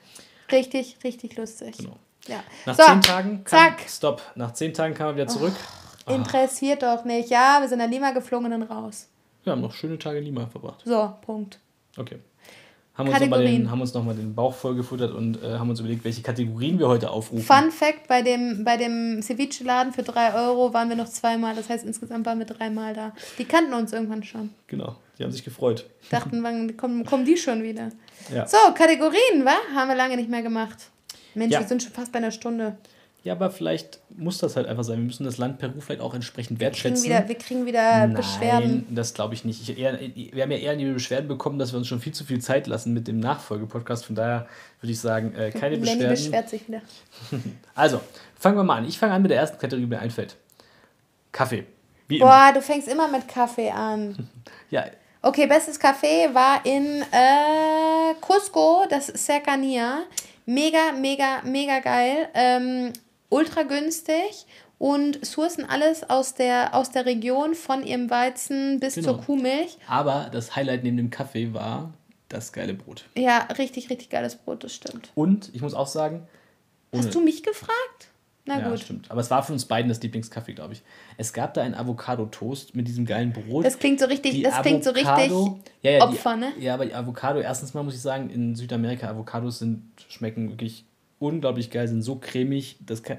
Richtig, 0.50 0.96
richtig 1.04 1.36
lustig. 1.36 1.76
Genau. 1.76 1.98
Ja. 2.26 2.42
Nach 2.64 2.76
so, 2.76 2.82
zehn 2.82 3.02
Tagen 3.02 3.44
kam, 3.44 3.46
zack. 3.46 3.80
Stopp. 3.86 4.22
Nach 4.36 4.52
zehn 4.54 4.72
Tagen 4.72 4.94
kam 4.94 5.08
er 5.08 5.14
wieder 5.16 5.26
zurück. 5.26 5.54
Oh, 6.06 6.12
interessiert 6.12 6.82
doch 6.82 7.04
nicht. 7.04 7.28
Ja, 7.30 7.58
wir 7.60 7.68
sind 7.68 7.78
nach 7.78 7.90
Lima 7.90 8.12
geflogen 8.12 8.52
und 8.52 8.62
raus. 8.62 9.08
Wir 9.44 9.52
haben 9.52 9.60
noch 9.60 9.74
schöne 9.74 9.98
Tage 9.98 10.18
in 10.18 10.24
Lima 10.24 10.46
verbracht. 10.46 10.82
So, 10.84 11.12
Punkt. 11.22 11.58
Okay. 11.96 12.18
Haben 12.94 13.08
uns, 13.08 13.20
noch 13.20 13.38
den, 13.38 13.70
haben 13.70 13.80
uns 13.80 13.94
nochmal 13.94 14.14
den 14.14 14.34
Bauch 14.34 14.52
vollgefuttert 14.52 15.14
und 15.14 15.42
äh, 15.42 15.54
haben 15.54 15.70
uns 15.70 15.80
überlegt, 15.80 16.04
welche 16.04 16.20
Kategorien 16.20 16.78
wir 16.78 16.88
heute 16.88 17.08
aufrufen. 17.08 17.42
Fun 17.42 17.70
Fact: 17.70 18.06
Bei 18.06 18.20
dem, 18.20 18.64
bei 18.64 18.76
dem 18.76 19.22
Ceviche-Laden 19.22 19.94
für 19.94 20.02
3 20.02 20.34
Euro 20.34 20.74
waren 20.74 20.90
wir 20.90 20.96
noch 20.96 21.08
zweimal. 21.08 21.54
Das 21.54 21.70
heißt, 21.70 21.86
insgesamt 21.86 22.26
waren 22.26 22.38
wir 22.38 22.44
dreimal 22.44 22.92
da. 22.92 23.14
Die 23.38 23.46
kannten 23.46 23.72
uns 23.72 23.94
irgendwann 23.94 24.22
schon. 24.24 24.50
Genau, 24.66 24.96
die 25.18 25.24
haben 25.24 25.32
sich 25.32 25.42
gefreut. 25.42 25.86
Dachten, 26.10 26.42
wann 26.42 26.76
kommen, 26.76 27.06
kommen 27.06 27.24
die 27.24 27.38
schon 27.38 27.62
wieder? 27.62 27.88
Ja. 28.32 28.46
So, 28.46 28.58
Kategorien, 28.74 29.42
wa? 29.42 29.54
Haben 29.74 29.88
wir 29.88 29.96
lange 29.96 30.16
nicht 30.16 30.28
mehr 30.28 30.42
gemacht. 30.42 30.90
Mensch, 31.34 31.54
ja. 31.54 31.60
wir 31.60 31.66
sind 31.66 31.82
schon 31.82 31.92
fast 31.92 32.12
bei 32.12 32.18
einer 32.18 32.30
Stunde. 32.30 32.76
Ja, 33.24 33.34
aber 33.34 33.50
vielleicht 33.50 34.00
muss 34.16 34.38
das 34.38 34.56
halt 34.56 34.66
einfach 34.66 34.82
sein. 34.82 34.98
Wir 34.98 35.04
müssen 35.04 35.22
das 35.22 35.38
Land 35.38 35.58
Peru 35.58 35.80
vielleicht 35.80 36.00
auch 36.00 36.12
entsprechend 36.12 36.58
wertschätzen. 36.58 37.08
Wir 37.08 37.20
kriegen 37.20 37.26
wieder, 37.26 37.28
wir 37.28 37.38
kriegen 37.38 37.66
wieder 37.66 37.98
Nein, 37.98 38.14
Beschwerden. 38.14 38.86
das 38.90 39.14
glaube 39.14 39.34
ich 39.34 39.44
nicht. 39.44 39.68
Ich 39.68 39.78
eher, 39.78 39.96
wir 40.00 40.42
haben 40.42 40.50
ja 40.50 40.58
eher 40.58 40.74
die 40.74 40.86
Beschwerden 40.86 41.28
bekommen, 41.28 41.58
dass 41.60 41.72
wir 41.72 41.78
uns 41.78 41.86
schon 41.86 42.00
viel 42.00 42.12
zu 42.12 42.24
viel 42.24 42.40
Zeit 42.40 42.66
lassen 42.66 42.92
mit 42.92 43.06
dem 43.06 43.20
Nachfolgepodcast. 43.20 44.06
Von 44.06 44.16
daher 44.16 44.48
würde 44.80 44.92
ich 44.92 44.98
sagen, 44.98 45.34
äh, 45.36 45.52
keine 45.52 45.76
Lenny 45.76 45.82
Beschwerden. 45.82 46.08
beschwert 46.10 46.48
sich 46.48 46.66
wieder. 46.66 46.82
also, 47.76 48.00
fangen 48.36 48.56
wir 48.56 48.64
mal 48.64 48.78
an. 48.78 48.88
Ich 48.88 48.98
fange 48.98 49.12
an 49.12 49.22
mit 49.22 49.30
der 49.30 49.38
ersten 49.38 49.58
Kategorie, 49.58 49.82
die 49.82 49.88
mir 49.88 50.00
einfällt. 50.00 50.34
Kaffee. 51.30 51.64
Wie 52.08 52.18
Boah, 52.18 52.48
immer. 52.48 52.54
du 52.54 52.62
fängst 52.62 52.88
immer 52.88 53.06
mit 53.06 53.28
Kaffee 53.28 53.70
an. 53.70 54.28
ja. 54.70 54.84
Okay, 55.22 55.46
bestes 55.46 55.78
Kaffee 55.78 56.28
war 56.32 56.66
in 56.66 57.02
äh, 57.02 58.14
Cusco, 58.20 58.84
das 58.90 59.06
Cercania. 59.06 60.00
Mega, 60.44 60.90
mega, 60.98 61.40
mega 61.44 61.78
geil. 61.78 62.28
Ähm, 62.34 62.92
ultra 63.32 63.62
günstig 63.62 64.46
und 64.78 65.24
sourcen 65.24 65.64
alles 65.64 66.08
aus 66.08 66.34
der, 66.34 66.74
aus 66.74 66.90
der 66.90 67.06
Region, 67.06 67.54
von 67.54 67.84
ihrem 67.84 68.10
Weizen 68.10 68.80
bis 68.80 68.96
genau. 68.96 69.14
zur 69.14 69.22
Kuhmilch. 69.22 69.78
Aber 69.86 70.28
das 70.32 70.54
Highlight 70.56 70.84
neben 70.84 70.96
dem 70.96 71.10
Kaffee 71.10 71.54
war 71.54 71.92
das 72.28 72.52
geile 72.52 72.74
Brot. 72.74 73.04
Ja, 73.16 73.48
richtig, 73.58 73.90
richtig 73.90 74.10
geiles 74.10 74.36
Brot, 74.36 74.64
das 74.64 74.74
stimmt. 74.74 75.10
Und 75.14 75.50
ich 75.54 75.62
muss 75.62 75.74
auch 75.74 75.86
sagen. 75.86 76.26
Hast 76.94 77.14
du 77.14 77.20
mich 77.20 77.42
gefragt? 77.42 78.08
Na 78.44 78.58
ja, 78.58 78.68
gut. 78.68 78.80
stimmt. 78.80 79.10
Aber 79.10 79.20
es 79.20 79.30
war 79.30 79.42
für 79.42 79.52
uns 79.52 79.66
beiden 79.66 79.88
das 79.88 80.02
Lieblingskaffee, 80.02 80.52
glaube 80.52 80.72
ich. 80.74 80.82
Es 81.16 81.32
gab 81.32 81.54
da 81.54 81.62
einen 81.62 81.74
Avocado-Toast 81.74 82.74
mit 82.74 82.88
diesem 82.88 83.06
geilen 83.06 83.32
Brot. 83.32 83.64
Das 83.64 83.78
klingt 83.78 84.00
so 84.00 84.06
richtig, 84.06 84.32
die 84.32 84.42
das 84.42 84.54
Avocado, 84.54 84.68
klingt 84.68 84.84
so 84.84 84.90
richtig 84.90 85.62
ja, 85.82 85.90
ja, 85.92 86.04
Opfer, 86.04 86.34
die, 86.34 86.40
ne? 86.40 86.52
Ja, 86.58 86.74
aber 86.74 86.84
die 86.84 86.94
Avocado, 86.94 87.40
erstens 87.40 87.72
mal 87.72 87.84
muss 87.84 87.94
ich 87.94 88.00
sagen, 88.00 88.30
in 88.30 88.56
Südamerika, 88.56 89.08
Avocados 89.08 89.60
sind, 89.60 89.84
schmecken 90.08 90.50
wirklich 90.50 90.84
unglaublich 91.22 91.70
geil, 91.70 91.88
sind 91.88 92.02
so 92.02 92.16
cremig, 92.16 92.76
das 92.80 93.02
kann, 93.02 93.18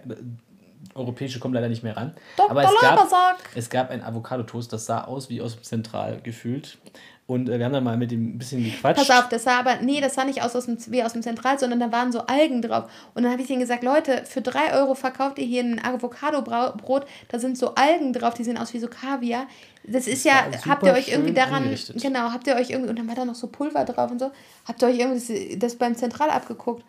europäische 0.95 1.39
kommen 1.39 1.53
leider 1.53 1.69
nicht 1.69 1.83
mehr 1.83 1.97
ran. 1.97 2.13
Dr. 2.37 2.51
Aber 2.51 2.63
es 2.63 2.81
gab, 2.81 3.39
es 3.55 3.69
gab 3.69 3.89
ein 3.89 4.03
Avocado-Toast, 4.03 4.71
das 4.73 4.85
sah 4.85 5.03
aus 5.05 5.29
wie 5.29 5.41
aus 5.41 5.55
dem 5.55 5.63
Zentral 5.63 6.21
gefühlt. 6.21 6.77
Und 7.25 7.47
äh, 7.47 7.57
wir 7.57 7.65
haben 7.65 7.71
dann 7.71 7.85
mal 7.85 7.95
mit 7.95 8.11
ihm 8.11 8.35
ein 8.35 8.37
bisschen 8.37 8.63
gequatscht. 8.63 9.07
Pass 9.07 9.09
auf, 9.17 9.29
das 9.29 9.43
sah 9.43 9.59
aber, 9.59 9.77
nee, 9.81 10.01
das 10.01 10.13
sah 10.13 10.25
nicht 10.25 10.43
aus, 10.43 10.55
aus 10.55 10.65
dem, 10.65 10.77
wie 10.87 11.03
aus 11.03 11.13
dem 11.13 11.21
Zentral, 11.21 11.57
sondern 11.57 11.79
da 11.79 11.91
waren 11.91 12.11
so 12.11 12.19
Algen 12.27 12.61
drauf. 12.61 12.89
Und 13.13 13.23
dann 13.23 13.31
habe 13.31 13.41
ich 13.41 13.49
ihnen 13.49 13.61
gesagt, 13.61 13.83
Leute, 13.83 14.23
für 14.25 14.41
3 14.41 14.73
Euro 14.73 14.93
verkauft 14.93 15.39
ihr 15.39 15.45
hier 15.45 15.63
ein 15.63 15.83
Avocado-Brot, 15.83 17.05
da 17.29 17.39
sind 17.39 17.57
so 17.57 17.75
Algen 17.75 18.11
drauf, 18.11 18.33
die 18.33 18.43
sehen 18.43 18.57
aus 18.57 18.73
wie 18.73 18.79
so 18.79 18.87
Kaviar. 18.87 19.47
Das, 19.85 20.05
das 20.05 20.07
ist 20.07 20.25
ja, 20.25 20.33
habt 20.67 20.83
ihr 20.83 20.93
euch 20.93 21.09
irgendwie 21.09 21.33
daran, 21.33 21.75
genau, 21.95 22.31
habt 22.31 22.45
ihr 22.47 22.55
euch 22.55 22.71
irgendwie, 22.71 22.89
und 22.89 22.99
dann 22.99 23.07
war 23.07 23.15
da 23.15 23.23
noch 23.23 23.35
so 23.35 23.47
Pulver 23.47 23.85
drauf 23.85 24.11
und 24.11 24.19
so, 24.19 24.31
habt 24.67 24.81
ihr 24.81 24.89
euch 24.89 24.99
irgendwie 24.99 25.49
das, 25.51 25.59
das 25.59 25.75
beim 25.75 25.95
Zentral 25.95 26.29
abgeguckt. 26.29 26.83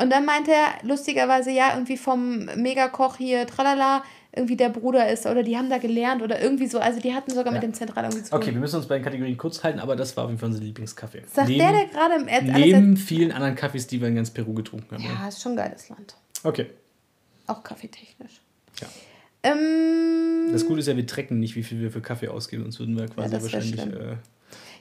Und 0.00 0.10
dann 0.10 0.24
meinte 0.24 0.52
er 0.52 0.68
lustigerweise, 0.82 1.50
ja, 1.50 1.74
irgendwie 1.74 1.96
vom 1.96 2.46
Megakoch 2.56 3.16
hier, 3.16 3.46
tralala, 3.46 4.02
irgendwie 4.32 4.56
der 4.56 4.68
Bruder 4.68 5.10
ist 5.10 5.26
oder 5.26 5.42
die 5.42 5.56
haben 5.56 5.68
da 5.68 5.78
gelernt 5.78 6.22
oder 6.22 6.40
irgendwie 6.40 6.68
so. 6.68 6.78
Also 6.78 7.00
die 7.00 7.12
hatten 7.12 7.30
sogar 7.30 7.46
ja. 7.46 7.52
mit 7.52 7.62
dem 7.62 7.74
Zentral 7.74 8.04
irgendwie 8.04 8.22
zu 8.22 8.30
tun. 8.30 8.38
Okay, 8.40 8.52
wir 8.52 8.60
müssen 8.60 8.76
uns 8.76 8.86
bei 8.86 8.96
den 8.96 9.04
Kategorien 9.04 9.36
kurz 9.36 9.62
halten, 9.64 9.80
aber 9.80 9.96
das 9.96 10.16
war 10.16 10.24
auf 10.24 10.30
jeden 10.30 10.38
Fall 10.38 10.50
unser 10.50 10.62
Lieblingskaffee. 10.62 11.22
Sagt 11.32 11.48
neben, 11.48 11.58
der, 11.58 11.72
der 11.72 11.86
gerade 11.86 12.14
im 12.14 12.28
Erd 12.28 12.44
Neben 12.44 12.96
vielen 12.96 13.32
anderen 13.32 13.56
Kaffees, 13.56 13.88
die 13.88 14.00
wir 14.00 14.08
in 14.08 14.14
ganz 14.14 14.30
Peru 14.30 14.54
getrunken 14.54 14.94
haben. 14.94 15.04
Ja, 15.04 15.28
ist 15.28 15.42
schon 15.42 15.52
ein 15.52 15.56
geiles 15.56 15.88
Land. 15.88 16.14
Okay. 16.44 16.66
Auch 17.48 17.64
kaffeetechnisch. 17.64 18.40
Ja. 18.80 18.86
Ähm, 19.42 20.50
das 20.52 20.64
Gute 20.64 20.80
ist 20.80 20.86
ja, 20.86 20.96
wir 20.96 21.06
trecken 21.06 21.40
nicht, 21.40 21.56
wie 21.56 21.64
viel 21.64 21.80
wir 21.80 21.90
für 21.90 22.00
Kaffee 22.00 22.28
ausgeben, 22.28 22.62
sonst 22.62 22.78
würden 22.78 22.96
wir 22.96 23.08
quasi 23.08 23.34
ja, 23.34 23.42
wahrscheinlich. 23.42 23.80
Äh, 23.80 24.16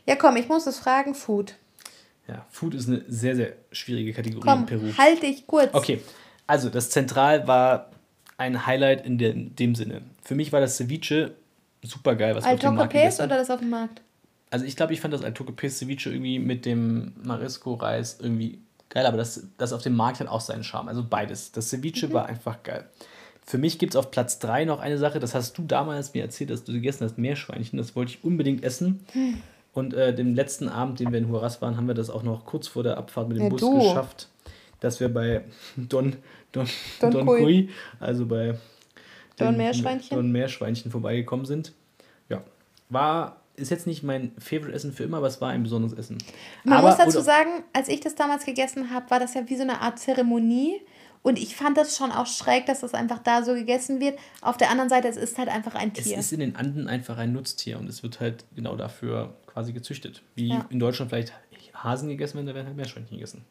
ja, 0.05 0.15
komm, 0.15 0.35
ich 0.35 0.47
muss 0.47 0.67
es 0.67 0.77
fragen: 0.77 1.15
Food. 1.15 1.55
Ja, 2.29 2.45
Food 2.49 2.75
ist 2.75 2.87
eine 2.87 3.03
sehr, 3.07 3.35
sehr 3.35 3.53
schwierige 3.71 4.13
Kategorie 4.13 4.45
komm, 4.45 4.59
in 4.59 4.65
Peru. 4.67 4.97
Halt 4.97 5.23
dich 5.23 5.47
kurz. 5.47 5.73
Okay, 5.73 5.99
also 6.45 6.69
das 6.69 6.91
Zentral 6.91 7.47
war 7.47 7.89
ein 8.37 8.67
Highlight 8.67 9.03
in, 9.03 9.19
in 9.19 9.55
dem 9.55 9.73
Sinne. 9.73 10.03
Für 10.21 10.35
mich 10.35 10.51
war 10.51 10.61
das 10.61 10.77
Ceviche 10.77 11.31
super 11.81 12.15
geil, 12.15 12.35
was 12.35 12.43
Al 12.43 12.61
wir 12.61 12.69
auf 12.69 13.19
oder 13.19 13.37
das 13.37 13.49
auf 13.49 13.59
dem 13.59 13.71
Markt? 13.71 14.01
Also 14.51 14.65
ich 14.65 14.75
glaube, 14.75 14.93
ich 14.93 15.01
fand 15.01 15.13
das 15.13 15.23
Al 15.23 15.33
Ceviche 15.33 16.11
irgendwie 16.11 16.37
mit 16.37 16.65
dem 16.65 17.13
Marisco-Reis 17.23 18.19
irgendwie 18.21 18.59
geil, 18.89 19.07
aber 19.07 19.17
das, 19.17 19.47
das 19.57 19.73
auf 19.73 19.81
dem 19.81 19.95
Markt 19.95 20.19
hat 20.19 20.27
auch 20.27 20.41
seinen 20.41 20.63
Charme. 20.63 20.89
Also 20.89 21.03
beides. 21.03 21.51
Das 21.51 21.69
Ceviche 21.69 22.09
mhm. 22.09 22.13
war 22.13 22.25
einfach 22.27 22.61
geil. 22.61 22.87
Für 23.43 23.57
mich 23.57 23.79
gibt 23.79 23.93
es 23.93 23.97
auf 23.97 24.11
Platz 24.11 24.37
3 24.37 24.65
noch 24.65 24.79
eine 24.79 24.99
Sache, 24.99 25.19
das 25.19 25.33
hast 25.33 25.57
du 25.57 25.63
damals 25.63 26.13
mir 26.13 26.21
erzählt, 26.21 26.51
dass 26.51 26.63
du 26.63 26.73
gegessen 26.73 27.05
hast, 27.05 27.17
Meerschweinchen. 27.17 27.77
Das 27.77 27.95
wollte 27.95 28.11
ich 28.11 28.23
unbedingt 28.23 28.63
essen. 28.63 29.03
Hm. 29.13 29.41
Und 29.73 29.93
äh, 29.93 30.13
dem 30.13 30.33
letzten 30.33 30.67
Abend, 30.67 30.99
den 30.99 31.11
wir 31.11 31.19
in 31.19 31.29
Huaraz 31.29 31.61
waren, 31.61 31.77
haben 31.77 31.87
wir 31.87 31.93
das 31.93 32.09
auch 32.09 32.23
noch 32.23 32.45
kurz 32.45 32.67
vor 32.67 32.83
der 32.83 32.97
Abfahrt 32.97 33.29
mit 33.29 33.37
dem 33.37 33.43
ja, 33.43 33.49
Bus 33.49 33.61
du. 33.61 33.77
geschafft, 33.77 34.27
dass 34.79 34.99
wir 34.99 35.13
bei 35.13 35.43
Don, 35.77 36.15
Don, 36.51 36.67
Don, 36.99 37.11
Don 37.11 37.25
Kui, 37.25 37.69
also 37.99 38.25
bei 38.25 38.55
Don 39.37 39.55
Meerschweinchen. 39.55 40.15
Don 40.15 40.31
Meerschweinchen 40.31 40.91
vorbeigekommen 40.91 41.45
sind. 41.45 41.73
Ja, 42.29 42.43
war 42.89 43.39
ist 43.59 43.71
jetzt 43.71 43.87
nicht 43.87 44.03
mein 44.03 44.31
Favorite-Essen 44.39 44.93
für 44.93 45.03
immer, 45.03 45.17
aber 45.17 45.27
es 45.27 45.41
war 45.41 45.49
ein 45.49 45.63
besonderes 45.63 45.97
Essen. 45.97 46.17
Man 46.63 46.77
aber, 46.77 46.87
muss 46.87 46.97
dazu 46.97 47.19
sagen, 47.19 47.63
als 47.73 47.89
ich 47.89 47.99
das 47.99 48.15
damals 48.15 48.45
gegessen 48.45 48.89
habe, 48.91 49.09
war 49.09 49.19
das 49.19 49.33
ja 49.33 49.47
wie 49.47 49.55
so 49.55 49.63
eine 49.63 49.81
Art 49.81 49.99
Zeremonie. 49.99 50.81
Und 51.21 51.37
ich 51.37 51.55
fand 51.55 51.77
das 51.77 51.97
schon 51.97 52.11
auch 52.11 52.25
schräg, 52.27 52.65
dass 52.65 52.79
das 52.79 52.93
einfach 52.93 53.19
da 53.19 53.43
so 53.43 53.53
gegessen 53.53 53.99
wird. 53.99 54.17
Auf 54.41 54.55
der 54.57 54.69
anderen 54.69 54.89
Seite, 54.89 55.07
es 55.09 55.17
ist 55.17 55.37
halt 55.37 55.49
einfach 55.49 55.75
ein 55.75 55.93
Tier. 55.93 56.17
Es 56.17 56.25
ist 56.27 56.31
in 56.33 56.39
den 56.39 56.55
Anden 56.55 56.87
einfach 56.87 57.17
ein 57.17 57.33
Nutztier 57.33 57.77
und 57.77 57.89
es 57.89 58.03
wird 58.03 58.19
halt 58.21 58.45
genau 58.55 58.75
dafür 58.77 59.35
quasi 59.45 59.73
gezüchtet. 59.73 60.21
Wie 60.35 60.49
Ja. 60.49 60.65
in 60.69 60.79
Deutschland 60.79 61.11
vielleicht 61.11 61.33
Hasen 61.83 62.09
gegessen 62.09 62.35
werden, 62.35 62.47
da 62.47 62.55
werden 62.55 62.67
halt 62.67 62.75
Meerschweinchen 62.77 63.17
gegessen. 63.17 63.45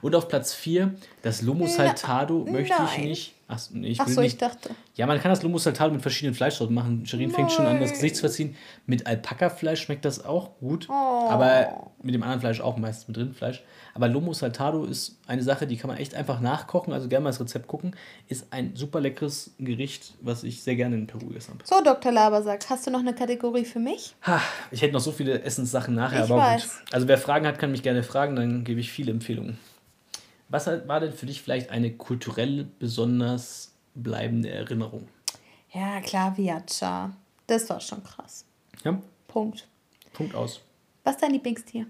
Und 0.00 0.14
auf 0.14 0.28
Platz 0.28 0.54
4, 0.54 0.94
das 1.22 1.42
Lomo 1.42 1.64
Na, 1.64 1.70
Saltado 1.70 2.44
möchte 2.48 2.74
ich 2.74 2.98
nein. 2.98 3.08
nicht. 3.08 3.34
Ach, 3.48 3.60
nee, 3.70 3.88
ich 3.88 4.00
Ach 4.00 4.08
so, 4.08 4.20
nicht. 4.22 4.34
ich 4.34 4.38
dachte. 4.38 4.70
Ja, 4.94 5.06
man 5.06 5.20
kann 5.20 5.30
das 5.30 5.42
Lomo 5.42 5.58
Saltado 5.58 5.92
mit 5.92 6.00
verschiedenen 6.00 6.34
Fleischsorten 6.34 6.74
machen. 6.74 7.04
Sherin 7.04 7.30
fängt 7.30 7.52
schon 7.52 7.66
an, 7.66 7.80
das. 7.80 7.92
Gesicht 7.92 8.16
zu 8.16 8.20
verziehen. 8.20 8.56
Mit 8.86 9.06
Alpaka-Fleisch 9.06 9.82
schmeckt 9.82 10.04
das 10.06 10.24
auch 10.24 10.58
gut. 10.58 10.88
Oh. 10.88 10.92
Aber 11.28 11.92
mit 12.02 12.14
dem 12.14 12.22
anderen 12.22 12.40
Fleisch 12.40 12.60
auch, 12.62 12.78
meistens 12.78 13.08
mit 13.08 13.18
Rindfleisch. 13.18 13.62
Aber 13.94 14.08
Lomo 14.08 14.32
Saltado 14.32 14.84
ist 14.84 15.18
eine 15.26 15.42
Sache, 15.42 15.66
die 15.66 15.76
kann 15.76 15.88
man 15.88 15.98
echt 15.98 16.14
einfach 16.14 16.40
nachkochen. 16.40 16.94
Also 16.94 17.08
gerne 17.08 17.24
mal 17.24 17.30
das 17.30 17.40
Rezept 17.40 17.66
gucken. 17.66 17.94
Ist 18.26 18.46
ein 18.50 18.74
super 18.74 19.00
leckeres 19.02 19.50
Gericht, 19.58 20.14
was 20.22 20.44
ich 20.44 20.62
sehr 20.62 20.76
gerne 20.76 20.96
in 20.96 21.06
Peru 21.06 21.26
gegessen 21.26 21.52
habe. 21.54 21.62
So, 21.64 21.82
Dr. 21.84 22.10
Labersack, 22.10 22.60
hast 22.70 22.86
du 22.86 22.90
noch 22.90 23.00
eine 23.00 23.14
Kategorie 23.14 23.66
für 23.66 23.80
mich? 23.80 24.14
Ha, 24.26 24.40
ich 24.70 24.80
hätte 24.80 24.94
noch 24.94 25.00
so 25.00 25.12
viele 25.12 25.42
Essenssachen 25.42 25.94
nachher, 25.94 26.24
Ich 26.24 26.30
aber 26.30 26.40
weiß. 26.40 26.62
gut. 26.62 26.94
Also 26.94 27.06
wer 27.06 27.18
Fragen 27.18 27.46
hat, 27.46 27.58
kann 27.58 27.70
mich 27.72 27.82
gerne 27.82 28.02
fragen, 28.02 28.36
dann 28.36 28.64
gebe 28.64 28.80
ich 28.80 28.92
viele 28.92 29.10
Empfehlungen. 29.10 29.58
Was 30.48 30.66
war 30.66 31.00
denn 31.00 31.12
für 31.12 31.26
dich 31.26 31.42
vielleicht 31.42 31.70
eine 31.70 31.92
kulturell 31.92 32.66
besonders 32.78 33.74
bleibende 33.94 34.50
Erinnerung? 34.50 35.08
Ja, 35.72 36.00
klar, 36.00 36.36
Viacha. 36.36 37.16
Das 37.46 37.68
war 37.70 37.80
schon 37.80 38.04
krass. 38.04 38.44
Ja, 38.84 39.00
Punkt. 39.28 39.66
Punkt 40.12 40.34
aus. 40.34 40.60
Was 41.04 41.14
ist 41.14 41.22
dein 41.22 41.32
Lieblingstier? 41.32 41.86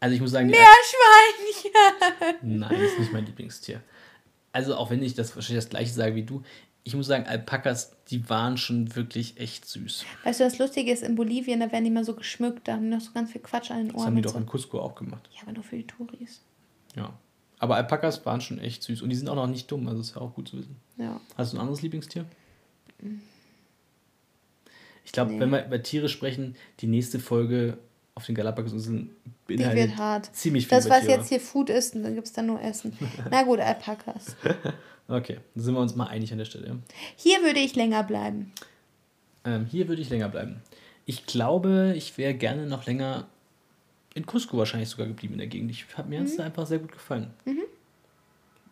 Also 0.00 0.14
ich 0.14 0.20
muss 0.20 0.30
sagen, 0.30 0.48
Meerschweinchen. 0.48 2.38
Nein, 2.58 2.80
ist 2.80 2.98
nicht 2.98 3.12
mein 3.12 3.26
Lieblingstier. 3.26 3.82
Also 4.52 4.76
auch 4.76 4.90
wenn 4.90 5.02
ich 5.02 5.14
das 5.14 5.34
wahrscheinlich 5.34 5.64
das 5.64 5.70
gleiche 5.70 5.92
sage 5.92 6.14
wie 6.14 6.22
du, 6.22 6.42
ich 6.84 6.94
muss 6.94 7.06
sagen, 7.06 7.26
Alpakas, 7.26 7.92
die 8.08 8.28
waren 8.30 8.56
schon 8.56 8.94
wirklich 8.96 9.38
echt 9.38 9.66
süß. 9.66 10.04
Weißt 10.24 10.40
du, 10.40 10.44
das 10.44 10.58
Lustige 10.58 10.90
ist, 10.90 11.02
in 11.02 11.14
Bolivien, 11.16 11.60
da 11.60 11.70
werden 11.70 11.84
die 11.84 11.90
mal 11.90 12.04
so 12.04 12.14
geschmückt, 12.14 12.66
da 12.66 12.72
haben 12.74 12.84
die 12.84 12.88
noch 12.96 13.00
so 13.02 13.12
ganz 13.12 13.30
viel 13.32 13.42
Quatsch 13.42 13.70
an 13.70 13.78
den 13.78 13.88
Das 13.88 13.96
Ohren. 13.96 14.06
haben 14.06 14.16
die 14.16 14.22
doch 14.22 14.32
so. 14.32 14.38
in 14.38 14.46
Cusco 14.46 14.80
auch 14.80 14.94
gemacht. 14.94 15.28
Ja, 15.34 15.42
aber 15.42 15.52
nur 15.52 15.62
für 15.64 15.76
die 15.76 15.86
Touris. 15.86 16.40
Ja. 16.96 17.12
Aber 17.58 17.76
Alpakas 17.76 18.24
waren 18.24 18.40
schon 18.40 18.58
echt 18.60 18.82
süß 18.84 19.02
und 19.02 19.10
die 19.10 19.16
sind 19.16 19.28
auch 19.28 19.34
noch 19.34 19.46
nicht 19.48 19.70
dumm, 19.70 19.86
also 19.88 20.00
ist 20.00 20.14
ja 20.14 20.20
auch 20.22 20.32
gut 20.34 20.48
zu 20.48 20.58
wissen. 20.58 20.76
Ja. 20.96 21.20
Hast 21.36 21.52
du 21.52 21.56
ein 21.56 21.60
anderes 21.60 21.82
Lieblingstier? 21.82 22.24
Ich 25.04 25.12
glaube, 25.12 25.32
Nee. 25.32 25.40
wenn 25.40 25.50
wir 25.50 25.64
über 25.66 25.82
Tiere 25.82 26.08
sprechen, 26.08 26.56
die 26.80 26.86
nächste 26.86 27.18
Folge 27.18 27.78
auf 28.18 28.26
den 28.26 28.34
Galapagosinseln 28.34 29.10
Die 29.48 29.56
beinhaltet 29.56 29.90
wird 29.90 29.98
hart. 29.98 30.34
ziemlich 30.34 30.66
viel 30.66 30.76
Das, 30.76 30.90
was 30.90 31.00
Tiere. 31.00 31.12
jetzt 31.12 31.28
hier 31.28 31.40
Food 31.40 31.70
ist, 31.70 31.94
und 31.94 32.02
dann 32.02 32.14
gibt 32.14 32.26
es 32.26 32.32
dann 32.32 32.46
nur 32.46 32.60
Essen. 32.60 32.96
Na 33.30 33.42
gut, 33.44 33.60
Alpakas. 33.60 34.36
Okay, 35.10 35.38
dann 35.54 35.64
sind 35.64 35.72
wir 35.72 35.80
uns 35.80 35.96
mal 35.96 36.08
einig 36.08 36.30
an 36.32 36.38
der 36.38 36.44
Stelle. 36.44 36.80
Hier 37.16 37.42
würde 37.42 37.60
ich 37.60 37.74
länger 37.74 38.02
bleiben. 38.02 38.52
Ähm, 39.46 39.64
hier 39.64 39.88
würde 39.88 40.02
ich 40.02 40.10
länger 40.10 40.28
bleiben. 40.28 40.60
Ich 41.06 41.24
glaube, 41.24 41.94
ich 41.96 42.18
wäre 42.18 42.34
gerne 42.34 42.66
noch 42.66 42.84
länger 42.84 43.26
in 44.12 44.26
Cusco 44.26 44.58
wahrscheinlich 44.58 44.90
sogar 44.90 45.06
geblieben 45.06 45.32
in 45.32 45.38
der 45.38 45.46
Gegend. 45.48 45.70
Ich 45.70 45.86
habe 45.96 46.10
mir 46.10 46.20
Mhm. 46.20 46.24
das 46.26 46.36
da 46.36 46.44
einfach 46.44 46.66
sehr 46.66 46.78
gut 46.80 46.92
gefallen. 46.92 47.30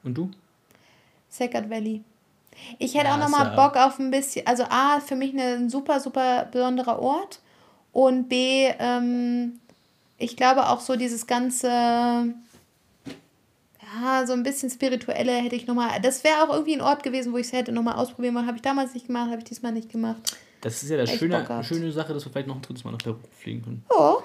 Und 0.02 0.12
du? 0.14 0.30
Second 1.30 1.70
Valley. 1.70 2.02
Ich 2.78 2.94
hätte 2.94 3.06
Ja, 3.06 3.14
auch 3.14 3.18
noch 3.18 3.26
ist 3.28 3.32
mal 3.32 3.44
ja- 3.46 3.56
Bock 3.56 3.76
auf 3.78 3.98
ein 3.98 4.10
bisschen, 4.10 4.46
also 4.46 4.64
A, 4.68 5.00
für 5.00 5.16
mich 5.16 5.32
ein 5.34 5.70
super, 5.70 6.00
super 6.00 6.44
besonderer 6.52 6.98
Ort 7.00 7.40
und 7.96 8.28
B, 8.28 8.68
ähm, 8.78 9.58
ich 10.18 10.36
glaube 10.36 10.68
auch 10.68 10.80
so 10.80 10.96
dieses 10.96 11.26
ganze, 11.26 11.66
ja, 11.66 12.26
so 14.26 14.34
ein 14.34 14.42
bisschen 14.42 14.68
spirituelle 14.68 15.32
hätte 15.32 15.56
ich 15.56 15.66
noch 15.66 15.74
mal, 15.74 15.98
das 16.02 16.22
wäre 16.22 16.42
auch 16.42 16.52
irgendwie 16.52 16.74
ein 16.74 16.82
Ort 16.82 17.02
gewesen, 17.02 17.32
wo 17.32 17.38
ich 17.38 17.46
es 17.46 17.54
hätte 17.54 17.72
noch 17.72 17.82
mal 17.82 17.94
ausprobieren 17.94 18.34
wollen. 18.34 18.46
Habe 18.46 18.58
ich 18.58 18.62
damals 18.62 18.92
nicht 18.92 19.06
gemacht, 19.06 19.30
habe 19.30 19.38
ich 19.38 19.44
diesmal 19.44 19.72
nicht 19.72 19.90
gemacht. 19.90 20.20
Das 20.60 20.82
ist 20.82 20.90
ja 20.90 20.98
Echt 20.98 21.18
schöne, 21.18 21.64
schöne 21.64 21.90
Sache, 21.90 22.12
dass 22.12 22.26
wir 22.26 22.32
vielleicht 22.32 22.48
noch 22.48 22.56
ein 22.56 22.62
drittes 22.62 22.84
Mal 22.84 22.90
nach 22.90 22.98
Peru 22.98 23.16
fliegen 23.40 23.62
können. 23.62 23.82
Oh, 23.88 24.18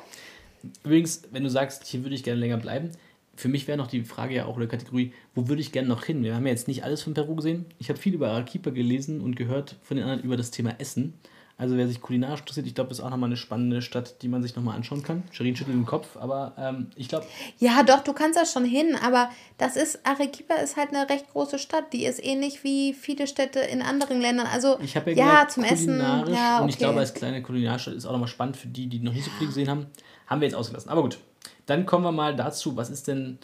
Übrigens, 0.83 1.21
wenn 1.31 1.43
du 1.43 1.49
sagst, 1.49 1.87
hier 1.87 2.03
würde 2.03 2.15
ich 2.15 2.25
gerne 2.25 2.41
länger 2.41 2.57
bleiben, 2.57 2.91
für 3.37 3.47
mich 3.47 3.69
wäre 3.69 3.77
noch 3.77 3.87
die 3.87 4.03
Frage 4.03 4.35
ja 4.35 4.47
auch 4.47 4.57
oder 4.57 4.67
Kategorie, 4.67 5.13
wo 5.33 5.47
würde 5.47 5.61
ich 5.61 5.71
gerne 5.71 5.87
noch 5.87 6.03
hin? 6.03 6.23
Wir 6.23 6.35
haben 6.35 6.45
ja 6.45 6.51
jetzt 6.51 6.67
nicht 6.67 6.83
alles 6.83 7.03
von 7.03 7.13
Peru 7.13 7.35
gesehen. 7.35 7.67
Ich 7.79 7.87
habe 7.87 7.97
viel 7.97 8.13
über 8.13 8.31
Arequipa 8.31 8.71
gelesen 8.71 9.21
und 9.21 9.37
gehört 9.37 9.77
von 9.81 9.95
den 9.95 10.03
anderen 10.03 10.23
über 10.23 10.35
das 10.35 10.51
Thema 10.51 10.75
Essen. 10.77 11.13
Also 11.61 11.77
wer 11.77 11.87
sich 11.87 12.01
kulinarisch 12.01 12.39
interessiert, 12.39 12.65
ich 12.65 12.73
glaube, 12.73 12.89
das 12.89 12.97
ist 12.97 13.05
auch 13.05 13.11
nochmal 13.11 13.27
eine 13.29 13.37
spannende 13.37 13.83
Stadt, 13.83 14.23
die 14.23 14.27
man 14.27 14.41
sich 14.41 14.55
nochmal 14.55 14.75
anschauen 14.75 15.03
kann. 15.03 15.21
Sherin 15.29 15.55
schüttelt 15.55 15.77
den 15.77 15.85
Kopf, 15.85 16.17
aber 16.17 16.53
ähm, 16.57 16.87
ich 16.95 17.07
glaube, 17.07 17.27
Ja, 17.59 17.83
doch, 17.83 17.99
du 17.99 18.13
kannst 18.13 18.39
da 18.39 18.47
schon 18.47 18.65
hin, 18.65 18.97
aber 18.99 19.29
das 19.59 19.75
ist, 19.75 20.03
Arequipa 20.03 20.55
ist 20.55 20.75
halt 20.75 20.89
eine 20.89 21.07
recht 21.07 21.29
große 21.31 21.59
Stadt. 21.59 21.93
Die 21.93 22.05
ist 22.05 22.17
ähnlich 22.23 22.63
wie 22.63 22.95
viele 22.95 23.27
Städte 23.27 23.59
in 23.59 23.83
anderen 23.83 24.19
Ländern. 24.19 24.47
Also, 24.51 24.79
ich 24.79 24.95
habe 24.95 25.11
ja, 25.11 25.17
ja, 25.17 25.25
gesagt, 25.25 25.51
zum 25.51 25.63
Essen. 25.63 25.85
kulinarisch 25.85 26.35
Ja, 26.35 26.55
okay. 26.55 26.63
und 26.63 26.69
ich 26.69 26.77
glaube, 26.79 26.99
als 26.99 27.13
kleine 27.13 27.43
Kulinarstadt 27.43 27.93
ist 27.93 28.07
auch 28.07 28.13
nochmal 28.13 28.27
spannend 28.27 28.57
für 28.57 28.67
die, 28.67 28.87
die 28.87 28.99
noch 28.99 29.13
nicht 29.13 29.25
so 29.25 29.31
viel 29.37 29.45
gesehen 29.45 29.69
haben. 29.69 29.85
Haben 30.25 30.41
wir 30.41 30.47
jetzt 30.47 30.57
ausgelassen. 30.57 30.89
Aber 30.89 31.03
gut, 31.03 31.19
dann 31.67 31.85
kommen 31.85 32.03
wir 32.03 32.11
mal 32.11 32.35
dazu, 32.35 32.75
was 32.75 32.89
ist 32.89 33.07
denn 33.07 33.37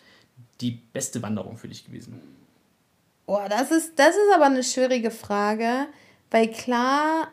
die 0.60 0.72
beste 0.72 1.22
Wanderung 1.22 1.58
für 1.58 1.68
dich 1.68 1.86
gewesen? 1.86 2.20
Boah, 3.28 3.48
das 3.48 3.70
ist, 3.70 4.00
das 4.00 4.16
ist 4.16 4.34
aber 4.34 4.46
eine 4.46 4.64
schwierige 4.64 5.12
Frage, 5.12 5.86
weil 6.32 6.48
klar. 6.48 7.28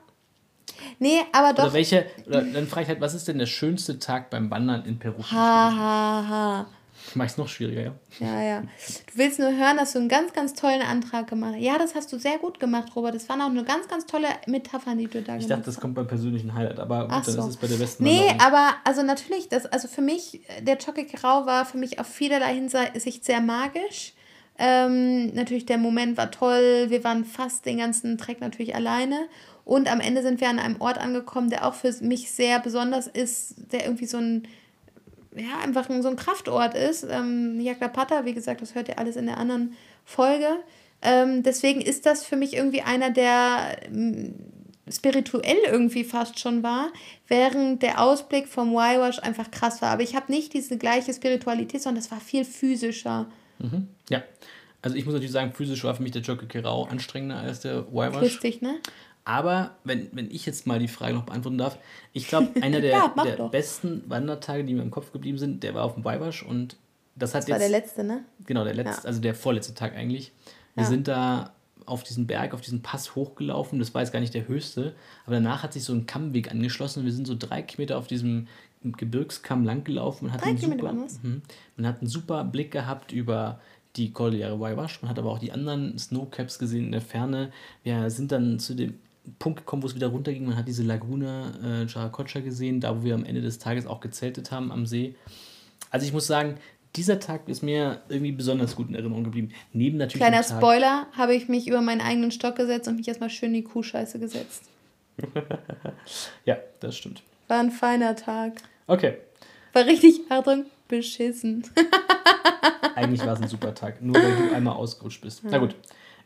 Nee, 0.99 1.21
aber 1.33 1.51
Oder 1.51 1.65
doch. 1.67 1.73
welche, 1.73 2.07
oder 2.27 2.43
dann 2.43 2.67
frage 2.67 2.83
ich 2.85 2.89
halt, 2.89 3.01
was 3.01 3.15
ist 3.15 3.29
denn 3.29 3.39
der 3.39 3.47
schönste 3.47 3.99
Tag 3.99 4.31
beim 4.31 4.51
Wandern 4.51 4.85
in 4.85 4.99
Peru? 4.99 5.23
Ha, 5.23 5.73
ha, 5.77 6.27
ha. 6.29 6.67
Mach 7.15 7.27
ich's 7.27 7.37
noch 7.37 7.49
schwieriger, 7.49 7.83
ja. 7.83 7.93
Ja, 8.19 8.43
ja. 8.43 8.61
Du 8.61 9.19
willst 9.19 9.39
nur 9.39 9.51
hören, 9.55 9.77
dass 9.77 9.93
du 9.93 9.99
einen 9.99 10.09
ganz, 10.09 10.33
ganz 10.33 10.55
tollen 10.55 10.81
Antrag 10.81 11.27
gemacht 11.29 11.53
hast. 11.57 11.63
Ja, 11.63 11.77
das 11.77 11.95
hast 11.95 12.11
du 12.13 12.19
sehr 12.19 12.39
gut 12.39 12.59
gemacht, 12.59 12.97
Robert. 12.97 13.15
Das 13.15 13.29
waren 13.29 13.43
auch 13.43 13.51
eine 13.51 13.63
ganz, 13.63 13.89
ganz 13.89 14.07
tolle 14.07 14.29
Metaphern, 14.47 14.97
die 14.97 15.07
du 15.07 15.21
da 15.21 15.35
Ich 15.37 15.41
gemacht 15.43 15.51
dachte, 15.51 15.63
das 15.67 15.75
hast. 15.77 15.81
kommt 15.83 15.95
beim 15.97 16.07
persönlichen 16.07 16.55
Highlight, 16.55 16.81
aber 16.81 17.01
gut, 17.03 17.09
Ach 17.13 17.25
dann 17.25 17.35
so. 17.35 17.41
ist 17.43 17.47
es 17.49 17.57
bei 17.59 17.67
der 17.67 17.77
besten 17.77 18.05
Nee, 18.05 18.21
Wanderung. 18.21 18.41
aber 18.41 18.71
also 18.85 19.03
natürlich, 19.03 19.49
das, 19.51 19.67
also 19.67 19.87
für 19.87 20.01
mich, 20.01 20.41
der 20.63 20.79
Chokikerau 20.79 21.45
war 21.45 21.67
für 21.67 21.77
mich 21.77 21.99
auf 21.99 22.07
vielerlei 22.07 22.55
Hinsicht 22.55 23.25
sehr 23.25 23.41
magisch. 23.43 24.15
Ähm, 24.59 25.35
natürlich, 25.35 25.67
der 25.67 25.79
Moment 25.79 26.17
war 26.17 26.31
toll. 26.31 26.87
Wir 26.89 27.03
waren 27.05 27.25
fast 27.25 27.67
den 27.67 27.79
ganzen 27.79 28.17
Trek 28.19 28.41
natürlich 28.41 28.75
alleine. 28.75 29.27
Und 29.65 29.91
am 29.91 30.01
Ende 30.01 30.23
sind 30.23 30.41
wir 30.41 30.49
an 30.49 30.59
einem 30.59 30.81
Ort 30.81 30.99
angekommen, 30.99 31.51
der 31.51 31.67
auch 31.67 31.75
für 31.75 31.93
mich 32.01 32.31
sehr 32.31 32.61
besonders 32.61 33.07
ist, 33.07 33.55
der 33.73 33.85
irgendwie 33.85 34.07
so 34.07 34.19
ein, 34.19 34.47
ja, 35.35 35.59
einfach 35.63 35.89
so 36.01 36.09
ein 36.09 36.17
Kraftort 36.17 36.75
ist. 36.75 37.07
Ähm, 37.09 37.59
wie 37.59 38.35
gesagt, 38.35 38.61
das 38.61 38.75
hört 38.75 38.89
ihr 38.89 38.99
alles 38.99 39.17
in 39.17 39.27
der 39.27 39.39
anderen 39.39 39.75
Folge. 40.05 40.49
Ähm, 41.01 41.43
deswegen 41.43 41.81
ist 41.81 42.07
das 42.07 42.25
für 42.25 42.37
mich 42.37 42.55
irgendwie 42.55 42.83
einer, 42.83 43.11
der 43.11 43.79
ähm, 43.87 44.35
spirituell 44.91 45.57
irgendwie 45.67 46.05
fast 46.05 46.39
schon 46.39 46.63
war, 46.63 46.89
während 47.27 47.83
der 47.83 48.03
Ausblick 48.03 48.49
vom 48.49 48.73
Y-Wash 48.73 49.19
einfach 49.21 49.51
krass 49.51 49.81
war. 49.81 49.91
Aber 49.91 50.03
ich 50.03 50.15
habe 50.15 50.31
nicht 50.31 50.53
diese 50.53 50.77
gleiche 50.77 51.13
Spiritualität, 51.13 51.83
sondern 51.83 52.03
das 52.03 52.11
war 52.11 52.21
viel 52.21 52.45
physischer. 52.45 53.27
Mhm. 53.59 53.89
Ja. 54.11 54.23
Also 54.83 54.97
ich 54.97 55.07
muss 55.07 55.15
natürlich 55.15 55.33
sagen, 55.33 55.53
physisch 55.53 55.83
war 55.85 55.95
für 55.95 56.03
mich 56.03 56.13
der 56.13 56.21
Jockey 56.21 56.45
Kerau 56.47 56.85
anstrengender 56.85 57.39
als 57.39 57.61
der 57.61 57.79
Y-Wash. 57.89 58.19
Christlich, 58.19 58.61
ne? 58.61 58.77
Aber 59.27 59.71
wenn, 59.85 60.09
wenn 60.13 60.31
ich 60.31 60.45
jetzt 60.45 60.67
mal 60.67 60.79
die 60.79 60.89
Frage 60.89 61.15
noch 61.15 61.25
beantworten 61.25 61.57
darf, 61.59 61.79
ich 62.13 62.29
glaube, 62.29 62.49
einer 62.63 62.81
der, 62.81 62.91
Ja, 62.91 63.15
der 63.25 63.37
doch. 63.37 63.51
besten 63.51 64.03
Wandertage, 64.09 64.65
die 64.65 64.75
mir 64.75 64.83
im 64.83 64.91
Kopf 64.91 65.13
geblieben 65.13 65.39
sind, 65.39 65.63
der 65.63 65.75
war 65.75 65.85
auf 65.85 65.95
dem 65.95 66.01
Y-Wash 66.07 66.43
und 66.43 66.77
das 67.17 67.35
hat 67.35 67.45
Das 67.45 67.51
war 67.51 67.57
jetzt... 67.59 67.71
der 67.71 67.81
letzte, 67.81 68.05
ne? 68.05 68.25
Genau, 68.45 68.65
der 68.65 68.75
letzte, 68.75 69.03
Ja. 69.03 69.09
also 69.09 69.21
der 69.21 69.35
vorletzte 69.35 69.73
Tag 69.75 69.95
eigentlich. 69.97 70.33
Wir 70.75 70.83
Ja. 70.85 70.89
sind 70.89 71.09
da 71.09 71.53
auf 71.87 72.03
diesen 72.03 72.27
Berg, 72.27 72.55
auf 72.55 72.61
diesen 72.63 72.83
Pass 72.83 73.15
hochgelaufen. 73.15 73.79
Das 73.79 73.95
war 73.95 74.01
jetzt 74.03 74.11
gar 74.13 74.21
nicht 74.21 74.35
der 74.35 74.49
höchste, 74.49 74.95
aber 75.27 75.37
danach 75.37 75.63
hat 75.63 75.73
sich 75.75 75.85
so 75.85 75.93
ein 75.93 76.07
Kammweg 76.07 76.51
angeschlossen 76.51 77.01
und 77.01 77.05
wir 77.07 77.13
sind 77.13 77.27
so 77.27 77.37
drei 77.39 77.63
Kilometer 77.63 77.99
auf 77.99 78.07
diesem 78.07 78.49
Gebirgskamm 78.83 79.65
langgelaufen. 79.65 80.27
Man 80.29 80.35
hat 80.35 80.43
Drei 80.45 80.51
einen 80.51 80.59
Kilometer 80.59 80.89
super? 81.09 81.19
Mhm. 81.29 81.43
man 81.77 81.87
hat 81.87 81.99
einen 82.01 82.09
super 82.09 82.45
Blick 82.45 82.71
gehabt 82.71 83.13
über 83.13 83.61
die 83.97 84.13
Cordillere 84.13 84.59
Waiwash. 84.59 85.01
Man 85.03 85.11
hat 85.11 85.19
aber 85.19 85.31
auch 85.31 85.39
die 85.39 85.53
anderen 85.53 85.97
Snowcaps 85.99 86.59
gesehen 86.59 86.87
in 86.87 86.93
der 86.93 87.01
Ferne. 87.01 87.53
Wir 87.85 88.11
sind 88.11 88.33
dann 88.33 88.59
zu 88.59 88.75
dem 88.75 88.99
Punkt 89.39 89.61
gekommen, 89.61 89.83
wo 89.83 89.87
es 89.87 89.95
wieder 89.95 90.09
runterging. 90.09 90.47
Man 90.47 90.57
hat 90.57 90.69
diese 90.69 90.83
Lagune 90.83 91.87
äh, 91.89 91.93
Jaracocha 91.93 92.41
gesehen, 92.41 92.81
da 92.81 92.99
wo 92.99 93.05
wir 93.05 93.15
am 93.15 93.25
Ende 93.25 93.41
des 93.41 93.59
Tages 93.59 93.87
auch 93.87 94.01
gezeltet 94.01 94.51
haben 94.51 94.71
am 94.71 94.87
See. 94.87 95.15
Also 95.91 96.07
ich 96.07 96.13
muss 96.13 96.27
sagen, 96.27 96.57
dieser 96.97 97.19
Tag 97.19 97.49
ist 97.49 97.63
mir 97.63 98.03
irgendwie 98.09 98.33
besonders 98.33 98.77
gut 98.77 98.89
in 98.89 98.95
Erinnerung 98.95 99.25
geblieben. 99.25 99.51
Neben 99.73 99.97
natürlich 99.97 100.21
Kleiner 100.21 100.43
Tag, 100.43 100.59
Spoiler, 100.59 101.07
habe 101.13 101.35
ich 101.35 101.49
mich 101.49 101.67
über 101.67 101.81
meinen 101.81 102.01
eigenen 102.01 102.31
Stock 102.31 102.57
gesetzt 102.57 102.87
und 102.87 102.97
mich 102.97 103.09
erstmal 103.09 103.31
schön 103.31 103.49
in 103.49 103.55
die 103.55 103.65
Kuhscheiße 103.65 104.19
gesetzt. 104.19 104.65
Ja, 106.45 106.57
das 106.81 106.97
stimmt. 106.97 107.23
War 107.49 107.61
ein 107.61 107.71
feiner 107.71 108.17
Tag. 108.17 108.55
Okay, 108.87 109.15
War 109.73 109.87
richtig, 109.87 110.21
Achtung, 110.29 110.67
beschissen. 110.89 111.65
eigentlich 112.95 113.25
war 113.25 113.35
es 113.35 113.41
ein 113.41 113.49
super 113.49 113.75
Tag, 113.75 114.03
nur 114.03 114.17
weil 114.17 114.37
du 114.37 114.55
einmal 114.55 114.75
ausgerutscht 114.75 115.23
bist. 115.23 115.43
Na 115.45 115.59
gut, 115.59 115.75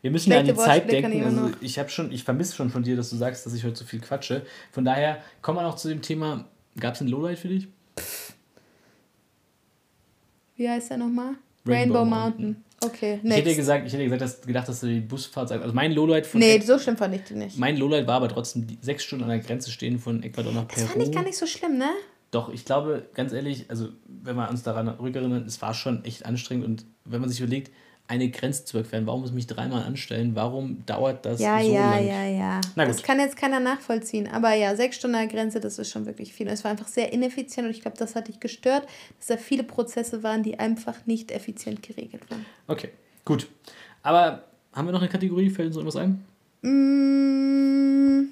wir 0.01 0.11
müssen 0.11 0.31
ja 0.31 0.39
an 0.39 0.45
die 0.45 0.55
Zeit 0.55 0.91
denken. 0.91 1.23
Also 1.23 1.51
ich 1.61 1.77
habe 1.79 1.89
schon, 1.89 2.11
ich 2.11 2.23
vermisse 2.23 2.55
schon 2.55 2.69
von 2.69 2.83
dir, 2.83 2.95
dass 2.95 3.09
du 3.09 3.15
sagst, 3.15 3.45
dass 3.45 3.53
ich 3.53 3.63
heute 3.63 3.75
so 3.75 3.85
viel 3.85 3.99
quatsche. 3.99 4.45
Von 4.71 4.85
daher 4.85 5.21
kommen 5.41 5.57
wir 5.57 5.63
noch 5.63 5.75
zu 5.75 5.89
dem 5.89 6.01
Thema. 6.01 6.45
Gab 6.79 6.95
es 6.95 7.01
ein 7.01 7.07
Lowlight 7.07 7.39
für 7.39 7.49
dich? 7.49 7.67
Wie 10.55 10.69
heißt 10.69 10.89
der 10.91 10.97
nochmal? 10.97 11.35
Rainbow 11.65 11.99
Rainbow, 11.99 12.05
Mountain. 12.05 12.45
Mountain. 12.45 12.63
Okay, 12.81 13.19
Ich 13.21 13.31
hätte 13.31 13.55
gesagt, 13.55 13.87
ich 13.87 13.93
hätte 13.93 14.05
gesagt, 14.05 14.21
dass, 14.21 14.41
gedacht, 14.41 14.69
dass 14.69 14.79
du 14.79 14.87
die 14.87 15.01
Busfahrt 15.01 15.51
Also 15.51 15.73
mein 15.73 15.91
Lowlight 15.91 16.25
von. 16.25 16.39
Nee, 16.39 16.59
so 16.61 16.79
schlimm 16.79 16.95
fand 16.95 17.13
ich 17.13 17.23
die 17.23 17.33
nicht. 17.33 17.57
Mein 17.57 17.75
Lowlight 17.75 18.07
war 18.07 18.15
aber 18.15 18.29
trotzdem 18.29 18.67
die 18.67 18.77
sechs 18.81 19.03
Stunden 19.03 19.23
an 19.25 19.29
der 19.29 19.39
Grenze 19.39 19.69
stehen 19.71 19.99
von 19.99 20.23
Ecuador 20.23 20.53
nach 20.53 20.67
Peru. 20.67 20.81
Das 20.81 20.91
fand 20.91 21.03
ich 21.03 21.11
gar 21.11 21.23
nicht 21.23 21.37
so 21.37 21.45
schlimm, 21.45 21.77
ne? 21.77 21.89
Doch, 22.31 22.53
ich 22.53 22.63
glaube, 22.63 23.09
ganz 23.13 23.33
ehrlich, 23.33 23.65
also 23.69 23.89
wenn 24.07 24.35
wir 24.35 24.49
uns 24.49 24.63
daran 24.63 24.87
rückerinnern, 24.87 25.45
es 25.45 25.61
war 25.61 25.73
schon 25.73 26.05
echt 26.05 26.25
anstrengend 26.25 26.65
und 26.65 26.85
wenn 27.03 27.19
man 27.19 27.29
sich 27.29 27.41
überlegt, 27.41 27.71
eine 28.09 28.27
Grenze 28.29 28.65
zu 28.65 28.79
überqueren, 28.79 29.05
warum 29.05 29.21
muss 29.21 29.29
ich 29.29 29.35
mich 29.35 29.45
dreimal 29.45 29.83
anstellen, 29.83 30.33
warum 30.33 30.83
dauert 30.87 31.25
das 31.27 31.39
Ja, 31.39 31.61
so 31.61 31.71
ja, 31.71 31.91
lang? 31.91 32.07
ja, 32.07 32.25
ja. 32.25 32.61
Gut. 32.61 32.75
Das 32.75 33.03
kann 33.03 33.19
jetzt 33.19 33.37
keiner 33.37 33.59
nachvollziehen. 33.59 34.27
Aber 34.27 34.51
ja, 34.55 34.75
sechs 34.75 34.95
Stunden 34.95 35.29
Grenze, 35.29 35.59
das 35.59 35.77
ist 35.77 35.91
schon 35.91 36.07
wirklich 36.07 36.33
viel. 36.33 36.47
Und 36.47 36.53
es 36.53 36.63
war 36.63 36.71
einfach 36.71 36.87
sehr 36.87 37.13
ineffizient 37.13 37.67
und 37.67 37.71
ich 37.71 37.81
glaube, 37.81 37.97
das 37.97 38.15
hat 38.15 38.27
dich 38.27 38.39
gestört, 38.39 38.87
dass 39.19 39.27
da 39.27 39.37
viele 39.37 39.63
Prozesse 39.63 40.23
waren, 40.23 40.41
die 40.41 40.57
einfach 40.59 40.95
nicht 41.05 41.31
effizient 41.31 41.83
geregelt 41.83 42.23
waren. 42.31 42.45
Okay, 42.67 42.89
gut. 43.25 43.47
Aber 44.01 44.43
haben 44.73 44.87
wir 44.87 44.91
noch 44.91 45.01
eine 45.01 45.09
Kategorie? 45.09 45.51
Fällt 45.51 45.67
uns 45.67 45.75
irgendwas 45.77 45.95
ein? 45.97 46.25
Mm, 46.63 48.29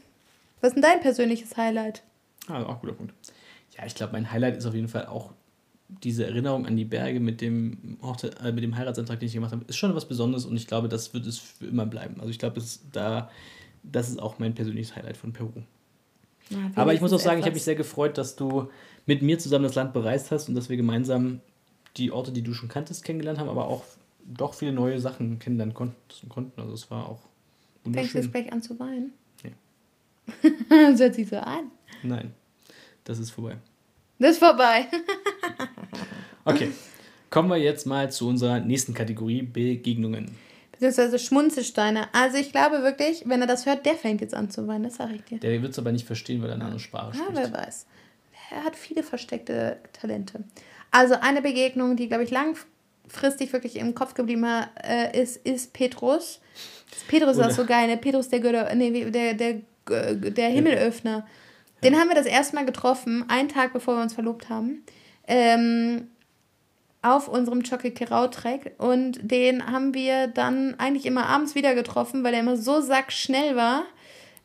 was 0.59 0.69
ist 0.69 0.75
denn 0.75 0.81
dein 0.81 1.01
persönliches 1.01 1.55
Highlight? 1.55 2.01
Ah, 2.47 2.63
auch 2.63 2.81
guter 2.81 2.93
Punkt. 2.93 3.13
Ja, 3.77 3.85
ich 3.85 3.93
glaube, 3.93 4.13
mein 4.13 4.31
Highlight 4.31 4.57
ist 4.57 4.65
auf 4.65 4.73
jeden 4.73 4.87
Fall 4.87 5.05
auch 5.05 5.33
diese 5.89 6.25
Erinnerung 6.25 6.65
an 6.65 6.75
die 6.75 6.85
Berge 6.85 7.19
mit 7.19 7.39
dem, 7.41 7.97
Hochze- 8.01 8.35
äh, 8.43 8.51
mit 8.51 8.63
dem 8.63 8.75
Heiratsantrag, 8.75 9.19
den 9.19 9.27
ich 9.27 9.33
gemacht 9.33 9.51
habe. 9.53 9.63
Ist 9.67 9.77
schon 9.77 9.95
was 9.95 10.07
Besonderes 10.07 10.45
und 10.45 10.55
ich 10.57 10.67
glaube, 10.67 10.89
das 10.89 11.13
wird 11.13 11.25
es 11.25 11.37
für 11.39 11.65
immer 11.65 11.85
bleiben. 11.85 12.15
Also 12.19 12.29
ich 12.29 12.39
glaube, 12.39 12.55
das, 12.55 12.65
ist 12.65 12.83
da, 12.91 13.29
das 13.83 14.09
ist 14.09 14.19
auch 14.21 14.37
mein 14.39 14.53
persönliches 14.53 14.95
Highlight 14.95 15.15
von 15.17 15.31
Peru. 15.33 15.51
Na, 16.49 16.71
Aber 16.75 16.93
ich 16.93 17.01
muss 17.01 17.13
auch 17.13 17.19
sagen, 17.19 17.39
ich 17.39 17.45
habe 17.45 17.53
mich 17.55 17.63
sehr 17.63 17.75
gefreut, 17.75 18.17
dass 18.17 18.35
du 18.35 18.69
mit 19.05 19.21
mir 19.21 19.39
zusammen 19.39 19.63
das 19.63 19.75
Land 19.75 19.93
bereist 19.93 20.31
hast 20.31 20.49
und 20.49 20.55
dass 20.55 20.69
wir 20.69 20.77
gemeinsam 20.77 21.39
die 21.97 22.11
Orte, 22.11 22.31
die 22.31 22.41
du 22.41 22.53
schon 22.53 22.69
kanntest, 22.69 23.03
kennengelernt 23.03 23.39
haben, 23.39 23.49
aber 23.49 23.67
auch 23.67 23.83
doch 24.25 24.53
viele 24.53 24.73
neue 24.73 24.99
Sachen 24.99 25.39
kennenlernen 25.39 25.73
konnten. 25.73 25.95
konnten. 26.29 26.59
Also 26.61 26.73
es 26.73 26.91
war 26.91 27.07
auch 27.07 27.21
Fängst 27.83 28.13
du 28.13 28.19
wunderschön. 28.19 28.31
gleich 28.31 28.51
an 28.51 28.61
zu 28.61 28.77
weinen? 28.79 29.13
Nee. 29.43 29.53
das 30.69 30.99
hört 30.99 31.15
sich 31.15 31.29
so 31.29 31.37
an. 31.37 31.71
Nein, 32.03 32.33
das 33.05 33.19
ist 33.19 33.31
vorbei. 33.31 33.57
Das 34.19 34.31
ist 34.31 34.39
vorbei. 34.39 34.87
Okay, 36.45 36.71
kommen 37.29 37.49
wir 37.49 37.57
jetzt 37.57 37.85
mal 37.85 38.09
zu 38.09 38.25
unserer 38.29 38.61
nächsten 38.61 38.93
Kategorie, 38.93 39.41
Begegnungen. 39.41 40.31
Beziehungsweise 40.71 41.19
Schmunzelsteine. 41.19 42.07
Also 42.13 42.37
ich 42.37 42.53
glaube 42.53 42.83
wirklich, 42.83 43.23
wenn 43.25 43.41
er 43.41 43.47
das 43.47 43.65
hört, 43.65 43.85
der 43.85 43.95
fängt 43.95 44.21
jetzt 44.21 44.33
an 44.33 44.49
zu 44.49 44.65
weinen, 44.65 44.85
das 44.85 44.95
sage 44.95 45.15
ich 45.15 45.23
dir. 45.25 45.39
Der 45.39 45.61
wird 45.61 45.73
es 45.73 45.79
aber 45.79 45.91
nicht 45.91 46.07
verstehen, 46.07 46.41
weil 46.41 46.47
er 46.49 46.55
eine 46.55 46.63
andere 46.63 46.79
Sprache 46.79 47.17
Ja, 47.17 47.25
spricht. 47.25 47.51
wer 47.51 47.51
weiß. 47.53 47.85
Er 48.51 48.63
hat 48.63 48.77
viele 48.77 49.03
versteckte 49.03 49.77
Talente. 49.91 50.45
Also 50.89 51.15
eine 51.19 51.41
Begegnung, 51.41 51.97
die, 51.97 52.07
glaube 52.07 52.23
ich, 52.23 52.31
langfristig 52.31 53.51
wirklich 53.51 53.75
im 53.75 53.93
Kopf 53.93 54.13
geblieben 54.13 54.45
äh, 54.81 55.21
ist, 55.21 55.45
ist 55.45 55.73
Petrus. 55.73 56.39
Petrus 57.09 57.35
ist 57.35 57.43
auch 57.43 57.51
so 57.51 57.65
geil, 57.65 57.87
ne? 57.87 57.97
Petrus 57.97 58.29
der, 58.29 58.39
Götter, 58.39 58.73
nee, 58.73 59.11
der, 59.11 59.33
der, 59.33 59.61
der, 59.89 60.13
der 60.15 60.47
Himmelöffner. 60.49 61.27
Den 61.83 61.95
haben 61.95 62.07
wir 62.09 62.15
das 62.15 62.25
erste 62.25 62.55
Mal 62.55 62.65
getroffen, 62.65 63.25
einen 63.27 63.49
Tag 63.49 63.73
bevor 63.73 63.95
wir 63.97 64.01
uns 64.03 64.13
verlobt 64.13 64.49
haben. 64.49 64.83
Ähm, 65.27 66.07
auf 67.01 67.27
unserem 67.27 67.61
Chocolate-Trek 67.63 68.73
und 68.79 69.19
den 69.21 69.65
haben 69.67 69.93
wir 69.93 70.27
dann 70.27 70.75
eigentlich 70.79 71.05
immer 71.05 71.27
abends 71.27 71.53
wieder 71.55 71.75
getroffen, 71.75 72.23
weil 72.23 72.33
er 72.33 72.39
immer 72.41 72.57
so 72.57 72.81
sackschnell 72.81 73.55
war. 73.55 73.83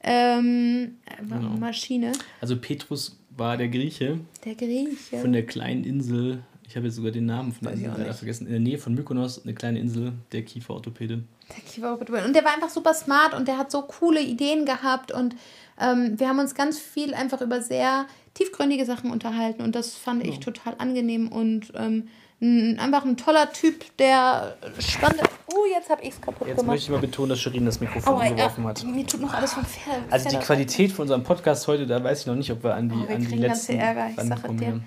Ähm, 0.03 0.99
war 1.23 1.39
Genau. 1.39 1.51
Maschine. 1.57 2.13
Also 2.41 2.57
Petrus 2.57 3.19
war 3.37 3.57
der 3.57 3.69
Grieche 3.69 4.21
Der 4.45 4.55
Grieche. 4.55 5.19
von 5.19 5.33
der 5.33 5.47
kleinen 5.47 5.85
Insel, 5.85 6.43
ich 6.69 6.77
habe 6.77 6.87
jetzt 6.87 6.97
sogar 6.97 7.13
den 7.13 7.27
Namen 7.27 7.53
von 7.53 7.67
der 7.69 7.75
Insel 7.75 7.93
leider 7.97 8.15
vergessen, 8.15 8.47
in 8.47 8.53
der 8.53 8.61
Nähe 8.61 8.79
von 8.79 8.95
Mykonos, 8.95 9.43
eine 9.45 9.55
kleine 9.55 9.79
Insel, 9.79 10.13
der 10.33 10.43
Kieferorthopäde. 10.43 11.23
Der 11.49 11.65
Kieferorthopäde. 11.65 12.27
Und 12.27 12.35
der 12.35 12.45
war 12.45 12.53
einfach 12.53 12.71
super 12.71 12.95
smart 12.95 13.35
und 13.35 13.49
der 13.49 13.59
hat 13.59 13.71
so 13.71 13.83
coole 13.83 14.21
Ideen 14.21 14.67
gehabt 14.67 15.13
und 15.13 15.35
ähm, 15.81 16.19
wir 16.19 16.29
haben 16.29 16.39
uns 16.39 16.55
ganz 16.55 16.79
viel 16.79 17.15
einfach 17.15 17.41
über 17.41 17.61
sehr 17.61 18.07
tiefgründige 18.35 18.85
Sachen 18.85 19.11
unterhalten 19.11 19.63
und 19.63 19.75
das 19.75 19.95
fand 19.95 20.27
ich 20.27 20.41
total 20.41 20.75
angenehm 20.79 21.29
und 21.29 21.73
ähm, 21.77 22.09
ein, 22.41 22.79
einfach 22.79 23.05
ein 23.05 23.17
toller 23.17 23.53
Typ, 23.53 23.97
der 23.99 24.57
spannend. 24.81 25.23
Oh, 25.47 25.65
jetzt 25.73 25.89
habe 25.91 26.03
ich 26.03 26.11
es 26.11 26.21
kaputt 26.21 26.49
Jetzt 26.49 26.57
gemacht. 26.57 26.75
möchte 26.75 26.85
ich 26.85 26.91
mal 26.91 27.01
betonen, 27.01 27.29
dass 27.31 27.41
Shirin 27.41 27.65
das 27.65 27.79
Mikrofon 27.81 28.15
Aua, 28.15 28.25
ja, 28.25 28.31
umgeworfen 28.31 28.65
hat. 28.67 28.85
mir 28.85 29.07
tut 29.07 29.21
noch 29.21 29.33
alles 29.33 29.53
vom 29.55 29.65
Pferd. 29.65 30.01
Also 30.11 30.29
die 30.29 30.37
Qualität 30.39 30.91
von 30.91 31.03
unserem 31.03 31.23
Podcast 31.23 31.69
heute, 31.69 31.87
da 31.87 32.03
weiß 32.03 32.23
ich 32.23 32.27
noch 32.27 32.35
nicht, 32.35 32.51
ob 32.51 32.65
wir 32.65 32.75
an 32.75 32.89
die, 32.89 32.97
Oh, 32.97 33.09
wir 33.09 33.17
an 33.17 33.27
die 33.27 33.37
letzten 33.37 33.79
Ärger, 33.79 34.09
ich 34.11 34.17
sag 34.17 34.25
es 34.25 34.31
rankommen 34.31 34.59
dir. 34.59 34.81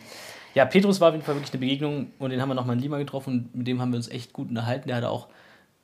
Ja, 0.53 0.65
Petrus 0.65 0.99
war 0.99 1.09
auf 1.09 1.13
jeden 1.13 1.25
Fall 1.25 1.35
wirklich 1.35 1.53
eine 1.53 1.59
Begegnung 1.59 2.07
und 2.17 2.29
den 2.29 2.41
haben 2.41 2.49
wir 2.49 2.55
nochmal 2.55 2.75
in 2.75 2.81
Lima 2.81 2.97
getroffen 2.97 3.49
und 3.53 3.55
mit 3.55 3.67
dem 3.67 3.81
haben 3.81 3.91
wir 3.91 3.97
uns 3.97 4.09
echt 4.09 4.33
gut 4.33 4.49
unterhalten. 4.49 4.87
Der 4.87 4.97
hatte 4.97 5.09
auch, 5.09 5.27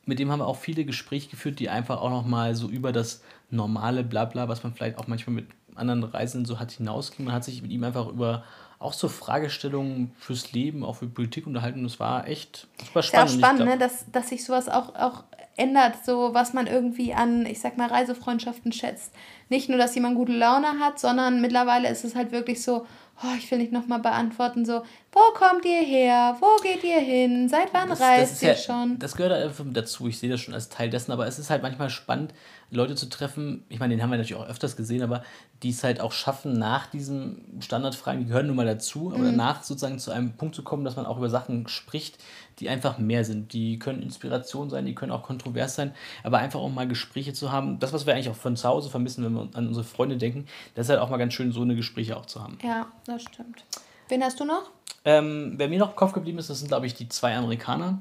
mit 0.05 0.17
dem 0.19 0.31
haben 0.31 0.39
wir 0.39 0.47
auch 0.47 0.57
viele 0.57 0.83
Gespräche 0.85 1.29
geführt, 1.29 1.59
die 1.59 1.69
einfach 1.69 2.01
auch 2.01 2.09
nochmal 2.09 2.55
so 2.55 2.67
über 2.69 2.91
das 2.91 3.21
normale 3.51 4.03
Blabla, 4.03 4.47
was 4.47 4.63
man 4.63 4.73
vielleicht 4.73 4.97
auch 4.97 5.07
manchmal 5.07 5.35
mit 5.35 5.47
anderen 5.75 6.03
Reisenden 6.03 6.45
so 6.45 6.59
hat, 6.59 6.71
hinausging. 6.71 7.25
Man 7.25 7.33
hat 7.33 7.43
sich 7.43 7.61
mit 7.61 7.71
ihm 7.71 7.83
einfach 7.83 8.07
über 8.07 8.43
auch 8.79 8.93
so 8.93 9.07
Fragestellungen 9.07 10.11
fürs 10.17 10.53
Leben, 10.53 10.83
auch 10.83 10.95
für 10.95 11.07
Politik 11.07 11.45
unterhalten 11.45 11.81
und 11.81 11.85
es 11.85 11.99
war 11.99 12.27
echt 12.27 12.67
super 12.83 13.01
Ist 13.01 13.13
ja 13.13 13.23
auch 13.23 13.27
spannend. 13.27 13.45
Spannend, 13.45 13.65
ne? 13.65 13.77
dass, 13.77 14.11
dass 14.11 14.29
sich 14.29 14.43
sowas 14.43 14.69
auch, 14.69 14.95
auch 14.95 15.23
ändert, 15.55 16.03
so 16.03 16.33
was 16.33 16.53
man 16.53 16.65
irgendwie 16.65 17.13
an, 17.13 17.45
ich 17.45 17.59
sag 17.59 17.77
mal, 17.77 17.87
Reisefreundschaften 17.87 18.71
schätzt. 18.71 19.13
Nicht 19.49 19.69
nur, 19.69 19.77
dass 19.77 19.93
jemand 19.93 20.15
gute 20.15 20.31
Laune 20.31 20.79
hat, 20.79 20.99
sondern 20.99 21.41
mittlerweile 21.41 21.89
ist 21.89 22.03
es 22.03 22.15
halt 22.15 22.31
wirklich 22.31 22.63
so, 22.63 22.87
oh, 23.23 23.35
ich 23.37 23.49
will 23.51 23.59
nicht 23.59 23.71
nochmal 23.71 23.99
beantworten, 23.99 24.65
so, 24.65 24.81
wo 25.13 25.33
kommt 25.37 25.65
ihr 25.65 25.81
her? 25.83 26.37
Wo 26.39 26.61
geht 26.63 26.83
ihr 26.83 26.99
hin? 26.99 27.49
Seit 27.49 27.73
wann 27.73 27.91
reist 27.91 28.33
ist 28.33 28.43
ihr 28.43 28.49
ja, 28.49 28.55
schon? 28.55 28.97
Das 28.99 29.15
gehört 29.17 29.33
einfach 29.33 29.65
dazu. 29.69 30.07
Ich 30.07 30.17
sehe 30.19 30.29
das 30.29 30.39
schon 30.39 30.53
als 30.53 30.69
Teil 30.69 30.89
dessen, 30.89 31.11
aber 31.11 31.27
es 31.27 31.37
ist 31.37 31.49
halt 31.49 31.61
manchmal 31.61 31.89
spannend, 31.89 32.33
Leute 32.69 32.95
zu 32.95 33.09
treffen. 33.09 33.65
Ich 33.67 33.79
meine, 33.79 33.93
den 33.93 34.01
haben 34.01 34.09
wir 34.11 34.17
natürlich 34.17 34.41
auch 34.41 34.47
öfters 34.47 34.77
gesehen, 34.77 35.03
aber 35.03 35.23
die 35.63 35.71
es 35.71 35.83
halt 35.83 35.99
auch 35.99 36.13
schaffen, 36.13 36.53
nach 36.53 36.87
diesem 36.87 37.41
Standardfragen, 37.59 38.21
die 38.21 38.27
gehören 38.27 38.47
nun 38.47 38.55
mal 38.55 38.65
dazu, 38.65 39.09
Mhm. 39.09 39.13
aber 39.15 39.23
danach 39.25 39.63
sozusagen 39.63 39.99
zu 39.99 40.11
einem 40.11 40.37
Punkt 40.37 40.55
zu 40.55 40.63
kommen, 40.63 40.85
dass 40.85 40.95
man 40.95 41.05
auch 41.05 41.17
über 41.17 41.29
Sachen 41.29 41.67
spricht, 41.67 42.17
die 42.59 42.69
einfach 42.69 42.97
mehr 42.97 43.25
sind. 43.25 43.51
Die 43.51 43.79
können 43.79 44.01
Inspiration 44.01 44.69
sein, 44.69 44.85
die 44.85 44.95
können 44.95 45.11
auch 45.11 45.23
kontrovers 45.23 45.75
sein, 45.75 45.93
aber 46.23 46.37
einfach 46.37 46.61
auch 46.61 46.69
mal 46.69 46.87
Gespräche 46.87 47.33
zu 47.33 47.51
haben. 47.51 47.79
Das, 47.79 47.91
was 47.91 48.05
wir 48.05 48.13
eigentlich 48.13 48.29
auch 48.29 48.35
von 48.35 48.55
zu 48.55 48.67
Hause 48.69 48.89
vermissen, 48.89 49.25
wenn 49.25 49.33
wir 49.33 49.49
an 49.57 49.67
unsere 49.67 49.83
Freunde 49.83 50.15
denken, 50.15 50.45
das 50.75 50.85
ist 50.85 50.89
halt 50.91 51.01
auch 51.01 51.09
mal 51.09 51.17
ganz 51.17 51.33
schön, 51.33 51.51
so 51.51 51.61
eine 51.63 51.75
Gespräche 51.75 52.15
auch 52.15 52.25
zu 52.25 52.41
haben. 52.41 52.57
Ja, 52.63 52.87
das 53.05 53.23
stimmt. 53.23 53.65
Wen 54.07 54.23
hast 54.23 54.39
du 54.39 54.45
noch? 54.45 54.71
Ähm, 55.03 55.53
wer 55.57 55.67
mir 55.67 55.79
noch 55.79 55.89
im 55.91 55.95
Kopf 55.95 56.13
geblieben 56.13 56.37
ist, 56.37 56.49
das 56.49 56.59
sind, 56.59 56.67
glaube 56.67 56.85
ich, 56.85 56.93
die 56.93 57.09
zwei 57.09 57.35
Amerikaner. 57.35 57.99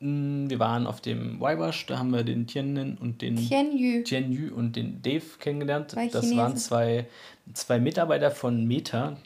Mm, 0.00 0.50
Wir 0.50 0.58
waren 0.58 0.86
auf 0.86 1.00
dem 1.00 1.40
Waiwash, 1.40 1.86
da 1.86 1.98
haben 1.98 2.10
wir 2.12 2.24
den 2.24 2.46
Tianwen 2.46 2.98
und 2.98 3.22
den 3.22 3.36
Tian 3.36 3.76
Yu. 3.76 4.02
Tian 4.02 4.30
Yu 4.32 4.54
und 4.54 4.76
den 4.76 5.00
Dave 5.02 5.24
kennengelernt. 5.38 5.92
Zwei 5.92 6.08
das 6.08 6.36
waren 6.36 6.56
zwei, 6.56 7.06
zwei 7.54 7.78
Mitarbeiter 7.78 8.30
von 8.30 8.66
Meta. 8.66 9.16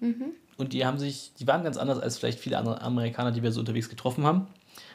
Mhm. 0.00 0.26
Und 0.58 0.72
die 0.72 0.84
haben 0.84 0.98
sich, 0.98 1.32
die 1.38 1.46
waren 1.46 1.64
ganz 1.64 1.76
anders 1.76 2.00
als 2.00 2.18
vielleicht 2.18 2.38
viele 2.40 2.58
andere 2.58 2.80
Amerikaner, 2.80 3.30
die 3.32 3.42
wir 3.42 3.52
so 3.52 3.60
unterwegs 3.60 3.88
getroffen 3.88 4.24
haben. 4.24 4.46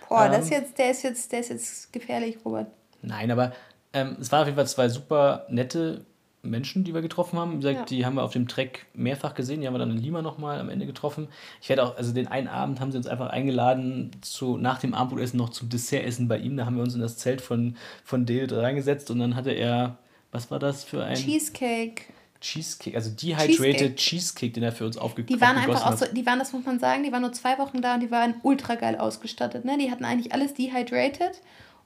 Boah, 0.09 0.25
Ähm. 0.25 0.31
das 0.33 0.49
jetzt, 0.49 0.77
der 0.77 0.91
ist 0.91 1.03
jetzt, 1.03 1.31
der 1.31 1.39
ist 1.39 1.49
jetzt 1.49 1.93
gefährlich, 1.93 2.37
Robert. 2.43 2.67
Nein, 3.01 3.31
aber 3.31 3.53
ähm, 3.93 4.17
es 4.19 4.31
waren 4.31 4.41
auf 4.41 4.47
jeden 4.47 4.57
Fall 4.57 4.67
zwei 4.67 4.89
super 4.89 5.45
nette 5.49 6.05
Menschen, 6.43 6.83
die 6.83 6.93
wir 6.93 7.01
getroffen 7.01 7.37
haben. 7.37 7.51
Wie 7.53 7.55
gesagt, 7.57 7.77
Ja. 7.79 7.85
die 7.85 8.05
haben 8.05 8.15
wir 8.15 8.23
auf 8.23 8.33
dem 8.33 8.47
Trek 8.47 8.87
mehrfach 8.93 9.35
gesehen. 9.35 9.61
Die 9.61 9.67
haben 9.67 9.73
wir 9.75 9.79
dann 9.79 9.91
in 9.91 9.97
Lima 9.97 10.21
nochmal 10.21 10.59
am 10.59 10.69
Ende 10.69 10.85
getroffen. 10.85 11.27
Ich 11.61 11.69
werde 11.69 11.83
auch, 11.83 11.95
also 11.97 12.13
den 12.13 12.27
einen 12.27 12.47
Abend 12.47 12.79
haben 12.79 12.91
sie 12.91 12.97
uns 12.97 13.07
einfach 13.07 13.29
eingeladen, 13.29 14.11
zu, 14.21 14.57
nach 14.57 14.79
dem 14.79 14.93
Abendbrotessen 14.93 15.37
noch 15.37 15.49
zum 15.49 15.69
Dessertessen 15.69 16.27
bei 16.27 16.37
ihm. 16.39 16.57
Da 16.57 16.65
haben 16.65 16.75
wir 16.77 16.83
uns 16.83 16.95
in 16.95 17.01
das 17.01 17.17
Zelt 17.17 17.41
von, 17.41 17.75
von 18.03 18.25
Dale 18.25 18.61
reingesetzt 18.61 19.11
und 19.11 19.19
dann 19.19 19.35
hatte 19.35 19.51
er, 19.51 19.97
was 20.31 20.49
war 20.49 20.59
das 20.59 20.83
für 20.83 21.03
ein 21.03 21.15
Cheesecake. 21.15 22.03
Cheesecake, 22.39 22.95
also 22.95 23.11
dehydrated 23.11 23.97
Cheesecake, 23.97 24.51
den 24.53 24.63
er 24.63 24.71
für 24.71 24.87
uns 24.87 24.97
aufge 24.97 25.23
Die 25.23 25.39
waren 25.39 25.57
einfach 25.57 25.85
auch 25.85 25.95
so, 25.95 26.05
hat. 26.07 26.17
die 26.17 26.25
waren, 26.25 26.39
das 26.39 26.53
muss 26.53 26.65
man 26.65 26.79
sagen, 26.79 27.03
die 27.03 27.11
waren 27.11 27.21
nur 27.21 27.33
zwei 27.33 27.59
Wochen 27.59 27.83
da 27.83 27.93
und 27.93 27.99
die 27.99 28.09
waren 28.09 28.33
ultra 28.41 28.73
geil 28.73 28.97
ausgestattet. 28.97 29.63
Ne? 29.63 29.77
Die 29.77 29.91
hatten 29.91 30.03
eigentlich 30.05 30.33
alles 30.33 30.55
dehydrated 30.55 31.39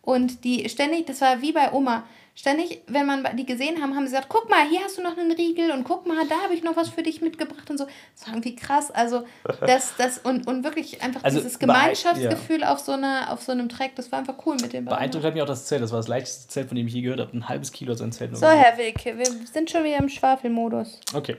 und 0.05 0.43
die 0.43 0.69
ständig, 0.69 1.07
das 1.07 1.21
war 1.21 1.41
wie 1.41 1.51
bei 1.51 1.71
Oma, 1.73 2.03
ständig, 2.35 2.81
wenn 2.87 3.05
man 3.05 3.25
die 3.37 3.45
gesehen 3.45 3.81
haben, 3.81 3.95
haben 3.95 4.05
sie 4.05 4.11
gesagt, 4.11 4.27
guck 4.29 4.49
mal, 4.49 4.67
hier 4.67 4.81
hast 4.83 4.97
du 4.97 5.01
noch 5.01 5.17
einen 5.17 5.31
Riegel 5.31 5.71
und 5.71 5.85
guck 5.85 6.05
mal, 6.05 6.27
da 6.27 6.35
habe 6.43 6.53
ich 6.53 6.63
noch 6.63 6.75
was 6.75 6.89
für 6.89 7.01
dich 7.01 7.21
mitgebracht 7.21 7.69
und 7.69 7.77
so. 7.77 7.87
Das 8.13 8.27
war 8.27 8.33
irgendwie 8.33 8.55
krass. 8.55 8.91
Also 8.91 9.23
das, 9.61 9.95
das 9.97 10.19
und, 10.19 10.45
und 10.45 10.63
wirklich 10.63 11.01
einfach 11.01 11.23
Also 11.23 11.37
dieses 11.39 11.59
Gemeinschaftsgefühl 11.59 12.63
auf 12.63 12.79
so 12.79 12.91
einer, 12.91 13.31
auf 13.31 13.41
so 13.41 13.53
einem 13.53 13.69
Track, 13.69 13.95
das 13.95 14.11
war 14.11 14.19
einfach 14.19 14.35
cool 14.45 14.55
mit 14.55 14.71
beiden. 14.71 14.85
Beeindruckt 14.85 15.25
hat 15.25 15.33
mich 15.33 15.41
auch 15.41 15.47
das 15.47 15.65
Zelt. 15.65 15.81
Das 15.81 15.91
war 15.91 15.99
das 15.99 16.07
leichteste 16.07 16.49
Zelt, 16.49 16.67
von 16.67 16.75
dem 16.75 16.87
ich 16.87 16.93
je 16.93 17.01
gehört 17.01 17.21
habe. 17.21 17.35
Ein 17.35 17.47
halbes 17.47 17.71
Kilo 17.71 17.91
hat 17.91 17.99
sein 17.99 18.11
Zelt. 18.11 18.37
So. 18.37 18.47
Herr 18.47 18.77
Wilke, 18.77 19.17
wir 19.17 19.25
sind 19.25 19.71
schon 19.71 19.83
wieder 19.83 19.97
im 19.97 20.09
Schwafelmodus. 20.09 20.99
Okay. 21.13 21.37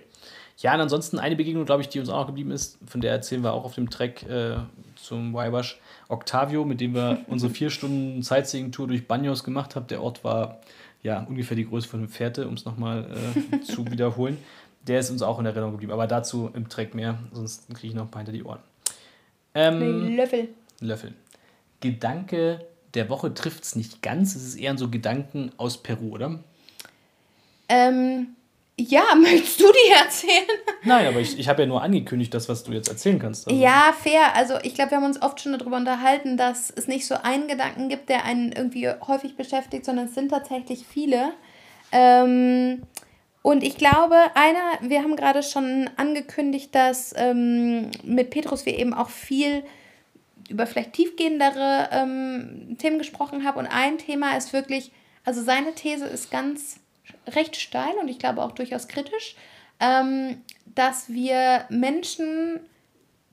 Ja, 0.59 0.75
und 0.75 0.81
ansonsten 0.81 1.19
eine 1.19 1.37
Begegnung, 1.37 1.67
glaube 1.67 1.83
ich, 1.83 1.91
die 1.91 2.01
uns 2.01 2.09
auch 2.09 2.21
noch 2.21 2.27
geblieben 2.29 2.51
ist, 2.51 2.79
von 2.87 3.03
der 3.03 3.13
erzählen 3.13 3.43
wir 3.43 3.53
auch 3.53 3.65
auf 3.65 3.75
dem 3.75 3.91
Trek 3.91 4.23
äh, 4.23 4.57
zum 4.97 5.35
Waiwash. 5.35 5.79
Octavio, 6.09 6.65
mit 6.65 6.81
dem 6.81 6.95
wir 6.95 7.25
unsere 7.27 7.53
vier 7.53 7.71
Stunden 7.71 8.23
Sightseeing-Tour 8.23 8.89
durch 8.89 9.07
Banyos 9.07 9.45
gemacht 9.45 9.77
haben. 9.77 9.87
Der 9.89 10.03
Ort 10.03 10.25
war 10.25 10.61
ja 11.03 11.21
ungefähr 11.29 11.57
die 11.57 11.67
Größe 11.67 11.89
von 11.89 12.01
einem 12.01 12.09
Pferde, 12.09 12.47
um 12.47 12.55
es 12.55 12.65
nochmal 12.65 13.07
äh, 13.53 13.61
zu 13.61 13.91
wiederholen. 13.91 14.39
Der 14.87 15.01
ist 15.01 15.11
uns 15.11 15.23
auch 15.23 15.39
in 15.39 15.47
Erinnerung 15.47 15.73
geblieben. 15.73 15.93
Aber 15.93 16.07
dazu 16.07 16.51
im 16.55 16.69
Trek 16.69 16.95
mehr, 16.95 17.19
sonst 17.33 17.69
kriege 17.75 17.89
ich 17.89 17.95
noch 17.95 18.05
ein 18.05 18.11
paar 18.11 18.21
hinter 18.21 18.33
die 18.33 18.45
Ohren. 18.45 18.61
Ähm, 19.55 20.17
Löffel. 20.17 20.49
Löffel. 20.81 21.15
Gedanke 21.81 22.67
der 22.95 23.09
Woche 23.09 23.35
trifft 23.35 23.65
es 23.65 23.77
nicht 23.77 24.03
ganz. 24.03 24.37
Es 24.37 24.45
ist 24.45 24.57
eher 24.57 24.77
so 24.79 24.89
Gedanken 24.89 25.51
aus 25.57 25.83
Peru, 25.83 26.11
oder? 26.11 26.39
Ähm, 27.69 28.36
ja, 28.79 29.05
möchtest 29.21 29.61
du 29.61 29.65
die 29.65 29.93
erzählen? 29.93 30.59
Nein, 30.83 31.07
aber 31.07 31.21
ich, 31.21 31.39
ich 31.39 31.49
habe 31.49 31.63
ja 31.63 31.67
nur 31.67 31.83
angekündigt, 31.83 32.33
das, 32.35 32.49
was 32.49 32.63
du 32.65 32.73
jetzt 32.73 32.89
erzählen 32.89 33.19
kannst. 33.19 33.49
Also. 33.49 33.59
Ja, 33.61 33.95
fair. 33.99 34.35
Also 34.35 34.55
ich 34.63 34.75
glaube, 34.75 34.91
wir 34.93 34.99
haben 34.99 35.05
uns 35.05 35.21
oft 35.21 35.41
schon 35.41 35.59
darüber 35.59 35.77
unterhalten, 35.77 36.37
dass 36.37 36.71
es 36.71 36.87
nicht 36.87 37.07
so 37.07 37.15
einen 37.23 37.49
Gedanken 37.49 37.89
gibt, 37.89 38.09
der 38.09 38.25
einen 38.25 38.53
irgendwie 38.53 38.89
häufig 38.89 39.37
beschäftigt, 39.37 39.85
sondern 39.85 40.07
es 40.07 40.15
sind 40.15 40.31
tatsächlich 40.31 40.85
viele. 40.87 41.33
Ähm, 41.93 42.83
und 43.43 43.63
ich 43.63 43.77
glaube, 43.77 44.17
einer, 44.35 44.91
wir 44.91 45.03
haben 45.03 45.17
gerade 45.17 45.43
schon 45.43 45.89
angekündigt, 45.97 46.75
dass 46.75 47.15
ähm, 47.17 47.91
mit 48.03 48.31
Petrus 48.31 48.67
wir 48.67 48.79
eben 48.79 48.93
auch 48.93 49.09
viel 49.09 49.63
über 50.49 50.67
vielleicht 50.67 50.93
tiefgehendere 50.93 51.89
ähm, 51.93 52.77
Themen 52.79 52.99
gesprochen 52.99 53.45
haben. 53.45 53.59
Und 53.59 53.67
ein 53.67 53.99
Thema 53.99 54.37
ist 54.37 54.53
wirklich, 54.53 54.93
also 55.25 55.43
seine 55.43 55.75
These 55.75 56.07
ist 56.07 56.31
ganz 56.31 56.81
recht 57.27 57.57
steil 57.57 57.95
und 58.01 58.09
ich 58.09 58.19
glaube 58.19 58.43
auch 58.43 58.53
durchaus 58.53 58.89
kritisch, 58.89 59.37
ähm, 59.81 60.43
dass 60.75 61.09
wir 61.09 61.65
Menschen 61.69 62.61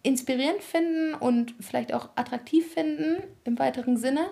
inspirierend 0.04 0.62
finden 0.62 1.14
und 1.14 1.56
vielleicht 1.60 1.94
auch 1.94 2.10
attraktiv 2.16 2.74
finden 2.74 3.24
im 3.46 3.58
weiteren 3.58 3.98
Sinne, 3.98 4.30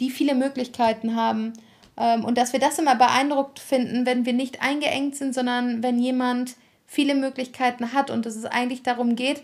die 0.00 0.10
viele 0.10 0.34
Möglichkeiten 0.34 1.14
haben. 1.14 1.52
Ähm, 1.96 2.24
und 2.24 2.36
dass 2.36 2.52
wir 2.52 2.60
das 2.60 2.78
immer 2.78 2.96
beeindruckt 2.96 3.60
finden, 3.60 4.06
wenn 4.06 4.26
wir 4.26 4.32
nicht 4.32 4.60
eingeengt 4.62 5.14
sind, 5.14 5.34
sondern 5.34 5.82
wenn 5.82 5.98
jemand 6.00 6.56
viele 6.86 7.14
Möglichkeiten 7.14 7.92
hat 7.92 8.10
und 8.10 8.26
dass 8.26 8.36
es 8.36 8.44
eigentlich 8.44 8.82
darum 8.82 9.16
geht, 9.16 9.42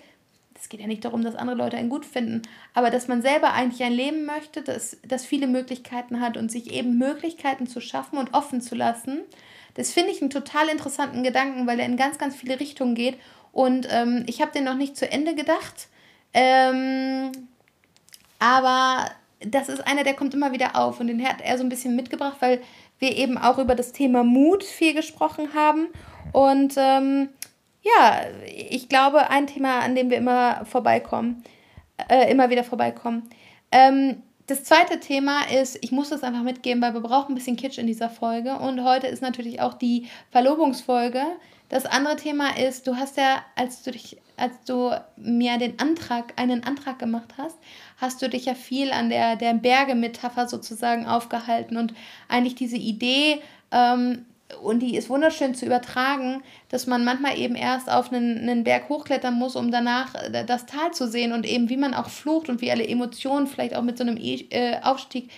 es 0.60 0.68
geht 0.68 0.80
ja 0.80 0.86
nicht 0.86 1.04
darum, 1.04 1.24
dass 1.24 1.36
andere 1.36 1.56
Leute 1.56 1.76
einen 1.76 1.88
gut 1.88 2.04
finden, 2.04 2.42
aber 2.74 2.90
dass 2.90 3.08
man 3.08 3.22
selber 3.22 3.54
eigentlich 3.54 3.82
ein 3.82 3.92
Leben 3.92 4.26
möchte, 4.26 4.62
das, 4.62 4.98
das 5.06 5.24
viele 5.24 5.46
Möglichkeiten 5.46 6.20
hat 6.20 6.36
und 6.36 6.50
sich 6.52 6.72
eben 6.72 6.98
Möglichkeiten 6.98 7.66
zu 7.66 7.80
schaffen 7.80 8.18
und 8.18 8.34
offen 8.34 8.60
zu 8.60 8.74
lassen. 8.74 9.20
Das 9.74 9.92
finde 9.92 10.10
ich 10.10 10.20
einen 10.20 10.30
total 10.30 10.68
interessanten 10.68 11.22
Gedanken, 11.22 11.66
weil 11.66 11.80
er 11.80 11.86
in 11.86 11.96
ganz, 11.96 12.18
ganz 12.18 12.36
viele 12.36 12.60
Richtungen 12.60 12.94
geht. 12.94 13.18
Und 13.52 13.88
ähm, 13.90 14.24
ich 14.26 14.42
habe 14.42 14.52
den 14.52 14.64
noch 14.64 14.74
nicht 14.74 14.96
zu 14.96 15.10
Ende 15.10 15.34
gedacht. 15.34 15.88
Ähm, 16.34 17.32
aber 18.38 19.10
das 19.40 19.68
ist 19.68 19.86
einer, 19.86 20.04
der 20.04 20.14
kommt 20.14 20.34
immer 20.34 20.52
wieder 20.52 20.76
auf 20.76 21.00
und 21.00 21.06
den 21.06 21.26
hat 21.26 21.40
er 21.40 21.56
so 21.56 21.64
ein 21.64 21.68
bisschen 21.70 21.96
mitgebracht, 21.96 22.36
weil 22.40 22.60
wir 22.98 23.16
eben 23.16 23.38
auch 23.38 23.58
über 23.58 23.74
das 23.74 23.92
Thema 23.92 24.24
Mut 24.24 24.62
viel 24.62 24.92
gesprochen 24.92 25.54
haben. 25.54 25.88
Und 26.32 26.74
ähm, 26.76 27.30
ja, 27.82 28.22
ich 28.46 28.88
glaube, 28.88 29.30
ein 29.30 29.46
Thema, 29.46 29.80
an 29.80 29.94
dem 29.94 30.10
wir 30.10 30.18
immer 30.18 30.64
vorbeikommen, 30.64 31.42
äh, 32.08 32.30
immer 32.30 32.50
wieder 32.50 32.64
vorbeikommen. 32.64 33.28
Ähm, 33.72 34.22
das 34.46 34.64
zweite 34.64 34.98
Thema 34.98 35.42
ist, 35.48 35.78
ich 35.80 35.92
muss 35.92 36.10
das 36.10 36.24
einfach 36.24 36.42
mitgeben, 36.42 36.82
weil 36.82 36.92
wir 36.92 37.00
brauchen 37.00 37.32
ein 37.32 37.34
bisschen 37.36 37.56
Kitsch 37.56 37.78
in 37.78 37.86
dieser 37.86 38.10
Folge. 38.10 38.56
Und 38.56 38.82
heute 38.82 39.06
ist 39.06 39.22
natürlich 39.22 39.60
auch 39.60 39.74
die 39.74 40.08
Verlobungsfolge. 40.32 41.22
Das 41.68 41.86
andere 41.86 42.16
Thema 42.16 42.58
ist, 42.58 42.88
du 42.88 42.96
hast 42.96 43.16
ja, 43.16 43.44
als 43.54 43.84
du 43.84 43.92
dich, 43.92 44.20
als 44.36 44.52
du 44.66 44.90
mir 45.16 45.56
den 45.58 45.78
Antrag, 45.78 46.32
einen 46.34 46.64
Antrag 46.64 46.98
gemacht 46.98 47.34
hast, 47.38 47.56
hast 47.98 48.20
du 48.22 48.28
dich 48.28 48.46
ja 48.46 48.54
viel 48.54 48.90
an 48.90 49.08
der, 49.08 49.36
der 49.36 49.54
Berge-Metapher 49.54 50.48
sozusagen 50.48 51.06
aufgehalten 51.06 51.76
und 51.76 51.94
eigentlich 52.28 52.56
diese 52.56 52.76
Idee, 52.76 53.40
ähm, 53.70 54.26
und 54.62 54.80
die 54.80 54.96
ist 54.96 55.08
wunderschön 55.08 55.54
zu 55.54 55.66
übertragen, 55.66 56.42
dass 56.68 56.86
man 56.86 57.04
manchmal 57.04 57.38
eben 57.38 57.54
erst 57.54 57.90
auf 57.90 58.12
einen, 58.12 58.38
einen 58.38 58.64
Berg 58.64 58.88
hochklettern 58.88 59.34
muss, 59.34 59.56
um 59.56 59.70
danach 59.70 60.14
äh, 60.14 60.44
das 60.44 60.66
Tal 60.66 60.92
zu 60.92 61.08
sehen 61.08 61.32
und 61.32 61.46
eben 61.46 61.68
wie 61.68 61.76
man 61.76 61.94
auch 61.94 62.08
flucht 62.08 62.48
und 62.48 62.60
wie 62.60 62.70
alle 62.70 62.86
Emotionen 62.86 63.46
vielleicht 63.46 63.74
auch 63.74 63.82
mit 63.82 63.98
so 63.98 64.04
einem 64.04 64.16
e 64.18 64.76
Aufstieg 64.82 65.30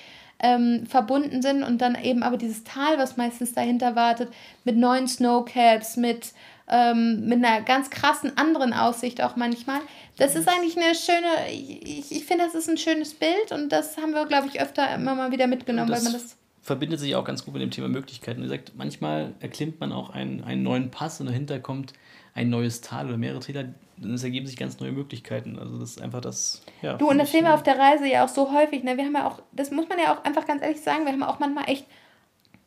ähm, 0.43 0.87
verbunden 0.87 1.41
sind 1.41 1.63
und 1.63 1.79
dann 1.81 1.95
eben 1.95 2.23
aber 2.23 2.37
dieses 2.37 2.65
Tal, 2.65 2.99
was 2.99 3.17
meistens 3.17 3.55
dahinter 3.55 3.95
wartet, 3.95 4.33
mit 4.65 4.77
neuen 4.77 5.07
Snowcaps, 5.07 5.97
mit, 5.97 6.33
ähm, 6.69 7.27
mit 7.27 7.45
einer 7.45 7.63
ganz 7.63 7.91
krassen 7.91 8.37
anderen 8.37 8.73
Aussicht 8.73 9.23
auch 9.23 9.37
manchmal. 9.37 9.81
Das 10.19 10.35
ist 10.35 10.49
eigentlich 10.49 10.77
eine 10.77 10.95
schöne, 10.95 11.51
ich, 11.51 12.11
ich 12.11 12.25
finde, 12.25 12.45
das 12.45 12.55
ist 12.55 12.69
ein 12.69 12.79
schönes 12.79 13.15
Bild 13.15 13.53
und 13.53 13.71
das 13.71 13.97
haben 13.97 14.13
wir, 14.13 14.27
glaube 14.27 14.49
ich, 14.49 14.61
öfter 14.61 14.93
immer 14.95 15.15
mal 15.15 15.31
wieder 15.31 15.47
mitgenommen, 15.47 15.91
weil 15.91 16.03
man 16.03 16.13
das 16.13 16.37
verbindet 16.63 17.01
sich 17.01 17.17
auch 17.17 17.25
ganz 17.25 17.45
gut 17.45 17.55
mit 17.55 17.63
dem 17.63 17.71
Thema 17.71 17.89
Möglichkeiten. 17.89 18.41
Wie 18.41 18.45
gesagt, 18.45 18.73
manchmal 18.77 19.35
erklimmt 19.41 19.81
man 19.81 19.93
auch 19.93 20.11
einen, 20.11 20.45
einen 20.45 20.63
neuen 20.63 20.91
Pass 20.91 21.21
und 21.21 21.27
dahinter 21.27 21.59
kommt 21.59 21.93
ein 22.35 22.49
neues 22.49 22.81
Tal 22.81 23.09
oder 23.09 23.19
mehrere 23.19 23.41
Täler. 23.41 23.75
Und 24.01 24.15
es 24.15 24.25
ergeben 24.25 24.47
sich 24.47 24.57
ganz 24.57 24.81
neue 24.81 24.93
Möglichkeiten. 24.93 25.59
Also 25.59 25.79
das 25.79 25.91
ist 25.91 26.01
einfach 26.01 26.21
das. 26.21 26.63
Ja, 26.81 26.95
du, 26.95 27.11
und 27.11 27.19
das 27.19 27.33
sehen 27.33 27.45
wir 27.45 27.55
auf 27.55 27.63
der 27.63 27.79
Reise 27.79 28.07
ja 28.07 28.25
auch 28.25 28.29
so 28.29 28.53
häufig. 28.53 28.85
Ne? 28.85 28.97
Wir 28.97 29.05
haben 29.05 29.15
ja 29.15 29.29
auch, 29.29 29.43
das 29.53 29.71
muss 29.71 29.89
man 29.89 29.99
ja 29.99 30.15
auch 30.15 30.25
einfach 30.25 30.47
ganz 30.47 30.63
ehrlich 30.63 30.81
sagen, 30.81 31.05
wir 31.05 31.13
haben 31.13 31.23
auch 31.25 31.41
manchmal 31.41 31.69
echt 31.69 31.87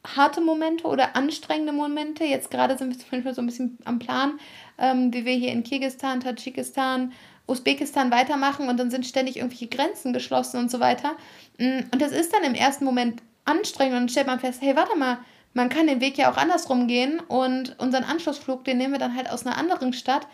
harte 0.06 0.41
Momente 0.41 0.86
oder 0.86 1.16
anstrengende 1.16 1.72
Momente. 1.72 2.26
Jetzt 2.26 2.52
gerade 2.52 2.78
sind 2.78 2.91
wir 2.91 3.00
zum 3.00 3.10
Beispiel 3.10 3.34
so 3.34 3.41
ein 3.41 3.48
bisschen 3.48 3.78
am 3.86 4.00
Plan, 4.00 4.39
ähm, 4.78 5.14
wie 5.14 5.26
wir 5.26 5.34
hier 5.34 5.52
in 5.52 5.64
Kirgistan, 5.64 6.20
Tadschikistan, 6.20 7.14
Usbekistan 7.48 8.12
weitermachen 8.12 8.70
und 8.70 8.78
dann 8.78 8.91
sind 8.91 9.06
ständig 9.06 9.38
irgendwelche 9.38 9.68
Grenzen 9.68 10.14
geschlossen 10.14 10.60
und 10.60 10.72
so 10.72 10.80
weiter. 10.80 11.16
Mm, 11.58 11.80
und 11.91 12.02
das 12.02 12.12
ist 12.12 12.34
dann 12.34 12.43
im 12.43 12.56
ersten 12.56 12.86
Moment 12.86 13.22
anstrengend 13.46 13.98
und 14.02 14.12
stellt 14.12 14.28
man 14.28 14.39
fest, 14.39 14.62
hey, 14.62 14.76
warte 14.76 14.98
mal, 14.98 15.20
man 15.54 15.70
kann 15.70 15.88
den 15.88 16.02
Weg 16.02 16.18
ja 16.18 16.32
auch 16.32 16.38
andersrum 16.38 16.88
gehen 16.88 17.20
und 17.22 17.80
unseren 17.80 18.04
Anschlussflug, 18.04 18.66
den 18.66 18.78
nehmen 18.78 18.93
wir 18.93 19.00
dann 19.00 19.16
halt 19.16 19.30
aus 19.30 19.46
einer 19.46 19.58
anderen 19.58 19.93
Stadt. 19.93 20.28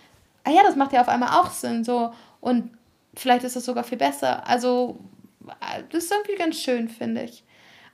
Ah 0.44 0.50
ja, 0.50 0.64
das 0.64 0.76
macht 0.76 0.94
ja 0.94 1.02
auf 1.02 1.10
einmal 1.10 1.40
auch 1.40 1.52
Sinn, 1.52 1.84
so. 1.84 2.12
Und 2.40 2.72
vielleicht 3.14 3.44
ist 3.44 3.56
das 3.56 3.66
sogar 3.66 3.84
viel 3.84 4.00
besser. 4.00 4.48
Also, 4.48 5.00
das 5.92 6.06
ist 6.06 6.12
irgendwie 6.12 6.36
ganz 6.36 6.58
schön, 6.58 6.90
finde 6.90 7.24
ich. 7.24 7.44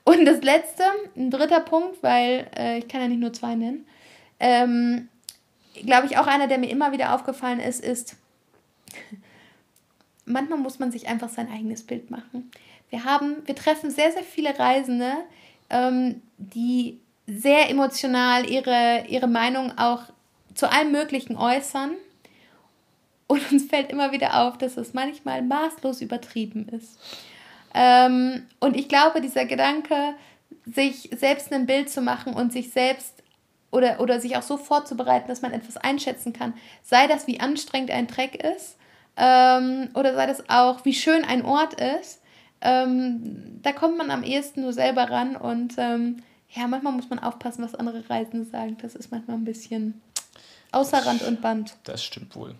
Und 0.05 0.23
das 0.23 0.41
letzte, 0.41 0.83
ein 1.17 1.29
dritter 1.29 1.59
Punkt, 1.59 2.01
weil 2.01 2.49
äh, 2.57 2.77
ich 2.77 2.87
kann 2.87 3.01
ja 3.01 3.09
nicht 3.09 3.19
nur 3.19 3.33
zwei 3.33 3.55
nennen, 3.55 3.85
ähm, 4.39 5.09
glaube 5.73 6.07
ich, 6.07 6.17
auch 6.17 6.27
einer, 6.27 6.47
der 6.47 6.59
mir 6.59 6.69
immer 6.69 6.93
wieder 6.93 7.13
aufgefallen 7.13 7.59
ist, 7.59 7.83
ist, 7.83 8.15
manchmal 10.25 10.59
muss 10.59 10.79
man 10.79 10.93
sich 10.93 11.09
einfach 11.09 11.27
sein 11.27 11.51
eigenes 11.51 11.83
Bild 11.83 12.09
machen. 12.09 12.49
Wir 12.89 13.03
haben, 13.03 13.45
wir 13.45 13.55
treffen 13.55 13.91
sehr, 13.91 14.11
sehr 14.11 14.23
viele 14.23 14.57
Reisende, 14.57 15.11
ähm, 15.69 16.21
die 16.37 16.99
sehr 17.25 17.69
emotional 17.69 18.49
ihre, 18.49 19.05
ihre 19.07 19.27
Meinung 19.27 19.77
auch 19.77 20.03
zu 20.53 20.71
allem 20.71 20.91
Möglichen 20.91 21.37
äußern. 21.37 21.91
Und 23.27 23.51
uns 23.51 23.65
fällt 23.65 23.91
immer 23.91 24.13
wieder 24.13 24.41
auf, 24.41 24.57
dass 24.57 24.77
es 24.77 24.93
manchmal 24.93 25.41
maßlos 25.41 26.01
übertrieben 26.01 26.69
ist. 26.69 26.97
Ähm, 27.73 28.47
und 28.61 28.77
ich 28.77 28.87
glaube, 28.87 29.19
dieser 29.19 29.45
Gedanke, 29.45 30.15
sich 30.65 31.09
selbst 31.15 31.51
ein 31.51 31.65
Bild 31.65 31.89
zu 31.89 32.01
machen 32.01 32.33
und 32.33 32.53
sich 32.53 32.71
selbst 32.71 33.13
oder, 33.71 33.99
oder 33.99 34.19
sich 34.19 34.37
auch 34.37 34.41
so 34.41 34.57
vorzubereiten, 34.57 35.27
dass 35.27 35.41
man 35.41 35.51
etwas 35.51 35.77
einschätzen 35.77 36.33
kann, 36.33 36.53
sei 36.83 37.07
das, 37.07 37.27
wie 37.27 37.39
anstrengend 37.39 37.91
ein 37.91 38.07
Treck 38.07 38.41
ist, 38.43 38.77
ähm, 39.17 39.89
oder 39.93 40.13
sei 40.15 40.25
das 40.25 40.49
auch, 40.49 40.85
wie 40.85 40.93
schön 40.93 41.25
ein 41.25 41.43
Ort 41.43 41.73
ist, 41.75 42.21
ähm, 42.61 43.59
da 43.61 43.71
kommt 43.71 43.97
man 43.97 44.11
am 44.11 44.23
ehesten 44.23 44.61
nur 44.61 44.73
selber 44.73 45.09
ran 45.09 45.35
und 45.35 45.75
ähm, 45.77 46.23
ja, 46.49 46.67
manchmal 46.67 46.93
muss 46.93 47.09
man 47.09 47.19
aufpassen, 47.19 47.63
was 47.63 47.75
andere 47.75 48.09
Reisende 48.09 48.45
sagen. 48.45 48.77
Das 48.81 48.95
ist 48.95 49.11
manchmal 49.11 49.37
ein 49.37 49.43
bisschen 49.43 50.01
außer 50.71 51.05
Rand 51.05 51.23
und 51.23 51.41
Band. 51.41 51.75
Das 51.83 52.03
stimmt 52.03 52.35
wohl. 52.35 52.55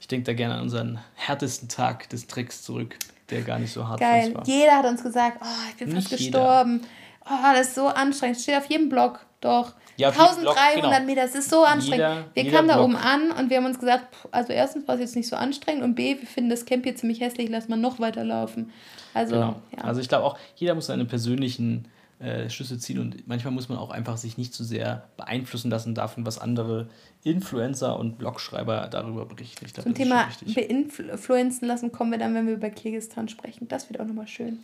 Ich 0.00 0.08
denke 0.08 0.24
da 0.24 0.32
gerne 0.34 0.54
an 0.54 0.62
unseren 0.62 0.98
härtesten 1.14 1.68
Tag 1.68 2.08
des 2.08 2.26
Tricks 2.26 2.62
zurück, 2.62 2.96
der 3.30 3.42
gar 3.42 3.58
nicht 3.58 3.72
so 3.72 3.86
hart 3.86 4.00
Geil. 4.00 4.34
war. 4.34 4.44
Jeder 4.46 4.78
hat 4.78 4.86
uns 4.86 5.02
gesagt, 5.02 5.38
oh, 5.40 5.68
ich 5.70 5.76
bin 5.76 5.92
fast 5.92 6.10
gestorben. 6.10 6.82
Oh, 7.24 7.52
das 7.54 7.68
ist 7.68 7.74
so 7.76 7.86
anstrengend. 7.86 8.38
Steht 8.38 8.56
auf 8.56 8.66
jedem 8.66 8.88
Blog. 8.88 9.24
Doch. 9.40 9.74
Ja, 9.96 10.08
1300 10.08 10.42
Blog, 10.42 10.56
genau. 10.74 11.06
Meter, 11.06 11.22
das 11.22 11.34
ist 11.34 11.50
so 11.50 11.64
anstrengend. 11.64 12.26
Jeder, 12.34 12.46
wir 12.46 12.50
kamen 12.50 12.68
da 12.68 12.74
Blog. 12.74 12.86
oben 12.86 12.96
an 12.96 13.30
und 13.32 13.50
wir 13.50 13.58
haben 13.58 13.66
uns 13.66 13.78
gesagt, 13.78 14.06
also 14.30 14.52
erstens 14.52 14.88
war 14.88 14.94
es 14.94 15.00
jetzt 15.00 15.16
nicht 15.16 15.28
so 15.28 15.36
anstrengend 15.36 15.84
und 15.84 15.94
B, 15.94 16.18
wir 16.18 16.26
finden 16.26 16.50
das 16.50 16.64
Camp 16.64 16.84
hier 16.84 16.96
ziemlich 16.96 17.20
hässlich, 17.20 17.48
lass 17.50 17.68
mal 17.68 17.76
noch 17.76 18.00
weiterlaufen. 18.00 18.72
Also, 19.14 19.34
genau. 19.34 19.62
ja. 19.76 19.84
also 19.84 20.00
ich 20.00 20.08
glaube 20.08 20.24
auch, 20.24 20.38
jeder 20.56 20.74
muss 20.74 20.86
seine 20.86 21.04
persönlichen 21.04 21.88
äh, 22.22 22.48
Schlüsse 22.48 22.78
ziehen 22.78 23.00
und 23.00 23.26
manchmal 23.26 23.52
muss 23.52 23.68
man 23.68 23.78
auch 23.78 23.90
einfach 23.90 24.16
sich 24.16 24.38
nicht 24.38 24.54
zu 24.54 24.62
so 24.62 24.68
sehr 24.68 25.08
beeinflussen 25.16 25.70
lassen 25.70 25.94
davon, 25.94 26.24
was 26.24 26.38
andere 26.38 26.88
Influencer 27.24 27.98
und 27.98 28.18
Blogschreiber 28.18 28.88
darüber 28.90 29.26
berichten. 29.26 29.64
Ich 29.66 29.74
glaub, 29.74 29.84
Zum 29.84 29.94
Thema 29.94 30.28
beinfluenzen 30.54 31.66
lassen 31.66 31.90
kommen 31.90 32.12
wir 32.12 32.18
dann, 32.18 32.34
wenn 32.34 32.46
wir 32.46 32.54
über 32.54 32.70
Kirgistan 32.70 33.28
sprechen. 33.28 33.66
Das 33.68 33.90
wird 33.90 34.00
auch 34.00 34.06
nochmal 34.06 34.28
schön. 34.28 34.60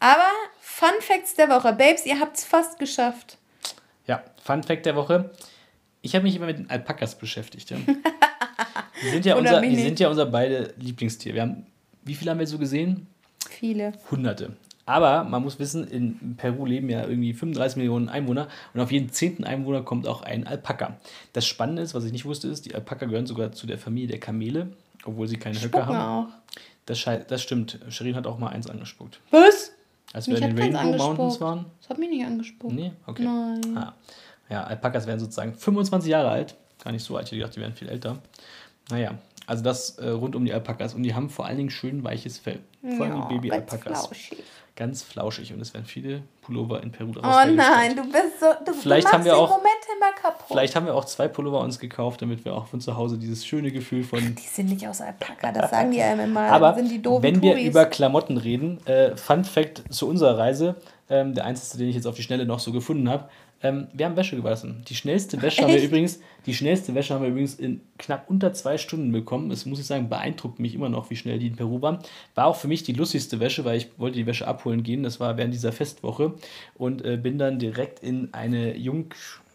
Aber 0.00 0.28
Fun 0.60 0.90
Facts 1.00 1.34
der 1.34 1.48
Woche. 1.48 1.72
Babes, 1.72 2.04
ihr 2.04 2.20
habt 2.20 2.36
es 2.36 2.44
fast 2.44 2.78
geschafft. 2.78 3.38
Ja, 4.08 4.24
Fun 4.42 4.62
Fact 4.62 4.86
der 4.86 4.96
Woche. 4.96 5.30
Ich 6.00 6.14
habe 6.14 6.24
mich 6.24 6.34
immer 6.34 6.46
mit 6.46 6.58
den 6.58 6.70
Alpakas 6.70 7.16
beschäftigt. 7.16 7.70
Ja. 7.70 7.76
Die 9.02 9.10
sind 9.10 9.24
ja, 9.24 9.36
unser, 9.36 9.60
die 9.60 9.76
sind 9.76 10.00
ja 10.00 10.08
unser 10.08 10.26
beide 10.26 10.74
Lieblingstier. 10.76 11.32
Wir 11.32 11.42
haben, 11.42 11.66
wie 12.02 12.14
viele 12.14 12.32
haben 12.32 12.40
wir 12.40 12.48
so 12.48 12.58
gesehen? 12.58 13.06
Viele. 13.48 13.92
Hunderte. 14.10 14.56
Aber 14.86 15.22
man 15.22 15.42
muss 15.42 15.60
wissen, 15.60 15.86
in 15.86 16.36
Peru 16.36 16.66
leben 16.66 16.88
ja 16.88 17.06
irgendwie 17.06 17.32
35 17.32 17.76
Millionen 17.76 18.08
Einwohner 18.08 18.48
und 18.74 18.80
auf 18.80 18.90
jeden 18.90 19.12
zehnten 19.12 19.44
Einwohner 19.44 19.82
kommt 19.82 20.08
auch 20.08 20.22
ein 20.22 20.48
Alpaka. 20.48 20.96
Das 21.32 21.46
Spannende 21.46 21.82
ist, 21.82 21.94
was 21.94 22.04
ich 22.04 22.12
nicht 22.12 22.24
wusste, 22.24 22.48
ist, 22.48 22.66
die 22.66 22.74
Alpaka 22.74 23.06
gehören 23.06 23.26
sogar 23.26 23.52
zu 23.52 23.68
der 23.68 23.78
Familie 23.78 24.08
der 24.08 24.18
Kamele, 24.18 24.68
obwohl 25.04 25.28
sie 25.28 25.36
keine 25.36 25.60
Höcker 25.60 25.86
haben. 25.86 26.26
Auch. 26.26 26.32
Das, 26.86 27.04
das 27.28 27.42
stimmt. 27.42 27.78
Shirin 27.90 28.16
hat 28.16 28.26
auch 28.26 28.38
mal 28.38 28.48
eins 28.48 28.68
angespuckt. 28.68 29.20
Was? 29.30 29.72
Als 30.12 30.26
wir 30.26 30.36
in 30.40 30.56
den 30.56 30.74
Rainbow 30.74 30.96
Mountains 30.96 31.40
waren. 31.40 31.66
Das 31.80 31.90
hat 31.90 31.98
mich 31.98 32.08
nicht 32.08 32.24
angespuckt. 32.24 32.74
Nee, 32.74 32.92
okay. 33.06 33.24
Nein. 33.24 33.76
Ah. 33.76 33.94
Ja, 34.48 34.64
Alpakas 34.64 35.06
werden 35.06 35.20
sozusagen 35.20 35.54
25 35.54 36.10
Jahre 36.10 36.30
alt. 36.30 36.56
Gar 36.82 36.92
nicht 36.92 37.04
so 37.04 37.16
alt, 37.16 37.30
ich 37.30 37.40
dachte, 37.40 37.54
die 37.54 37.60
werden 37.60 37.74
viel 37.74 37.88
älter. 37.88 38.18
Naja, 38.88 39.18
also 39.46 39.62
das 39.62 39.98
äh, 39.98 40.08
rund 40.08 40.36
um 40.36 40.44
die 40.44 40.52
Alpakas. 40.52 40.94
Und 40.94 41.02
die 41.02 41.14
haben 41.14 41.28
vor 41.28 41.46
allen 41.46 41.58
Dingen 41.58 41.70
schön 41.70 42.04
weiches 42.04 42.38
Fell. 42.38 42.60
Vor 42.96 43.06
allem 43.06 43.16
ja, 43.16 43.28
die 43.28 43.34
Baby-Alpakas. 43.34 44.10
Ganz 44.78 45.02
flauschig. 45.02 45.52
Und 45.52 45.60
es 45.60 45.74
werden 45.74 45.86
viele 45.86 46.22
Pullover 46.40 46.80
in 46.84 46.92
Peru 46.92 47.10
daraus 47.10 47.48
Oh 47.48 47.52
nein, 47.52 47.96
du 47.96 48.04
bist 48.04 48.38
so. 48.38 48.46
Du, 48.64 48.72
vielleicht 48.72 49.08
du 49.08 49.12
haben 49.12 49.24
wir 49.24 49.36
auch, 49.36 49.50
Moment 49.50 49.66
immer 49.96 50.12
kaputt. 50.12 50.46
Vielleicht 50.46 50.76
haben 50.76 50.86
wir 50.86 50.94
auch 50.94 51.04
zwei 51.04 51.26
Pullover 51.26 51.62
uns 51.62 51.80
gekauft, 51.80 52.22
damit 52.22 52.44
wir 52.44 52.54
auch 52.54 52.68
von 52.68 52.80
zu 52.80 52.96
Hause 52.96 53.18
dieses 53.18 53.44
schöne 53.44 53.72
Gefühl 53.72 54.04
von. 54.04 54.20
Ach, 54.22 54.40
die 54.40 54.46
sind 54.46 54.70
nicht 54.70 54.86
aus 54.86 55.00
Alpaka, 55.00 55.50
das 55.50 55.72
sagen 55.72 55.90
die 55.90 56.00
einem 56.00 56.30
immer. 56.30 56.42
Aber 56.42 56.76
wenn 56.76 57.42
wir 57.42 57.56
über 57.56 57.86
Klamotten 57.86 58.36
reden, 58.36 58.78
äh, 58.86 59.16
Fun 59.16 59.44
Fact 59.44 59.82
zu 59.90 60.06
unserer 60.06 60.38
Reise, 60.38 60.76
ähm, 61.10 61.34
der 61.34 61.44
einzige, 61.44 61.78
den 61.78 61.88
ich 61.88 61.96
jetzt 61.96 62.06
auf 62.06 62.14
die 62.14 62.22
Schnelle 62.22 62.46
noch 62.46 62.60
so 62.60 62.70
gefunden 62.70 63.08
habe. 63.08 63.28
Ähm, 63.62 63.88
wir 63.92 64.06
haben 64.06 64.16
Wäsche 64.16 64.36
gewaschen. 64.36 64.84
Die 64.88 64.94
schnellste 64.94 65.42
Wäsche 65.42 65.62
haben 65.62 65.72
wir 65.72 65.82
übrigens, 65.82 66.20
die 66.46 66.54
schnellste 66.54 66.94
Wäsche 66.94 67.14
haben 67.14 67.22
wir 67.22 67.30
übrigens 67.30 67.56
in 67.56 67.80
knapp 67.98 68.30
unter 68.30 68.52
zwei 68.52 68.78
Stunden 68.78 69.10
bekommen. 69.10 69.48
Das 69.48 69.66
muss 69.66 69.80
ich 69.80 69.86
sagen, 69.86 70.08
beeindruckt 70.08 70.60
mich 70.60 70.74
immer 70.74 70.88
noch, 70.88 71.10
wie 71.10 71.16
schnell 71.16 71.38
die 71.38 71.48
in 71.48 71.56
Peru 71.56 71.82
waren. 71.82 71.98
War 72.34 72.46
auch 72.46 72.56
für 72.56 72.68
mich 72.68 72.84
die 72.84 72.92
lustigste 72.92 73.40
Wäsche, 73.40 73.64
weil 73.64 73.78
ich 73.78 73.98
wollte 73.98 74.18
die 74.18 74.26
Wäsche 74.26 74.46
abholen 74.46 74.82
gehen. 74.82 75.02
Das 75.02 75.18
war 75.18 75.36
während 75.36 75.54
dieser 75.54 75.72
Festwoche 75.72 76.34
und 76.74 77.04
äh, 77.04 77.16
bin 77.16 77.38
dann 77.38 77.58
direkt 77.58 78.00
in 78.00 78.32
eine 78.32 78.76
Jung 78.76 79.12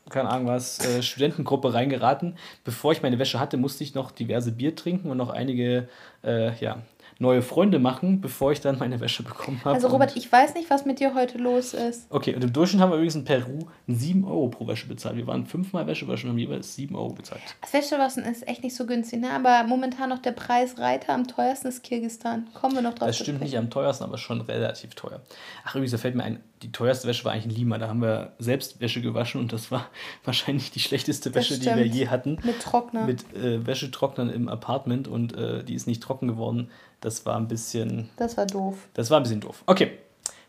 keine 0.10 0.30
Ahnung 0.30 0.48
was, 0.48 0.86
äh, 0.86 1.02
Studentengruppe 1.02 1.74
reingeraten. 1.74 2.36
Bevor 2.66 2.92
ich 2.92 3.02
meine 3.02 3.20
Wäsche 3.20 3.40
hatte, 3.40 3.58
musste 3.58 3.84
ich 3.84 3.96
noch 3.96 4.12
diverse 4.12 4.52
Bier 4.52 4.76
trinken 4.76 5.10
und 5.10 5.18
noch 5.18 5.30
einige 5.30 5.88
äh, 6.24 6.54
ja, 6.60 6.82
neue 7.24 7.42
Freunde 7.42 7.80
machen, 7.80 8.22
bevor 8.22 8.52
ich 8.52 8.62
dann 8.62 8.78
meine 8.78 9.00
Wäsche 9.00 9.24
bekommen 9.24 9.60
habe. 9.64 9.74
Also 9.74 9.88
Robert, 9.88 10.16
ich 10.16 10.32
weiß 10.32 10.54
nicht, 10.54 10.70
was 10.70 10.86
mit 10.86 11.00
dir 11.00 11.16
heute 11.16 11.40
los 11.40 11.74
ist. 11.74 12.06
Okay, 12.12 12.36
und 12.36 12.44
im 12.44 12.54
Durchschnitt 12.54 12.82
haben 12.82 12.92
wir 12.92 12.98
übrigens 12.98 13.16
in 13.16 13.26
Peru 13.26 13.60
7 13.88 14.24
Euro 14.26 14.50
pro 14.50 14.68
Wäsche 14.68 14.88
bezahlt. 14.88 15.16
Wir 15.16 15.26
waren 15.26 15.48
fünfmal 15.48 15.88
Wäsche 15.88 16.08
waschen 16.08 16.30
und 16.30 16.36
haben 16.36 16.40
jeweils 16.40 16.76
7 16.76 16.96
Euro 16.96 17.14
bezahlt. 17.14 17.42
Das 17.62 17.74
Wäschewaschen 17.74 18.24
ist 18.24 18.48
echt 18.48 18.64
nicht 18.64 18.76
so 18.76 18.86
günstig, 18.86 19.22
ne? 19.22 19.32
aber 19.32 19.64
momentan 19.68 20.10
noch 20.10 20.20
der 20.20 20.34
Preis 20.34 20.78
Reiter 20.78 21.14
am 21.14 21.28
teuersten 21.28 21.70
ist 21.70 21.84
Kirgistan. 21.84 22.48
Kommen 22.54 22.76
wir 22.76 22.82
noch 22.82 22.94
drauf. 22.94 23.08
Das 23.08 23.18
stimmt 23.18 23.42
nicht 23.42 23.58
am 23.58 23.70
teuersten, 23.70 24.04
aber 24.04 24.18
schon 24.18 24.42
relativ 24.42 24.94
teuer. 24.94 25.22
Ach 25.64 25.76
übrigens, 25.76 25.92
da 25.92 25.98
fällt 25.98 26.16
mir 26.16 26.24
ein, 26.24 26.44
die 26.62 26.72
teuerste 26.72 27.08
Wäsche 27.08 27.26
war 27.26 27.32
eigentlich 27.32 27.54
in 27.54 27.60
Lima. 27.60 27.78
Da 27.78 27.88
haben 27.88 28.02
wir 28.02 28.34
selbst 28.40 28.80
Wäsche 28.80 29.02
gewaschen 29.02 29.40
und 29.40 29.54
das 29.54 29.72
war 29.72 29.88
wahrscheinlich 30.24 30.72
die 30.72 30.80
schlechteste 30.80 31.34
Wäsche, 31.34 31.58
die 31.58 31.66
wir 31.66 31.86
je 31.86 32.10
hatten. 32.10 32.38
Mit 32.44 32.62
Trockner. 32.62 33.06
Mit 33.06 33.34
äh, 33.34 33.66
Wäschetrocknern 33.66 34.30
im 34.30 34.50
Apartment 34.50 35.08
und 35.08 35.36
äh, 35.36 35.64
die 35.64 35.74
ist 35.74 35.88
nicht 35.88 36.04
trocken 36.04 36.28
geworden. 36.28 36.70
Das 37.04 37.26
war 37.26 37.36
ein 37.36 37.50
bisschen. 37.50 38.10
Das 38.16 38.38
war 38.38 38.46
doof. 38.46 38.88
Das 38.94 39.10
war 39.10 39.20
ein 39.20 39.24
bisschen 39.24 39.42
doof. 39.42 39.62
Okay. 39.66 39.92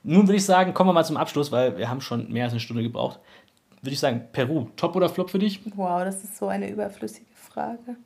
Nun 0.05 0.29
würde 0.29 0.37
ich 0.37 0.45
sagen, 0.45 0.73
kommen 0.73 0.91
wir 0.91 0.93
mal 0.93 1.05
zum 1.05 1.17
Abschluss, 1.17 1.51
weil 1.51 1.77
wir 1.77 1.89
haben 1.89 2.01
schon 2.01 2.31
mehr 2.31 2.45
als 2.45 2.53
eine 2.53 2.61
Stunde 2.61 2.83
gebraucht. 2.83 3.19
Würde 3.83 3.93
ich 3.93 3.99
sagen, 3.99 4.29
Peru, 4.33 4.69
top 4.77 4.95
oder 4.95 5.09
flop 5.09 5.31
für 5.31 5.39
dich? 5.41 5.61
Wow, 5.75 6.05
das 6.05 6.23
ist 6.23 6.37
so 6.37 6.47
eine 6.47 6.71
überflüssige 6.71 7.27
Frage. 7.35 7.97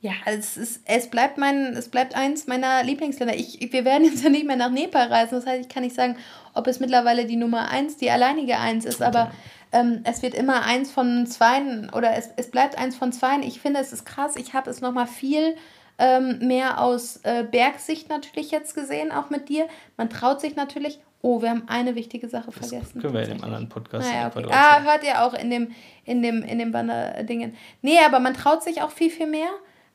Ja, 0.00 0.12
es, 0.26 0.56
ist, 0.56 0.82
es, 0.84 1.08
bleibt 1.08 1.38
mein, 1.38 1.74
es 1.74 1.88
bleibt 1.88 2.14
eins 2.14 2.46
meiner 2.46 2.82
Lieblingsländer. 2.82 3.34
Ich, 3.34 3.72
wir 3.72 3.84
werden 3.84 4.04
jetzt 4.04 4.22
ja 4.22 4.28
nicht 4.28 4.46
mehr 4.46 4.56
nach 4.56 4.70
Nepal 4.70 5.08
reisen. 5.08 5.36
Das 5.36 5.46
heißt, 5.46 5.62
ich 5.62 5.68
kann 5.68 5.84
nicht 5.84 5.96
sagen, 5.96 6.16
ob 6.52 6.66
es 6.66 6.80
mittlerweile 6.80 7.24
die 7.24 7.36
Nummer 7.36 7.70
eins, 7.70 7.96
die 7.96 8.10
alleinige 8.10 8.58
eins 8.58 8.84
ist, 8.84 9.00
aber 9.00 9.32
ähm, 9.72 10.00
es 10.04 10.22
wird 10.22 10.34
immer 10.34 10.62
eins 10.64 10.90
von 10.90 11.26
zweien 11.26 11.90
oder 11.90 12.14
es, 12.16 12.28
es 12.36 12.50
bleibt 12.50 12.76
eins 12.76 12.96
von 12.96 13.12
zweien. 13.12 13.42
Ich 13.42 13.60
finde, 13.60 13.80
es 13.80 13.92
ist 13.92 14.04
krass. 14.04 14.36
Ich 14.36 14.52
habe 14.52 14.68
es 14.68 14.80
nochmal 14.82 15.06
viel 15.06 15.56
ähm, 15.98 16.38
mehr 16.46 16.80
aus 16.80 17.18
äh, 17.24 17.44
Bergsicht 17.44 18.08
natürlich 18.08 18.50
jetzt 18.50 18.74
gesehen, 18.74 19.10
auch 19.12 19.30
mit 19.30 19.48
dir. 19.48 19.66
Man 19.96 20.08
traut 20.08 20.40
sich 20.40 20.56
natürlich. 20.56 21.00
Oh, 21.20 21.42
wir 21.42 21.50
haben 21.50 21.64
eine 21.66 21.96
wichtige 21.96 22.28
Sache 22.28 22.52
das 22.54 22.68
vergessen. 22.68 23.00
Können 23.00 23.14
wir 23.14 23.22
in 23.22 23.30
dem 23.30 23.42
anderen 23.42 23.68
Podcast 23.68 24.08
naja, 24.08 24.30
okay. 24.32 24.46
Ah, 24.52 24.82
hört 24.82 25.02
ihr 25.02 25.24
auch 25.24 25.34
in 25.34 25.50
dem, 25.50 25.72
in 26.04 26.22
dem, 26.22 26.44
in 26.44 26.60
dem 26.60 26.72
Wanderdingen. 26.72 27.56
Nee, 27.82 27.98
aber 28.06 28.20
man 28.20 28.34
traut 28.34 28.62
sich 28.62 28.82
auch 28.82 28.92
viel, 28.92 29.10
viel 29.10 29.26
mehr. 29.26 29.48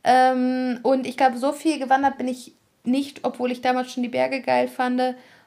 Ähm, 0.04 0.80
und 0.84 1.08
ich 1.08 1.16
glaube, 1.16 1.38
so 1.38 1.54
viel 1.54 1.80
gewandert 1.80 2.18
bin 2.18 2.28
ich 2.28 2.54
nicht, 2.84 3.22
obwohl 3.24 3.52
ich 3.52 3.62
damals 3.62 3.94
schon 3.94 4.04
die 4.04 4.10
Berge 4.10 4.42
geil 4.42 4.68
fand. 4.68 5.02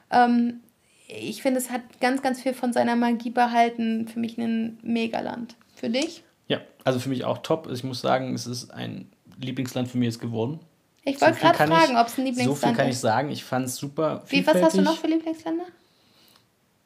Ähm, 0.09 0.61
ich 1.07 1.43
finde, 1.43 1.59
es 1.59 1.69
hat 1.69 1.81
ganz, 2.01 2.23
ganz 2.23 2.41
viel 2.41 2.55
von 2.55 2.73
seiner 2.73 2.95
Magie 2.95 3.29
behalten. 3.29 4.07
Für 4.07 4.19
mich 4.19 4.37
ein 4.39 4.79
Megaland. 4.81 5.55
Für 5.75 5.91
dich? 5.91 6.23
Ja, 6.47 6.59
also 6.83 6.99
für 6.99 7.09
mich 7.09 7.23
auch 7.23 7.37
top. 7.39 7.69
Ich 7.71 7.83
muss 7.83 8.01
sagen, 8.01 8.33
es 8.33 8.47
ist 8.47 8.71
ein 8.71 9.11
Lieblingsland 9.39 9.87
für 9.87 9.97
mich 9.97 10.09
ist 10.09 10.19
geworden. 10.19 10.59
Ich 11.03 11.21
wollte 11.21 11.39
gerade 11.39 11.57
fragen, 11.57 11.97
ob 11.97 12.07
es 12.07 12.17
ein 12.17 12.25
Lieblingsland 12.25 12.53
ist. 12.53 12.61
So 12.61 12.67
viel 12.67 12.75
kann 12.75 12.89
ich 12.89 12.97
sagen. 12.97 13.29
Ich 13.29 13.43
fand 13.43 13.67
es 13.67 13.77
super. 13.77 14.23
Wie, 14.27 14.45
was 14.45 14.61
hast 14.61 14.77
du 14.77 14.81
noch 14.81 14.97
für 14.97 15.07
Lieblingsländer? 15.07 15.65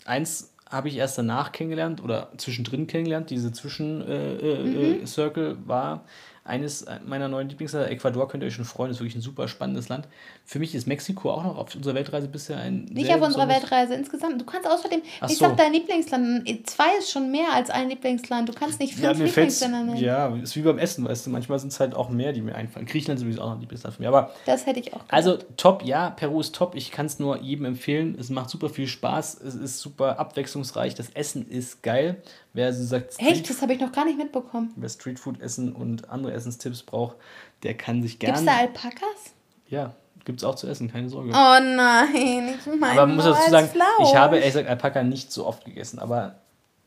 Eins 0.06 0.54
habe 0.70 0.88
ich 0.88 0.96
erst 0.96 1.18
danach 1.18 1.52
kennengelernt 1.52 2.04
oder 2.04 2.32
zwischendrin 2.38 2.88
kennengelernt. 2.88 3.30
Diese 3.30 3.52
Zwischen-Circle 3.52 5.44
äh, 5.44 5.50
äh, 5.50 5.54
mhm. 5.54 5.68
war 5.68 6.06
eines 6.44 6.86
meiner 7.06 7.28
neuen 7.28 7.50
Lieblingsländer. 7.50 7.92
Ecuador 7.92 8.28
könnt 8.28 8.44
ihr 8.44 8.48
euch 8.48 8.56
schon 8.56 8.66
freuen, 8.66 8.92
ist 8.92 9.00
wirklich 9.00 9.16
ein 9.16 9.22
super 9.22 9.48
spannendes 9.48 9.90
Land. 9.90 10.08
Für 10.44 10.58
mich 10.58 10.74
ist 10.74 10.88
Mexiko 10.88 11.32
auch 11.32 11.44
noch 11.44 11.58
auf 11.58 11.76
unserer 11.76 11.94
Weltreise 11.94 12.28
bisher 12.28 12.58
ein. 12.58 12.86
Nicht 12.86 13.14
auf 13.14 13.22
unserer 13.22 13.48
Weltreise 13.48 13.94
insgesamt. 13.94 14.42
Du 14.42 14.46
kannst 14.46 14.68
außerdem, 14.68 15.02
Ach 15.20 15.30
ich 15.30 15.38
so. 15.38 15.46
sag 15.46 15.58
dein 15.58 15.72
Lieblingsland, 15.72 16.48
zwei 16.68 16.98
ist 16.98 17.12
schon 17.12 17.30
mehr 17.30 17.54
als 17.54 17.70
ein 17.70 17.90
Lieblingsland. 17.90 18.50
Du 18.50 18.54
kannst 18.54 18.80
nicht 18.80 18.94
fünf 18.94 19.04
ja, 19.04 19.12
Lieblingsländer 19.12 19.84
nennen. 19.84 19.98
Ja, 19.98 20.36
ist 20.36 20.56
wie 20.56 20.62
beim 20.62 20.80
Essen, 20.80 21.06
weißt 21.06 21.28
du. 21.28 21.30
Manchmal 21.30 21.60
sind 21.60 21.72
es 21.72 21.80
halt 21.80 21.94
auch 21.94 22.10
mehr, 22.10 22.34
die 22.34 22.42
mir 22.42 22.56
einfallen. 22.56 22.88
Griechenland 22.88 23.20
ist 23.20 23.24
übrigens 23.24 23.40
auch 23.40 23.50
noch 23.50 23.56
ein 23.56 23.62
Lieblingsland 23.62 23.96
für 23.96 24.02
mich. 24.02 24.08
Aber 24.08 24.32
das 24.48 24.66
hätte 24.66 24.80
ich 24.80 24.88
auch 24.94 25.00
gesagt. 25.00 25.14
Also 25.14 25.38
top, 25.58 25.84
ja, 25.84 26.10
Peru 26.10 26.40
ist 26.40 26.56
top. 26.56 26.74
Ich 26.76 26.92
kann 26.92 27.06
es 27.06 27.20
nur 27.20 27.40
jedem 27.40 27.66
empfehlen. 27.66 28.18
Es 28.20 28.32
macht 28.32 28.50
super 28.50 28.70
viel 28.70 28.88
Spaß. 28.88 29.40
Es 29.42 29.54
ist 29.54 29.80
super 29.80 30.18
abwechslungsreich. 30.18 30.96
Das 30.96 31.10
Essen 31.12 31.48
ist 31.48 31.84
geil. 31.84 32.22
Wer 32.54 32.74
so 32.74 32.84
sagt, 32.84 33.14
Street, 33.14 33.32
Echt? 33.32 33.50
Das 33.50 33.62
habe 33.62 33.74
ich 33.74 33.80
noch 33.80 33.92
gar 33.92 34.06
nicht 34.06 34.18
mitbekommen. 34.18 34.74
Wer 34.76 34.90
Streetfood 34.90 35.40
essen 35.40 35.74
und 35.74 36.10
andere 36.10 36.34
Essenstipps 36.34 36.84
braucht, 36.84 37.16
der 37.64 37.76
kann 37.76 38.02
sich 38.04 38.20
gerne. 38.20 38.38
Gibt 38.38 38.50
es 38.50 38.54
da 38.54 38.60
Alpakas? 38.60 39.34
Ja, 39.68 39.96
gibt 40.26 40.40
es 40.40 40.44
auch 40.44 40.56
zu 40.56 40.68
essen, 40.68 40.92
keine 40.92 41.10
Sorge. 41.10 41.30
Oh 41.30 41.34
nein, 41.34 42.56
ich 42.60 42.66
meine. 42.80 43.00
Aber 43.00 43.08
man 43.08 43.16
muss 43.16 43.26
dazu 43.26 43.50
sagen, 43.50 43.70
Flausch. 43.70 44.10
ich 44.10 44.16
habe 44.16 44.36
ehrlich 44.38 44.52
gesagt 44.52 44.70
Alpaka 44.70 45.04
nicht 45.04 45.32
so 45.32 45.46
oft 45.46 45.64
gegessen, 45.64 46.00
aber 46.00 46.36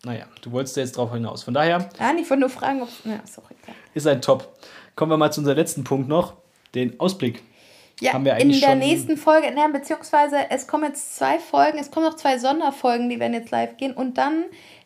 naja, 0.05 0.27
du 0.43 0.53
wolltest 0.53 0.77
ja 0.77 0.83
jetzt 0.83 0.99
drauf 0.99 1.13
hinaus. 1.13 1.43
Von 1.43 1.55
daher. 1.55 1.89
Ja, 1.99 2.13
ich 2.13 2.29
wollte 2.29 2.41
nur 2.41 2.51
fragen, 2.51 2.83
ob. 2.83 2.89
Ja, 3.05 3.21
sorry. 3.25 3.55
Ist 3.95 4.07
ein 4.07 4.21
Top. 4.21 4.59
Kommen 4.97 5.11
wir 5.11 5.17
mal 5.17 5.33
zu 5.33 5.41
unserem 5.41 5.57
letzten 5.57 5.83
Punkt 5.83 6.09
noch, 6.09 6.35
den 6.75 7.01
Ausblick. 7.01 7.43
Ja, 8.01 8.13
haben 8.13 8.25
wir 8.25 8.35
eigentlich 8.35 8.63
in 8.63 8.69
der 8.69 8.75
nächsten 8.75 9.17
Folge, 9.17 9.53
ne, 9.53 9.69
beziehungsweise 9.73 10.51
es 10.51 10.67
kommen 10.67 10.85
jetzt 10.85 11.17
zwei 11.17 11.39
Folgen, 11.39 11.79
es 11.79 11.91
kommen 11.91 12.05
noch 12.05 12.17
zwei 12.17 12.39
Sonderfolgen, 12.39 13.09
die 13.09 13.21
werden 13.21 13.35
jetzt 13.35 13.51
live 13.51 13.77
gehen 13.77 13.93
und 13.93 14.19
dann 14.19 14.45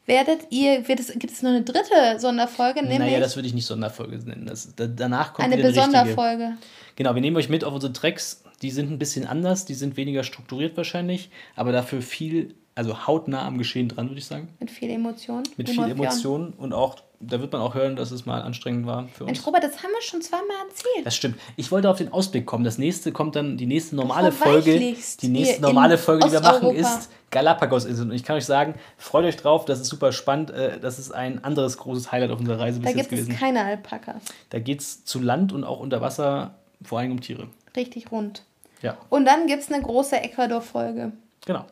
werdet 0.09 0.47
ihr, 0.51 0.89
wird 0.89 0.98
es, 0.98 1.12
gibt 1.12 1.30
es 1.32 1.43
noch 1.43 1.51
eine 1.51 1.62
dritte 1.62 2.18
Sonderfolge? 2.18 2.82
Nämlich 2.82 2.98
naja, 2.98 3.20
das 3.20 3.36
würde 3.36 3.47
ich 3.47 3.55
nicht 3.55 3.66
Sonderfolge 3.66 4.16
nennen. 4.18 4.47
Das, 4.47 4.74
da, 4.74 4.86
danach 4.86 5.35
kommt 5.35 5.52
eine 5.52 5.62
Besonderfolge. 5.62 6.56
Genau, 6.97 7.14
wir 7.14 7.20
nehmen 7.20 7.36
euch 7.36 7.48
mit 7.48 7.62
auf 7.62 7.74
unsere 7.74 7.93
Tracks. 7.93 8.43
Die 8.62 8.70
sind 8.72 8.90
ein 8.90 8.98
bisschen 8.98 9.26
anders, 9.26 9.66
die 9.66 9.74
sind 9.74 9.97
weniger 9.97 10.24
strukturiert 10.24 10.76
wahrscheinlich, 10.76 11.30
aber 11.55 11.70
dafür 11.70 12.02
viel, 12.02 12.56
also 12.74 13.06
hautnah 13.06 13.47
am 13.47 13.59
Geschehen 13.59 13.89
dran, 13.89 14.09
würde 14.09 14.18
ich 14.18 14.26
sagen. 14.26 14.48
Mit 14.59 14.72
viel 14.72 14.90
Emotion. 14.90 15.44
Mit 15.56 15.70
viel 15.70 15.85
Emotion 15.85 16.55
und 16.55 16.72
auch 16.72 16.97
da 17.20 17.40
wird 17.40 17.53
man 17.53 17.61
auch 17.61 17.74
hören, 17.74 17.97
dass 17.97 18.11
es 18.11 18.27
mal 18.27 18.43
anstrengend 18.43 18.86
war 18.86 19.09
für 19.09 19.24
uns. 19.24 19.32
Mensch, 19.32 19.47
Robert, 19.47 19.65
das 19.65 19.82
haben 19.82 19.90
wir 19.90 20.03
schon 20.03 20.23
zweimal 20.23 20.57
erzählt. 20.69 21.05
Das 21.05 21.16
stimmt. 21.16 21.39
Ich 21.57 21.73
wollte 21.73 21.90
auf 21.90 21.99
den 21.99 22.12
Ausblick 22.12 22.47
kommen. 22.47 22.65
Das 22.65 22.78
nächste 22.78 23.11
kommt 23.11 23.35
dann, 23.35 23.57
die 23.57 23.66
nächste 23.66 23.97
normale 23.97 24.31
Folge. 24.31 24.78
Die 24.78 25.28
nächste 25.28 25.62
normale 25.62 25.99
Folge, 25.99 26.27
die 26.27 26.32
wir 26.32 26.40
machen, 26.40 26.74
ist 26.74 27.11
Galapagos-Inseln. 27.31 28.11
Und 28.11 28.16
ich 28.16 28.23
kann 28.23 28.36
euch 28.36 28.47
sagen, 28.47 28.74
freut 28.97 29.24
euch 29.24 29.36
drauf, 29.36 29.65
das 29.65 29.81
ist 29.81 29.89
super 29.89 30.12
spannend. 30.12 30.51
Äh, 30.51 30.78
das 30.78 30.99
ist 30.99 31.11
ein 31.11 31.43
anderes 31.43 31.77
großes 31.78 32.12
Highlight 32.12 32.31
auf 32.31 32.39
unserer 32.39 32.61
Reise 32.61 32.81
bis 32.81 32.93
da 32.93 32.97
jetzt 32.97 33.11
gewesen. 33.11 33.27
Da 33.27 33.32
gibt 33.32 33.35
es 33.35 33.40
keine 33.40 33.65
Alpakas. 33.65 34.23
Da 34.51 34.59
geht 34.61 34.81
es 34.81 35.05
zu 35.05 35.20
Land 35.20 35.53
und 35.53 35.65
auch 35.65 35.81
unter 35.81 36.01
Wasser, 36.01 36.55
vor 36.82 37.01
allem 37.01 37.12
um 37.12 37.20
Tiere. 37.20 37.49
Richtig 37.77 38.12
rund. 38.12 38.45
Ja. 38.81 38.97
Und 39.09 39.24
dann 39.24 39.49
gibt 39.49 39.62
es 39.62 39.73
eine 39.73 39.82
große 39.82 40.16
Ecuador-Folge. 40.16 41.12
Genau. 41.45 41.65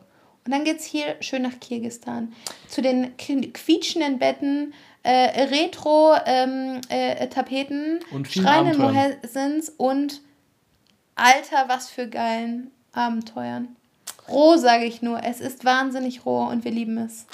Und 0.45 0.51
dann 0.51 0.63
geht 0.63 0.79
es 0.79 0.85
hier 0.85 1.15
schön 1.19 1.41
nach 1.41 1.59
Kirgistan. 1.59 2.33
Zu 2.69 2.81
den 2.81 3.17
quietschenden 3.17 4.19
Betten 4.19 4.73
äh, 5.07 5.43
Retro-Tapeten, 5.43 7.99
ähm, 8.11 8.23
äh, 8.23 8.29
schreienden 8.29 8.77
Mohensens 8.77 9.69
und 9.69 10.19
Alter, 11.15 11.69
was 11.69 11.89
für 11.89 12.09
geilen 12.09 12.71
Abenteuern. 12.91 13.69
Roh, 14.27 14.57
sage 14.57 14.83
ich 14.83 15.01
nur. 15.01 15.23
Es 15.23 15.39
ist 15.39 15.63
wahnsinnig 15.63 16.25
roh 16.25 16.43
und 16.43 16.65
wir 16.65 16.71
lieben 16.71 16.97
es. 16.97 17.25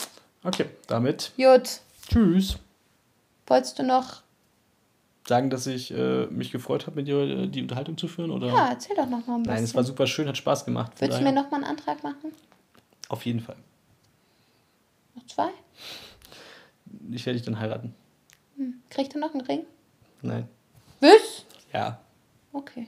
Okay, 0.44 0.68
damit. 0.86 1.32
Jut. 1.36 1.80
Tschüss. 2.08 2.58
Wolltest 3.48 3.80
du 3.80 3.84
noch 3.84 4.22
sagen, 5.28 5.50
dass 5.50 5.66
ich 5.66 5.92
äh, 5.92 6.28
mich 6.28 6.52
gefreut 6.52 6.86
habe, 6.86 6.98
mit 6.98 7.08
dir 7.08 7.22
äh, 7.22 7.48
die 7.48 7.64
Unterhaltung 7.64 7.98
zu 7.98 8.08
führen? 8.08 8.30
Oder? 8.30 8.50
Ja, 8.50 8.70
erzähl 8.70 8.96
doch 8.96 9.08
noch 9.08 9.26
mal 9.26 9.34
ein 9.36 9.44
bisschen. 9.44 9.56
Nein, 9.56 9.64
es 9.64 9.74
war 9.74 9.84
super 9.84 10.06
schön, 10.06 10.28
hat 10.28 10.38
Spaß 10.38 10.66
gemacht. 10.66 10.92
Würdest 11.02 11.20
du 11.20 11.24
mir 11.24 11.32
noch 11.32 11.50
mal 11.50 11.58
einen 11.58 11.66
Antrag 11.66 12.04
machen? 12.04 12.34
Auf 13.10 13.26
jeden 13.26 13.40
Fall. 13.40 13.56
Noch 15.16 15.26
zwei? 15.26 15.50
ich 17.12 17.26
werde 17.26 17.38
dich 17.38 17.46
dann 17.46 17.60
heiraten. 17.60 17.94
Hm. 18.58 18.76
Kriegt 18.90 19.14
er 19.14 19.20
noch 19.20 19.34
einen 19.34 19.42
Ring? 19.42 19.66
Nein. 20.22 20.48
Was? 21.00 21.46
Ja. 21.74 22.00
Okay. 22.52 22.88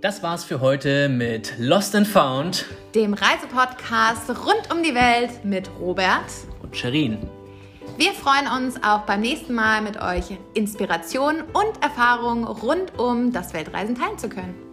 Das 0.00 0.20
war's 0.20 0.42
für 0.42 0.60
heute 0.60 1.08
mit 1.08 1.54
Lost 1.58 1.94
and 1.94 2.08
Found, 2.08 2.66
dem 2.92 3.14
Reisepodcast 3.14 4.30
rund 4.30 4.72
um 4.72 4.82
die 4.82 4.96
Welt 4.96 5.44
mit 5.44 5.70
Robert 5.78 6.26
und 6.60 6.76
Sherin. 6.76 7.18
Wir 7.98 8.12
freuen 8.12 8.48
uns 8.48 8.82
auch 8.82 9.02
beim 9.02 9.20
nächsten 9.20 9.54
Mal 9.54 9.80
mit 9.80 10.00
euch 10.02 10.36
Inspirationen 10.54 11.42
und 11.42 11.82
Erfahrungen 11.82 12.44
rund 12.44 12.98
um 12.98 13.32
das 13.32 13.54
Weltreisen 13.54 13.94
teilen 13.94 14.18
zu 14.18 14.28
können. 14.28 14.71